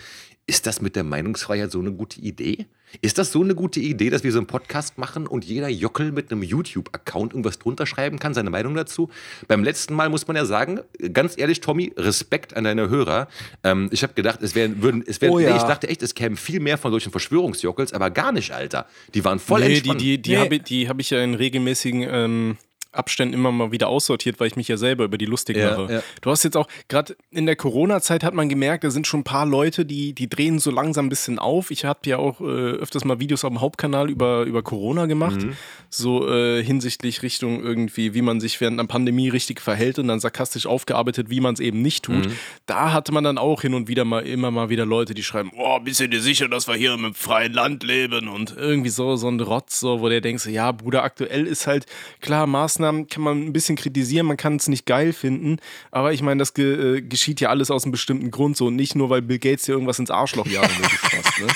ist 0.46 0.68
das 0.68 0.82
mit 0.82 0.96
der 0.96 1.04
Meinungsfreiheit 1.04 1.72
so 1.72 1.80
eine 1.80 1.92
gute 1.92 2.20
Idee? 2.22 2.68
Ist 3.02 3.18
das 3.18 3.34
so 3.34 3.44
eine 3.44 3.54
gute 3.54 3.82
Idee, 3.82 4.10
dass 4.10 4.24
wir 4.24 4.32
so 4.32 4.38
einen 4.38 4.48
Podcast 4.48 4.98
machen 4.98 5.28
und 5.28 5.44
jeder 5.44 5.68
Jockel 5.68 6.14
mit 6.14 6.32
einem 6.32 6.42
YouTube-Account 6.42 7.34
irgendwas 7.34 7.60
drunter 7.60 7.86
schreiben 7.86 8.18
kann, 8.18 8.34
seine 8.34 8.50
Meinung 8.50 8.74
dazu? 8.76 9.10
Beim 9.48 9.64
letzten 9.64 9.94
Mal 9.94 10.10
muss 10.10 10.26
man 10.28 10.38
ja 10.38 10.46
sagen, 10.46 10.80
ganz 11.12 11.38
ehrlich, 11.38 11.60
Tommy, 11.60 11.94
Respekt 11.98 12.56
an 12.56 12.64
deine 12.64 12.90
Hörer. 12.90 13.28
Ähm, 13.64 13.90
ich 13.92 14.04
habe 14.04 14.14
gedacht, 14.14 14.42
es 14.42 14.56
wären, 14.56 14.82
würden, 14.82 15.04
es 15.06 15.20
wären, 15.20 15.34
oh 15.34 15.40
ja. 15.40 15.52
nee, 15.52 15.58
ich 15.58 15.64
dachte 15.64 15.90
echt, 15.90 16.02
es 16.02 16.16
kämen 16.16 16.38
viel 16.38 16.62
mehr 16.62 16.78
von 16.78 16.92
solchen 16.92 17.12
Verschwörungsjockels, 17.12 17.92
aber 17.92 18.10
gar 18.10 18.32
nicht, 18.32 18.52
Alter. 18.52 18.88
Die 19.14 19.26
waren 19.26 19.40
voll 19.40 19.62
nee, 19.62 19.68
entspannt. 19.76 20.00
Die, 20.00 20.18
die, 20.18 20.22
die 20.22 20.32
nee. 20.32 20.38
habe 20.38 20.90
hab 20.90 21.00
ich 21.00 21.10
ja 21.10 21.22
in 21.22 21.36
regelmäßigen 21.36 22.08
ähm, 22.10 22.58
Abständen 22.98 23.34
immer 23.34 23.52
mal 23.52 23.72
wieder 23.72 23.88
aussortiert, 23.88 24.40
weil 24.40 24.48
ich 24.48 24.56
mich 24.56 24.68
ja 24.68 24.78
selber 24.78 25.06
über 25.06 25.18
die 25.18 25.26
lustig 25.26 25.58
ja, 25.58 25.78
mache. 25.78 25.94
Ja. 25.94 26.04
Du 26.22 26.32
hast 26.32 26.44
jetzt 26.44 26.58
auch, 26.58 26.68
gerade 26.88 27.16
in 27.32 27.46
der 27.46 27.56
Corona-Zeit 27.56 28.24
hat 28.24 28.34
man 28.34 28.50
gemerkt, 28.50 28.84
da 28.84 28.90
sind 28.90 29.08
schon 29.08 29.22
ein 29.22 29.26
paar 29.26 29.46
Leute, 29.46 29.86
die, 29.86 30.14
die 30.14 30.30
drehen 30.30 30.60
so 30.60 30.72
langsam 30.72 31.08
ein 31.08 31.10
bisschen 31.10 31.40
auf. 31.40 31.72
Ich 31.72 31.86
habe 31.86 32.00
ja 32.06 32.18
auch 32.18 32.42
äh, 32.42 32.44
öfters 32.44 33.06
mal 33.06 33.20
Videos 33.20 33.44
auf 33.44 33.52
dem 33.52 33.62
Hauptkanal 33.62 34.10
über, 34.10 34.44
über 34.44 34.64
Corona 34.64 35.06
gemacht, 35.06 35.42
mhm. 35.42 35.54
so 35.90 36.28
äh, 36.30 36.64
hinsichtlich 36.64 37.24
Richtung 37.24 37.64
irgendwie, 37.64 38.14
wie 38.14 38.22
man 38.22 38.40
sich 38.40 38.60
während 38.60 38.80
einer 38.80 38.88
Pandemie 38.88 39.30
richtig 39.30 39.62
verhält 39.62 40.00
und 40.00 40.08
dann 40.08 40.20
sarkastisch 40.20 40.66
aufgearbeitet, 40.66 41.30
wie 41.30 41.40
man 41.40 41.54
es 41.54 41.60
eben 41.60 41.82
nicht 41.82 42.06
tut. 42.06 42.28
Mhm. 42.28 42.34
Da 42.66 42.94
hatte 42.94 43.12
man 43.12 43.24
dann 43.24 43.38
auch 43.38 43.62
hin 43.62 43.74
und 43.74 43.88
wieder 43.88 44.06
mal 44.06 44.26
immer 44.26 44.52
mal 44.52 44.70
wieder 44.70 44.86
Leute, 44.86 45.14
die 45.14 45.24
schreiben, 45.24 45.52
oh, 45.56 45.80
bist 45.80 46.00
du 46.00 46.10
dir 46.10 46.22
sicher, 46.22 46.48
dass 46.48 46.68
wir 46.68 46.76
hier 46.76 46.94
im 46.94 47.14
freien 47.14 47.54
Land 47.54 47.84
leben 47.84 48.28
und 48.28 48.56
irgendwie 48.58 48.90
so, 48.90 49.16
so 49.16 49.28
ein 49.28 49.40
Rotz, 49.40 49.80
so, 49.80 50.02
wo 50.02 50.10
der 50.10 50.22
denkst, 50.22 50.48
ja, 50.48 50.72
Bruder, 50.72 51.04
aktuell 51.04 51.46
ist 51.46 51.68
halt 51.68 51.86
klar, 52.22 52.48
Maßnahmen 52.48 52.87
Maßnahmen 52.88 53.08
kann 53.08 53.24
man 53.24 53.46
ein 53.46 53.54
bisschen 53.54 53.76
kritisieren, 53.76 54.26
man 54.26 54.38
kann 54.38 54.56
es 54.56 54.68
nicht 54.68 54.86
geil 54.86 55.14
finden, 55.14 55.58
aber 55.92 56.14
ich 56.14 56.22
meine, 56.22 56.40
das 56.40 56.54
ge 56.54 56.98
äh, 56.98 57.02
geschieht 57.02 57.42
ja 57.42 57.50
alles 57.50 57.72
aus 57.72 57.84
einem 57.84 57.92
bestimmten 57.92 58.32
Grund 58.32 58.58
so 58.58 58.68
und 58.68 58.76
nicht 58.76 58.96
nur, 58.96 59.10
weil 59.10 59.22
Bill 59.22 59.40
Gates 59.40 59.66
dir 59.66 59.74
irgendwas 59.74 60.00
ins 60.00 60.12
Arschloch 60.12 60.48
jagen 60.48 60.78
will. 60.80 60.90
fast, 60.90 61.40
ne? 61.42 61.48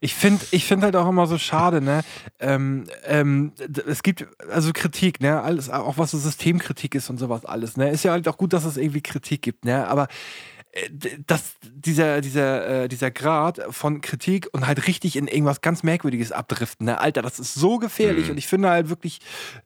Ich 0.00 0.14
finde 0.14 0.44
ich 0.50 0.66
find 0.66 0.82
halt 0.82 0.94
auch 0.94 1.08
immer 1.08 1.26
so 1.26 1.38
schade, 1.38 1.80
ne? 1.80 2.02
Ähm, 2.38 2.84
ähm, 3.06 3.52
es 3.86 4.02
gibt 4.02 4.26
also 4.50 4.72
Kritik, 4.74 5.20
ne? 5.20 5.40
Alles, 5.40 5.70
auch 5.70 5.96
was 5.96 6.10
so 6.10 6.18
Systemkritik 6.18 6.94
ist 6.94 7.08
und 7.08 7.18
sowas 7.18 7.46
alles, 7.46 7.78
ne? 7.78 7.90
Ist 7.90 8.04
ja 8.04 8.12
halt 8.12 8.28
auch 8.28 8.36
gut, 8.36 8.52
dass 8.52 8.66
es 8.66 8.76
irgendwie 8.76 9.00
Kritik 9.00 9.40
gibt, 9.40 9.64
ne? 9.64 9.88
Aber 9.88 10.08
dass 11.26 11.54
dieser, 11.62 12.20
dieser, 12.20 12.84
äh, 12.84 12.88
dieser 12.88 13.10
Grad 13.10 13.60
von 13.70 14.00
Kritik 14.00 14.48
und 14.52 14.66
halt 14.66 14.86
richtig 14.86 15.16
in 15.16 15.28
irgendwas 15.28 15.60
ganz 15.60 15.82
Merkwürdiges 15.82 16.32
abdriften, 16.32 16.86
ne? 16.86 17.00
Alter, 17.00 17.22
das 17.22 17.38
ist 17.38 17.54
so 17.54 17.78
gefährlich. 17.78 18.26
Mhm. 18.26 18.32
Und 18.32 18.38
ich 18.38 18.46
finde 18.46 18.70
halt 18.70 18.88
wirklich 18.88 19.20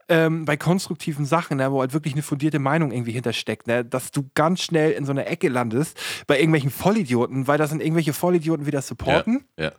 ähm, 0.08 0.44
bei 0.44 0.56
konstruktiven 0.56 1.24
Sachen, 1.24 1.58
ne, 1.58 1.72
wo 1.72 1.80
halt 1.80 1.92
wirklich 1.92 2.14
eine 2.14 2.22
fundierte 2.22 2.58
Meinung 2.58 2.92
irgendwie 2.92 3.12
hintersteckt, 3.12 3.66
ne, 3.66 3.84
dass 3.84 4.10
du 4.10 4.30
ganz 4.34 4.62
schnell 4.62 4.92
in 4.92 5.04
so 5.04 5.12
einer 5.12 5.26
Ecke 5.26 5.48
landest 5.48 5.98
bei 6.26 6.38
irgendwelchen 6.38 6.70
Vollidioten, 6.70 7.46
weil 7.46 7.58
das 7.58 7.70
sind 7.70 7.82
irgendwelche 7.82 8.12
Vollidioten 8.12 8.66
wieder 8.66 8.82
supporten. 8.82 9.44
Ja, 9.56 9.64
ja. 9.64 9.72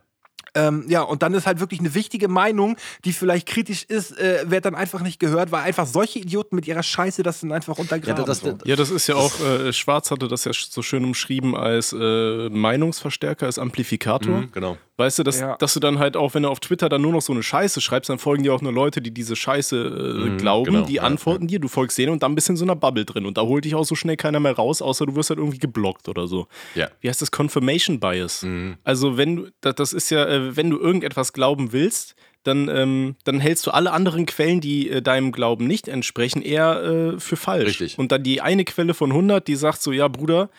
Ähm, 0.54 0.86
ja, 0.88 1.02
und 1.02 1.24
dann 1.24 1.34
ist 1.34 1.48
halt 1.48 1.60
wirklich 1.60 1.80
eine 1.80 1.94
wichtige 1.96 2.28
Meinung, 2.28 2.76
die 3.06 3.14
vielleicht 3.14 3.48
kritisch 3.48 3.84
ist, 3.84 4.18
äh, 4.20 4.50
wird 4.50 4.66
dann 4.66 4.76
einfach 4.76 5.02
nicht 5.02 5.20
gehört, 5.20 5.52
weil 5.52 5.64
einfach 5.64 5.86
solche 5.86 6.20
Idioten 6.20 6.56
mit 6.56 6.68
ihrer 6.68 6.84
Scheiße 6.84 7.24
das 7.24 7.42
dann 7.42 7.52
einfach 7.52 7.78
untergraben. 7.78 8.22
Ja, 8.22 8.26
das, 8.26 8.40
so. 8.40 8.58
ja, 8.66 8.76
das 8.76 8.92
ist 8.92 9.08
ja 9.08 9.16
auch, 9.16 9.40
äh, 9.40 9.72
Schwarz 9.72 10.12
hatte 10.12 10.28
das 10.28 10.46
ja 10.46 10.52
so 10.54 10.82
schön 10.82 11.06
umschrieben 11.06 11.56
als 11.56 11.94
äh, 11.98 12.50
Meinungsverstärker, 12.50 13.46
als 13.46 13.60
Amplifikator. 13.60 14.42
Mhm, 14.42 14.52
genau. 14.52 14.78
Weißt 15.02 15.18
du, 15.18 15.24
dass, 15.24 15.40
ja. 15.40 15.56
dass 15.58 15.74
du 15.74 15.80
dann 15.80 15.98
halt 15.98 16.16
auch, 16.16 16.36
wenn 16.36 16.44
du 16.44 16.50
auf 16.50 16.60
Twitter 16.60 16.88
dann 16.88 17.02
nur 17.02 17.12
noch 17.12 17.24
so 17.24 17.34
eine 17.34 17.42
Scheiße 17.42 17.82
schreibst, 17.82 18.12
dann 18.12 18.20
folgen 18.20 18.44
dir 18.44 18.54
auch 18.54 18.62
nur 18.62 18.72
Leute, 18.72 19.02
die 19.02 19.12
diese 19.12 19.36
Scheiße 19.36 19.76
äh, 19.76 20.30
mhm, 20.30 20.38
glauben, 20.38 20.74
genau. 20.74 20.86
die 20.86 20.96
ja, 20.96 21.04
antworten 21.04 21.46
ja. 21.46 21.48
dir, 21.48 21.60
du 21.60 21.70
folgst 21.70 21.98
denen 21.98 22.12
und 22.12 22.22
dann 22.22 22.36
bist 22.36 22.50
du 22.50 22.54
in 22.54 22.58
so 22.58 22.66
einer 22.66 22.76
Bubble 22.76 23.04
drin 23.04 23.26
und 23.26 23.36
da 23.38 23.42
holt 23.42 23.66
dich 23.66 23.74
auch 23.74 23.84
so 23.84 23.96
schnell 23.96 24.16
keiner 24.16 24.40
mehr 24.40 24.52
raus, 24.52 24.80
außer 24.80 25.08
du 25.08 25.16
wirst 25.16 25.32
halt 25.32 25.40
irgendwie 25.40 25.58
geblockt 25.58 26.08
oder 26.08 26.28
so. 26.28 26.48
Ja. 26.76 26.90
Wie 27.00 27.10
heißt 27.10 27.20
das? 27.20 27.32
Confirmation 27.32 28.00
Bias. 28.00 28.44
Mhm. 28.44 28.78
Also 28.84 29.18
wenn 29.18 29.38
du, 29.38 29.48
das 29.62 29.92
ist 29.92 30.12
ja, 30.12 30.24
äh, 30.50 30.56
wenn 30.56 30.70
du 30.70 30.80
irgendetwas 30.80 31.34
glauben 31.34 31.72
willst, 31.72 32.16
dann, 32.44 32.70
ähm, 32.70 33.16
dann 33.24 33.40
hältst 33.40 33.68
du 33.68 33.72
alle 33.72 33.92
anderen 33.92 34.26
Quellen, 34.26 34.62
die 34.62 34.90
äh, 34.90 35.02
deinem 35.02 35.32
Glauben 35.32 35.68
nicht 35.68 35.88
entsprechen, 35.88 36.42
eher 36.42 36.82
äh, 37.16 37.20
für 37.20 37.38
falsch. 37.38 37.68
Richtig. 37.68 38.00
Und 38.00 38.12
dann 38.12 38.24
die 38.24 38.42
eine 38.42 38.66
Quelle 38.66 38.94
von 38.94 39.12
100, 39.12 39.48
die 39.48 39.56
sagt 39.56 39.82
so, 39.82 39.92
ja 39.92 40.08
Bruder, 40.08 40.50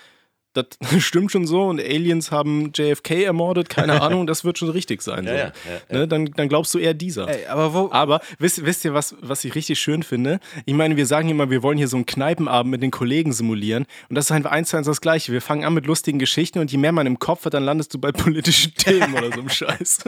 das 0.52 0.66
stimmt 0.98 1.32
schon 1.32 1.46
so 1.46 1.64
und 1.64 1.80
Aliens 1.80 2.30
haben 2.30 2.72
JFK 2.74 3.24
ermordet, 3.24 3.68
keine 3.68 4.00
Ahnung, 4.02 4.26
das 4.26 4.44
wird 4.44 4.58
schon 4.58 4.68
richtig 4.68 5.02
sein. 5.02 5.24
So. 5.24 5.30
Ja, 5.30 5.36
ja, 5.36 5.52
ja, 5.90 5.98
ne? 5.98 6.08
dann, 6.08 6.26
dann 6.26 6.48
glaubst 6.48 6.74
du 6.74 6.78
eher 6.78 6.94
dieser. 6.94 7.28
Ey, 7.28 7.46
aber 7.46 7.74
wo 7.74 7.90
aber 7.92 8.20
wisst, 8.38 8.64
wisst 8.64 8.84
ihr, 8.84 8.94
was, 8.94 9.14
was 9.20 9.44
ich 9.44 9.54
richtig 9.54 9.80
schön 9.80 10.02
finde? 10.02 10.40
Ich 10.66 10.74
meine, 10.74 10.96
wir 10.96 11.06
sagen 11.06 11.28
immer, 11.28 11.50
wir 11.50 11.62
wollen 11.62 11.78
hier 11.78 11.88
so 11.88 11.96
einen 11.96 12.06
Kneipenabend 12.06 12.70
mit 12.70 12.82
den 12.82 12.90
Kollegen 12.90 13.32
simulieren 13.32 13.86
und 14.08 14.14
das 14.16 14.26
ist 14.26 14.32
einfach 14.32 14.50
eins 14.50 14.70
zu 14.70 14.76
eins 14.76 14.86
das 14.86 15.00
Gleiche. 15.00 15.32
Wir 15.32 15.40
fangen 15.40 15.64
an 15.64 15.74
mit 15.74 15.86
lustigen 15.86 16.18
Geschichten 16.18 16.58
und 16.58 16.70
je 16.70 16.78
mehr 16.78 16.92
man 16.92 17.06
im 17.06 17.18
Kopf 17.18 17.44
hat, 17.44 17.54
dann 17.54 17.64
landest 17.64 17.94
du 17.94 17.98
bei 17.98 18.12
politischen 18.12 18.74
Themen 18.74 19.14
oder 19.14 19.32
so 19.32 19.40
einem 19.40 19.48
Scheiß. 19.48 20.04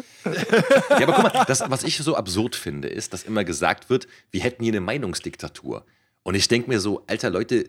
Ja, 0.91 1.09
aber 1.09 1.13
guck 1.13 1.23
mal, 1.35 1.45
das, 1.47 1.63
was 1.69 1.85
ich 1.85 1.99
so 1.99 2.17
absurd 2.17 2.57
finde, 2.57 2.89
ist, 2.89 3.13
dass 3.13 3.23
immer 3.23 3.45
gesagt 3.45 3.91
wird, 3.91 4.07
wir 4.31 4.43
hätten 4.43 4.63
hier 4.63 4.73
eine 4.73 4.81
Meinungsdiktatur. 4.81 5.85
Und 6.27 6.35
ich 6.35 6.49
denke 6.49 6.71
mir 6.71 6.81
so, 6.81 7.05
alter 7.07 7.29
Leute, 7.29 7.69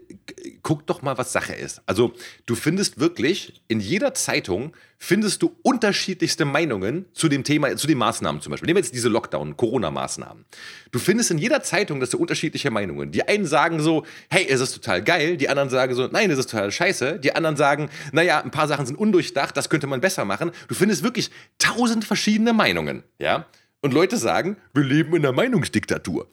guck 0.63 0.87
doch 0.87 1.01
mal, 1.01 1.17
was 1.17 1.33
Sache 1.33 1.53
ist. 1.53 1.81
Also 1.85 2.13
du 2.45 2.55
findest 2.55 3.01
wirklich, 3.01 3.61
in 3.67 3.81
jeder 3.81 4.13
Zeitung 4.13 4.71
findest 4.97 5.41
du 5.41 5.57
unterschiedlichste 5.61 6.45
Meinungen 6.45 7.05
zu 7.13 7.27
dem 7.27 7.43
Thema, 7.43 7.75
zu 7.75 7.85
den 7.85 7.97
Maßnahmen 7.97 8.41
zum 8.41 8.51
Beispiel. 8.51 8.67
Nehmen 8.67 8.77
wir 8.77 8.83
jetzt 8.83 8.95
diese 8.95 9.09
Lockdown, 9.09 9.57
Corona-Maßnahmen. 9.57 10.45
Du 10.91 10.99
findest 10.99 11.31
in 11.31 11.37
jeder 11.37 11.63
Zeitung, 11.63 11.99
dass 11.99 12.11
du 12.11 12.17
unterschiedliche 12.17 12.71
Meinungen. 12.71 13.11
Die 13.11 13.27
einen 13.27 13.45
sagen 13.45 13.81
so, 13.81 14.05
hey, 14.29 14.47
es 14.49 14.61
ist 14.61 14.71
total 14.71 15.03
geil. 15.03 15.35
Die 15.35 15.49
anderen 15.49 15.69
sagen 15.69 15.93
so, 15.93 16.07
nein, 16.07 16.31
es 16.31 16.39
ist 16.39 16.49
total 16.49 16.71
scheiße. 16.71 17.19
Die 17.19 17.35
anderen 17.35 17.57
sagen, 17.57 17.89
naja, 18.13 18.41
ein 18.41 18.51
paar 18.51 18.69
Sachen 18.69 18.85
sind 18.85 18.95
undurchdacht, 18.95 19.57
das 19.57 19.69
könnte 19.69 19.87
man 19.87 19.99
besser 19.99 20.23
machen. 20.23 20.51
Du 20.69 20.75
findest 20.75 21.03
wirklich 21.03 21.29
tausend 21.59 22.05
verschiedene 22.05 22.53
Meinungen, 22.53 23.03
ja? 23.19 23.47
Und 23.81 23.93
Leute 23.93 24.17
sagen, 24.17 24.57
wir 24.73 24.83
leben 24.83 25.15
in 25.15 25.23
einer 25.23 25.31
Meinungsdiktatur. 25.31 26.27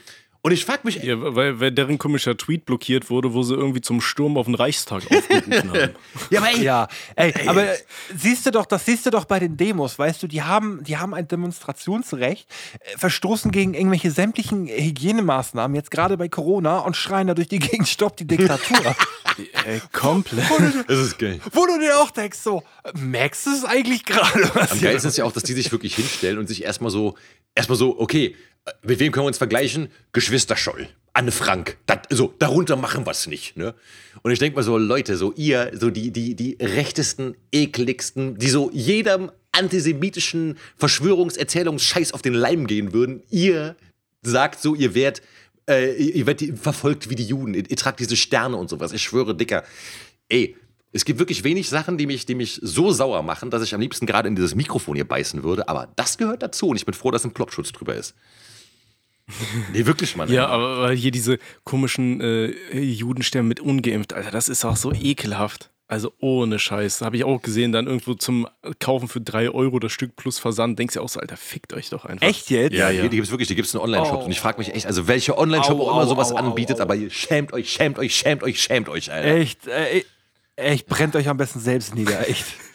Und 0.45 0.51
ich 0.51 0.65
frage 0.65 0.81
mich. 0.83 0.97
Ja, 0.97 1.15
weil, 1.19 1.61
weil 1.61 1.71
deren 1.71 1.99
komischer 1.99 2.37
Tweet 2.37 2.67
blockiert 2.67 3.11
wurde, 3.11 3.33
wo 3.33 3.45
sie 3.45 3.55
irgendwie 3.55 3.81
zum 3.81 4.01
Sturm 4.01 4.37
auf 4.37 4.47
den 4.47 4.57
Reichstag 4.57 5.05
aufgerufen 5.09 5.71
haben. 5.71 5.91
ja, 6.31 6.41
aber 6.41 6.51
ey, 6.51 6.63
ja, 6.63 6.89
ey, 7.15 7.33
aber 7.47 7.65
siehst 8.13 8.45
du 8.47 8.51
doch, 8.51 8.67
das 8.67 8.85
siehst 8.85 9.07
du 9.07 9.11
doch 9.11 9.25
bei 9.25 9.39
den 9.39 9.57
Demos, 9.57 10.01
weißt 10.01 10.21
du, 10.21 10.27
die 10.27 10.43
haben, 10.43 10.83
die 10.83 10.97
haben 10.97 11.15
ein 11.15 11.29
Demonstrationsrecht, 11.29 12.49
äh, 12.81 12.99
verstoßen 12.99 13.53
gegen 13.53 13.75
irgendwelche 13.75 14.11
sämtlichen 14.11 14.67
Hygienemaßnahmen, 14.67 15.77
jetzt 15.77 15.93
gerade 15.93 16.17
bei 16.17 16.29
Corona 16.29 16.81
und 16.81 16.97
schreien 16.97 17.29
da 17.29 17.35
durch 17.35 17.49
die 17.49 17.61
Gegend, 17.61 17.87
stopp 17.87 18.17
die 18.17 18.27
Diktatur. 18.27 18.97
ey, 19.65 19.81
komplett. 19.93 20.51
das 20.89 20.99
ist 20.99 21.19
geil. 21.21 21.41
Wo 21.53 21.67
du 21.67 21.79
dir 21.79 21.99
auch 21.99 22.11
denkst, 22.11 22.39
so, 22.39 22.65
merkst 22.95 23.47
du 23.47 23.51
es 23.51 23.65
eigentlich 23.65 24.05
gerade? 24.05 24.51
Am 24.71 24.81
geilsten 24.81 25.09
ist 25.09 25.19
ja 25.19 25.25
auch, 25.25 25.33
dass 25.33 25.45
die 25.45 25.53
sich 25.53 25.71
wirklich 25.71 25.95
hinstellen 25.95 26.39
und 26.39 26.49
sich 26.49 26.65
erstmal 26.65 26.91
so, 26.91 27.15
erstmal 27.55 27.79
so, 27.79 28.01
okay, 28.01 28.35
mit 28.83 28.99
wem 28.99 29.13
können 29.13 29.25
wir 29.25 29.29
uns 29.29 29.39
vergleichen? 29.39 29.89
Geschwister 30.13 30.57
Scholl. 30.57 30.89
Anne 31.13 31.33
Frank. 31.33 31.77
Dat, 31.87 32.07
so, 32.11 32.33
darunter 32.39 32.77
machen 32.77 33.07
wir 33.07 33.11
es 33.11 33.27
nicht. 33.27 33.57
Ne? 33.57 33.75
Und 34.23 34.31
ich 34.31 34.39
denke 34.39 34.57
mal 34.57 34.63
so, 34.63 34.79
Leute, 34.79 35.17
so 35.17 35.33
ihr, 35.33 35.73
so 35.75 35.91
die, 35.91 36.11
die, 36.11 36.35
die 36.35 36.57
rechtesten, 36.61 37.35
ekligsten, 37.51 38.39
die 38.39 38.49
so 38.49 38.71
jedem 38.73 39.31
antisemitischen 39.53 40.57
Verschwörungserzählungsscheiß 40.79 42.13
auf 42.13 42.23
den 42.23 42.35
Leim 42.35 42.67
gehen 42.67 42.93
würden, 42.93 43.23
ihr 43.31 43.77
sagt 44.23 44.63
so, 44.63 44.75
ihr 44.75 44.95
werdet, 44.95 45.23
äh, 45.69 45.93
ihr 45.95 46.27
werdet 46.27 46.59
verfolgt 46.59 47.11
wie 47.11 47.15
die 47.15 47.27
Juden, 47.27 47.55
ihr, 47.55 47.69
ihr 47.69 47.77
tragt 47.77 48.01
diese 48.01 48.17
Sterne 48.17 48.57
und 48.57 48.71
sowas. 48.71 48.93
Ich 48.93 49.03
schwöre, 49.03 49.35
Dicker. 49.35 49.65
Ey, 50.29 50.57
es 50.93 51.05
gibt 51.05 51.19
wirklich 51.19 51.45
wenig 51.45 51.69
Sachen, 51.69 51.99
die 51.99 52.07
mich, 52.07 52.27
die 52.27 52.35
mich 52.35 52.59
so 52.63 52.93
sauer 52.93 53.23
machen, 53.23 53.51
dass 53.51 53.63
ich 53.63 53.75
am 53.75 53.81
liebsten 53.81 54.07
gerade 54.07 54.29
in 54.29 54.37
dieses 54.37 54.55
Mikrofon 54.55 54.95
hier 54.95 55.09
beißen 55.09 55.43
würde, 55.43 55.69
aber 55.69 55.89
das 55.97 56.17
gehört 56.17 56.43
dazu 56.43 56.69
und 56.69 56.77
ich 56.77 56.87
bin 56.87 56.95
froh, 56.95 57.11
dass 57.11 57.25
ein 57.25 57.33
Plopschutz 57.33 57.73
drüber 57.73 57.95
ist. 57.95 58.15
Nee, 59.73 59.87
wirklich, 59.87 60.17
Mann. 60.17 60.31
Ja, 60.31 60.49
aber 60.49 60.83
weil 60.83 60.97
hier 60.97 61.11
diese 61.11 61.39
komischen 61.65 62.21
äh, 62.21 62.79
Judensterne 62.79 63.49
mit 63.49 63.61
ungeimpft, 63.61 64.13
Alter, 64.13 64.31
das 64.31 64.49
ist 64.49 64.65
auch 64.65 64.77
so 64.77 64.93
ekelhaft. 64.93 65.71
Also 65.93 66.11
ohne 66.21 66.59
Scheiß. 66.59 67.03
Habe 67.03 67.19
ich 67.19 67.25
auch 67.25 67.43
gesehen, 67.43 67.71
dann 67.71 67.87
irgendwo 67.87 68.15
zum 68.15 68.49
Kaufen 68.81 69.09
für 69.09 69.21
3 69.21 69.51
Euro 69.51 69.79
das 69.79 69.93
Stück 69.93 70.17
plus 70.17 70.39
Versand. 70.39 70.79
Denkst 70.79 70.95
du 70.95 71.03
auch 71.03 71.09
so, 71.11 71.21
Alter, 71.21 71.37
fickt 71.37 71.75
euch 71.75 71.91
doch 71.91 72.07
einfach. 72.07 72.27
Echt 72.27 72.49
jetzt? 72.49 72.73
Ja, 72.73 72.89
ja. 72.89 73.03
die 73.03 73.11
gibt 73.11 73.25
es 73.27 73.31
wirklich, 73.31 73.49
die 73.49 73.55
gibt 73.55 73.69
es 73.69 73.75
in 73.75 73.81
Online-Shops. 73.81 74.23
Oh. 74.23 74.25
Und 74.25 74.31
ich 74.31 74.41
frage 74.41 74.57
mich 74.57 74.75
echt, 74.75 74.87
also 74.87 75.07
welche 75.07 75.37
Online-Shop 75.37 75.79
Au, 75.79 75.83
auch 75.83 75.93
immer 75.93 76.05
au, 76.05 76.07
sowas 76.07 76.33
au, 76.33 76.37
au, 76.37 76.39
anbietet, 76.39 76.81
au. 76.81 76.85
aber 76.85 76.95
ihr 76.95 77.11
schämt 77.11 77.53
euch, 77.53 77.71
schämt 77.71 77.99
euch, 77.99 78.17
schämt 78.17 78.43
euch, 78.43 78.63
schämt 78.63 78.89
euch, 78.89 79.13
Alter. 79.13 79.35
Echt, 79.35 79.67
äh, 79.67 80.05
echt, 80.57 80.87
brennt 80.87 81.15
euch 81.15 81.29
am 81.29 81.37
besten 81.37 81.61
selbst 81.61 81.95
nieder, 81.95 82.27
echt. 82.27 82.47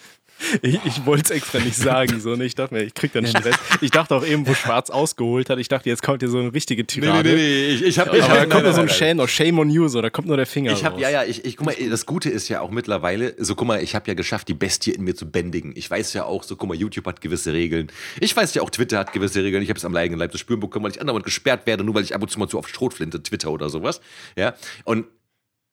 Ich, 0.62 0.80
ich 0.86 1.06
wollte 1.06 1.24
es 1.26 1.30
extra 1.32 1.60
nicht 1.60 1.76
sagen. 1.76 2.20
So, 2.20 2.36
ne? 2.36 2.46
Ich 2.46 2.56
dachte 2.56 2.74
mir, 2.74 2.84
ich 2.84 2.94
krieg 2.94 3.12
dann 3.14 3.26
Stress. 3.26 3.56
Ich 3.82 3.92
dachte 3.92 4.16
auch 4.16 4.26
eben, 4.26 4.46
wo 4.48 4.54
Schwarz 4.54 4.90
ausgeholt 4.90 5.50
hat, 5.50 5.60
ich 5.60 5.68
dachte, 5.68 5.90
jetzt 5.90 6.04
kommt 6.04 6.22
hier 6.22 6.30
so 6.30 6.38
eine 6.40 6.54
richtige 6.54 6.84
Nee, 6.84 6.88
nee, 6.96 7.02
Tirade. 7.08 7.30
nee, 7.30 7.36
nee, 7.36 7.68
ich, 7.70 7.84
ich 7.84 8.00
hab, 8.00 8.14
ich 8.14 8.24
Aber 8.24 8.34
hab, 8.34 8.40
da 8.42 8.46
kommt 8.46 8.64
nur 8.64 8.74
so 8.74 8.82
ein 8.82 8.90
Shame, 8.90 9.20
oh, 9.20 9.28
Shame 9.28 9.60
on 9.60 9.70
you, 9.70 9.88
so, 9.88 10.02
da 10.02 10.10
kommt 10.10 10.28
nur 10.28 10.38
der 10.38 10.46
Finger 10.46 10.72
Ich 10.72 10.84
habe 10.86 10.96
raus. 10.96 11.02
ja, 11.02 11.10
ja, 11.10 11.24
ich, 11.24 11.44
ich 11.46 11.58
guck 11.58 11.66
mal, 11.66 11.76
das 11.90 12.06
Gute 12.06 12.30
ist 12.30 12.50
ja 12.50 12.62
auch 12.62 12.70
mittlerweile, 12.72 13.36
so 13.40 13.56
guck 13.56 13.68
mal, 13.68 13.82
ich 13.82 13.96
habe 13.96 14.08
ja 14.08 14.14
geschafft, 14.14 14.48
die 14.48 14.54
Bestie 14.54 14.92
in 14.92 15.04
mir 15.04 15.16
zu 15.16 15.30
bändigen. 15.30 15.74
Ich 15.76 15.90
weiß 15.90 16.14
ja 16.14 16.26
auch, 16.26 16.44
so 16.44 16.56
guck 16.56 16.70
mal, 16.70 16.76
YouTube 16.78 17.06
hat 17.08 17.20
gewisse 17.22 17.54
Regeln. 17.54 17.88
Ich 18.20 18.36
weiß 18.36 18.54
ja 18.54 18.62
auch, 18.62 18.70
Twitter 18.70 19.00
hat 19.00 19.14
gewisse 19.14 19.44
Regeln. 19.44 19.64
Ich 19.64 19.70
habe 19.70 19.78
es 19.78 19.86
am 19.86 19.96
eigenen 19.96 20.20
Leib 20.20 20.32
zu 20.32 20.38
spüren 20.38 20.60
bekommen, 20.60 20.86
weil 20.86 20.92
ich 20.92 21.02
andauernd 21.02 21.26
gesperrt 21.26 21.66
werde, 21.66 21.84
nur 21.84 21.96
weil 21.96 22.04
ich 22.04 22.14
ab 22.16 22.22
und 22.22 22.30
zu 22.30 22.40
mal 22.40 22.48
zu 22.48 22.58
auf 22.60 22.68
Schrotflinte 22.70 23.22
Twitter 23.24 23.52
oder 23.52 23.70
sowas. 23.70 24.02
Ja, 24.38 24.54
und 24.86 25.06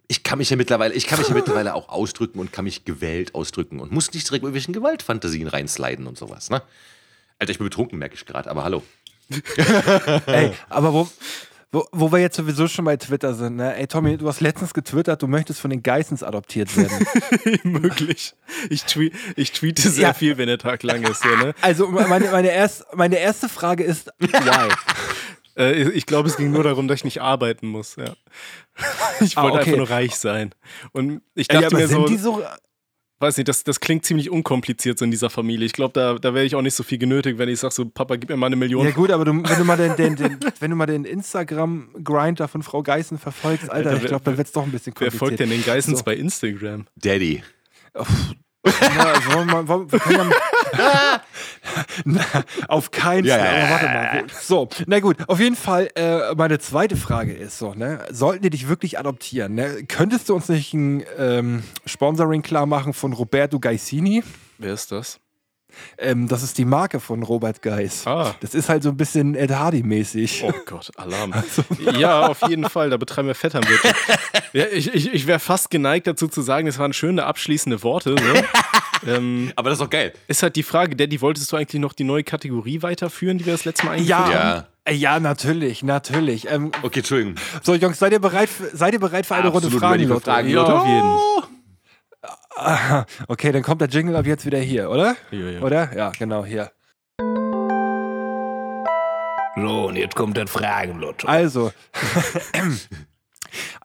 ich 0.09 0.23
kann 0.23 0.39
mich 0.39 0.51
ja 0.51 0.57
mittlerweile, 0.57 0.95
ich 0.95 1.07
kann 1.07 1.19
mich 1.19 1.29
ja 1.29 1.35
mittlerweile 1.41 1.75
auch 1.75 1.89
ausdrücken 1.89 2.39
und 2.39 2.53
kann 2.53 2.65
mich 2.65 2.85
gewählt 2.85 3.35
ausdrücken 3.35 3.81
und 3.81 3.93
muss 3.93 4.13
nicht 4.13 4.27
direkt 4.29 4.43
mit 4.43 4.49
irgendwelchen 4.49 4.75
Gewaltfantasien 4.75 5.49
reinsliden 5.49 6.07
und 6.07 6.19
sowas, 6.19 6.51
ne? 6.51 6.63
Alter, 7.39 7.51
ich 7.51 7.59
bin 7.59 7.67
betrunken, 7.67 7.99
merke 7.99 8.15
ich 8.15 8.27
gerade, 8.27 8.51
aber 8.51 8.65
hallo. 8.65 8.83
Ey, 10.27 10.53
aber 10.69 10.93
wo, 10.93 11.09
wo, 11.73 11.89
wo 11.91 12.13
wir 12.13 12.19
jetzt 12.21 12.37
sowieso 12.37 12.69
schon 12.69 12.85
bei 12.85 12.97
Twitter 12.97 13.35
sind, 13.35 13.57
ne? 13.57 13.75
Ey, 13.77 13.87
Tommy, 13.87 14.17
du 14.17 14.29
hast 14.29 14.41
letztens 14.41 14.75
getwittert, 14.75 15.23
du 15.23 15.27
möchtest 15.27 15.61
von 15.61 15.71
den 15.71 15.83
Geissens 15.83 16.23
adoptiert 16.23 16.77
werden. 16.77 17.07
Möglich. 17.65 18.35
Ich, 18.71 18.85
tweet, 18.85 19.13
ich 19.37 19.51
tweete 19.53 19.89
sehr 19.91 20.09
Ja. 20.09 20.13
viel, 20.15 20.37
wenn 20.39 20.47
der 20.47 20.59
Tag 20.59 20.83
lang 20.83 21.03
ist. 21.03 21.23
So, 21.23 21.29
ne? 21.37 21.55
Also, 21.63 21.89
meine, 21.89 22.31
meine, 22.31 22.51
erst, 22.53 22.85
meine 22.95 23.17
erste 23.19 23.49
Frage 23.49 23.83
ist, 23.83 24.11
why? 24.19 24.69
Äh, 25.59 25.91
ich 25.91 26.07
glaube, 26.07 26.29
es 26.29 26.37
ging 26.37 26.51
nur 26.51 26.63
darum, 26.65 26.89
dass 26.89 26.99
ich 27.01 27.05
nicht 27.05 27.21
arbeiten 27.23 27.69
muss. 27.69 27.97
Ja. 27.97 28.15
Ich 29.21 29.37
Ah, 29.39 29.43
wollte 29.45 29.59
okay. 29.59 29.67
einfach 29.71 29.79
nur 29.79 29.91
reich 29.91 30.17
sein. 30.17 30.53
Und 30.93 31.23
ich 31.35 31.49
Ey, 31.51 31.55
dachte 31.61 31.67
aber 31.69 31.77
mir 31.79 31.89
so, 31.89 32.07
sind 32.07 32.11
die 32.19 32.23
so. 32.23 32.43
weiß 33.21 33.37
nicht, 33.37 33.47
das, 33.49 33.63
das 33.63 33.79
klingt 33.79 34.05
ziemlich 34.05 34.29
unkompliziert 34.29 34.99
so 34.99 35.05
in 35.05 35.13
dieser 35.13 35.31
Familie. 35.31 35.65
Ich 35.67 35.73
glaube, 35.73 35.93
da, 35.93 36.15
da 36.15 36.35
wäre 36.35 36.45
ich 36.45 36.57
auch 36.57 36.63
nicht 36.63 36.75
so 36.75 36.83
viel 36.83 36.99
genötigt, 36.99 37.39
wenn 37.39 37.49
ich 37.49 37.61
sage 37.61 37.73
so, 37.73 37.87
Papa, 37.87 38.17
gib 38.17 38.29
mir 38.29 38.37
mal 38.37 38.47
eine 38.47 38.57
Million. 38.57 38.85
Ja 38.85 38.91
gut, 38.91 39.11
aber 39.13 39.25
du, 39.25 39.33
wenn 39.33 39.59
du 39.59 39.65
mal 39.65 39.77
den, 39.77 39.95
den, 39.97 40.17
den, 40.17 40.39
wenn 40.61 40.71
du 40.71 40.77
mal 40.77 40.87
den 40.87 41.05
Instagram-Grind 41.05 42.41
da 42.41 42.49
von 42.49 42.63
Frau 42.65 42.83
Geißen 42.83 43.19
verfolgst, 43.19 43.71
Alter, 43.71 43.91
Alter, 43.91 43.97
ich 43.97 44.03
wer- 44.03 44.09
glaube, 44.11 44.25
dann 44.25 44.37
wird 44.37 44.49
es 44.49 44.53
doch 44.53 44.65
ein 44.65 44.73
bisschen 44.73 44.93
Wer 44.99 45.11
kompliziert. 45.11 45.19
folgt 45.21 45.41
denn 45.41 45.51
den 45.51 45.65
Geissens 45.65 45.99
So. 46.01 46.05
bei 46.05 46.17
Instagram? 46.17 46.87
Daddy. 46.97 47.43
Ja, 47.95 49.05
also 49.13 49.33
wollen 49.35 49.47
wir, 49.47 49.55
mal- 49.55 49.69
wollen, 49.69 49.93
wir 49.93 49.99
können 50.01 50.31
ja, 50.31 50.37
na, 52.05 52.25
auf 52.69 52.91
keinen 52.91 53.27
Fall. 53.27 53.39
ja, 53.39 53.45
ja, 53.45 53.65
aber 53.65 53.71
warte 53.71 53.87
mal. 53.87 54.25
So, 54.41 54.69
na 54.87 55.01
gut, 55.01 55.17
auf 55.29 55.41
jeden 55.41 55.57
Fall, 55.57 55.89
äh, 55.95 56.35
meine 56.35 56.59
zweite 56.59 56.97
Frage 56.97 57.33
ist 57.33 57.59
so, 57.59 57.75
ne, 57.75 58.01
sollten 58.11 58.43
die 58.43 58.51
dich 58.51 58.69
wirklich 58.69 58.99
adoptieren, 58.99 59.55
ne, 59.55 59.85
könntest 59.89 60.29
du 60.29 60.35
uns 60.35 60.49
nicht 60.49 60.75
ein 60.75 61.05
ähm, 61.19 61.63
Sponsoring 61.87 62.43
klar 62.43 62.67
machen 62.67 62.93
von 62.93 63.13
Roberto 63.13 63.59
Gaisini? 63.59 64.23
Wer 64.59 64.75
ist 64.75 64.93
das? 64.93 65.21
Ähm, 65.99 66.29
das 66.29 66.43
ist 66.43 66.59
die 66.59 66.65
Marke 66.65 67.01
von 67.01 67.23
Robert 67.23 67.63
Geis. 67.63 68.07
Ah. 68.07 68.35
Das 68.41 68.55
ist 68.55 68.69
halt 68.69 68.83
so 68.83 68.91
ein 68.91 68.97
bisschen 68.97 69.35
Ed 69.35 69.51
Hardy-mäßig. 69.51 70.45
Oh 70.47 70.53
Gott, 70.67 70.91
Alarm. 70.97 71.35
Ja, 71.99 72.27
auf 72.29 72.49
jeden 72.49 72.69
Fall, 72.69 72.91
da 72.91 72.97
betreiben 72.97 73.29
wir 73.29 73.35
Vetternwirtschaft. 73.35 73.97
Ja, 74.53 74.67
ich 74.71 74.95
ich, 74.95 75.13
ich 75.13 75.27
wäre 75.27 75.41
fast 75.41 75.69
geneigt 75.69 76.07
dazu 76.07 76.29
zu 76.29 76.41
sagen, 76.41 76.67
das 76.67 76.79
waren 76.79 76.93
schöne 76.93 77.27
abschließende 77.27 77.83
Worte. 77.83 78.15
So. 78.17 78.35
ähm, 79.07 79.53
Aber 79.57 79.71
das 79.71 79.79
ist 79.79 79.85
doch 79.85 79.91
geil. 79.91 80.13
ist 80.29 80.43
halt 80.43 80.57
die 80.57 80.63
Frage, 80.63 80.97
Daddy, 80.97 81.21
wolltest 81.21 81.51
du 81.53 81.57
eigentlich 81.57 81.81
noch 81.81 81.93
die 81.93 82.05
neue 82.05 82.25
Kategorie 82.25 82.83
weiterführen, 82.83 83.39
die 83.39 83.47
wir 83.47 83.53
das 83.55 83.65
letzte 83.65 83.87
Mal 83.87 83.93
eingeführt 83.93 84.11
Ja, 84.11 84.25
haben? 84.27 84.33
Ja. 84.33 84.67
Äh, 84.87 84.95
ja, 84.95 85.19
natürlich, 85.21 85.83
natürlich. 85.83 86.51
Ähm, 86.51 86.71
Okay, 86.83 87.01
Entschuldigung. 87.01 87.35
so, 87.63 87.75
Jungs, 87.75 87.99
seid 87.99 88.13
ihr 88.13 88.21
bereit 88.21 88.49
für, 88.49 88.77
seid 88.77 88.93
ihr 88.95 89.01
bereit 89.01 89.25
für 89.27 89.35
eine 89.35 89.49
Runde 89.49 89.67
Absolut 89.69 89.81
Fragen? 89.81 89.93
ready 89.95 90.07
für 90.07 90.13
Lotto? 90.15 90.25
Fragen, 90.31 90.49
Ja, 90.49 90.63
auf 90.63 90.87
jeden. 90.87 91.13
Okay, 93.29 93.51
dann 93.53 93.63
kommt 93.63 93.81
der 93.81 93.89
Jingle 93.89 94.15
ab 94.17 94.27
jetzt 94.27 94.47
wieder 94.47 94.59
hier, 94.59 94.89
oder? 94.89 95.17
Ja, 95.33 95.39
ja. 95.51 95.61
Oder? 95.61 95.97
Ja, 95.97 96.11
genau, 96.17 96.45
hier. 96.45 96.71
So, 99.57 99.87
und 99.89 99.97
jetzt 99.97 100.15
kommt 100.17 100.37
das 100.37 100.51
Fragenlotto. 100.51 101.27
Also, 101.29 101.73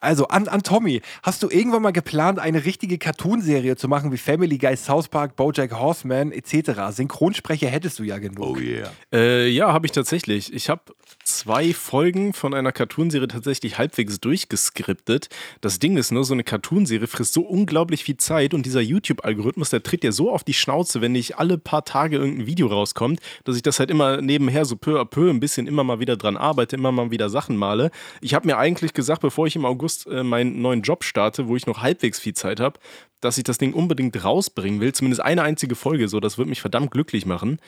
also 0.02 0.28
an, 0.28 0.48
an 0.48 0.64
Tommy, 0.64 1.02
hast 1.24 1.44
du 1.44 1.50
irgendwann 1.50 1.82
mal 1.82 1.92
geplant, 1.92 2.40
eine 2.40 2.66
richtige 2.66 2.98
Cartoonserie 2.98 3.76
zu 3.76 3.88
machen 3.88 4.12
wie 4.12 4.18
Family 4.18 4.58
Guy, 4.58 4.76
South 4.76 5.08
Park, 5.08 5.36
BoJack 5.36 5.78
Horseman 5.80 6.32
etc.? 6.32 6.72
Synchronsprecher 6.92 7.68
hättest 7.68 8.00
du 8.00 8.04
ja 8.04 8.18
genug. 8.18 8.58
Oh 8.58 8.58
yeah. 8.58 8.92
Äh, 9.14 9.48
ja, 9.50 9.74
habe 9.74 9.86
ich 9.86 9.92
tatsächlich. 9.92 10.54
Ich 10.54 10.70
habe 10.70 10.82
zwei 11.24 11.74
Folgen 11.74 12.34
von 12.34 12.54
einer 12.54 12.72
Cartoonserie 12.72 13.28
tatsächlich 13.28 13.78
halbwegs 13.78 14.20
durchgeskriptet. 14.20 15.30
Das 15.62 15.80
Ding 15.80 15.98
ist 15.98 16.12
nur, 16.12 16.24
so 16.24 16.34
eine 16.34 16.44
Cartoonserie 16.44 17.08
frisst 17.08 17.34
so 17.34 17.42
unglaublich 17.42 18.04
viel 18.04 18.18
Zeit 18.18 18.54
und 18.54 18.66
dieser 18.66 18.82
YouTube-Algorithmus, 18.82 19.70
der 19.70 19.84
tritt 19.84 20.04
dir 20.04 20.12
so 20.12 20.32
auf 20.32 20.44
die 20.44 20.54
Schnauze, 20.54 21.02
wenn 21.02 21.12
nicht 21.12 21.38
alle 21.38 21.58
paar 21.58 21.86
Tage 21.86 22.18
irgendein 22.18 22.48
Video 22.48 22.68
rauskommt, 22.68 23.20
dass 23.44 23.56
ich 23.56 23.62
das 23.62 23.80
halt 23.80 23.92
immer 23.92 24.22
nebenher 24.22 24.66
so 24.66 24.76
peu 24.76 25.00
à 25.00 25.06
peu 25.06 25.30
ein 25.30 25.40
bisschen 25.40 25.68
immer 25.68 25.84
mal 25.84 26.00
wieder 26.00 26.18
dran 26.18 26.38
arbeite, 26.38 26.76
immer 26.76 26.92
mal 26.92 27.12
wieder 27.12 27.30
Sachen 27.30 27.58
male. 27.58 27.92
Ich 28.22 28.34
habe 28.34 28.48
mir 28.48 28.58
eigentlich 28.58 28.94
gesagt, 28.94 29.22
bevor 29.22 29.48
ich 29.48 29.56
im 29.56 29.66
August 29.66 30.08
äh, 30.08 30.24
meinen 30.24 30.62
neuen 30.62 30.82
Job 30.82 31.04
starte, 31.04 31.48
wo 31.48 31.56
ich 31.56 31.68
noch 31.68 31.82
halbwegs 31.82 32.20
viel 32.20 32.34
Zeit 32.34 32.60
habe, 32.60 32.80
dass 33.22 33.38
ich 33.38 33.44
das 33.44 33.58
Ding 33.58 33.74
unbedingt 33.74 34.24
rausbringen 34.24 34.80
will. 34.80 34.94
Zumindest 34.94 35.22
eine 35.22 35.44
einzige 35.44 35.76
Folge, 35.76 36.08
so, 36.08 36.20
das 36.20 36.38
würde 36.38 36.50
mich 36.50 36.62
verdammt 36.62 36.92
glücklich 36.92 37.26
machen. 37.26 37.60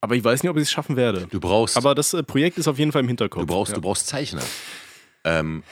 Aber 0.00 0.14
ich 0.14 0.22
weiß 0.24 0.42
nicht, 0.42 0.50
ob 0.50 0.56
ich 0.56 0.64
es 0.64 0.70
schaffen 0.70 0.96
werde. 0.96 1.26
Du 1.30 1.40
brauchst, 1.40 1.76
Aber 1.76 1.94
das 1.94 2.12
äh, 2.14 2.22
Projekt 2.22 2.58
ist 2.58 2.68
auf 2.68 2.78
jeden 2.78 2.92
Fall 2.92 3.02
im 3.02 3.08
Hinterkopf. 3.08 3.40
du 3.42 3.46
brauchst, 3.46 3.70
ja. 3.72 3.76
du 3.76 3.80
brauchst 3.80 4.06
Zeichner. 4.06 4.42
Ähm, 5.24 5.62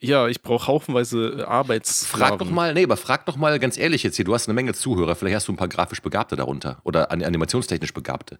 ja, 0.00 0.28
ich 0.28 0.42
brauche 0.42 0.66
haufenweise 0.66 1.38
äh, 1.40 1.42
Arbeits. 1.42 2.04
frag 2.06 2.38
doch 2.38 2.50
mal, 2.50 2.74
nee, 2.74 2.84
aber 2.84 2.96
frag 2.96 3.26
doch 3.26 3.36
mal 3.36 3.58
ganz 3.58 3.76
ehrlich 3.78 4.02
jetzt 4.02 4.16
hier, 4.16 4.24
du 4.24 4.34
hast 4.34 4.48
eine 4.48 4.54
Menge 4.54 4.74
Zuhörer, 4.74 5.14
vielleicht 5.16 5.36
hast 5.36 5.48
du 5.48 5.52
ein 5.52 5.56
paar 5.56 5.68
grafisch 5.68 6.02
Begabte 6.02 6.36
darunter 6.36 6.80
oder 6.84 7.10
an- 7.10 7.22
animationstechnisch 7.22 7.94
Begabte. 7.94 8.38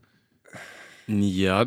Ja, 1.08 1.66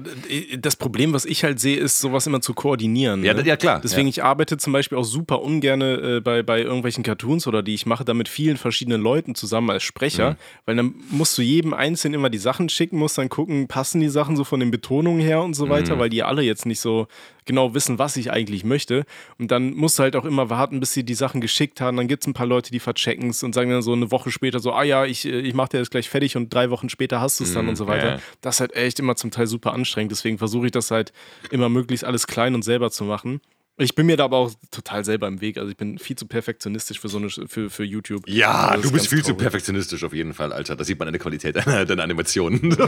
das 0.59 0.75
Problem, 0.75 1.13
was 1.13 1.25
ich 1.25 1.43
halt 1.43 1.59
sehe, 1.59 1.77
ist, 1.77 1.99
sowas 1.99 2.25
immer 2.25 2.41
zu 2.41 2.53
koordinieren. 2.53 3.23
Ja, 3.23 3.33
ne? 3.33 3.43
ja, 3.45 3.57
klar, 3.57 3.81
Deswegen, 3.83 4.07
ja. 4.07 4.09
ich 4.09 4.23
arbeite 4.23 4.57
zum 4.57 4.71
Beispiel 4.73 4.97
auch 4.97 5.03
super 5.03 5.41
ungerne 5.41 6.17
äh, 6.17 6.21
bei, 6.21 6.41
bei 6.41 6.61
irgendwelchen 6.61 7.03
Cartoons 7.03 7.45
oder 7.47 7.61
die 7.61 7.73
ich 7.73 7.86
mache, 7.86 8.05
da 8.05 8.13
mit 8.13 8.29
vielen 8.29 8.57
verschiedenen 8.57 9.01
Leuten 9.01 9.36
zusammen 9.36 9.69
als 9.69 9.83
Sprecher, 9.83 10.31
Mhm. 10.31 10.36
weil 10.65 10.75
dann 10.77 10.95
musst 11.09 11.38
du 11.38 11.41
jedem 11.41 11.73
Einzelnen 11.73 12.15
immer 12.15 12.29
die 12.29 12.38
Sachen 12.38 12.69
schicken, 12.69 12.97
musst 12.97 13.17
dann 13.17 13.29
gucken, 13.29 13.67
passen 13.67 13.99
die 14.01 14.09
Sachen 14.09 14.38
so 14.38 14.43
von 14.43 14.59
den 14.59 14.71
Betonungen 14.71 15.19
her 15.21 15.41
und 15.41 15.53
so 15.53 15.65
Mhm. 15.65 15.69
weiter, 15.69 15.99
weil 15.99 16.09
die 16.09 16.23
alle 16.23 16.41
jetzt 16.41 16.65
nicht 16.65 16.79
so 16.79 17.07
genau 17.45 17.73
wissen, 17.73 17.99
was 17.99 18.17
ich 18.17 18.31
eigentlich 18.31 18.63
möchte. 18.63 19.05
Und 19.37 19.51
dann 19.51 19.73
musst 19.73 19.97
du 19.99 20.03
halt 20.03 20.15
auch 20.15 20.25
immer 20.25 20.49
warten, 20.49 20.79
bis 20.79 20.93
sie 20.93 21.03
die 21.03 21.13
Sachen 21.13 21.41
geschickt 21.41 21.79
haben. 21.81 21.97
Dann 21.97 22.07
gibt 22.07 22.23
es 22.23 22.27
ein 22.27 22.33
paar 22.33 22.47
Leute, 22.47 22.71
die 22.71 22.79
verchecken 22.79 23.29
es 23.29 23.43
und 23.43 23.53
sagen 23.53 23.69
dann 23.69 23.81
so 23.81 23.93
eine 23.93 24.11
Woche 24.11 24.31
später 24.31 24.59
so, 24.59 24.73
ah 24.73 24.83
ja, 24.83 25.05
ich, 25.05 25.25
äh, 25.25 25.39
ich 25.39 25.53
mache 25.53 25.69
dir 25.69 25.79
das 25.79 25.89
gleich 25.89 26.09
fertig 26.09 26.35
und 26.37 26.53
drei 26.53 26.69
Wochen 26.69 26.89
später 26.89 27.21
hast 27.21 27.39
du 27.39 27.43
es 27.43 27.53
dann 27.53 27.65
Mhm, 27.65 27.69
und 27.69 27.75
so 27.75 27.87
weiter. 27.87 28.15
ja. 28.15 28.19
Das 28.41 28.55
ist 28.55 28.59
halt 28.61 28.75
echt 28.75 28.99
immer 28.99 29.15
zum 29.15 29.31
Teil 29.31 29.47
super 29.47 29.73
anstrengend. 29.73 30.11
Deswegen 30.11 30.37
versuche 30.37 30.65
ich 30.67 30.71
das 30.71 30.91
halt 30.91 31.13
immer 31.51 31.69
möglichst 31.69 32.03
alles 32.03 32.27
klein 32.27 32.55
und 32.55 32.63
selber 32.63 32.91
zu 32.91 33.03
machen. 33.05 33.41
Ich 33.78 33.93
bin 33.93 34.05
mir 34.05 34.15
da 34.15 34.23
aber 34.23 34.38
auch 34.38 34.51
total 34.71 35.03
selber 35.03 35.28
im 35.28 35.41
Weg. 35.41 35.57
Also 35.57 35.69
ich 35.69 35.76
bin 35.76 35.97
viel 35.99 36.15
zu 36.15 36.28
perfektionistisch 36.28 36.99
für 37.01 37.09
so 37.09 37.17
eine 37.17 37.30
für, 37.30 37.69
für 37.69 37.84
YouTube. 37.84 38.23
Ja, 38.26 38.69
Also 38.69 38.84
du 38.84 38.88
ist 38.88 38.93
bist 38.93 39.07
viel 39.09 39.17
zu 39.19 39.32
traurig. 39.32 39.39
perfektionistisch 39.39 40.01
auf 40.05 40.13
jeden 40.13 40.34
Fall, 40.34 40.53
Alter. 40.53 40.78
Das 40.78 40.88
sieht 40.88 40.97
man 40.97 41.09
an 41.09 41.13
der 41.13 41.21
Qualität 41.21 41.57
deiner, 41.57 41.84
deiner 41.86 42.03
Animationen. 42.03 42.78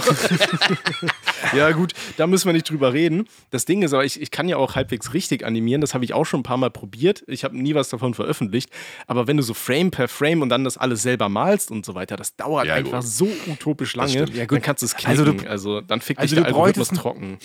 Ja, 1.56 1.72
gut, 1.72 1.94
da 2.18 2.26
müssen 2.28 2.48
wir 2.48 2.54
nicht 2.54 2.70
drüber 2.70 2.94
reden. 2.94 3.28
Das 3.52 3.64
Ding 3.66 3.84
ist 3.84 3.94
aber, 3.94 4.04
ich, 4.04 4.20
ich 4.20 4.32
kann 4.32 4.50
ja 4.50 4.58
auch 4.58 4.76
halbwegs 4.76 5.14
richtig 5.14 5.46
animieren. 5.46 5.82
Das 5.82 5.94
habe 5.94 6.04
ich 6.04 6.14
auch 6.14 6.26
schon 6.26 6.40
ein 6.40 6.44
paar 6.44 6.58
Mal 6.58 6.72
probiert. 6.72 7.24
Ich 7.28 7.44
habe 7.44 7.56
nie 7.58 7.76
was 7.76 7.90
davon 7.90 8.14
veröffentlicht. 8.16 8.70
Aber 9.06 9.28
wenn 9.28 9.38
du 9.38 9.44
so 9.44 9.54
Frame 9.54 9.92
per 9.92 10.08
Frame 10.08 10.42
und 10.42 10.50
dann 10.50 10.64
das 10.64 10.78
alles 10.78 11.04
selber 11.04 11.30
malst 11.30 11.70
und 11.72 11.86
so 11.86 11.94
weiter, 11.96 12.18
das 12.18 12.36
dauert 12.36 12.66
Ja, 12.66 12.74
einfach 12.76 13.02
gut. 13.02 13.08
so 13.10 13.30
utopisch 13.48 13.96
lange. 13.96 14.26
Ja, 14.34 14.46
gut. 14.46 14.54
Dann 14.58 14.62
kannst 14.64 14.82
du 14.82 14.88
es 14.88 14.96
Also 15.06 15.24
knicken. 15.26 15.46
du- 15.46 15.50
Also, 15.50 15.80
dann 15.82 16.02
fickt 16.02 16.20
also 16.20 16.36
dich 16.36 16.44
der 16.44 16.52
du 16.52 16.56
Algorithmus 16.58 16.90
trocken. 16.90 17.38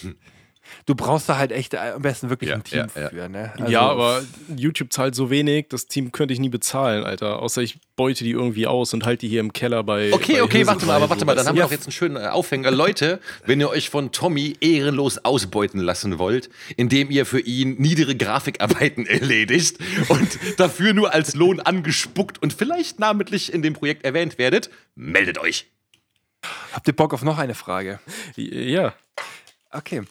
Du 0.86 0.94
brauchst 0.94 1.28
da 1.28 1.38
halt 1.38 1.52
echt 1.52 1.74
äh, 1.74 1.78
am 1.94 2.02
besten 2.02 2.30
wirklich 2.30 2.50
Ja, 2.50 2.56
ein 2.56 2.64
Team 2.64 2.86
ja, 2.94 3.00
ja. 3.02 3.08
für, 3.10 3.28
ne? 3.28 3.52
Also, 3.58 3.70
ja, 3.72 3.80
aber 3.82 4.22
YouTube 4.56 4.92
zahlt 4.92 5.14
so 5.14 5.30
wenig, 5.30 5.66
das 5.68 5.86
Team 5.86 6.12
könnte 6.12 6.34
ich 6.34 6.40
nie 6.40 6.48
bezahlen, 6.48 7.04
Alter. 7.04 7.40
Außer 7.40 7.62
ich 7.62 7.78
beute 7.96 8.24
die 8.24 8.30
irgendwie 8.30 8.66
aus 8.66 8.94
und 8.94 9.04
halte 9.04 9.20
die 9.20 9.28
hier 9.28 9.40
im 9.40 9.52
Keller 9.52 9.82
bei. 9.84 10.12
Okay, 10.12 10.34
bei 10.34 10.42
okay, 10.42 10.66
warte 10.66 10.86
mal, 10.86 10.96
aber 10.96 11.10
warte 11.10 11.24
mal, 11.24 11.34
dann 11.36 11.46
haben 11.46 11.54
wir 11.56 11.60
Ja. 11.60 11.66
doch 11.66 11.72
jetzt 11.72 11.84
einen 11.86 11.92
schönen 11.92 12.16
äh, 12.16 12.26
Aufhänger. 12.28 12.70
Leute, 12.70 13.20
wenn 13.46 13.60
ihr 13.60 13.68
euch 13.70 13.90
von 13.90 14.12
Tommy 14.12 14.56
ehrenlos 14.60 15.18
ausbeuten 15.24 15.80
lassen 15.80 16.18
wollt, 16.18 16.50
indem 16.76 17.10
ihr 17.10 17.26
für 17.26 17.40
ihn 17.40 17.76
niedere 17.78 18.16
Grafikarbeiten 18.16 19.06
erledigt 19.06 19.78
und 20.08 20.38
dafür 20.58 20.94
nur 20.94 21.12
als 21.12 21.34
Lohn 21.34 21.60
angespuckt 21.60 22.40
und 22.42 22.52
vielleicht 22.52 22.98
namentlich 22.98 23.52
in 23.52 23.62
dem 23.62 23.74
Projekt 23.74 24.04
erwähnt 24.04 24.38
werdet, 24.38 24.70
meldet 24.94 25.38
euch. 25.38 25.66
habt 26.72 26.88
ihr 26.88 26.94
Bock 26.96 27.14
auf 27.14 27.22
noch 27.22 27.38
eine 27.38 27.54
Frage? 27.54 28.00
Ja. 28.36 28.94
Okay. 29.70 30.02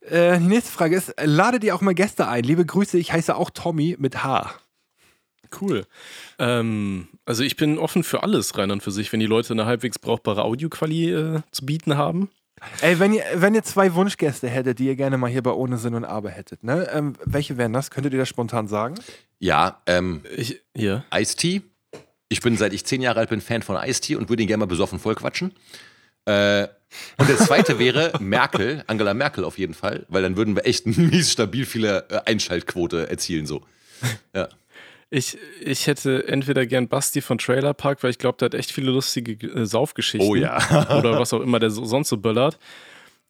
Äh, 0.00 0.38
die 0.38 0.46
nächste 0.46 0.72
Frage 0.72 0.96
ist: 0.96 1.14
Ladet 1.22 1.64
ihr 1.64 1.74
auch 1.74 1.80
mal 1.80 1.94
Gäste 1.94 2.28
ein? 2.28 2.44
Liebe 2.44 2.64
Grüße, 2.64 2.98
ich 2.98 3.12
heiße 3.12 3.34
auch 3.36 3.50
Tommy 3.50 3.96
mit 3.98 4.24
H. 4.24 4.54
Cool. 5.60 5.86
Ähm, 6.38 7.08
also 7.26 7.42
ich 7.42 7.56
bin 7.56 7.78
offen 7.78 8.02
für 8.02 8.22
alles 8.22 8.56
rein 8.58 8.70
und 8.70 8.82
für 8.82 8.90
sich, 8.90 9.12
wenn 9.12 9.20
die 9.20 9.26
Leute 9.26 9.52
eine 9.52 9.66
halbwegs 9.66 9.98
brauchbare 9.98 10.42
Audioquali 10.42 11.12
äh, 11.12 11.40
zu 11.52 11.64
bieten 11.64 11.96
haben. 11.96 12.28
Ey, 12.80 12.98
wenn 12.98 13.12
ihr, 13.12 13.24
wenn 13.34 13.54
ihr 13.54 13.62
zwei 13.62 13.94
Wunschgäste 13.94 14.48
hättet, 14.48 14.78
die 14.78 14.86
ihr 14.86 14.96
gerne 14.96 15.18
mal 15.18 15.30
hier 15.30 15.42
bei 15.42 15.50
Ohne 15.52 15.76
Sinn 15.76 15.94
und 15.94 16.04
Aber 16.04 16.30
hättet, 16.30 16.64
ne? 16.64 16.88
Ähm, 16.92 17.14
welche 17.24 17.56
wären 17.58 17.72
das? 17.72 17.90
Könntet 17.90 18.12
ihr 18.12 18.18
das 18.18 18.28
spontan 18.28 18.68
sagen? 18.68 18.94
Ja, 19.38 19.82
ähm, 19.86 20.22
Ich, 20.36 20.60
ja. 20.76 21.04
Ice-T. 21.14 21.62
Ich 22.28 22.40
bin, 22.40 22.56
seit 22.56 22.72
ich 22.72 22.84
zehn 22.84 23.02
Jahre 23.02 23.20
alt 23.20 23.28
bin, 23.28 23.40
Fan 23.40 23.62
von 23.62 23.76
Ice-T 23.76 24.16
und 24.16 24.28
würde 24.28 24.42
ihn 24.42 24.48
gerne 24.48 24.62
mal 24.62 24.66
besoffen 24.66 24.98
vollquatschen. 24.98 25.52
Äh, 26.26 26.68
und 27.18 27.28
der 27.28 27.36
zweite 27.38 27.78
wäre 27.78 28.12
Merkel, 28.20 28.84
Angela 28.86 29.14
Merkel 29.14 29.44
auf 29.44 29.58
jeden 29.58 29.74
Fall, 29.74 30.06
weil 30.08 30.22
dann 30.22 30.36
würden 30.36 30.54
wir 30.56 30.66
echt 30.66 30.86
mies 30.96 31.32
stabil 31.32 31.66
viele 31.66 32.06
äh, 32.08 32.20
Einschaltquote 32.26 33.08
erzielen 33.08 33.46
so. 33.46 33.62
Ja. 34.34 34.48
Ich, 35.10 35.38
ich 35.60 35.86
hätte 35.86 36.26
entweder 36.26 36.66
gern 36.66 36.88
Basti 36.88 37.20
von 37.20 37.38
Trailer 37.38 37.72
Park, 37.72 38.02
weil 38.02 38.10
ich 38.10 38.18
glaube, 38.18 38.38
der 38.38 38.46
hat 38.46 38.54
echt 38.54 38.72
viele 38.72 38.90
lustige 38.90 39.46
äh, 39.46 39.64
Saufgeschichten. 39.64 40.28
Oh 40.28 40.34
ja. 40.34 40.58
oder 40.98 41.18
was 41.18 41.32
auch 41.32 41.40
immer 41.40 41.60
der 41.60 41.70
so, 41.70 41.84
sonst 41.84 42.08
so 42.08 42.16
böllert. 42.16 42.58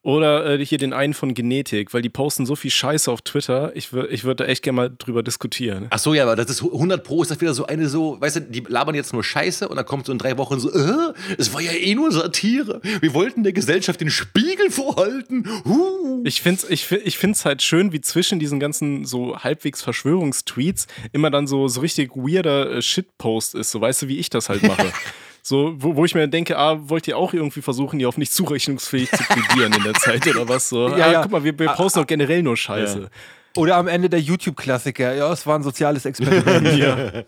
Oder 0.05 0.59
äh, 0.59 0.63
hier 0.63 0.77
den 0.77 0.93
einen 0.93 1.15
von 1.15 1.33
Genetik, 1.33 1.91
weil 1.91 2.03
die 2.03 2.09
posten 2.09 2.45
so 2.45 2.55
viel 2.55 2.69
Scheiße 2.69 3.11
auf 3.11 3.23
Twitter. 3.23 3.75
Ich, 3.75 3.91
ich 3.91 4.23
würde 4.23 4.43
da 4.43 4.45
echt 4.45 4.61
gerne 4.61 4.75
mal 4.75 4.91
drüber 4.95 5.23
diskutieren. 5.23 5.87
Ach 5.89 5.97
so, 5.97 6.13
ja, 6.13 6.21
aber 6.21 6.35
das 6.35 6.47
ist 6.47 6.61
100 6.61 7.03
Pro, 7.03 7.23
ist 7.23 7.31
das 7.31 7.41
wieder 7.41 7.55
so 7.55 7.65
eine 7.65 7.89
so, 7.89 8.21
weißt 8.21 8.35
du, 8.35 8.41
die 8.41 8.59
labern 8.67 8.93
jetzt 8.93 9.13
nur 9.13 9.23
Scheiße 9.23 9.67
und 9.67 9.77
dann 9.77 9.85
kommt 9.87 10.05
so 10.05 10.11
in 10.11 10.19
drei 10.19 10.37
Wochen 10.37 10.59
so, 10.59 10.71
äh, 10.71 11.13
es 11.39 11.55
war 11.55 11.61
ja 11.61 11.71
eh 11.71 11.95
nur 11.95 12.11
Satire. 12.11 12.81
Wir 13.01 13.15
wollten 13.15 13.41
der 13.41 13.53
Gesellschaft 13.53 13.99
den 13.99 14.11
Spiegel 14.11 14.69
vorhalten. 14.69 15.49
Huh. 15.65 16.21
Ich 16.23 16.39
finde 16.43 16.61
es 16.61 16.69
ich, 16.69 16.91
ich 16.91 17.17
find's 17.17 17.43
halt 17.43 17.63
schön, 17.63 17.91
wie 17.91 18.01
zwischen 18.01 18.37
diesen 18.37 18.59
ganzen 18.59 19.05
so 19.05 19.39
halbwegs 19.39 19.81
Verschwörungstweets 19.81 20.85
immer 21.13 21.31
dann 21.31 21.47
so, 21.47 21.67
so 21.67 21.81
richtig 21.81 22.15
weirder 22.15 22.73
äh, 22.73 22.81
Shitpost 22.83 23.55
ist. 23.55 23.71
So 23.71 23.81
weißt 23.81 24.03
du, 24.03 24.07
wie 24.07 24.19
ich 24.19 24.29
das 24.29 24.49
halt 24.49 24.61
mache. 24.61 24.85
So, 25.47 25.75
wo, 25.77 25.95
wo 25.95 26.05
ich 26.05 26.15
mir 26.15 26.27
denke, 26.27 26.57
ah, 26.57 26.75
wollt 26.89 27.07
ihr 27.07 27.15
auch 27.15 27.31
irgendwie 27.31 27.61
versuchen, 27.61 27.99
die 27.99 28.07
auf 28.07 28.17
nicht 28.17 28.33
zurechnungsfähig 28.33 29.11
zu 29.11 29.23
plädieren 29.25 29.73
in 29.73 29.83
der 29.83 29.93
Zeit 29.93 30.25
oder 30.25 30.49
was 30.49 30.69
so? 30.69 30.87
Ja, 30.97 31.05
ah, 31.05 31.11
ja. 31.11 31.21
guck 31.21 31.33
mal, 31.33 31.43
wir, 31.43 31.59
wir 31.59 31.67
posten 31.67 31.99
doch 31.99 32.07
generell 32.07 32.41
nur 32.41 32.57
Scheiße. 32.57 33.11
Oder 33.55 33.75
am 33.75 33.87
Ende 33.87 34.09
der 34.09 34.19
YouTube-Klassiker, 34.19 35.13
ja, 35.13 35.31
es 35.31 35.45
war 35.45 35.59
ein 35.59 35.61
soziales 35.61 36.03
Experiment. 36.05 36.67
Ja. 36.79 37.23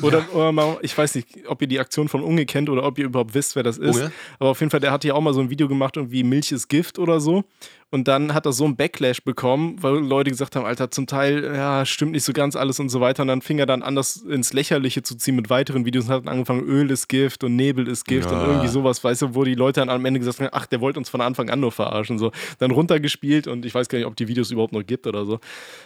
Oder, 0.00 0.24
oder 0.34 0.50
mal, 0.50 0.78
ich 0.82 0.96
weiß 0.96 1.14
nicht, 1.14 1.28
ob 1.46 1.62
ihr 1.62 1.68
die 1.68 1.78
Aktion 1.78 2.08
von 2.08 2.24
Unge 2.24 2.46
kennt 2.46 2.68
oder 2.68 2.82
ob 2.82 2.98
ihr 2.98 3.04
überhaupt 3.04 3.32
wisst, 3.32 3.54
wer 3.54 3.62
das 3.62 3.78
ist. 3.78 3.96
Unge? 3.96 4.12
Aber 4.40 4.50
auf 4.50 4.58
jeden 4.58 4.70
Fall, 4.70 4.80
der 4.80 4.90
hat 4.90 5.04
ja 5.04 5.14
auch 5.14 5.20
mal 5.20 5.32
so 5.32 5.40
ein 5.40 5.50
Video 5.50 5.68
gemacht, 5.68 5.96
irgendwie 5.96 6.24
Milch 6.24 6.50
ist 6.50 6.66
Gift 6.66 6.98
oder 6.98 7.20
so. 7.20 7.44
Und 7.92 8.08
dann 8.08 8.32
hat 8.32 8.46
er 8.46 8.52
so 8.54 8.64
einen 8.64 8.74
Backlash 8.74 9.22
bekommen, 9.22 9.76
weil 9.82 9.96
Leute 9.96 10.30
gesagt 10.30 10.56
haben, 10.56 10.64
Alter, 10.64 10.90
zum 10.90 11.06
Teil, 11.06 11.44
ja, 11.44 11.84
stimmt 11.84 12.12
nicht 12.12 12.24
so 12.24 12.32
ganz 12.32 12.56
alles 12.56 12.80
und 12.80 12.88
so 12.88 13.02
weiter. 13.02 13.20
Und 13.20 13.28
dann 13.28 13.42
fing 13.42 13.58
er 13.58 13.66
dann 13.66 13.82
an, 13.82 13.94
das 13.94 14.16
ins 14.16 14.54
Lächerliche 14.54 15.02
zu 15.02 15.14
ziehen 15.14 15.36
mit 15.36 15.50
weiteren 15.50 15.84
Videos 15.84 16.06
und 16.06 16.10
hat 16.10 16.20
dann 16.24 16.32
angefangen, 16.32 16.62
Öl 16.64 16.90
ist 16.90 17.08
Gift 17.08 17.44
und 17.44 17.54
Nebel 17.54 17.86
ist 17.86 18.06
Gift 18.06 18.32
und 18.32 18.38
Ja. 18.38 18.46
irgendwie 18.46 18.68
sowas, 18.68 19.04
weißt 19.04 19.20
du, 19.20 19.34
wo 19.34 19.44
die 19.44 19.54
Leute 19.54 19.80
dann 19.80 19.90
am 19.90 20.02
Ende 20.06 20.20
gesagt 20.20 20.40
haben, 20.40 20.48
ach, 20.52 20.64
der 20.64 20.80
wollte 20.80 20.98
uns 20.98 21.10
von 21.10 21.20
Anfang 21.20 21.50
an 21.50 21.60
nur 21.60 21.70
verarschen. 21.70 22.18
So. 22.18 22.32
Dann 22.58 22.70
runtergespielt 22.70 23.46
und 23.46 23.66
ich 23.66 23.74
weiß 23.74 23.90
gar 23.90 23.98
nicht, 23.98 24.06
ob 24.06 24.16
die 24.16 24.26
Videos 24.26 24.50
überhaupt 24.50 24.72
noch 24.72 24.86
gibt 24.86 25.06
oder 25.06 25.26
so. 25.26 25.38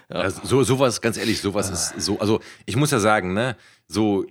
Also, 0.09 0.41
so, 0.45 0.63
sowas, 0.63 1.01
ganz 1.01 1.17
ehrlich, 1.19 1.41
sowas 1.41 1.71
ist 1.71 2.01
so, 2.01 2.21
also 2.21 2.39
ich 2.67 2.77
muss 2.77 2.93
ja 2.93 3.01
sagen, 3.01 3.35
ne, 3.35 3.57
so 3.89 4.25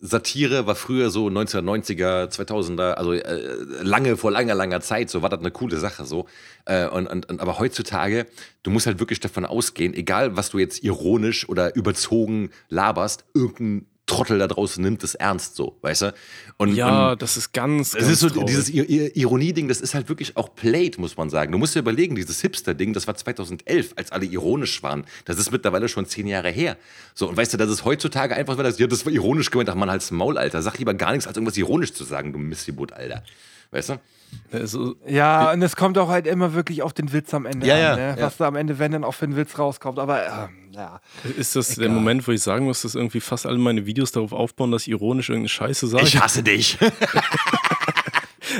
Satire 0.00 0.66
war 0.66 0.76
früher 0.76 1.10
so 1.10 1.26
1990er, 1.26 2.28
2000er, 2.28 2.92
also 2.92 3.12
äh, 3.12 3.82
lange, 3.82 4.16
vor 4.16 4.30
langer, 4.30 4.54
langer 4.54 4.80
Zeit, 4.80 5.10
so 5.10 5.22
war 5.22 5.28
das 5.28 5.40
eine 5.40 5.50
coole 5.50 5.76
Sache 5.76 6.04
so. 6.04 6.26
Äh, 6.66 6.86
und, 6.88 7.08
und, 7.08 7.28
und, 7.28 7.40
aber 7.40 7.58
heutzutage, 7.58 8.26
du 8.62 8.70
musst 8.70 8.86
halt 8.86 9.00
wirklich 9.00 9.18
davon 9.20 9.44
ausgehen, 9.44 9.94
egal 9.94 10.36
was 10.36 10.50
du 10.50 10.58
jetzt 10.58 10.84
ironisch 10.84 11.48
oder 11.48 11.74
überzogen 11.74 12.50
laberst, 12.68 13.24
irgendein 13.34 13.86
Trottel 14.08 14.38
da 14.40 14.48
draußen 14.48 14.82
nimmt 14.82 15.04
es 15.04 15.14
ernst 15.14 15.54
so, 15.54 15.76
weißt 15.82 16.02
du? 16.02 16.14
Und, 16.56 16.74
Ja, 16.74 17.12
und 17.12 17.22
das 17.22 17.36
ist 17.36 17.52
ganz, 17.52 17.94
es 17.94 18.08
ist 18.08 18.18
so 18.20 18.28
traurig. 18.28 18.46
dieses 18.46 18.68
Ir- 18.68 18.88
Ir- 18.88 19.14
Ironie-Ding, 19.16 19.68
das 19.68 19.80
ist 19.80 19.94
halt 19.94 20.08
wirklich 20.08 20.36
auch 20.36 20.54
played, 20.56 20.98
muss 20.98 21.16
man 21.16 21.30
sagen. 21.30 21.52
Du 21.52 21.58
musst 21.58 21.76
dir 21.76 21.78
überlegen, 21.80 22.16
dieses 22.16 22.40
Hipster-Ding, 22.40 22.92
das 22.92 23.06
war 23.06 23.14
2011, 23.14 23.92
als 23.94 24.10
alle 24.10 24.24
ironisch 24.26 24.82
waren. 24.82 25.04
Das 25.26 25.38
ist 25.38 25.52
mittlerweile 25.52 25.88
schon 25.88 26.06
zehn 26.06 26.26
Jahre 26.26 26.50
her. 26.50 26.76
So, 27.14 27.28
und 27.28 27.36
weißt 27.36 27.52
du, 27.52 27.56
das 27.58 27.70
ist 27.70 27.84
heutzutage 27.84 28.34
einfach, 28.34 28.56
weil 28.56 28.64
das, 28.64 28.78
ja, 28.78 28.86
das 28.88 29.06
war 29.06 29.12
ironisch 29.12 29.50
gemeint, 29.50 29.68
ach 29.70 29.74
man, 29.76 29.90
halt's 29.90 30.10
Maul, 30.10 30.38
Alter. 30.38 30.62
Sag 30.62 30.78
lieber 30.78 30.94
gar 30.94 31.12
nichts, 31.12 31.26
als 31.28 31.36
irgendwas 31.36 31.56
ironisch 31.56 31.92
zu 31.92 32.02
sagen, 32.04 32.32
du 32.32 32.38
Mistgeburt, 32.38 32.92
Alter. 32.92 33.22
Weißt 33.70 33.90
du? 33.90 34.00
Also, 34.52 34.94
ja, 35.06 35.52
und 35.52 35.62
es 35.62 35.76
kommt 35.76 35.98
auch 35.98 36.08
halt 36.08 36.26
immer 36.26 36.54
wirklich 36.54 36.82
auf 36.82 36.92
den 36.92 37.12
Witz 37.12 37.32
am 37.34 37.46
Ende 37.46 37.66
Ja, 37.66 37.74
an, 37.74 37.80
ja, 37.80 37.96
ne? 37.96 38.16
ja. 38.18 38.26
was 38.26 38.36
da 38.36 38.46
am 38.46 38.56
Ende, 38.56 38.78
wenn 38.78 38.92
dann 38.92 39.04
auch 39.04 39.12
für 39.12 39.24
einen 39.24 39.36
Witz 39.36 39.58
rauskommt. 39.58 39.98
Aber 39.98 40.26
ähm, 40.26 40.72
ja. 40.72 41.00
Ist 41.36 41.56
das 41.56 41.74
der 41.76 41.88
Moment, 41.88 42.26
wo 42.26 42.32
ich 42.32 42.42
sagen 42.42 42.64
muss, 42.66 42.82
dass 42.82 42.94
irgendwie 42.94 43.20
fast 43.20 43.46
alle 43.46 43.58
meine 43.58 43.86
Videos 43.86 44.12
darauf 44.12 44.32
aufbauen, 44.32 44.70
dass 44.70 44.82
ich 44.82 44.90
ironisch 44.90 45.28
irgendeine 45.28 45.48
Scheiße 45.48 45.86
sage? 45.86 46.04
Ich 46.04 46.20
hasse 46.20 46.42
dich. 46.42 46.78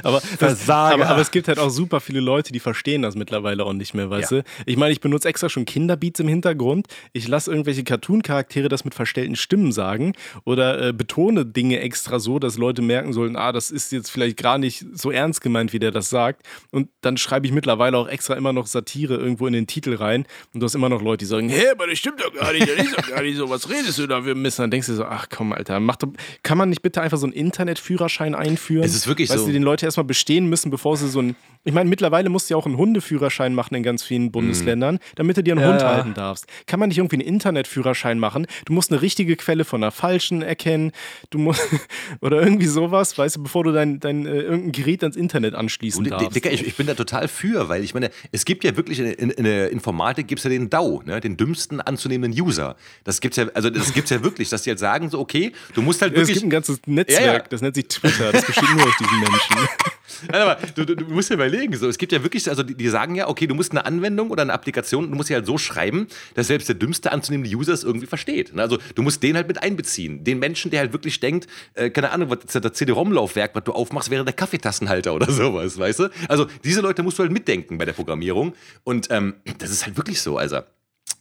aber, 0.03 0.21
Versager. 0.21 0.95
aber, 0.95 1.07
aber 1.09 1.21
es 1.21 1.31
gibt 1.31 1.49
halt 1.49 1.59
auch 1.59 1.71
super 1.71 2.01
viele 2.01 2.21
Leute, 2.21 2.53
die 2.53 2.61
verstehen 2.61 3.03
das 3.03 3.15
mittlerweile 3.17 3.65
auch 3.65 3.73
nicht 3.73 3.95
mehr, 3.95 4.11
weißt 4.11 4.33
Ja. 4.33 4.39
du? 4.39 4.45
Ich 4.67 4.77
meine, 4.77 4.93
ich 4.93 5.01
benutze 5.01 5.29
extra 5.29 5.49
schon 5.49 5.65
Kinderbeats 5.65 6.21
im 6.21 6.29
Hintergrund. 6.29 6.87
Ich 7.13 7.29
lasse 7.29 7.51
irgendwelche 7.51 7.85
Cartoon-Charaktere 7.85 8.69
das 8.69 8.85
mit 8.85 8.95
verstellten 8.95 9.37
Stimmen 9.37 9.73
sagen 9.73 10.13
oder 10.45 10.89
äh, 10.89 10.93
betone 10.93 11.45
Dinge 11.47 11.81
extra 11.81 12.19
so, 12.19 12.39
dass 12.39 12.59
Leute 12.59 12.83
merken 12.83 13.13
sollen, 13.13 13.37
ah, 13.37 13.53
das 13.53 13.71
ist 13.71 13.93
jetzt 13.93 14.11
vielleicht 14.11 14.37
gar 14.37 14.59
nicht 14.59 14.85
so 14.95 15.11
ernst 15.11 15.41
gemeint, 15.41 15.73
wie 15.73 15.79
der 15.79 15.91
das 15.91 16.11
sagt. 16.11 16.43
Und 16.71 16.89
dann 17.01 17.17
schreibe 17.17 17.47
ich 17.47 17.53
mittlerweile 17.53 17.97
auch 17.99 18.09
extra 18.09 18.35
immer 18.35 18.53
noch 18.53 18.67
Satire 18.67 19.15
irgendwo 19.17 19.47
in 19.47 19.53
den 19.53 19.67
Titel 19.67 19.95
rein. 19.95 20.27
Und 20.55 20.61
du 20.61 20.65
hast 20.65 20.75
immer 20.75 20.89
noch 20.89 21.03
Leute, 21.03 21.19
die 21.19 21.27
sagen, 21.27 21.49
hey, 21.49 21.69
aber 21.73 21.87
das 21.87 21.99
stimmt 21.99 22.21
doch 22.21 22.33
gar 22.33 22.53
nicht, 22.53 22.69
das 22.69 22.87
ist 22.87 22.97
doch 22.99 23.09
gar 23.09 23.23
nicht 23.23 23.37
so, 23.37 23.49
was 23.51 23.69
redest 23.69 23.99
du 23.99 24.07
da 24.07 24.23
für 24.23 24.35
Mist? 24.35 24.59
Und 24.59 24.65
dann 24.65 24.71
denkst 24.71 24.87
du 24.89 24.95
so, 24.95 25.05
ach 25.05 25.27
komm, 25.35 25.53
Alter, 25.53 25.81
mach 25.81 25.97
doch, 25.97 26.09
kann 26.43 26.59
man 26.59 26.69
nicht 26.71 26.83
bitte 26.83 27.01
einfach 27.01 27.19
so 27.19 27.27
einen 27.27 27.33
Internetführerschein 27.33 28.35
einführen? 28.35 28.85
Es 28.85 28.95
ist 28.95 29.07
wirklich 29.07 29.29
weißt 29.31 29.41
so. 29.41 29.47
Du, 29.47 29.53
den 29.53 29.63
Leute 29.63 29.87
erstmal 29.99 30.05
bestehen 30.05 30.49
müssen, 30.49 30.71
bevor 30.71 30.97
sie 30.97 31.09
so 31.09 31.21
ein. 31.21 31.37
Ich 31.65 31.75
meine, 31.75 31.91
mittlerweile 31.91 32.31
musst 32.31 32.49
du 32.49 32.55
ja 32.55 32.59
auch 32.59 32.67
einen 32.67 32.79
Hundeführerschein 32.79 33.53
machen 33.53 33.75
in 33.75 33.83
ganz 33.83 34.03
vielen 34.03 34.31
Bundesländern, 34.31 35.01
damit 35.17 35.37
du 35.37 35.43
dir 35.43 35.53
einen 35.53 35.61
Ja, 35.61 35.69
Hund 35.69 35.81
ja. 35.83 35.89
halten 35.89 36.15
darfst. 36.15 36.47
Kann 36.67 36.81
man 36.81 36.89
nicht 36.89 36.99
irgendwie 36.99 37.17
einen 37.17 37.27
Internetführerschein 37.27 38.19
machen? 38.19 38.47
Du 38.65 38.73
musst 38.73 38.91
eine 38.91 39.03
richtige 39.03 39.37
Quelle 39.37 39.65
von 39.65 39.83
einer 39.83 39.91
falschen 39.91 40.41
erkennen. 40.41 40.93
Du 41.31 41.39
musst. 41.39 41.61
oder 42.21 42.41
irgendwie 42.41 42.67
sowas, 42.67 43.19
weißt 43.19 43.37
du, 43.37 43.43
bevor 43.43 43.65
du 43.65 43.73
dein, 43.73 43.99
dein 44.01 44.25
äh, 44.25 44.41
irgendein 44.41 44.73
Gerät 44.73 45.03
ans 45.03 45.17
Internet 45.17 45.55
anschließen 45.55 46.05
Und, 46.05 46.11
darfst. 46.11 46.35
Dicker, 46.35 46.51
ich, 46.51 46.67
ich 46.67 46.77
bin 46.77 46.87
da 46.87 46.95
total 46.95 47.29
für, 47.29 47.69
weil 47.69 47.83
ich 47.83 47.93
meine, 47.93 48.11
es 48.31 48.45
gibt 48.45 48.65
ja 48.65 48.77
wirklich 48.77 49.01
in, 49.01 49.31
in, 49.31 49.45
der 49.45 49.71
Informatik 49.71 50.29
gibt 50.29 50.39
es 50.39 50.45
ja 50.45 50.51
den 50.51 50.71
DAO, 50.71 51.03
ne, 51.05 51.21
den 51.21 51.37
dümmsten 51.37 51.81
anzunehmenden 51.81 52.41
User. 52.41 52.77
Das 53.05 53.21
gibt's 53.21 53.37
ja, 53.37 53.47
also 53.53 53.69
das 53.69 53.93
gibt's 53.93 54.11
ja 54.11 54.23
wirklich, 54.23 54.49
dass 54.49 54.63
die 54.63 54.71
halt 54.71 54.79
sagen 54.79 55.11
so, 55.11 55.19
okay, 55.19 55.53
du 55.75 55.83
musst 55.83 56.01
halt 56.01 56.13
es 56.13 56.21
wirklich. 56.21 56.35
gibt 56.37 56.47
ein 56.47 56.51
ganzes 56.51 56.81
Netzwerk, 56.87 57.43
ja. 57.43 57.49
das 57.51 57.61
nennt 57.61 57.75
sich 57.75 57.89
Twitter, 57.89 58.33
das 58.33 58.47
besteht 58.47 58.71
nur 58.75 58.87
aus 58.87 58.97
diesen 58.99 59.21
Menschen. 59.21 59.57
Nein, 60.31 60.43
aber 60.43 60.59
du, 60.75 60.85
du, 60.85 61.05
musst 61.07 61.31
dir 61.31 61.35
überlegen, 61.35 61.77
so, 61.77 61.89
es 61.89 61.99
gibt 61.99 62.13
ja 62.13 62.23
wirklich, 62.23 62.49
also 62.49 62.63
die, 62.63 62.75
die 62.75 62.89
sagen 62.89 63.15
ja, 63.15 63.29
okay, 63.29 63.47
du 63.47 63.55
musst 63.55 63.73
eine 63.73 63.85
Anwendung 63.85 64.31
oder 64.31 64.43
eine 64.43 64.53
Applikation, 64.53 65.11
du 65.11 65.17
musst 65.17 65.29
sie 65.29 65.35
halt 65.35 65.47
so 65.47 65.59
schreiben, 65.59 66.09
dass 66.35 66.49
selbst 66.49 66.69
der 66.69 66.77
dümmste 66.77 67.13
anzunehmende 67.13 67.55
User 67.55 67.73
es 67.73 67.85
irgendwie 67.85 68.07
versteht. 68.07 68.55
ne? 68.55 68.63
Also 68.63 68.79
du 68.95 69.03
musst 69.03 69.23
den 69.23 69.37
halt 69.37 69.49
mit 69.49 69.63
einbeziehen. 69.63 70.25
Den 70.25 70.39
Menschen, 70.39 70.71
der 70.71 70.81
halt 70.81 70.93
wirklich 70.93 71.21
denkt, 71.21 71.47
äh, 71.75 71.91
keine 71.91 72.11
Ahnung, 72.11 72.31
was 72.31 72.61
das 72.61 72.73
CD-ROM-Laufwerk, 72.73 73.55
was 73.55 73.65
du 73.65 73.73
aufmachst, 73.73 74.11
wäre 74.11 74.25
der 74.25 74.35
Kaffeetassenhalter 74.35 75.15
oder 75.15 75.31
sowas, 75.31 75.79
weißt 75.79 76.01
du? 76.01 76.09
Also 76.29 76.47
diese 76.65 76.81
Leute 76.81 77.03
musst 77.03 77.19
du 77.19 77.23
halt 77.23 77.33
mitdenken 77.33 77.79
bei 77.79 77.85
der 77.85 77.93
Programmierung. 77.93 78.55
Und 78.85 79.09
ähm, 79.11 79.35
das 79.59 79.71
ist 79.71 79.87
halt 79.87 79.97
wirklich 79.97 80.21
so, 80.21 80.39
also. 80.39 80.61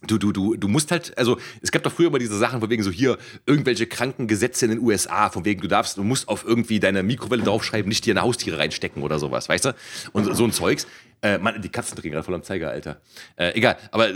Du, 0.06 0.16
du, 0.16 0.30
du, 0.30 0.54
du 0.56 0.68
musst 0.68 0.92
halt, 0.92 1.16
also 1.18 1.38
es 1.60 1.72
gab 1.72 1.82
doch 1.82 1.92
früher 1.92 2.06
immer 2.06 2.20
diese 2.20 2.38
Sachen, 2.38 2.60
von 2.60 2.70
wegen 2.70 2.84
so 2.84 2.90
hier 2.90 3.18
irgendwelche 3.46 3.86
kranken 3.86 4.28
Gesetze 4.28 4.66
in 4.66 4.70
den 4.70 4.80
USA, 4.80 5.28
von 5.28 5.44
wegen 5.44 5.60
du 5.60 5.66
darfst, 5.66 5.96
du 5.96 6.04
musst 6.04 6.28
auf 6.28 6.44
irgendwie 6.46 6.78
deine 6.78 7.02
Mikrowelle 7.02 7.42
draufschreiben, 7.42 7.88
nicht 7.88 8.06
dir 8.06 8.12
eine 8.12 8.22
Haustiere 8.22 8.58
reinstecken 8.58 9.02
oder 9.02 9.18
sowas, 9.18 9.48
weißt 9.48 9.64
du? 9.64 9.74
Und 10.12 10.24
so, 10.24 10.34
so 10.34 10.44
ein 10.44 10.52
Zeugs. 10.52 10.86
Äh, 11.20 11.38
Mann, 11.38 11.60
die 11.60 11.68
Katzen 11.68 11.96
drehen 11.96 12.12
gerade 12.12 12.22
voll 12.22 12.34
am 12.34 12.44
Zeiger, 12.44 12.70
Alter. 12.70 13.00
Äh, 13.34 13.56
egal, 13.56 13.76
aber 13.90 14.10
äh, 14.10 14.14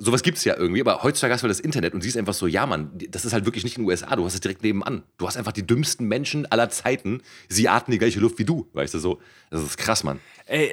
sowas 0.00 0.24
gibt's 0.24 0.42
ja 0.44 0.56
irgendwie. 0.56 0.80
Aber 0.80 1.04
heutzutage 1.04 1.32
hast 1.32 1.42
du 1.42 1.44
halt 1.44 1.52
das 1.52 1.60
Internet 1.60 1.94
und 1.94 2.00
siehst 2.00 2.16
einfach 2.16 2.34
so, 2.34 2.48
ja, 2.48 2.66
Mann, 2.66 2.90
das 3.10 3.24
ist 3.24 3.32
halt 3.32 3.44
wirklich 3.44 3.62
nicht 3.62 3.76
in 3.76 3.84
den 3.84 3.88
USA, 3.88 4.16
du 4.16 4.24
hast 4.24 4.34
es 4.34 4.40
direkt 4.40 4.64
nebenan. 4.64 5.04
Du 5.18 5.28
hast 5.28 5.36
einfach 5.36 5.52
die 5.52 5.64
dümmsten 5.64 6.08
Menschen 6.08 6.46
aller 6.46 6.68
Zeiten, 6.68 7.22
sie 7.48 7.68
atmen 7.68 7.92
die 7.92 7.98
gleiche 7.98 8.18
Luft 8.18 8.40
wie 8.40 8.44
du, 8.44 8.68
weißt 8.72 8.94
du 8.94 8.98
so. 8.98 9.20
Das 9.50 9.62
ist 9.62 9.76
krass, 9.76 10.02
Mann. 10.02 10.18
Ey, 10.46 10.72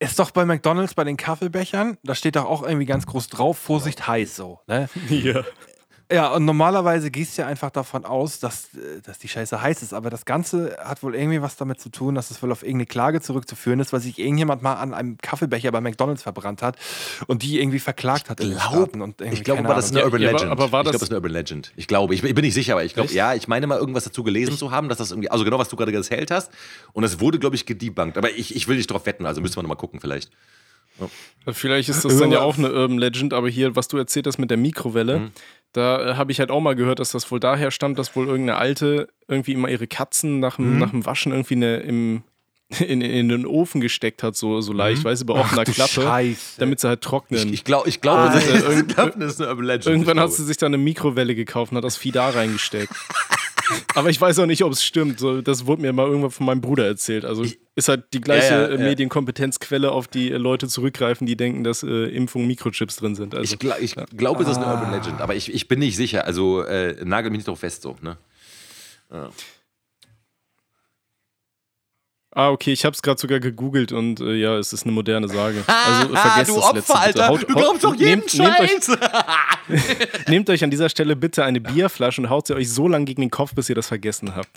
Ist 0.00 0.18
doch 0.20 0.30
bei 0.30 0.44
McDonalds 0.44 0.94
bei 0.94 1.02
den 1.02 1.16
Kaffeebechern, 1.16 1.98
da 2.04 2.14
steht 2.14 2.36
doch 2.36 2.44
auch 2.44 2.62
irgendwie 2.62 2.86
ganz 2.86 3.04
groß 3.06 3.28
drauf, 3.28 3.58
Vorsicht 3.58 4.06
heiß 4.06 4.36
so. 4.36 4.60
Ne? 4.68 4.88
Ja. 5.10 5.42
Ja, 6.10 6.32
und 6.32 6.46
normalerweise 6.46 7.10
gehst 7.10 7.36
du 7.36 7.42
ja 7.42 7.48
einfach 7.48 7.68
davon 7.70 8.06
aus, 8.06 8.38
dass, 8.38 8.72
äh, 8.74 9.02
dass 9.04 9.18
die 9.18 9.28
Scheiße 9.28 9.60
heiß 9.60 9.82
ist. 9.82 9.92
Aber 9.92 10.08
das 10.08 10.24
Ganze 10.24 10.78
hat 10.82 11.02
wohl 11.02 11.14
irgendwie 11.14 11.42
was 11.42 11.56
damit 11.56 11.80
zu 11.82 11.90
tun, 11.90 12.14
dass 12.14 12.30
es 12.30 12.42
wohl 12.42 12.50
auf 12.50 12.62
irgendeine 12.62 12.86
Klage 12.86 13.20
zurückzuführen 13.20 13.78
ist, 13.78 13.92
weil 13.92 14.00
sich 14.00 14.18
irgendjemand 14.18 14.62
mal 14.62 14.74
an 14.76 14.94
einem 14.94 15.18
Kaffeebecher 15.18 15.70
bei 15.70 15.82
McDonalds 15.82 16.22
verbrannt 16.22 16.62
hat 16.62 16.76
und 17.26 17.42
die 17.42 17.60
irgendwie 17.60 17.78
verklagt 17.78 18.30
hat 18.30 18.40
in 18.40 18.48
den 18.50 18.58
glaub- 18.58 18.72
Staaten. 18.72 19.02
Und 19.02 19.20
irgendwie, 19.20 19.36
Ich 19.38 19.44
glaube 19.44 19.62
aber, 19.64 19.74
das 19.74 19.86
ist 19.86 19.96
eine. 19.96 20.04
Urban 20.04 20.22
Ja, 20.22 20.28
aber- 20.30 20.38
Legend. 20.38 20.52
aber 20.52 20.72
war 20.72 20.80
ich 20.80 20.84
glaube, 20.84 20.84
das- 20.92 20.92
das 20.92 21.02
ist 21.02 21.10
eine 21.10 21.18
Urban 21.18 21.32
Legend. 21.32 21.72
Ich 21.76 21.86
glaube, 21.88 22.14
ich, 22.14 22.24
ich 22.24 22.34
bin 22.34 22.42
nicht 22.44 22.54
sicher, 22.54 22.72
aber 22.72 22.84
ich 22.84 22.94
glaube, 22.94 23.12
ja, 23.12 23.34
ich 23.34 23.46
meine 23.46 23.66
mal 23.66 23.78
irgendwas 23.78 24.04
dazu 24.04 24.22
gelesen 24.24 24.56
zu 24.56 24.70
haben, 24.70 24.88
dass 24.88 24.96
das 24.96 25.10
irgendwie, 25.10 25.30
also 25.30 25.44
genau, 25.44 25.58
was 25.58 25.68
du 25.68 25.76
gerade 25.76 25.92
erzählt 25.92 26.30
hast. 26.30 26.50
Und 26.94 27.04
es 27.04 27.20
wurde, 27.20 27.38
glaube 27.38 27.54
ich, 27.56 27.66
gedebunked. 27.66 28.16
Aber 28.16 28.30
ich, 28.30 28.56
ich 28.56 28.66
will 28.66 28.76
nicht 28.78 28.90
drauf 28.90 29.04
wetten, 29.04 29.26
also 29.26 29.42
müssen 29.42 29.56
wir 29.56 29.62
nochmal 29.62 29.76
gucken 29.76 30.00
vielleicht. 30.00 30.30
Vielleicht 31.46 31.88
ist 31.88 32.04
das 32.04 32.16
dann 32.18 32.32
ja 32.32 32.40
auch 32.40 32.58
eine 32.58 32.72
Urban 32.72 32.98
Legend, 32.98 33.32
aber 33.32 33.48
hier, 33.48 33.76
was 33.76 33.86
du 33.86 33.98
erzählt 33.98 34.26
hast 34.26 34.38
mit 34.38 34.50
der 34.50 34.56
Mikrowelle, 34.56 35.18
Mhm. 35.20 35.30
Da 35.72 36.10
äh, 36.10 36.14
habe 36.14 36.32
ich 36.32 36.40
halt 36.40 36.50
auch 36.50 36.60
mal 36.60 36.74
gehört, 36.74 36.98
dass 36.98 37.10
das 37.12 37.30
wohl 37.30 37.40
daher 37.40 37.70
stammt, 37.70 37.98
dass 37.98 38.14
wohl 38.16 38.26
irgendeine 38.26 38.58
Alte 38.58 39.08
irgendwie 39.28 39.52
immer 39.52 39.68
ihre 39.68 39.86
Katzen 39.86 40.40
nach 40.40 40.56
dem, 40.56 40.72
Mhm. 40.74 40.78
nach 40.78 40.90
dem 40.90 41.04
Waschen 41.06 41.32
irgendwie 41.32 41.54
eine, 41.54 41.76
im, 41.78 42.22
in, 42.80 43.00
in 43.00 43.28
den 43.28 43.46
Ofen 43.46 43.80
gesteckt 43.80 44.22
hat, 44.22 44.36
so, 44.36 44.60
so 44.60 44.72
leicht, 44.74 45.02
weiß 45.04 45.22
über 45.22 45.34
offener 45.36 45.64
du 45.64 45.72
Klappe, 45.72 46.02
Scheiße. 46.02 46.60
damit 46.60 46.80
sie 46.80 46.88
halt 46.88 47.00
trocknen. 47.00 47.46
Ich, 47.48 47.52
ich, 47.54 47.64
glaub, 47.64 47.86
ich 47.86 48.00
glaube, 48.00 48.22
Ah, 48.30 48.32
das, 48.34 48.44
äh, 48.46 48.82
glaube, 48.82 49.24
ist 49.24 49.40
eine 49.40 49.50
Urban 49.50 49.64
Legend. 49.64 49.86
Irgendwann 49.86 50.20
hat 50.20 50.32
sie 50.32 50.44
sich 50.44 50.56
dann 50.58 50.74
eine 50.74 50.82
Mikrowelle 50.82 51.34
gekauft 51.34 51.72
und 51.72 51.78
hat 51.78 51.84
das 51.84 51.96
Vieh 51.96 52.10
da 52.12 52.28
reingesteckt. 52.30 52.92
Aber 53.94 54.10
ich 54.10 54.20
weiß 54.20 54.38
auch 54.38 54.46
nicht, 54.46 54.62
ob 54.64 54.72
es 54.72 54.84
stimmt. 54.84 55.18
So, 55.18 55.40
das 55.42 55.66
wurde 55.66 55.82
mir 55.82 55.92
mal 55.92 56.06
irgendwann 56.06 56.30
von 56.30 56.46
meinem 56.46 56.60
Bruder 56.60 56.86
erzählt. 56.86 57.24
Also 57.24 57.44
ist 57.74 57.88
halt 57.88 58.12
die 58.12 58.20
gleiche 58.20 58.54
Ja, 58.54 58.60
ja, 58.62 58.66
äh, 58.68 58.72
ja. 58.78 58.84
Medienkompetenzquelle, 58.84 59.90
auf 59.92 60.08
die 60.08 60.30
äh, 60.30 60.36
Leute 60.36 60.68
zurückgreifen, 60.68 61.26
die 61.26 61.36
denken, 61.36 61.64
dass 61.64 61.82
äh, 61.82 62.04
Impfungen 62.06 62.46
Mikrochips 62.48 62.96
drin 62.96 63.14
sind. 63.14 63.34
Also, 63.34 63.54
Ich, 63.54 63.58
gla 63.58 63.78
ich 63.78 63.94
glaube, 64.16 64.42
es 64.42 64.48
ist 64.48 64.56
eine 64.56 64.66
Urban 64.66 64.92
Legend, 64.92 65.20
aber 65.20 65.34
ich, 65.34 65.52
ich 65.52 65.68
bin 65.68 65.78
nicht 65.80 65.96
sicher. 65.96 66.24
Also 66.24 66.62
äh, 66.62 66.96
nagel 67.04 67.30
mich 67.30 67.38
nicht 67.38 67.48
drauf 67.48 67.60
fest 67.60 67.82
so. 67.82 67.96
Ne? 68.00 68.16
Ah, 72.38 72.50
okay, 72.50 72.72
ich 72.72 72.84
habe 72.84 72.94
es 72.94 73.02
gerade 73.02 73.20
sogar 73.20 73.40
gegoogelt 73.40 73.90
und 73.90 74.20
äh, 74.20 74.34
ja, 74.34 74.56
es 74.56 74.72
ist 74.72 74.84
eine 74.84 74.92
moderne 74.92 75.28
Sage. 75.28 75.64
Also 75.88 76.14
vergesst 76.14 76.50
du 76.50 76.54
das 76.54 76.64
Opfer, 76.64 76.74
letzte. 76.76 76.94
Alter. 76.98 77.28
Haut- 77.28 77.42
du 77.42 77.54
haut- 77.54 77.60
glaubst 77.62 77.84
doch 77.84 77.94
jeden 77.96 78.20
nehmt, 78.20 78.34
nehmt, 78.38 78.60
euch, 78.60 78.70
Scheiß. 78.70 78.98
nehmt 80.28 80.50
euch 80.50 80.62
an 80.64 80.70
dieser 80.70 80.88
Stelle 80.88 81.16
bitte 81.16 81.44
eine 81.44 81.60
Bierflasche 81.60 82.20
und 82.20 82.30
haut 82.30 82.46
sie 82.46 82.54
euch 82.54 82.70
so 82.70 82.86
lang 82.88 83.04
gegen 83.04 83.20
den 83.22 83.30
Kopf, 83.30 83.54
bis 83.54 83.68
ihr 83.68 83.74
das 83.74 83.88
vergessen 83.88 84.34
habt. 84.36 84.48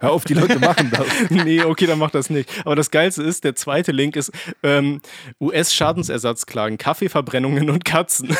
Hör 0.00 0.12
auf, 0.12 0.24
die 0.24 0.34
Leute 0.34 0.58
machen 0.58 0.90
das. 0.90 1.06
nee, 1.30 1.62
okay, 1.62 1.86
dann 1.86 1.98
macht 1.98 2.14
das 2.14 2.30
nicht. 2.30 2.50
Aber 2.64 2.76
das 2.76 2.90
Geilste 2.90 3.22
ist, 3.22 3.44
der 3.44 3.54
zweite 3.54 3.92
Link 3.92 4.16
ist 4.16 4.30
ähm, 4.62 5.00
US-Schadensersatzklagen, 5.40 6.78
Kaffeeverbrennungen 6.78 7.70
und 7.70 7.84
Katzen. 7.84 8.36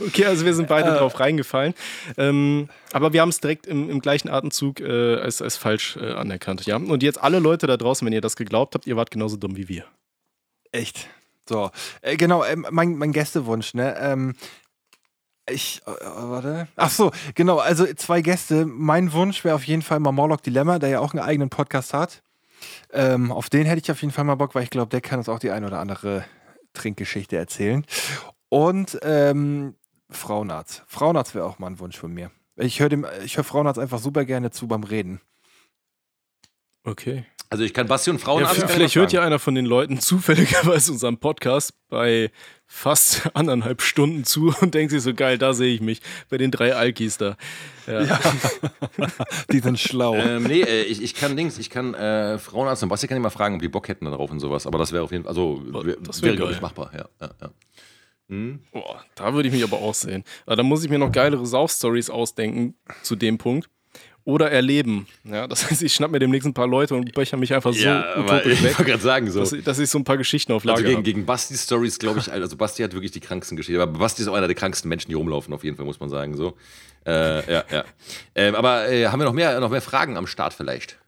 Okay, 0.00 0.26
also 0.26 0.44
wir 0.44 0.54
sind 0.54 0.68
beide 0.68 0.94
drauf 0.94 1.20
reingefallen. 1.20 1.74
Ähm, 2.16 2.68
aber 2.92 3.12
wir 3.12 3.20
haben 3.20 3.28
es 3.28 3.40
direkt 3.40 3.66
im, 3.66 3.90
im 3.90 4.00
gleichen 4.00 4.28
Atemzug 4.28 4.80
äh, 4.80 5.16
als, 5.16 5.42
als 5.42 5.56
falsch 5.56 5.96
äh, 5.96 6.12
anerkannt. 6.12 6.66
Ja? 6.66 6.76
Und 6.76 7.02
jetzt 7.02 7.22
alle 7.22 7.38
Leute 7.38 7.66
da 7.66 7.76
draußen, 7.76 8.04
wenn 8.06 8.12
ihr 8.12 8.20
das 8.20 8.36
geglaubt 8.36 8.74
habt, 8.74 8.86
ihr 8.86 8.96
wart 8.96 9.10
genauso 9.10 9.36
dumm 9.36 9.56
wie 9.56 9.68
wir. 9.68 9.84
Echt. 10.72 11.08
So, 11.48 11.70
äh, 12.02 12.16
genau, 12.16 12.44
ähm, 12.44 12.66
mein, 12.70 12.94
mein 12.96 13.12
Gästewunsch, 13.12 13.74
ne? 13.74 13.96
Ähm, 13.98 14.34
ich, 15.48 15.82
äh, 15.86 15.90
warte. 15.90 16.68
Ach 16.76 16.90
so, 16.90 17.10
genau, 17.34 17.58
also 17.58 17.86
zwei 17.94 18.20
Gäste. 18.20 18.66
Mein 18.66 19.12
Wunsch 19.12 19.44
wäre 19.44 19.56
auf 19.56 19.64
jeden 19.64 19.82
Fall 19.82 19.98
mal 19.98 20.12
Morlock 20.12 20.42
Dilemma, 20.42 20.78
der 20.78 20.90
ja 20.90 21.00
auch 21.00 21.12
einen 21.12 21.24
eigenen 21.24 21.50
Podcast 21.50 21.92
hat. 21.92 22.22
Ähm, 22.92 23.32
auf 23.32 23.50
den 23.50 23.66
hätte 23.66 23.80
ich 23.82 23.90
auf 23.90 24.00
jeden 24.00 24.12
Fall 24.12 24.24
mal 24.24 24.36
Bock, 24.36 24.54
weil 24.54 24.62
ich 24.62 24.70
glaube, 24.70 24.90
der 24.90 25.00
kann 25.00 25.18
uns 25.18 25.28
auch 25.28 25.38
die 25.38 25.50
ein 25.50 25.64
oder 25.64 25.80
andere 25.80 26.24
Trinkgeschichte 26.72 27.36
erzählen. 27.36 27.84
Und 28.50 28.98
ähm, 29.02 29.76
Frauenarzt. 30.10 30.82
Frauenarzt 30.86 31.34
wäre 31.34 31.46
auch 31.46 31.58
mal 31.58 31.68
ein 31.68 31.78
Wunsch 31.78 31.96
von 31.96 32.12
mir. 32.12 32.30
Ich 32.56 32.80
höre 32.80 32.92
ich 33.24 33.36
hör 33.36 33.44
Frauenarzt 33.44 33.78
einfach 33.78 34.00
super 34.00 34.26
gerne 34.26 34.50
zu 34.50 34.68
beim 34.68 34.84
Reden. 34.84 35.20
Okay. 36.84 37.24
Also 37.48 37.64
ich 37.64 37.74
kann 37.74 37.88
Basti 37.88 38.10
und 38.10 38.16
Ja, 38.18 38.24
Frauenarzt 38.24 38.56
gerne 38.56 38.72
vielleicht 38.72 38.94
hört 38.96 39.12
ja 39.12 39.22
einer 39.22 39.38
von 39.38 39.54
den 39.54 39.66
Leuten 39.66 40.00
zufälligerweise 40.00 40.92
unseren 40.92 41.18
Podcast 41.18 41.72
bei 41.88 42.30
fast 42.66 43.30
anderthalb 43.34 43.82
Stunden 43.82 44.24
zu 44.24 44.54
und 44.60 44.74
denkt 44.74 44.92
sich 44.92 45.02
so 45.02 45.14
geil, 45.14 45.38
da 45.38 45.52
sehe 45.52 45.74
ich 45.74 45.80
mich 45.80 46.00
bei 46.28 46.38
den 46.38 46.50
drei 46.50 46.74
Alkis 46.74 47.18
da. 47.18 47.36
Ja. 47.86 48.20
Die 49.52 49.58
sind 49.60 49.78
schlau. 49.78 50.14
Ähm, 50.14 50.44
nee, 50.44 50.62
äh, 50.62 50.82
ich, 50.82 51.02
ich 51.02 51.14
kann 51.14 51.36
Dings, 51.36 51.58
ich 51.58 51.70
kann 51.70 51.94
äh, 51.94 52.38
Frauenarzt 52.38 52.82
und 52.82 52.88
Basti 52.88 53.08
kann 53.08 53.16
ich 53.16 53.22
mal 53.22 53.30
fragen, 53.30 53.56
ob 53.56 53.62
die 53.62 53.68
Bock 53.68 53.88
hätten 53.88 54.04
darauf 54.04 54.30
und 54.30 54.40
sowas. 54.40 54.66
Aber 54.66 54.78
das 54.78 54.92
wäre 54.92 55.02
auf 55.02 55.12
jeden 55.12 55.24
Fall, 55.24 55.30
also 55.30 55.62
wär, 55.64 55.96
das 55.96 56.22
wär 56.22 56.28
wäre, 56.28 56.36
glaube 56.36 56.50
geil. 56.52 56.56
ich, 56.56 56.62
machbar. 56.62 56.90
Ja, 56.94 57.08
ja, 57.20 57.30
ja. 57.40 57.50
Hm? 58.30 58.60
Boah, 58.72 59.04
da 59.16 59.34
würde 59.34 59.48
ich 59.48 59.54
mich 59.54 59.62
aber 59.64 59.78
auch 59.78 59.92
sehen. 59.94 60.24
Aber 60.46 60.56
da 60.56 60.62
muss 60.62 60.82
ich 60.84 60.88
mir 60.90 60.98
noch 60.98 61.12
geilere 61.12 61.44
Sauf-Stories 61.44 62.08
ausdenken 62.10 62.74
zu 63.02 63.16
dem 63.16 63.36
Punkt. 63.38 63.68
Oder 64.24 64.50
erleben. 64.50 65.06
Ja, 65.24 65.48
das 65.48 65.64
heißt, 65.70 65.82
ich 65.82 65.94
schnapp 65.94 66.10
mir 66.10 66.18
demnächst 66.18 66.46
ein 66.46 66.52
paar 66.54 66.66
Leute 66.68 66.94
und 66.94 67.12
böcher 67.14 67.38
mich 67.38 67.52
einfach 67.54 67.72
so 67.72 67.80
ja, 67.80 68.18
utopisch 68.20 68.52
ich 68.62 68.62
weg, 68.78 69.00
sagen, 69.00 69.30
so. 69.30 69.40
dass, 69.40 69.52
ich- 69.52 69.64
dass 69.64 69.78
ich 69.78 69.88
so 69.90 69.98
ein 69.98 70.04
paar 70.04 70.18
Geschichten 70.18 70.52
auf 70.52 70.62
Also 70.62 70.68
Lager 70.74 70.82
gegen, 70.82 70.96
habe. 70.96 71.02
gegen 71.04 71.26
Bastis 71.26 71.64
Stories, 71.64 71.98
glaube 71.98 72.18
ich, 72.20 72.30
also 72.30 72.54
Basti 72.56 72.82
hat 72.82 72.92
wirklich 72.92 73.10
die 73.12 73.20
kranksten 73.20 73.56
Geschichten. 73.56 73.80
Aber 73.80 73.98
Basti 73.98 74.20
ist 74.22 74.28
auch 74.28 74.34
einer 74.34 74.46
der 74.46 74.54
kranksten 74.56 74.88
Menschen, 74.90 75.08
die 75.08 75.14
rumlaufen, 75.14 75.52
auf 75.54 75.64
jeden 75.64 75.76
Fall, 75.76 75.86
muss 75.86 75.98
man 76.00 76.10
sagen. 76.10 76.36
So. 76.36 76.54
Äh, 77.06 77.50
ja, 77.52 77.64
ja. 77.72 77.84
Ähm, 78.34 78.54
aber 78.54 78.88
äh, 78.92 79.06
haben 79.06 79.18
wir 79.18 79.24
noch 79.24 79.32
mehr, 79.32 79.58
noch 79.58 79.70
mehr 79.70 79.80
Fragen 79.82 80.18
am 80.18 80.26
Start 80.28 80.52
vielleicht? 80.52 80.98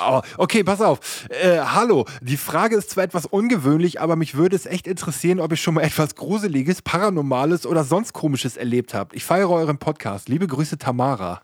Oh, 0.00 0.20
okay, 0.38 0.64
pass 0.64 0.80
auf. 0.80 1.26
Äh, 1.28 1.58
hallo, 1.60 2.06
die 2.20 2.36
Frage 2.36 2.76
ist 2.76 2.90
zwar 2.90 3.04
etwas 3.04 3.26
ungewöhnlich, 3.26 4.00
aber 4.00 4.16
mich 4.16 4.34
würde 4.34 4.56
es 4.56 4.66
echt 4.66 4.86
interessieren, 4.86 5.40
ob 5.40 5.50
ihr 5.50 5.56
schon 5.56 5.74
mal 5.74 5.82
etwas 5.82 6.14
Gruseliges, 6.14 6.82
Paranormales 6.82 7.66
oder 7.66 7.84
sonst 7.84 8.12
Komisches 8.12 8.56
erlebt 8.56 8.94
habt. 8.94 9.14
Ich 9.14 9.24
feiere 9.24 9.50
euren 9.50 9.78
Podcast. 9.78 10.28
Liebe 10.28 10.46
Grüße, 10.46 10.78
Tamara. 10.78 11.42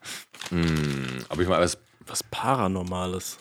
Aber 1.29 1.43
ich 1.43 1.49
mal 1.49 1.61
was. 1.61 1.79
Was 2.07 2.23
Paranormales. 2.23 3.39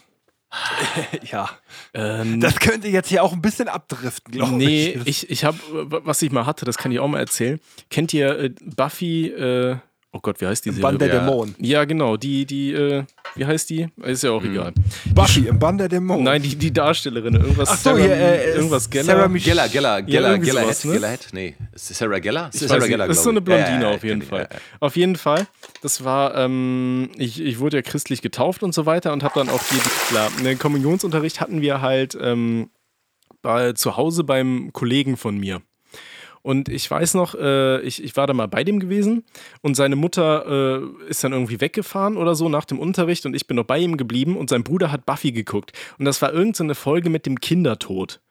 Ja. 1.31 1.49
Ähm, 1.93 2.39
Das 2.39 2.59
könnte 2.59 2.87
jetzt 2.87 3.09
hier 3.09 3.23
auch 3.23 3.33
ein 3.33 3.41
bisschen 3.41 3.67
abdriften, 3.67 4.31
glaube 4.33 4.53
nee, 4.55 4.89
ich. 5.05 5.07
ich, 5.23 5.29
ich 5.29 5.43
habe, 5.43 5.57
was 6.05 6.21
ich 6.21 6.31
mal 6.31 6.45
hatte, 6.45 6.65
das 6.65 6.77
kann 6.77 6.91
ich 6.91 6.99
auch 6.99 7.07
mal 7.07 7.19
erzählen. 7.19 7.59
Kennt 7.89 8.13
ihr 8.13 8.39
äh, 8.39 8.49
Buffy, 8.75 9.27
äh, 9.27 9.77
oh 10.13 10.19
Gott, 10.21 10.41
wie 10.41 10.47
heißt 10.47 10.65
die 10.65 10.69
Serie? 10.69 10.81
Bann 10.81 10.97
der 10.97 11.07
Ja. 11.09 11.19
Dämonen. 11.19 11.55
Ja, 11.59 11.85
genau, 11.85 12.17
die, 12.17 12.45
die, 12.45 12.73
äh, 12.73 13.03
wie 13.35 13.45
heißt 13.45 13.69
die? 13.69 13.87
Ist 14.03 14.23
ja 14.23 14.31
auch 14.31 14.43
egal. 14.43 14.73
Buffy 15.13 15.47
im 15.47 15.59
Bann 15.59 15.77
der 15.77 15.89
Dämonen. 15.89 16.23
Nein, 16.23 16.41
die, 16.41 16.55
die 16.55 16.71
Darstellerin, 16.73 17.35
irgendwas, 17.35 17.69
Ach 17.69 17.77
so, 17.77 17.89
Sarah, 17.91 17.97
hier, 18.01 18.11
äh, 18.15 18.55
irgendwas 18.55 18.89
Geller. 18.89 19.05
Sarah 19.05 19.27
Mich- 19.27 19.43
Geller, 19.45 19.67
Geller, 19.69 20.01
Geller, 20.01 20.29
irgendwie 20.31 20.49
Geller, 20.49 20.61
sowas, 20.63 20.81
Head, 20.81 20.89
ne? 20.91 20.93
Geller 20.99 21.09
Head? 21.11 21.27
Nee. 21.33 21.55
Ist 21.73 21.87
Sarah 21.95 22.19
Geller? 22.19 22.49
Ich 22.53 22.59
Sarah 22.61 22.85
nicht, 22.87 22.99
das 22.99 23.17
ist 23.17 23.23
so 23.23 23.29
eine. 23.29 23.41
Blondine 23.41 23.81
Ja, 23.81 23.81
ja, 23.89 23.95
auf 23.95 24.03
jeden 24.03 24.21
ich, 24.21 24.27
Fall. 24.27 24.41
ja, 24.41 24.47
ja. 24.51 24.59
Auf 24.79 24.95
jeden 24.95 25.15
Fall, 25.15 25.47
das 25.81 26.03
war, 26.03 26.35
ähm, 26.35 27.09
ich, 27.17 27.39
ich 27.41 27.59
wurde 27.59 27.77
ja 27.77 27.81
christlich 27.83 28.21
getauft 28.21 28.63
und 28.63 28.73
so 28.73 28.85
weiter 28.85 29.13
und 29.13 29.23
habe 29.23 29.33
dann 29.39 29.49
auch 29.49 29.61
hier, 29.69 29.79
klar, 30.09 30.29
einen 30.39 30.57
Kommunionsunterricht 30.57 31.39
hatten 31.41 31.61
wir 31.61 31.81
halt 31.81 32.17
ähm, 32.19 32.69
bei, 33.41 33.73
zu 33.73 33.95
Hause 33.97 34.23
beim 34.23 34.71
Kollegen 34.73 35.15
von 35.17 35.37
mir. 35.37 35.61
Und 36.47 36.69
ich 36.69 36.89
weiß 36.89 37.15
noch, 37.15 37.35
äh, 37.35 37.81
ich, 37.81 38.01
ich 38.01 38.15
war 38.15 38.25
da 38.25 38.31
mal 38.31 38.47
bei 38.47 38.63
dem 38.63 38.79
gewesen 38.79 39.25
und 39.61 39.75
seine 39.75 39.97
Mutter 39.97 40.79
äh, 40.79 41.09
ist 41.09 41.21
dann 41.25 41.33
irgendwie 41.33 41.59
weggefahren 41.59 42.15
oder 42.15 42.35
so 42.35 42.47
nach 42.47 42.63
dem 42.63 42.79
Unterricht 42.79 43.25
und 43.25 43.35
ich 43.35 43.47
bin 43.47 43.57
noch 43.57 43.65
bei 43.65 43.77
ihm 43.79 43.97
geblieben 43.97 44.37
und 44.37 44.49
sein 44.49 44.63
Bruder 44.63 44.89
hat 44.89 45.05
Buffy 45.05 45.33
geguckt. 45.33 45.73
Und 45.99 46.05
das 46.05 46.21
war 46.21 46.31
irgendeine 46.31 46.73
so 46.73 46.79
Folge 46.79 47.09
mit 47.09 47.25
dem 47.25 47.41
Kindertod. 47.41 48.21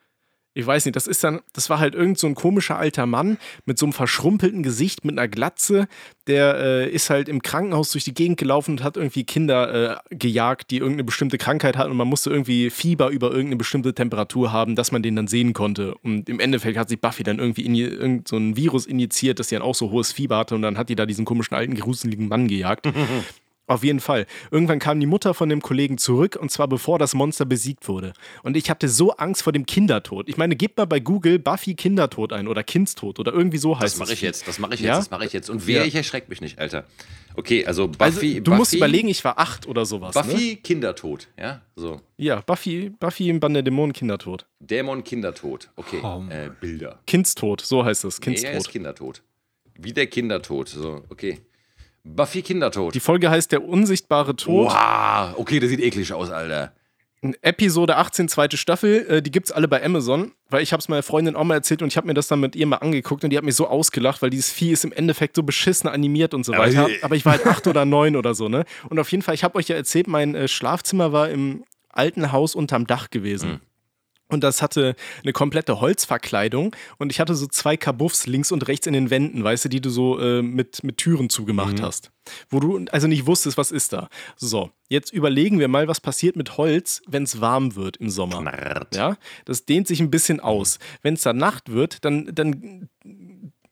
Ich 0.56 0.66
weiß 0.66 0.86
nicht, 0.86 0.96
das 0.96 1.06
ist 1.06 1.22
dann, 1.22 1.40
das 1.52 1.68
war 1.68 1.80
halt 1.80 1.94
irgend 1.94 2.18
so 2.18 2.26
ein 2.26 2.34
komischer 2.34 2.78
alter 2.78 3.04
Mann 3.04 3.36
mit 3.66 3.78
so 3.78 3.84
einem 3.84 3.92
verschrumpelten 3.92 4.62
Gesicht, 4.62 5.04
mit 5.04 5.18
einer 5.18 5.28
Glatze, 5.28 5.86
der 6.28 6.56
äh, 6.56 6.90
ist 6.90 7.10
halt 7.10 7.28
im 7.28 7.42
Krankenhaus 7.42 7.92
durch 7.92 8.04
die 8.04 8.14
Gegend 8.14 8.38
gelaufen 8.38 8.70
und 8.70 8.82
hat 8.82 8.96
irgendwie 8.96 9.24
Kinder 9.24 10.00
äh, 10.10 10.14
gejagt, 10.16 10.70
die 10.70 10.78
irgendeine 10.78 11.04
bestimmte 11.04 11.36
Krankheit 11.36 11.76
hatten 11.76 11.90
und 11.90 11.98
man 11.98 12.08
musste 12.08 12.30
irgendwie 12.30 12.70
Fieber 12.70 13.10
über 13.10 13.28
irgendeine 13.28 13.56
bestimmte 13.56 13.92
Temperatur 13.92 14.50
haben, 14.50 14.76
dass 14.76 14.92
man 14.92 15.02
den 15.02 15.14
dann 15.14 15.28
sehen 15.28 15.52
konnte. 15.52 15.94
Und 15.96 16.30
im 16.30 16.40
Endeffekt 16.40 16.78
hat 16.78 16.88
sich 16.88 17.02
Buffy 17.02 17.22
dann 17.22 17.38
irgendwie 17.38 17.82
irgend 17.82 18.26
so 18.26 18.38
ein 18.38 18.56
Virus 18.56 18.86
injiziert, 18.86 19.38
dass 19.38 19.50
sie 19.50 19.56
dann 19.56 19.62
auch 19.62 19.74
so 19.74 19.90
hohes 19.90 20.12
Fieber 20.12 20.38
hatte 20.38 20.54
und 20.54 20.62
dann 20.62 20.78
hat 20.78 20.88
die 20.88 20.96
da 20.96 21.04
diesen 21.04 21.26
komischen 21.26 21.54
alten, 21.54 21.74
gruseligen 21.74 22.28
Mann 22.28 22.48
gejagt. 22.48 22.88
Auf 23.68 23.82
jeden 23.82 23.98
Fall. 23.98 24.26
Irgendwann 24.52 24.78
kam 24.78 25.00
die 25.00 25.06
Mutter 25.06 25.34
von 25.34 25.48
dem 25.48 25.60
Kollegen 25.60 25.98
zurück 25.98 26.36
und 26.40 26.50
zwar 26.52 26.68
bevor 26.68 26.98
das 27.00 27.14
Monster 27.14 27.44
besiegt 27.44 27.88
wurde. 27.88 28.12
Und 28.44 28.56
ich 28.56 28.70
hatte 28.70 28.88
so 28.88 29.12
Angst 29.16 29.42
vor 29.42 29.52
dem 29.52 29.66
Kindertod. 29.66 30.28
Ich 30.28 30.36
meine, 30.36 30.54
gebt 30.54 30.78
mal 30.78 30.84
bei 30.84 31.00
Google 31.00 31.40
Buffy 31.40 31.74
Kindertod 31.74 32.32
ein 32.32 32.46
oder 32.46 32.62
Kindstod 32.62 33.18
oder 33.18 33.32
irgendwie 33.32 33.58
so 33.58 33.74
heißt 33.76 33.94
Das 33.94 33.98
mache 33.98 34.12
ich 34.12 34.20
jetzt, 34.22 34.46
das 34.46 34.60
mache 34.60 34.74
ich 34.74 34.80
Ja? 34.80 34.94
jetzt, 34.94 35.06
das 35.06 35.10
mache 35.10 35.26
ich 35.26 35.32
jetzt. 35.32 35.50
Und 35.50 35.66
wer, 35.66 35.80
Ja. 35.80 35.84
ich 35.84 35.96
erschreckt 35.96 36.28
mich 36.28 36.40
nicht, 36.40 36.58
Alter. 36.60 36.84
Okay, 37.34 37.66
also 37.66 37.88
Buffy, 37.88 38.02
Also, 38.04 38.20
du 38.20 38.42
Buffy, 38.44 38.56
musst 38.56 38.74
überlegen, 38.74 39.08
ich 39.08 39.22
war 39.24 39.38
acht 39.38 39.66
oder 39.66 39.84
sowas. 39.84 40.14
Ne? 40.14 40.22
Buffy, 40.22 40.56
Kindertod, 40.56 41.28
ja, 41.38 41.60
so. 41.74 42.00
Ja, 42.16 42.40
Buffy, 42.40 42.90
Buffy 42.98 43.28
im 43.28 43.40
Band 43.40 43.56
der 43.56 43.62
Dämonen 43.62 43.92
Kindertod. 43.92 44.46
Dämon, 44.60 45.02
Kindertod, 45.04 45.68
okay, 45.76 46.00
äh, 46.30 46.50
Bilder. 46.60 47.00
Kindstod, 47.06 47.60
so 47.60 47.84
heißt 47.84 48.04
es. 48.04 48.20
Nee, 48.20 48.26
er 48.26 48.32
ist 48.36 48.42
Kindstod. 48.44 48.72
Kindertod. 48.72 49.22
Wie 49.78 49.92
der 49.92 50.06
Kindertod, 50.06 50.68
so, 50.68 51.02
okay. 51.10 51.40
Buffy, 52.14 52.42
Kindertod. 52.42 52.94
Die 52.94 53.00
Folge 53.00 53.30
heißt 53.30 53.52
Der 53.52 53.64
unsichtbare 53.64 54.36
Tod. 54.36 54.70
Wow, 54.70 55.34
okay, 55.36 55.60
das 55.60 55.70
sieht 55.70 55.80
eklig 55.80 56.12
aus, 56.12 56.30
Alter. 56.30 56.72
Episode 57.42 57.96
18, 57.96 58.28
zweite 58.28 58.56
Staffel, 58.56 59.06
äh, 59.08 59.22
die 59.22 59.30
gibt's 59.30 59.50
alle 59.50 59.66
bei 59.68 59.82
Amazon, 59.84 60.32
weil 60.48 60.62
ich 60.62 60.72
hab's 60.72 60.88
meiner 60.88 61.02
Freundin 61.02 61.34
auch 61.34 61.44
mal 61.44 61.54
erzählt 61.54 61.82
und 61.82 61.88
ich 61.88 61.96
habe 61.96 62.06
mir 62.06 62.14
das 62.14 62.28
dann 62.28 62.40
mit 62.40 62.54
ihr 62.54 62.66
mal 62.66 62.76
angeguckt 62.76 63.24
und 63.24 63.30
die 63.30 63.36
hat 63.36 63.44
mich 63.44 63.56
so 63.56 63.66
ausgelacht, 63.66 64.22
weil 64.22 64.30
dieses 64.30 64.50
Vieh 64.50 64.70
ist 64.72 64.84
im 64.84 64.92
Endeffekt 64.92 65.34
so 65.34 65.42
beschissen 65.42 65.88
animiert 65.88 66.34
und 66.34 66.44
so 66.44 66.52
Aber 66.52 66.64
weiter. 66.64 66.88
Aber 67.02 67.16
ich 67.16 67.24
war 67.24 67.32
halt 67.32 67.46
acht 67.46 67.66
oder 67.66 67.84
neun 67.84 68.16
oder 68.16 68.34
so, 68.34 68.48
ne? 68.48 68.64
Und 68.88 68.98
auf 68.98 69.10
jeden 69.10 69.22
Fall, 69.22 69.34
ich 69.34 69.42
habe 69.44 69.56
euch 69.56 69.68
ja 69.68 69.76
erzählt, 69.76 70.06
mein 70.06 70.34
äh, 70.34 70.46
Schlafzimmer 70.46 71.12
war 71.12 71.30
im 71.30 71.64
alten 71.88 72.30
Haus 72.32 72.54
unterm 72.54 72.86
Dach 72.86 73.10
gewesen. 73.10 73.60
Und 74.28 74.42
das 74.42 74.60
hatte 74.60 74.96
eine 75.22 75.32
komplette 75.32 75.80
Holzverkleidung 75.80 76.74
und 76.98 77.12
ich 77.12 77.20
hatte 77.20 77.36
so 77.36 77.46
zwei 77.46 77.76
Kabuffs 77.76 78.26
links 78.26 78.50
und 78.50 78.66
rechts 78.66 78.86
in 78.86 78.92
den 78.92 79.10
Wänden, 79.10 79.44
weißt 79.44 79.66
du, 79.66 79.68
die 79.68 79.80
du 79.80 79.88
so 79.88 80.18
äh, 80.18 80.42
mit, 80.42 80.82
mit 80.82 80.96
Türen 80.96 81.30
zugemacht 81.30 81.80
hast. 81.80 82.10
Wo 82.48 82.58
du 82.58 82.84
also 82.90 83.06
nicht 83.06 83.26
wusstest, 83.26 83.56
was 83.56 83.70
ist 83.70 83.92
da. 83.92 84.08
So, 84.34 84.70
jetzt 84.88 85.12
überlegen 85.12 85.60
wir 85.60 85.68
mal, 85.68 85.86
was 85.86 86.00
passiert 86.00 86.34
mit 86.34 86.56
Holz, 86.56 87.02
wenn 87.06 87.22
es 87.22 87.40
warm 87.40 87.76
wird 87.76 87.98
im 87.98 88.10
Sommer. 88.10 88.40
Knarrt. 88.40 88.96
Ja, 88.96 89.16
das 89.44 89.64
dehnt 89.64 89.86
sich 89.86 90.00
ein 90.00 90.10
bisschen 90.10 90.40
aus. 90.40 90.80
Wenn 91.02 91.14
es 91.14 91.22
dann 91.22 91.36
Nacht 91.36 91.70
wird, 91.70 92.04
dann, 92.04 92.28
dann 92.34 92.88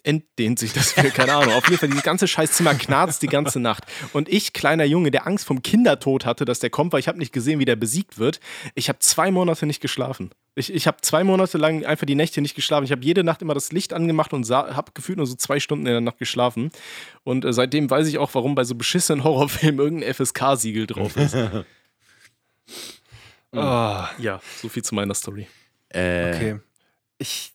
entdehnt 0.04 0.58
sich 0.58 0.72
das 0.72 0.92
für, 0.92 1.10
keine 1.10 1.34
Ahnung. 1.34 1.54
Auf 1.54 1.64
jeden 1.64 1.78
Fall, 1.78 1.88
dieses 1.88 2.04
ganze 2.04 2.28
Scheißzimmer 2.28 2.74
knarzt 2.74 3.22
die 3.22 3.26
ganze 3.26 3.58
Nacht. 3.58 3.84
Und 4.12 4.28
ich, 4.28 4.52
kleiner 4.52 4.84
Junge, 4.84 5.10
der 5.10 5.26
Angst 5.26 5.46
vom 5.46 5.62
Kindertod 5.62 6.26
hatte, 6.26 6.44
dass 6.44 6.60
der 6.60 6.70
kommt, 6.70 6.92
weil 6.92 7.00
ich 7.00 7.08
habe 7.08 7.18
nicht 7.18 7.32
gesehen, 7.32 7.58
wie 7.58 7.64
der 7.64 7.76
besiegt 7.76 8.18
wird, 8.18 8.38
ich 8.74 8.88
habe 8.88 8.98
zwei 9.00 9.30
Monate 9.30 9.66
nicht 9.66 9.80
geschlafen. 9.80 10.30
Ich, 10.56 10.72
ich 10.72 10.86
habe 10.86 10.98
zwei 11.00 11.24
Monate 11.24 11.58
lang 11.58 11.84
einfach 11.84 12.06
die 12.06 12.14
Nächte 12.14 12.40
nicht 12.40 12.54
geschlafen. 12.54 12.84
Ich 12.84 12.92
habe 12.92 13.02
jede 13.02 13.24
Nacht 13.24 13.42
immer 13.42 13.54
das 13.54 13.72
Licht 13.72 13.92
angemacht 13.92 14.32
und 14.32 14.48
habe 14.48 14.92
gefühlt 14.92 15.18
nur 15.18 15.26
so 15.26 15.34
zwei 15.34 15.58
Stunden 15.58 15.86
in 15.86 15.92
der 15.92 16.00
Nacht 16.00 16.18
geschlafen. 16.18 16.70
Und 17.24 17.44
äh, 17.44 17.52
seitdem 17.52 17.90
weiß 17.90 18.06
ich 18.06 18.18
auch, 18.18 18.34
warum 18.34 18.54
bei 18.54 18.64
so 18.64 18.74
beschissenen 18.74 19.24
Horrorfilmen 19.24 19.80
irgendein 19.80 20.14
FSK-Siegel 20.14 20.86
drauf 20.86 21.16
ist. 21.16 21.34
Oh, 23.52 24.04
ja, 24.18 24.40
so 24.60 24.68
viel 24.68 24.84
zu 24.84 24.94
meiner 24.94 25.14
Story. 25.14 25.48
Äh, 25.88 26.34
okay. 26.34 26.60
Ich. 27.18 27.53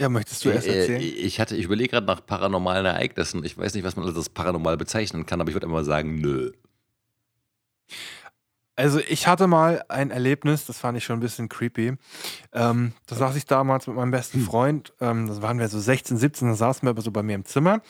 Ja, 0.00 0.08
möchtest 0.08 0.44
du 0.44 0.50
erst 0.50 0.66
äh, 0.66 0.80
erzählen? 0.80 1.00
ich 1.00 1.40
hatte, 1.40 1.56
ich 1.56 1.64
überlege 1.64 1.90
gerade 1.90 2.06
nach 2.06 2.24
paranormalen 2.24 2.86
Ereignissen. 2.86 3.44
Ich 3.44 3.58
weiß 3.58 3.74
nicht, 3.74 3.84
was 3.84 3.96
man 3.96 4.04
alles 4.04 4.16
als 4.16 4.28
paranormal 4.28 4.76
bezeichnen 4.76 5.26
kann, 5.26 5.40
aber 5.40 5.50
ich 5.50 5.54
würde 5.54 5.66
einfach 5.66 5.78
mal 5.78 5.84
sagen, 5.84 6.16
nö. 6.20 6.52
Also 8.76 9.00
ich 9.00 9.26
hatte 9.26 9.48
mal 9.48 9.84
ein 9.88 10.12
Erlebnis, 10.12 10.66
das 10.66 10.78
fand 10.78 10.96
ich 10.96 11.02
schon 11.02 11.16
ein 11.18 11.20
bisschen 11.20 11.48
creepy. 11.48 11.94
Ähm, 12.52 12.92
da 13.06 13.16
saß 13.16 13.34
ich 13.34 13.44
damals 13.44 13.88
mit 13.88 13.96
meinem 13.96 14.12
besten 14.12 14.40
Freund, 14.40 14.92
ähm, 15.00 15.26
das 15.26 15.42
waren 15.42 15.58
wir 15.58 15.66
so 15.66 15.80
16, 15.80 16.16
17, 16.16 16.46
da 16.46 16.54
saßen 16.54 16.86
wir 16.86 16.90
aber 16.90 17.02
so 17.02 17.10
bei 17.10 17.24
mir 17.24 17.34
im 17.34 17.44
Zimmer, 17.44 17.80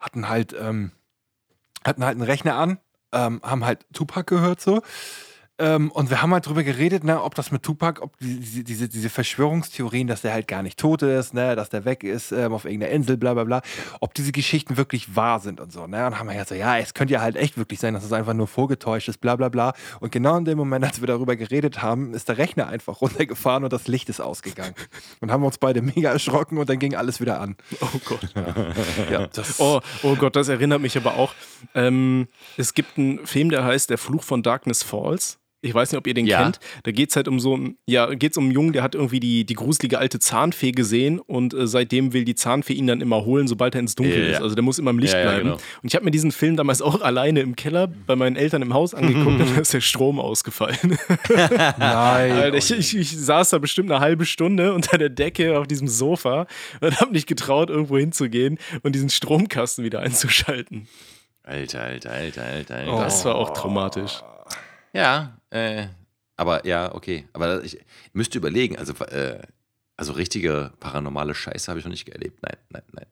hatten 0.00 0.28
halt, 0.28 0.52
ähm, 0.60 0.90
hatten 1.84 2.04
halt 2.04 2.16
einen 2.16 2.26
Rechner 2.26 2.56
an, 2.56 2.78
ähm, 3.12 3.40
haben 3.44 3.64
halt 3.64 3.86
Tupac 3.92 4.24
gehört 4.26 4.60
so. 4.60 4.82
Ähm, 5.58 5.90
und 5.92 6.10
wir 6.10 6.22
haben 6.22 6.32
halt 6.32 6.46
drüber 6.46 6.62
geredet, 6.62 7.04
ne, 7.04 7.22
ob 7.22 7.34
das 7.34 7.50
mit 7.52 7.62
Tupac, 7.62 8.00
ob 8.02 8.18
die, 8.18 8.40
diese, 8.40 8.64
diese, 8.64 8.88
diese 8.88 9.10
Verschwörungstheorien, 9.10 10.06
dass 10.06 10.22
der 10.22 10.32
halt 10.32 10.48
gar 10.48 10.62
nicht 10.62 10.78
tot 10.78 11.02
ist, 11.02 11.34
ne, 11.34 11.54
dass 11.56 11.68
der 11.68 11.84
weg 11.84 12.04
ist 12.04 12.32
ähm, 12.32 12.52
auf 12.52 12.64
irgendeiner 12.64 12.92
Insel, 12.92 13.16
bla 13.16 13.34
bla 13.34 13.44
bla, 13.44 13.62
ob 14.00 14.14
diese 14.14 14.32
Geschichten 14.32 14.76
wirklich 14.76 15.14
wahr 15.14 15.40
sind 15.40 15.60
und 15.60 15.72
so. 15.72 15.86
Ne? 15.86 16.06
Und 16.06 16.18
haben 16.18 16.26
wir 16.26 16.32
gesagt, 16.32 16.48
so, 16.50 16.54
ja, 16.54 16.78
es 16.78 16.94
könnte 16.94 17.14
ja 17.14 17.20
halt 17.20 17.36
echt 17.36 17.58
wirklich 17.58 17.80
sein, 17.80 17.94
dass 17.94 18.02
es 18.02 18.12
einfach 18.12 18.34
nur 18.34 18.46
vorgetäuscht 18.46 19.08
ist, 19.08 19.18
bla 19.18 19.36
bla 19.36 19.50
bla. 19.50 19.74
Und 20.00 20.10
genau 20.10 20.36
in 20.36 20.44
dem 20.44 20.58
Moment, 20.58 20.84
als 20.84 21.00
wir 21.00 21.06
darüber 21.06 21.36
geredet 21.36 21.82
haben, 21.82 22.14
ist 22.14 22.28
der 22.28 22.38
Rechner 22.38 22.66
einfach 22.68 23.00
runtergefahren 23.00 23.64
und 23.64 23.72
das 23.72 23.88
Licht 23.88 24.08
ist 24.08 24.20
ausgegangen. 24.20 24.74
Und 25.20 25.30
haben 25.30 25.44
uns 25.44 25.58
beide 25.58 25.82
mega 25.82 26.10
erschrocken 26.10 26.58
und 26.58 26.68
dann 26.68 26.78
ging 26.78 26.94
alles 26.94 27.20
wieder 27.20 27.40
an. 27.40 27.56
Oh 27.80 27.98
Gott. 28.04 28.28
Ja, 29.10 29.26
das, 29.26 29.60
Oh, 29.60 29.80
oh 30.02 30.16
Gott, 30.16 30.34
das 30.34 30.48
erinnert 30.48 30.80
mich 30.80 30.96
aber 30.96 31.16
auch. 31.16 31.34
Ähm, 31.74 32.28
es 32.56 32.74
gibt 32.74 32.98
einen 32.98 33.26
Film, 33.26 33.50
der 33.50 33.64
heißt 33.64 33.90
Der 33.90 33.98
Fluch 33.98 34.24
von 34.24 34.42
Darkness 34.42 34.82
Falls. 34.82 35.38
Ich 35.64 35.72
weiß 35.72 35.92
nicht, 35.92 35.98
ob 35.98 36.06
ihr 36.08 36.14
den 36.14 36.26
Ja. 36.26 36.42
kennt. 36.42 36.58
Da 36.82 36.90
geht 36.90 37.10
es 37.10 37.16
halt 37.16 37.28
um 37.28 37.38
so 37.38 37.54
einen, 37.54 37.76
ja, 37.86 38.12
geht's 38.14 38.36
um 38.36 38.44
einen 38.44 38.52
Jungen, 38.52 38.72
der 38.72 38.82
hat 38.82 38.96
irgendwie 38.96 39.20
die, 39.20 39.44
die 39.46 39.54
gruselige 39.54 39.98
alte 40.00 40.18
Zahnfee 40.18 40.72
gesehen 40.72 41.20
und 41.20 41.54
äh, 41.54 41.68
seitdem 41.68 42.12
will 42.12 42.24
die 42.24 42.34
Zahnfee 42.34 42.72
ihn 42.72 42.88
dann 42.88 43.00
immer 43.00 43.24
holen, 43.24 43.46
sobald 43.46 43.76
er 43.76 43.80
ins 43.80 43.94
Dunkel 43.94 44.24
Ja, 44.24 44.36
ist. 44.38 44.42
Also 44.42 44.56
der 44.56 44.64
muss 44.64 44.80
immer 44.80 44.90
im 44.90 44.98
Licht 44.98 45.12
Ja, 45.14 45.20
ja, 45.20 45.24
bleiben. 45.26 45.42
genau. 45.50 45.54
Und 45.54 45.88
ich 45.88 45.94
habe 45.94 46.04
mir 46.04 46.10
diesen 46.10 46.32
Film 46.32 46.56
damals 46.56 46.82
auch 46.82 47.00
alleine 47.00 47.40
im 47.40 47.54
Keller 47.54 47.86
bei 48.06 48.16
meinen 48.16 48.34
Eltern 48.34 48.60
im 48.62 48.74
Haus 48.74 48.92
angeguckt 48.94 49.40
und 49.40 49.56
da 49.56 49.60
ist 49.60 49.72
der 49.72 49.80
Strom 49.80 50.18
ausgefallen. 50.18 50.98
nein. 51.28 52.32
Alter, 52.32 52.54
ich, 52.56 52.70
ich, 52.72 52.96
ich 52.96 53.16
saß 53.16 53.50
da 53.50 53.58
bestimmt 53.58 53.90
eine 53.90 54.00
halbe 54.00 54.26
Stunde 54.26 54.74
unter 54.74 54.98
der 54.98 55.10
Decke 55.10 55.58
auf 55.58 55.66
diesem 55.68 55.86
Sofa 55.88 56.46
und 56.80 57.00
habe 57.00 57.12
nicht 57.12 57.26
getraut, 57.28 57.70
irgendwo 57.70 57.98
hinzugehen 57.98 58.58
und 58.82 58.94
diesen 58.94 59.10
Stromkasten 59.10 59.84
wieder 59.84 60.00
einzuschalten. 60.00 60.88
Alter, 61.44 61.82
alter, 61.82 62.10
alter, 62.10 62.42
alter, 62.44 62.74
alter. 62.76 62.98
Das 63.04 63.24
war 63.24 63.34
auch 63.36 63.50
traumatisch. 63.52 64.22
Ja, 64.92 65.36
äh, 65.52 65.86
aber 66.36 66.66
ja, 66.66 66.94
okay. 66.94 67.26
Aber 67.32 67.62
ich 67.62 67.78
müsste 68.12 68.38
überlegen, 68.38 68.76
also, 68.78 68.92
äh, 69.04 69.38
also 69.96 70.12
richtige 70.12 70.72
paranormale 70.80 71.34
Scheiße 71.34 71.68
habe 71.70 71.78
ich 71.78 71.84
noch 71.84 71.92
nicht 71.92 72.08
erlebt. 72.08 72.40
Nein, 72.42 72.56
nein, 72.70 72.82
nein. 72.92 73.06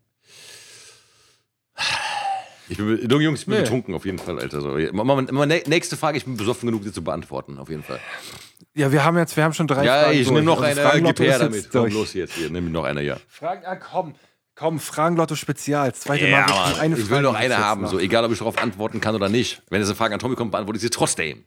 Ich 2.69 2.77
bin, 2.77 3.21
Jungs, 3.21 3.41
ich 3.41 3.47
bin 3.47 3.57
Nee. 3.57 3.63
betrunken 3.63 3.95
auf 3.95 4.05
jeden 4.05 4.19
Fall, 4.19 4.39
Alter. 4.39 4.61
So, 4.61 4.77
nächste 4.77 5.97
Frage, 5.97 6.19
ich 6.19 6.25
bin 6.25 6.37
besoffen 6.37 6.69
genug, 6.69 6.85
sie 6.85 6.93
zu 6.93 7.03
beantworten, 7.03 7.59
auf 7.59 7.69
jeden 7.69 7.83
Fall. 7.83 7.99
Ja, 8.75 8.93
wir 8.93 9.03
haben 9.05 9.19
jetzt, 9.19 9.37
wir 9.37 9.43
haben 9.43 9.53
schon 9.55 9.67
drei 9.67 9.85
ja, 9.85 10.03
Fragen 10.05 10.13
ich 10.19 10.27
durch. 10.29 10.35
nehme 10.37 10.47
noch 10.47 10.63
Also 10.63 10.81
eine, 10.81 11.03
gib 11.03 11.19
her 11.19 11.39
damit. 11.41 11.69
Komm, 11.71 11.83
durch. 11.83 11.95
los 11.95 12.15
jetzt 12.15 12.35
hier, 12.35 12.49
nimm 12.49 12.71
noch 12.71 12.85
eine, 12.85 13.03
ja. 13.03 13.17
Fragen, 13.27 13.65
ah, 13.67 13.75
komm, 13.75 14.15
komm, 14.55 14.79
Fragenlotto 14.79 15.35
Spezial. 15.35 15.93
Zweite 15.95 16.29
Ja, 16.29 16.47
Mal. 16.47 16.93
ich 16.97 17.11
will 17.11 17.23
noch 17.23 17.35
eine 17.35 17.59
haben, 17.59 17.83
noch. 17.83 17.91
so 17.91 17.99
egal, 17.99 18.25
ob 18.25 18.31
ich 18.31 18.39
darauf 18.39 18.59
antworten 18.59 19.01
kann 19.01 19.17
oder 19.17 19.29
nicht. 19.29 19.63
Wenn 19.71 19.83
es 19.83 19.89
eine 19.89 19.97
Frage 19.97 20.15
an 20.15 20.21
Tommy 20.21 20.37
kommt, 20.37 20.53
beantworte 20.53 20.77
ich 20.77 20.83
sie 20.83 20.91
trotzdem. 20.91 21.45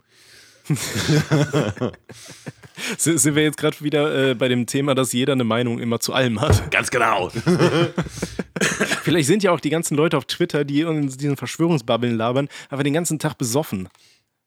Sind 2.97 3.35
wir 3.35 3.43
jetzt 3.43 3.57
gerade 3.57 3.81
wieder 3.81 4.31
äh, 4.31 4.35
bei 4.35 4.47
dem 4.47 4.65
Thema, 4.65 4.95
dass 4.95 5.13
jeder 5.13 5.33
eine 5.33 5.43
Meinung 5.43 5.79
immer 5.79 5.99
zu 5.99 6.13
allem 6.13 6.41
hat? 6.41 6.71
Ganz 6.71 6.89
genau. 6.89 7.29
Vielleicht 9.03 9.27
sind 9.27 9.43
ja 9.43 9.51
auch 9.51 9.59
die 9.59 9.69
ganzen 9.69 9.95
Leute 9.95 10.17
auf 10.17 10.25
Twitter, 10.25 10.63
die 10.65 10.81
in 10.81 11.07
diesen 11.07 11.37
Verschwörungsbabbeln 11.37 12.15
labern, 12.15 12.47
einfach 12.69 12.83
den 12.83 12.93
ganzen 12.93 13.19
Tag 13.19 13.37
besoffen. 13.37 13.89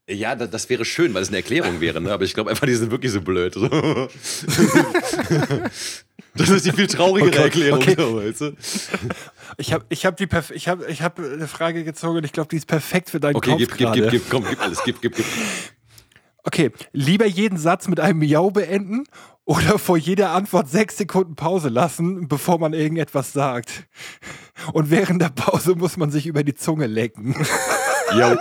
Ja, 0.09 0.34
das, 0.36 0.51
das 0.51 0.70
wäre 0.70 0.84
schön, 0.84 1.14
weil 1.14 1.22
es 1.22 1.28
eine 1.28 1.38
Erklärung 1.38 1.80
wäre, 1.80 2.01
ne? 2.01 2.12
aber 2.12 2.24
ich 2.24 2.34
glaube 2.34 2.51
einfach, 2.51 2.66
die 2.66 2.74
sind 2.74 2.90
wirklich 2.90 3.12
so 3.12 3.20
blöd. 3.20 3.55
So. 3.55 3.68
Das 6.36 6.51
ist 6.51 6.66
die 6.66 6.72
viel 6.72 6.86
traurigere 6.86 7.30
Okay, 7.30 7.70
Erklärung, 7.70 7.80
okay. 7.80 7.94
so, 7.97 8.16
weißt 8.16 8.40
du? 8.43 8.52
Ich 9.56 9.72
habe 9.72 9.86
ich 9.88 10.05
hab 10.05 10.16
die 10.16 10.26
perf 10.26 10.51
ich 10.51 10.68
hab, 10.68 10.86
ich 10.86 11.01
hab 11.01 11.18
eine 11.18 11.48
Frage 11.48 11.82
gezogen 11.82 12.18
und 12.18 12.24
ich 12.24 12.32
glaube, 12.32 12.48
die 12.51 12.56
ist 12.56 12.66
perfekt 12.66 13.10
für 13.10 13.20
deinen 13.20 13.36
Okay, 13.36 13.51
Kopf 13.52 13.59
gib, 13.59 13.70
gib, 13.70 13.78
gerade. 13.78 14.01
gib, 14.02 14.10
gib, 14.10 14.30
komm, 14.30 14.44
gib 14.48 14.60
alles, 14.60 14.82
gib, 14.84 15.01
gib, 15.01 15.16
gib. 15.16 15.24
Okay, 16.47 16.70
lieber 16.93 17.27
jeden 17.27 17.59
Satz 17.59 17.89
mit 17.89 17.98
einem 17.98 18.20
Miau 18.20 18.52
beenden 18.52 19.02
oder 19.44 19.81
vor 19.81 19.97
jeder 19.97 20.31
Antwort 20.31 20.68
sechs 20.68 20.97
Sekunden 20.97 21.35
Pause 21.35 21.70
lassen, 21.70 22.28
bevor 22.28 22.60
man 22.60 22.73
irgendetwas 22.73 23.32
sagt. 23.32 23.89
Und 24.73 24.89
während 24.89 25.20
der 25.20 25.31
Pause 25.31 25.74
muss 25.74 25.97
man 25.97 26.12
sich 26.12 26.24
über 26.28 26.44
die 26.44 26.55
Zunge 26.55 26.86
lecken. 26.86 27.35
Yo. 28.14 28.36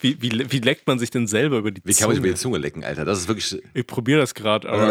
Wie, 0.00 0.16
wie, 0.22 0.46
wie 0.50 0.58
leckt 0.58 0.86
man 0.86 0.98
sich 0.98 1.10
denn 1.10 1.26
selber 1.26 1.58
über 1.58 1.70
die 1.70 1.80
Wie 1.84 1.92
kann 1.94 2.08
man 2.08 2.16
sich 2.16 2.18
Zunge? 2.18 2.18
über 2.18 2.28
die 2.28 2.34
Zunge 2.40 2.58
lecken, 2.58 2.84
Alter? 2.84 3.04
Das 3.04 3.18
ist 3.18 3.28
wirklich. 3.28 3.60
Ich 3.74 3.86
probiere 3.86 4.20
das 4.20 4.34
gerade, 4.34 4.68
aber 4.68 4.88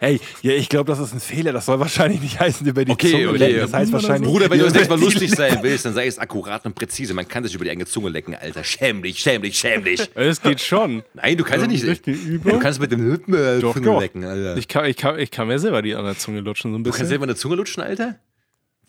Hey, 0.00 0.20
ja, 0.42 0.52
ich 0.52 0.68
glaube, 0.68 0.90
das 0.90 0.98
ist 1.00 1.12
ein 1.14 1.20
Fehler. 1.20 1.52
Das 1.52 1.66
soll 1.66 1.80
wahrscheinlich 1.80 2.20
nicht 2.20 2.38
heißen 2.40 2.66
über 2.66 2.84
die 2.84 2.92
Okay, 2.92 3.12
Zunge 3.12 3.28
okay. 3.28 3.38
lecken. 3.38 3.60
Das 3.60 3.72
heißt 3.72 3.92
wahrscheinlich. 3.92 4.30
Bruder, 4.30 4.50
wenn 4.50 4.58
du 4.58 4.64
das 4.64 4.74
nächste 4.74 4.90
Mal 4.94 5.00
lustig 5.00 5.30
sein 5.30 5.58
willst, 5.62 5.84
dann 5.84 5.94
sei 5.94 6.06
es 6.06 6.18
akkurat 6.18 6.64
und 6.66 6.74
präzise. 6.74 7.14
Man 7.14 7.26
kann 7.28 7.44
sich 7.44 7.54
über 7.54 7.64
die 7.64 7.70
eigene 7.70 7.86
Zunge 7.86 8.10
lecken, 8.10 8.34
Alter. 8.34 8.64
Schäm 8.64 9.02
dich, 9.02 9.18
schäm 9.18 9.42
dich, 9.42 9.58
schäm 9.58 9.84
dich. 9.84 10.10
es 10.14 10.40
geht 10.42 10.60
schon. 10.60 11.02
Nein, 11.14 11.36
du 11.36 11.44
kannst 11.44 11.62
ja 11.62 11.68
nicht. 11.68 12.06
Du 12.06 12.58
kannst 12.58 12.80
mit 12.80 12.92
dem 12.92 13.10
Lippen 13.10 13.34
äh, 13.34 13.60
Doch, 13.60 13.74
Zunge 13.74 13.86
doch. 13.86 14.00
lecken, 14.00 14.24
Alter. 14.24 14.56
Ich 14.56 14.68
kann, 14.68 14.84
ich, 14.86 14.96
kann, 14.96 15.18
ich 15.18 15.30
kann 15.30 15.48
mir 15.48 15.58
selber 15.58 15.82
die 15.82 15.94
an 15.94 16.04
der 16.04 16.18
Zunge 16.18 16.40
lutschen, 16.40 16.72
so 16.72 16.78
ein 16.78 16.84
du 16.84 16.90
kannst 16.90 16.98
bisschen. 17.00 17.08
selber 17.08 17.24
eine 17.24 17.34
Zunge 17.36 17.56
lutschen, 17.56 17.82
Alter? 17.82 18.16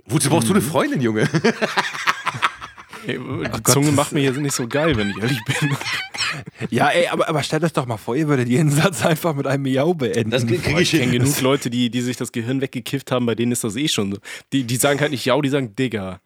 Wozu 0.06 0.30
brauchst 0.30 0.50
du 0.50 0.54
eine 0.54 0.62
Freundin, 0.62 1.00
Junge? 1.02 1.30
Ey, 3.08 3.18
die 3.20 3.50
Gott, 3.50 3.68
Zunge 3.68 3.88
das- 3.88 3.96
macht 3.96 4.12
mir 4.14 4.22
jetzt 4.22 4.38
nicht 4.38 4.56
so 4.56 4.68
geil, 4.68 4.96
wenn 4.98 5.10
ich 5.12 5.18
ehrlich 5.18 5.40
bin. 5.46 5.76
Ja, 6.72 6.90
ey, 6.90 7.08
aber, 7.10 7.30
aber 7.30 7.44
stellt 7.44 7.64
euch 7.64 7.74
doch 7.74 7.86
mal 7.86 7.98
vor, 7.98 8.16
ihr 8.16 8.28
würdet 8.28 8.48
jeden 8.50 8.72
Satz 8.72 9.06
einfach 9.06 9.36
mit 9.36 9.46
einem 9.46 9.62
Miau 9.64 9.94
beenden. 9.94 10.32
Das 10.32 10.48
kriege 10.48 10.72
Boah, 10.72 10.80
ich 10.80 10.92
ich 10.94 11.00
kenne 11.00 11.12
genug 11.20 11.40
Leute, 11.42 11.70
die, 11.70 11.92
die 11.92 12.02
sich 12.02 12.18
das 12.18 12.32
Gehirn 12.32 12.60
weggekifft 12.60 13.12
haben, 13.12 13.28
bei 13.28 13.36
denen 13.36 13.52
ist 13.52 13.64
das 13.64 13.76
eh 13.76 13.88
schon 13.88 14.14
so. 14.14 14.18
Die, 14.52 14.64
die 14.64 14.78
sagen 14.78 15.00
halt 15.00 15.12
nicht 15.12 15.26
ja, 15.26 15.40
die 15.40 15.50
sagen 15.50 15.76
Digga. 15.76 16.22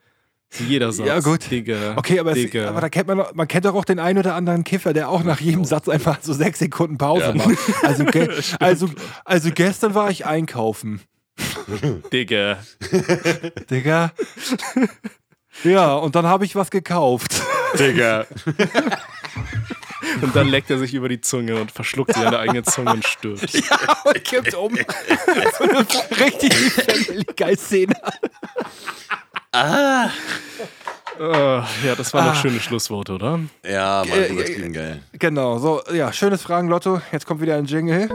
Jeder 0.66 0.92
Satz. 0.92 1.06
Ja, 1.06 1.20
gut. 1.20 1.50
Digga. 1.50 1.94
Okay, 1.98 2.18
aber, 2.20 2.34
es, 2.34 2.54
aber 2.56 2.80
da 2.80 2.88
kennt 2.88 3.06
man, 3.08 3.18
doch- 3.18 3.34
man 3.34 3.46
kennt 3.48 3.66
doch 3.66 3.74
auch 3.74 3.84
den 3.84 3.98
einen 3.98 4.18
oder 4.20 4.34
anderen 4.34 4.64
Kiffer, 4.64 4.94
der 4.94 5.10
auch 5.10 5.24
nach 5.24 5.40
jedem 5.40 5.66
Satz 5.66 5.90
einfach 5.90 6.18
so 6.22 6.32
sechs 6.32 6.58
Sekunden 6.60 6.96
Pause 6.96 7.26
Ja. 7.26 7.34
macht. 7.34 7.58
Also, 7.82 8.04
ge 8.06 8.30
also, 8.60 8.88
also 9.26 9.50
gestern 9.54 9.94
war 9.94 10.10
ich 10.10 10.24
einkaufen. 10.24 11.02
Digga. 12.12 12.60
Digga. 13.70 14.12
Ja, 15.64 15.94
und 15.94 16.14
dann 16.14 16.26
habe 16.26 16.44
ich 16.44 16.54
was 16.56 16.70
gekauft. 16.70 17.42
Digga. 17.78 18.26
Und 20.22 20.34
dann 20.34 20.48
leckt 20.48 20.70
er 20.70 20.78
sich 20.78 20.94
über 20.94 21.08
die 21.08 21.20
Zunge 21.20 21.60
und 21.60 21.70
verschluckt 21.70 22.14
sich 22.14 22.24
an 22.24 22.30
der 22.30 22.40
eigenen 22.40 22.64
Zunge 22.64 22.92
und 22.92 23.06
stirbt. 23.06 23.52
Ja, 23.52 23.78
und 24.04 24.24
kippt 24.24 24.54
um. 24.54 24.74
richtig 26.20 26.54
Family 26.54 27.26
Guy 27.36 27.56
Szene. 27.56 27.94
Äh, 29.52 30.06
ja, 31.20 31.94
das 31.96 32.14
waren 32.14 32.26
noch 32.26 32.36
schöne 32.36 32.60
Schlussworte, 32.60 33.12
oder? 33.14 33.40
Ja, 33.64 34.04
Mann, 34.08 34.18
Äh, 34.18 34.28
übertrieben 34.28 34.72
geil. 34.72 35.02
Genau, 35.12 35.58
so, 35.58 35.82
ja, 35.92 36.12
schönes 36.12 36.42
Fragen-Lotto. 36.42 37.00
Jetzt 37.12 37.26
kommt 37.26 37.40
wieder 37.40 37.56
ein 37.56 37.64
Jingle. 37.66 38.08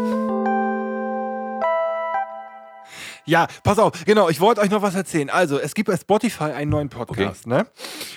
Ja, 3.25 3.47
pass 3.63 3.79
auf, 3.79 4.03
genau, 4.05 4.29
ich 4.29 4.39
wollte 4.41 4.61
euch 4.61 4.69
noch 4.69 4.81
was 4.81 4.95
erzählen. 4.95 5.29
Also, 5.29 5.59
es 5.59 5.73
gibt 5.75 5.87
bei 5.87 5.97
Spotify 5.97 6.45
einen 6.45 6.69
neuen 6.71 6.89
Podcast, 6.89 7.47
ne? 7.47 7.65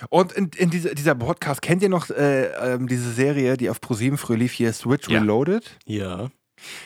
Und 0.09 0.33
in, 0.33 0.51
in 0.57 0.71
diese, 0.71 0.95
dieser 0.95 1.15
Podcast, 1.15 1.63
kennt 1.63 1.83
ihr 1.83 1.89
noch 1.89 2.11
äh, 2.11 2.47
ähm, 2.75 2.89
diese 2.89 3.13
Serie, 3.13 3.57
die 3.57 3.71
auf 3.71 3.81
ProSieben 3.81 4.19
früher 4.19 4.37
lief, 4.39 4.53
hier 4.53 4.73
Switch 4.73 5.09
Ja. 5.09 5.21
Reloaded? 5.21 5.79
Ja. 5.85 6.29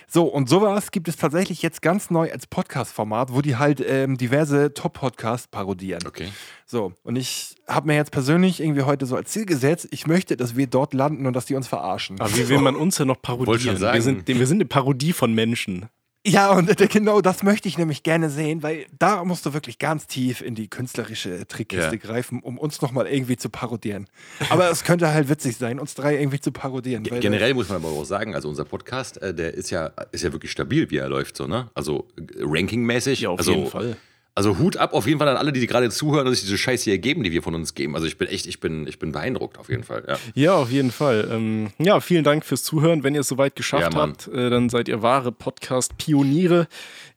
So, 0.08 0.24
und 0.24 0.48
sowas 0.48 0.90
gibt 0.90 1.06
es 1.06 1.16
tatsächlich 1.16 1.62
jetzt 1.62 1.80
ganz 1.80 2.10
neu 2.10 2.30
als 2.32 2.46
Podcast-Format, 2.48 3.32
wo 3.32 3.40
die 3.40 3.56
halt 3.56 3.80
ähm, 3.86 4.18
diverse 4.18 4.74
Top-Podcasts 4.74 5.46
parodieren. 5.46 6.02
Okay. 6.06 6.28
So, 6.66 6.92
und 7.04 7.14
ich 7.16 7.54
habe 7.68 7.86
mir 7.86 7.94
jetzt 7.94 8.10
persönlich 8.10 8.60
irgendwie 8.60 8.82
heute 8.82 9.06
so 9.06 9.14
als 9.16 9.30
Ziel 9.30 9.46
gesetzt, 9.46 9.86
ich 9.92 10.06
möchte, 10.08 10.36
dass 10.36 10.56
wir 10.56 10.66
dort 10.66 10.92
landen 10.92 11.24
und 11.26 11.34
dass 11.34 11.46
die 11.46 11.54
uns 11.54 11.68
verarschen. 11.68 12.20
Aber 12.20 12.34
wie 12.36 12.48
will 12.48 12.58
man 12.58 12.74
uns 12.74 12.98
ja 12.98 13.04
noch 13.04 13.16
Wollte 13.16 13.26
parodieren? 13.26 13.60
schon 13.60 13.76
sagen. 13.76 13.94
Wir 13.94 14.02
sind, 14.02 14.26
wir 14.26 14.46
sind 14.46 14.56
eine 14.56 14.66
Parodie 14.66 15.12
von 15.12 15.32
Menschen. 15.32 15.88
Ja, 16.26 16.52
und 16.52 16.78
äh, 16.78 16.86
genau 16.86 17.22
das 17.22 17.42
möchte 17.42 17.66
ich 17.66 17.78
nämlich 17.78 18.02
gerne 18.02 18.28
sehen, 18.28 18.62
weil 18.62 18.84
da 18.98 19.24
musst 19.24 19.46
du 19.46 19.54
wirklich 19.54 19.78
ganz 19.78 20.06
tief 20.06 20.42
in 20.42 20.54
die 20.54 20.68
künstlerische 20.68 21.46
Trickkiste 21.48 21.92
Ja. 21.92 21.96
greifen, 21.96 22.40
um 22.42 22.58
uns 22.58 22.82
nochmal 22.82 23.06
irgendwie 23.06 23.36
zu 23.38 23.48
parodieren. 23.48 24.06
Aber 24.50 24.70
es 24.70 24.84
könnte 24.84 25.08
halt 25.14 25.30
witzig 25.30 25.56
sein, 25.56 25.80
uns 25.80 25.94
drei 25.94 26.18
irgendwie 26.18 26.38
zu 26.38 26.52
parodieren. 26.52 27.06
weil- 27.10 27.20
Generell 27.20 27.54
muss 27.54 27.70
man 27.70 27.78
aber 27.78 27.88
auch 27.88 28.04
sagen, 28.04 28.34
also 28.34 28.50
unser 28.50 28.66
Podcast, 28.66 29.16
äh, 29.22 29.32
der 29.32 29.54
ist 29.54 29.70
ja, 29.70 29.92
ist 30.12 30.22
ja 30.22 30.30
wirklich 30.32 30.52
stabil, 30.52 30.90
wie 30.90 30.98
er 30.98 31.08
läuft, 31.08 31.38
so, 31.38 31.46
ne? 31.46 31.70
Also 31.74 32.06
rankingmäßig. 32.38 33.20
Ja, 33.20 33.30
auf 33.30 33.38
also, 33.38 33.52
jeden 33.54 33.66
Fall. 33.70 33.96
Also 34.34 34.58
Hut 34.58 34.76
ab 34.76 34.94
auf 34.94 35.06
jeden 35.06 35.18
Fall 35.18 35.28
an 35.28 35.36
alle, 35.36 35.52
die 35.52 35.66
gerade 35.66 35.90
zuhören 35.90 36.26
und 36.26 36.32
sich 36.32 36.42
diese 36.44 36.56
Scheiße 36.56 36.84
hier 36.84 36.98
geben, 36.98 37.24
die 37.24 37.32
wir 37.32 37.42
von 37.42 37.54
uns 37.54 37.74
geben. 37.74 37.94
Also 37.94 38.06
ich 38.06 38.16
bin 38.16 38.28
echt, 38.28 38.46
ich 38.46 38.60
bin, 38.60 38.86
ich 38.86 38.98
bin 38.98 39.12
beeindruckt 39.12 39.58
auf 39.58 39.68
jeden 39.68 39.82
Fall. 39.82 40.04
Ja. 40.06 40.18
Ja, 40.34 40.54
auf 40.54 40.70
jeden 40.70 40.92
Fall. 40.92 41.28
Ähm, 41.30 41.70
ja, 41.78 42.00
vielen 42.00 42.22
Dank 42.22 42.44
fürs 42.44 42.62
Zuhören. 42.62 43.02
Wenn 43.02 43.14
ihr 43.14 43.22
es 43.22 43.28
soweit 43.28 43.56
geschafft 43.56 43.92
Ja, 43.92 44.00
habt, 44.00 44.28
äh, 44.28 44.48
dann 44.48 44.68
seid 44.68 44.88
ihr 44.88 45.02
wahre 45.02 45.32
Podcast-Pioniere. 45.32 46.68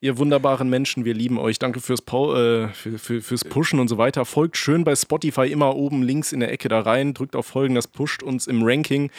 Ihr 0.01 0.17
wunderbaren 0.17 0.69
Menschen, 0.69 1.05
wir 1.05 1.13
lieben 1.13 1.37
euch. 1.37 1.59
Danke 1.59 1.79
fürs, 1.79 2.01
Pau 2.01 2.35
äh, 2.35 2.69
für, 2.69 2.97
für, 2.97 3.21
fürs 3.21 3.45
Pushen 3.45 3.79
und 3.79 3.87
so 3.87 3.97
weiter. 3.97 4.25
Folgt 4.25 4.57
schön 4.57 4.83
bei 4.83 4.95
Spotify 4.95 5.45
immer 5.51 5.75
oben 5.75 6.01
links 6.01 6.33
in 6.33 6.39
der 6.39 6.51
Ecke 6.51 6.67
da 6.67 6.81
rein. 6.81 7.13
Drückt 7.13 7.35
auf 7.35 7.45
Folgen, 7.45 7.75
das 7.75 7.87
pusht 7.87 8.23
uns 8.23 8.47
im 8.47 8.63
Ranking, 8.63 9.11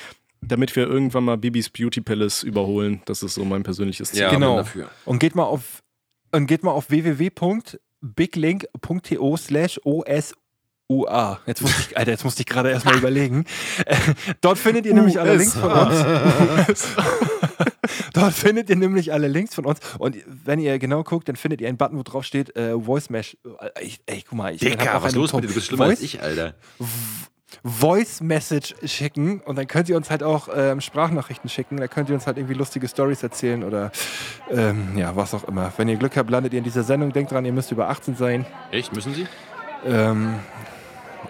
damit 0.43 0.75
wir 0.77 0.87
irgendwann 0.87 1.25
mal 1.25 1.39
Bibis 1.39 1.71
Beauty 1.71 2.01
Palace 2.01 2.43
überholen. 2.43 3.03
Das 3.07 3.23
ist 3.23 3.35
so 3.35 3.45
mein 3.45 3.63
persönliches 3.63 4.11
Ziel. 4.11 4.23
Ja, 4.23 4.31
genau. 4.31 4.65
Und 5.05 5.21
geht 5.21 5.37
mal 5.37 5.45
auf, 5.45 5.84
und 6.35 6.47
geht 6.47 6.63
mal 6.65 6.73
auf 6.73 6.91
www.biglink.to 6.91 9.37
slash 9.37 9.81
OSUA. 9.85 11.39
Jetzt 11.47 11.63
musste 11.63 11.83
ich, 11.89 11.97
Alter, 11.97 12.11
jetzt 12.11 12.25
musste 12.25 12.41
ich 12.43 12.47
gerade 12.47 12.71
erstmal 12.71 12.97
überlegen. 12.97 13.45
Dort 14.41 14.59
findet 14.59 14.87
ihr 14.87 14.95
nämlich 14.95 15.21
alle 15.21 15.37
Links 15.37 15.55
von 15.55 15.71
uns. 15.73 16.87
dort 18.15 18.33
findet 18.35 18.71
ihr 18.71 18.77
nämlich 18.77 19.13
alle 19.13 19.29
Links 19.29 19.55
von 19.55 19.67
uns. 19.67 19.79
Und 19.99 20.17
wenn 20.27 20.59
ihr 20.59 20.79
genau 20.79 21.03
guckt, 21.05 21.29
dann 21.29 21.37
findet 21.37 21.61
ihr 21.61 21.69
einen 21.69 21.77
Button, 21.77 21.99
wo 21.99 22.03
drauf 22.03 22.25
steht 22.25 22.57
äh, 22.57 22.73
Voice 22.79 23.11
Mesh. 23.11 23.37
Äh, 23.61 23.85
ich- 23.85 24.01
Ey, 24.07 24.25
guck 24.29 24.39
mal, 24.39 24.55
ich 24.55 24.61
Dicker, 24.61 25.03
was 25.03 25.15
los 25.15 25.33
mit 25.33 25.45
dir? 25.45 25.49
Du 25.49 25.55
bist 25.55 25.67
schlimmer 25.67 25.87
Voice, 25.87 25.99
als 25.99 26.03
ich, 26.03 26.23
Alter. 26.23 26.55
Voice 27.63 28.21
Message 28.21 28.75
schicken 28.85 29.41
und 29.45 29.57
dann 29.57 29.67
könnt 29.67 29.89
ihr 29.89 29.97
uns 29.97 30.11
halt 30.11 30.23
auch 30.23 30.49
ähm, 30.55 30.81
Sprachnachrichten 30.81 31.49
schicken. 31.51 31.77
Da 31.77 31.89
könnt 31.89 32.09
ihr 32.09 32.15
uns 32.15 32.27
halt 32.27 32.37
irgendwie 32.37 32.55
lustige 32.55 32.89
Stories 32.89 33.23
erzählen 33.23 33.63
oder 33.65 33.93
ähm, 34.51 34.97
ja, 34.97 35.15
was 35.17 35.35
auch 35.35 35.45
immer. 35.45 35.73
Wenn 35.77 35.89
ihr 35.89 35.97
Glück 35.97 36.17
habt, 36.17 36.31
landet 36.31 36.53
ihr 36.53 36.59
in 36.59 36.65
dieser 36.65 36.83
Sendung. 36.83 37.13
Denkt 37.13 37.33
dran, 37.33 37.45
ihr 37.45 37.53
müsst 37.53 37.71
über 37.73 37.89
18 37.89 38.17
sein. 38.17 38.47
Echt? 38.71 38.95
Müssen 38.95 39.15
sie? 39.15 39.27
Ähm, 39.87 40.35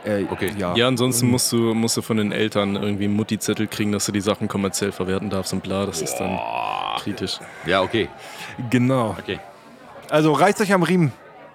äh, 0.05 0.25
Okay. 0.31 0.53
Ja. 0.59 0.75
Ja, 0.75 0.89
ansonsten 0.89 1.29
musst 1.29 1.51
du, 1.53 1.75
musst 1.75 1.97
du 1.97 2.03
von 2.03 2.17
den 2.17 2.33
Eltern 2.33 2.77
irgendwie 2.77 3.05
einen 3.05 3.15
Mutti-Zettel 3.15 3.67
kriegen, 3.67 3.93
dass 3.93 4.07
du 4.07 4.13
die 4.13 4.21
Sachen 4.21 4.49
kommerziell 4.49 4.93
verwerten 4.93 5.31
darfst 5.31 5.53
und 5.53 5.63
bla. 5.63 5.87
Das 5.87 6.03
ist 6.03 6.17
dann 6.17 6.39
kritisch. 6.99 7.39
Ja, 7.67 7.83
okay. 7.83 8.09
Genau. 8.71 9.17
Okay. 9.19 9.39
Also 10.11 10.33
reißt 10.33 10.61
euch 10.61 10.73
am 10.73 10.83
Riemen. 10.83 11.13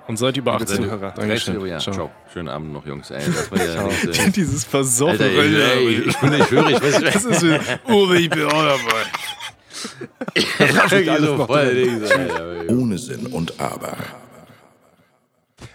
Und 0.09 0.17
seid 0.17 0.37
über 0.37 0.53
Liebe 0.53 0.63
18. 0.63 0.83
Zuhörer. 0.83 1.11
Dankeschön. 1.11 1.65
Ja, 1.67 1.77
Ciao. 1.77 1.93
ciao. 1.93 2.11
Schönen 2.33 2.47
Abend 2.49 2.73
noch, 2.73 2.83
Jungs. 2.83 3.11
Ey, 3.11 3.21
das 3.27 3.51
war 3.51 3.59
ja 3.63 3.83
nichts, 3.83 4.17
ey. 4.17 4.31
Dieses 4.31 4.63
Versoffen. 4.63 5.11
Alter, 5.21 5.25
ey, 5.25 5.55
ey, 5.61 6.01
ich 6.01 6.17
bin 6.17 6.29
nicht 6.31 6.49
höre, 6.49 6.69
ich 6.71 6.81
weiß 6.81 6.99
Das 7.13 7.25
ist 7.25 7.43
wie, 7.43 7.59
Uwe, 7.93 8.17
ich 8.17 8.29
bin 8.31 8.45
auch 8.45 8.51
dabei. 8.51 9.05
so 11.19 11.35
noch 11.35 11.45
voll. 11.47 12.65
Ohne 12.69 12.97
Sinn 12.97 13.27
und 13.27 13.59
Aber. 13.59 13.97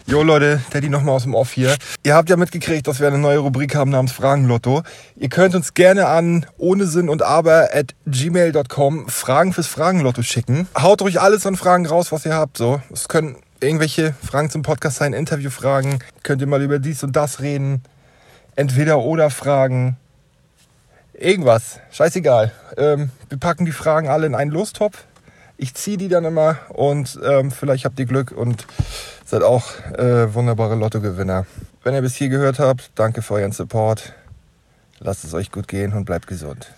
Jo 0.05 0.25
Leute, 0.25 0.61
Teddy 0.69 0.89
nochmal 0.89 1.15
aus 1.15 1.23
dem 1.23 1.37
Off 1.37 1.53
hier. 1.53 1.77
Ihr 2.03 2.17
habt 2.17 2.29
ja 2.29 2.37
mitgekriegt, 2.37 2.89
dass 2.89 2.99
wir 2.99 3.07
eine 3.07 3.19
neue 3.19 3.39
Rubrik 3.39 3.77
haben 3.77 3.93
namens 3.93 4.11
Fragenlotto. 4.11 4.83
Ihr 5.15 5.29
könnt 5.29 5.55
uns 5.55 5.75
gerne 5.75 6.09
an 6.09 6.45
ohne 6.59 6.89
Sinn 6.89 7.09
und 7.09 7.23
aber 7.23 7.69
at 7.73 7.95
gmail.com 8.05 9.09
Fragen 9.09 9.53
fürs 9.53 9.69
Fragenlotto 9.69 10.23
schicken. 10.23 10.67
Haut 10.77 11.03
ruhig 11.03 11.21
alles 11.21 11.47
an 11.47 11.55
Fragen 11.55 11.87
raus, 11.87 12.11
was 12.11 12.27
ihr 12.27 12.35
habt. 12.35 12.59
So, 12.59 12.83
es 12.93 13.07
können 13.07 13.37
irgendwelche 13.65 14.15
Fragen 14.23 14.51
zum 14.51 14.63
Podcast 14.63 14.97
sein, 14.97 15.13
Interviewfragen. 15.13 15.99
Könnt 16.23 16.41
ihr 16.41 16.47
mal 16.47 16.63
über 16.63 16.79
dies 16.79 17.03
und 17.03 17.15
das 17.17 17.41
reden. 17.41 17.83
Entweder 18.57 18.99
oder 18.99 19.31
Fragen. 19.31 19.97
Irgendwas. 21.13 21.81
Scheißegal. 21.91 22.53
Ähm, 22.77 23.11
wir 23.29 23.39
packen 23.39 23.65
die 23.65 23.73
Fragen 23.73 24.09
alle 24.09 24.27
in 24.27 24.35
einen 24.35 24.51
Lostopf. 24.51 25.05
Ich 25.57 25.75
ziehe 25.75 25.97
die 25.97 26.09
dann 26.09 26.25
immer 26.25 26.59
und 26.69 27.19
ähm, 27.25 27.51
vielleicht 27.51 27.85
habt 27.85 27.99
ihr 28.01 28.07
Glück 28.07 28.33
und 28.33 28.67
seid 29.25 29.43
auch 29.43 29.79
äh, 29.97 30.35
wunderbare 30.35 30.75
Lottogewinner. 30.75 31.47
Wenn 31.85 31.95
ihr 31.95 32.03
bis 32.03 32.17
hier 32.17 32.29
gehört 32.29 32.59
habt, 32.59 32.91
danke 32.97 33.23
für 33.23 33.35
euren 33.35 33.53
Support. 33.53 34.15
Lasst 34.99 35.25
es 35.25 35.35
euch 35.35 35.53
gut 35.53 35.69
gehen 35.69 35.93
und 35.93 36.05
bleibt 36.05 36.27
gesund. 36.27 36.73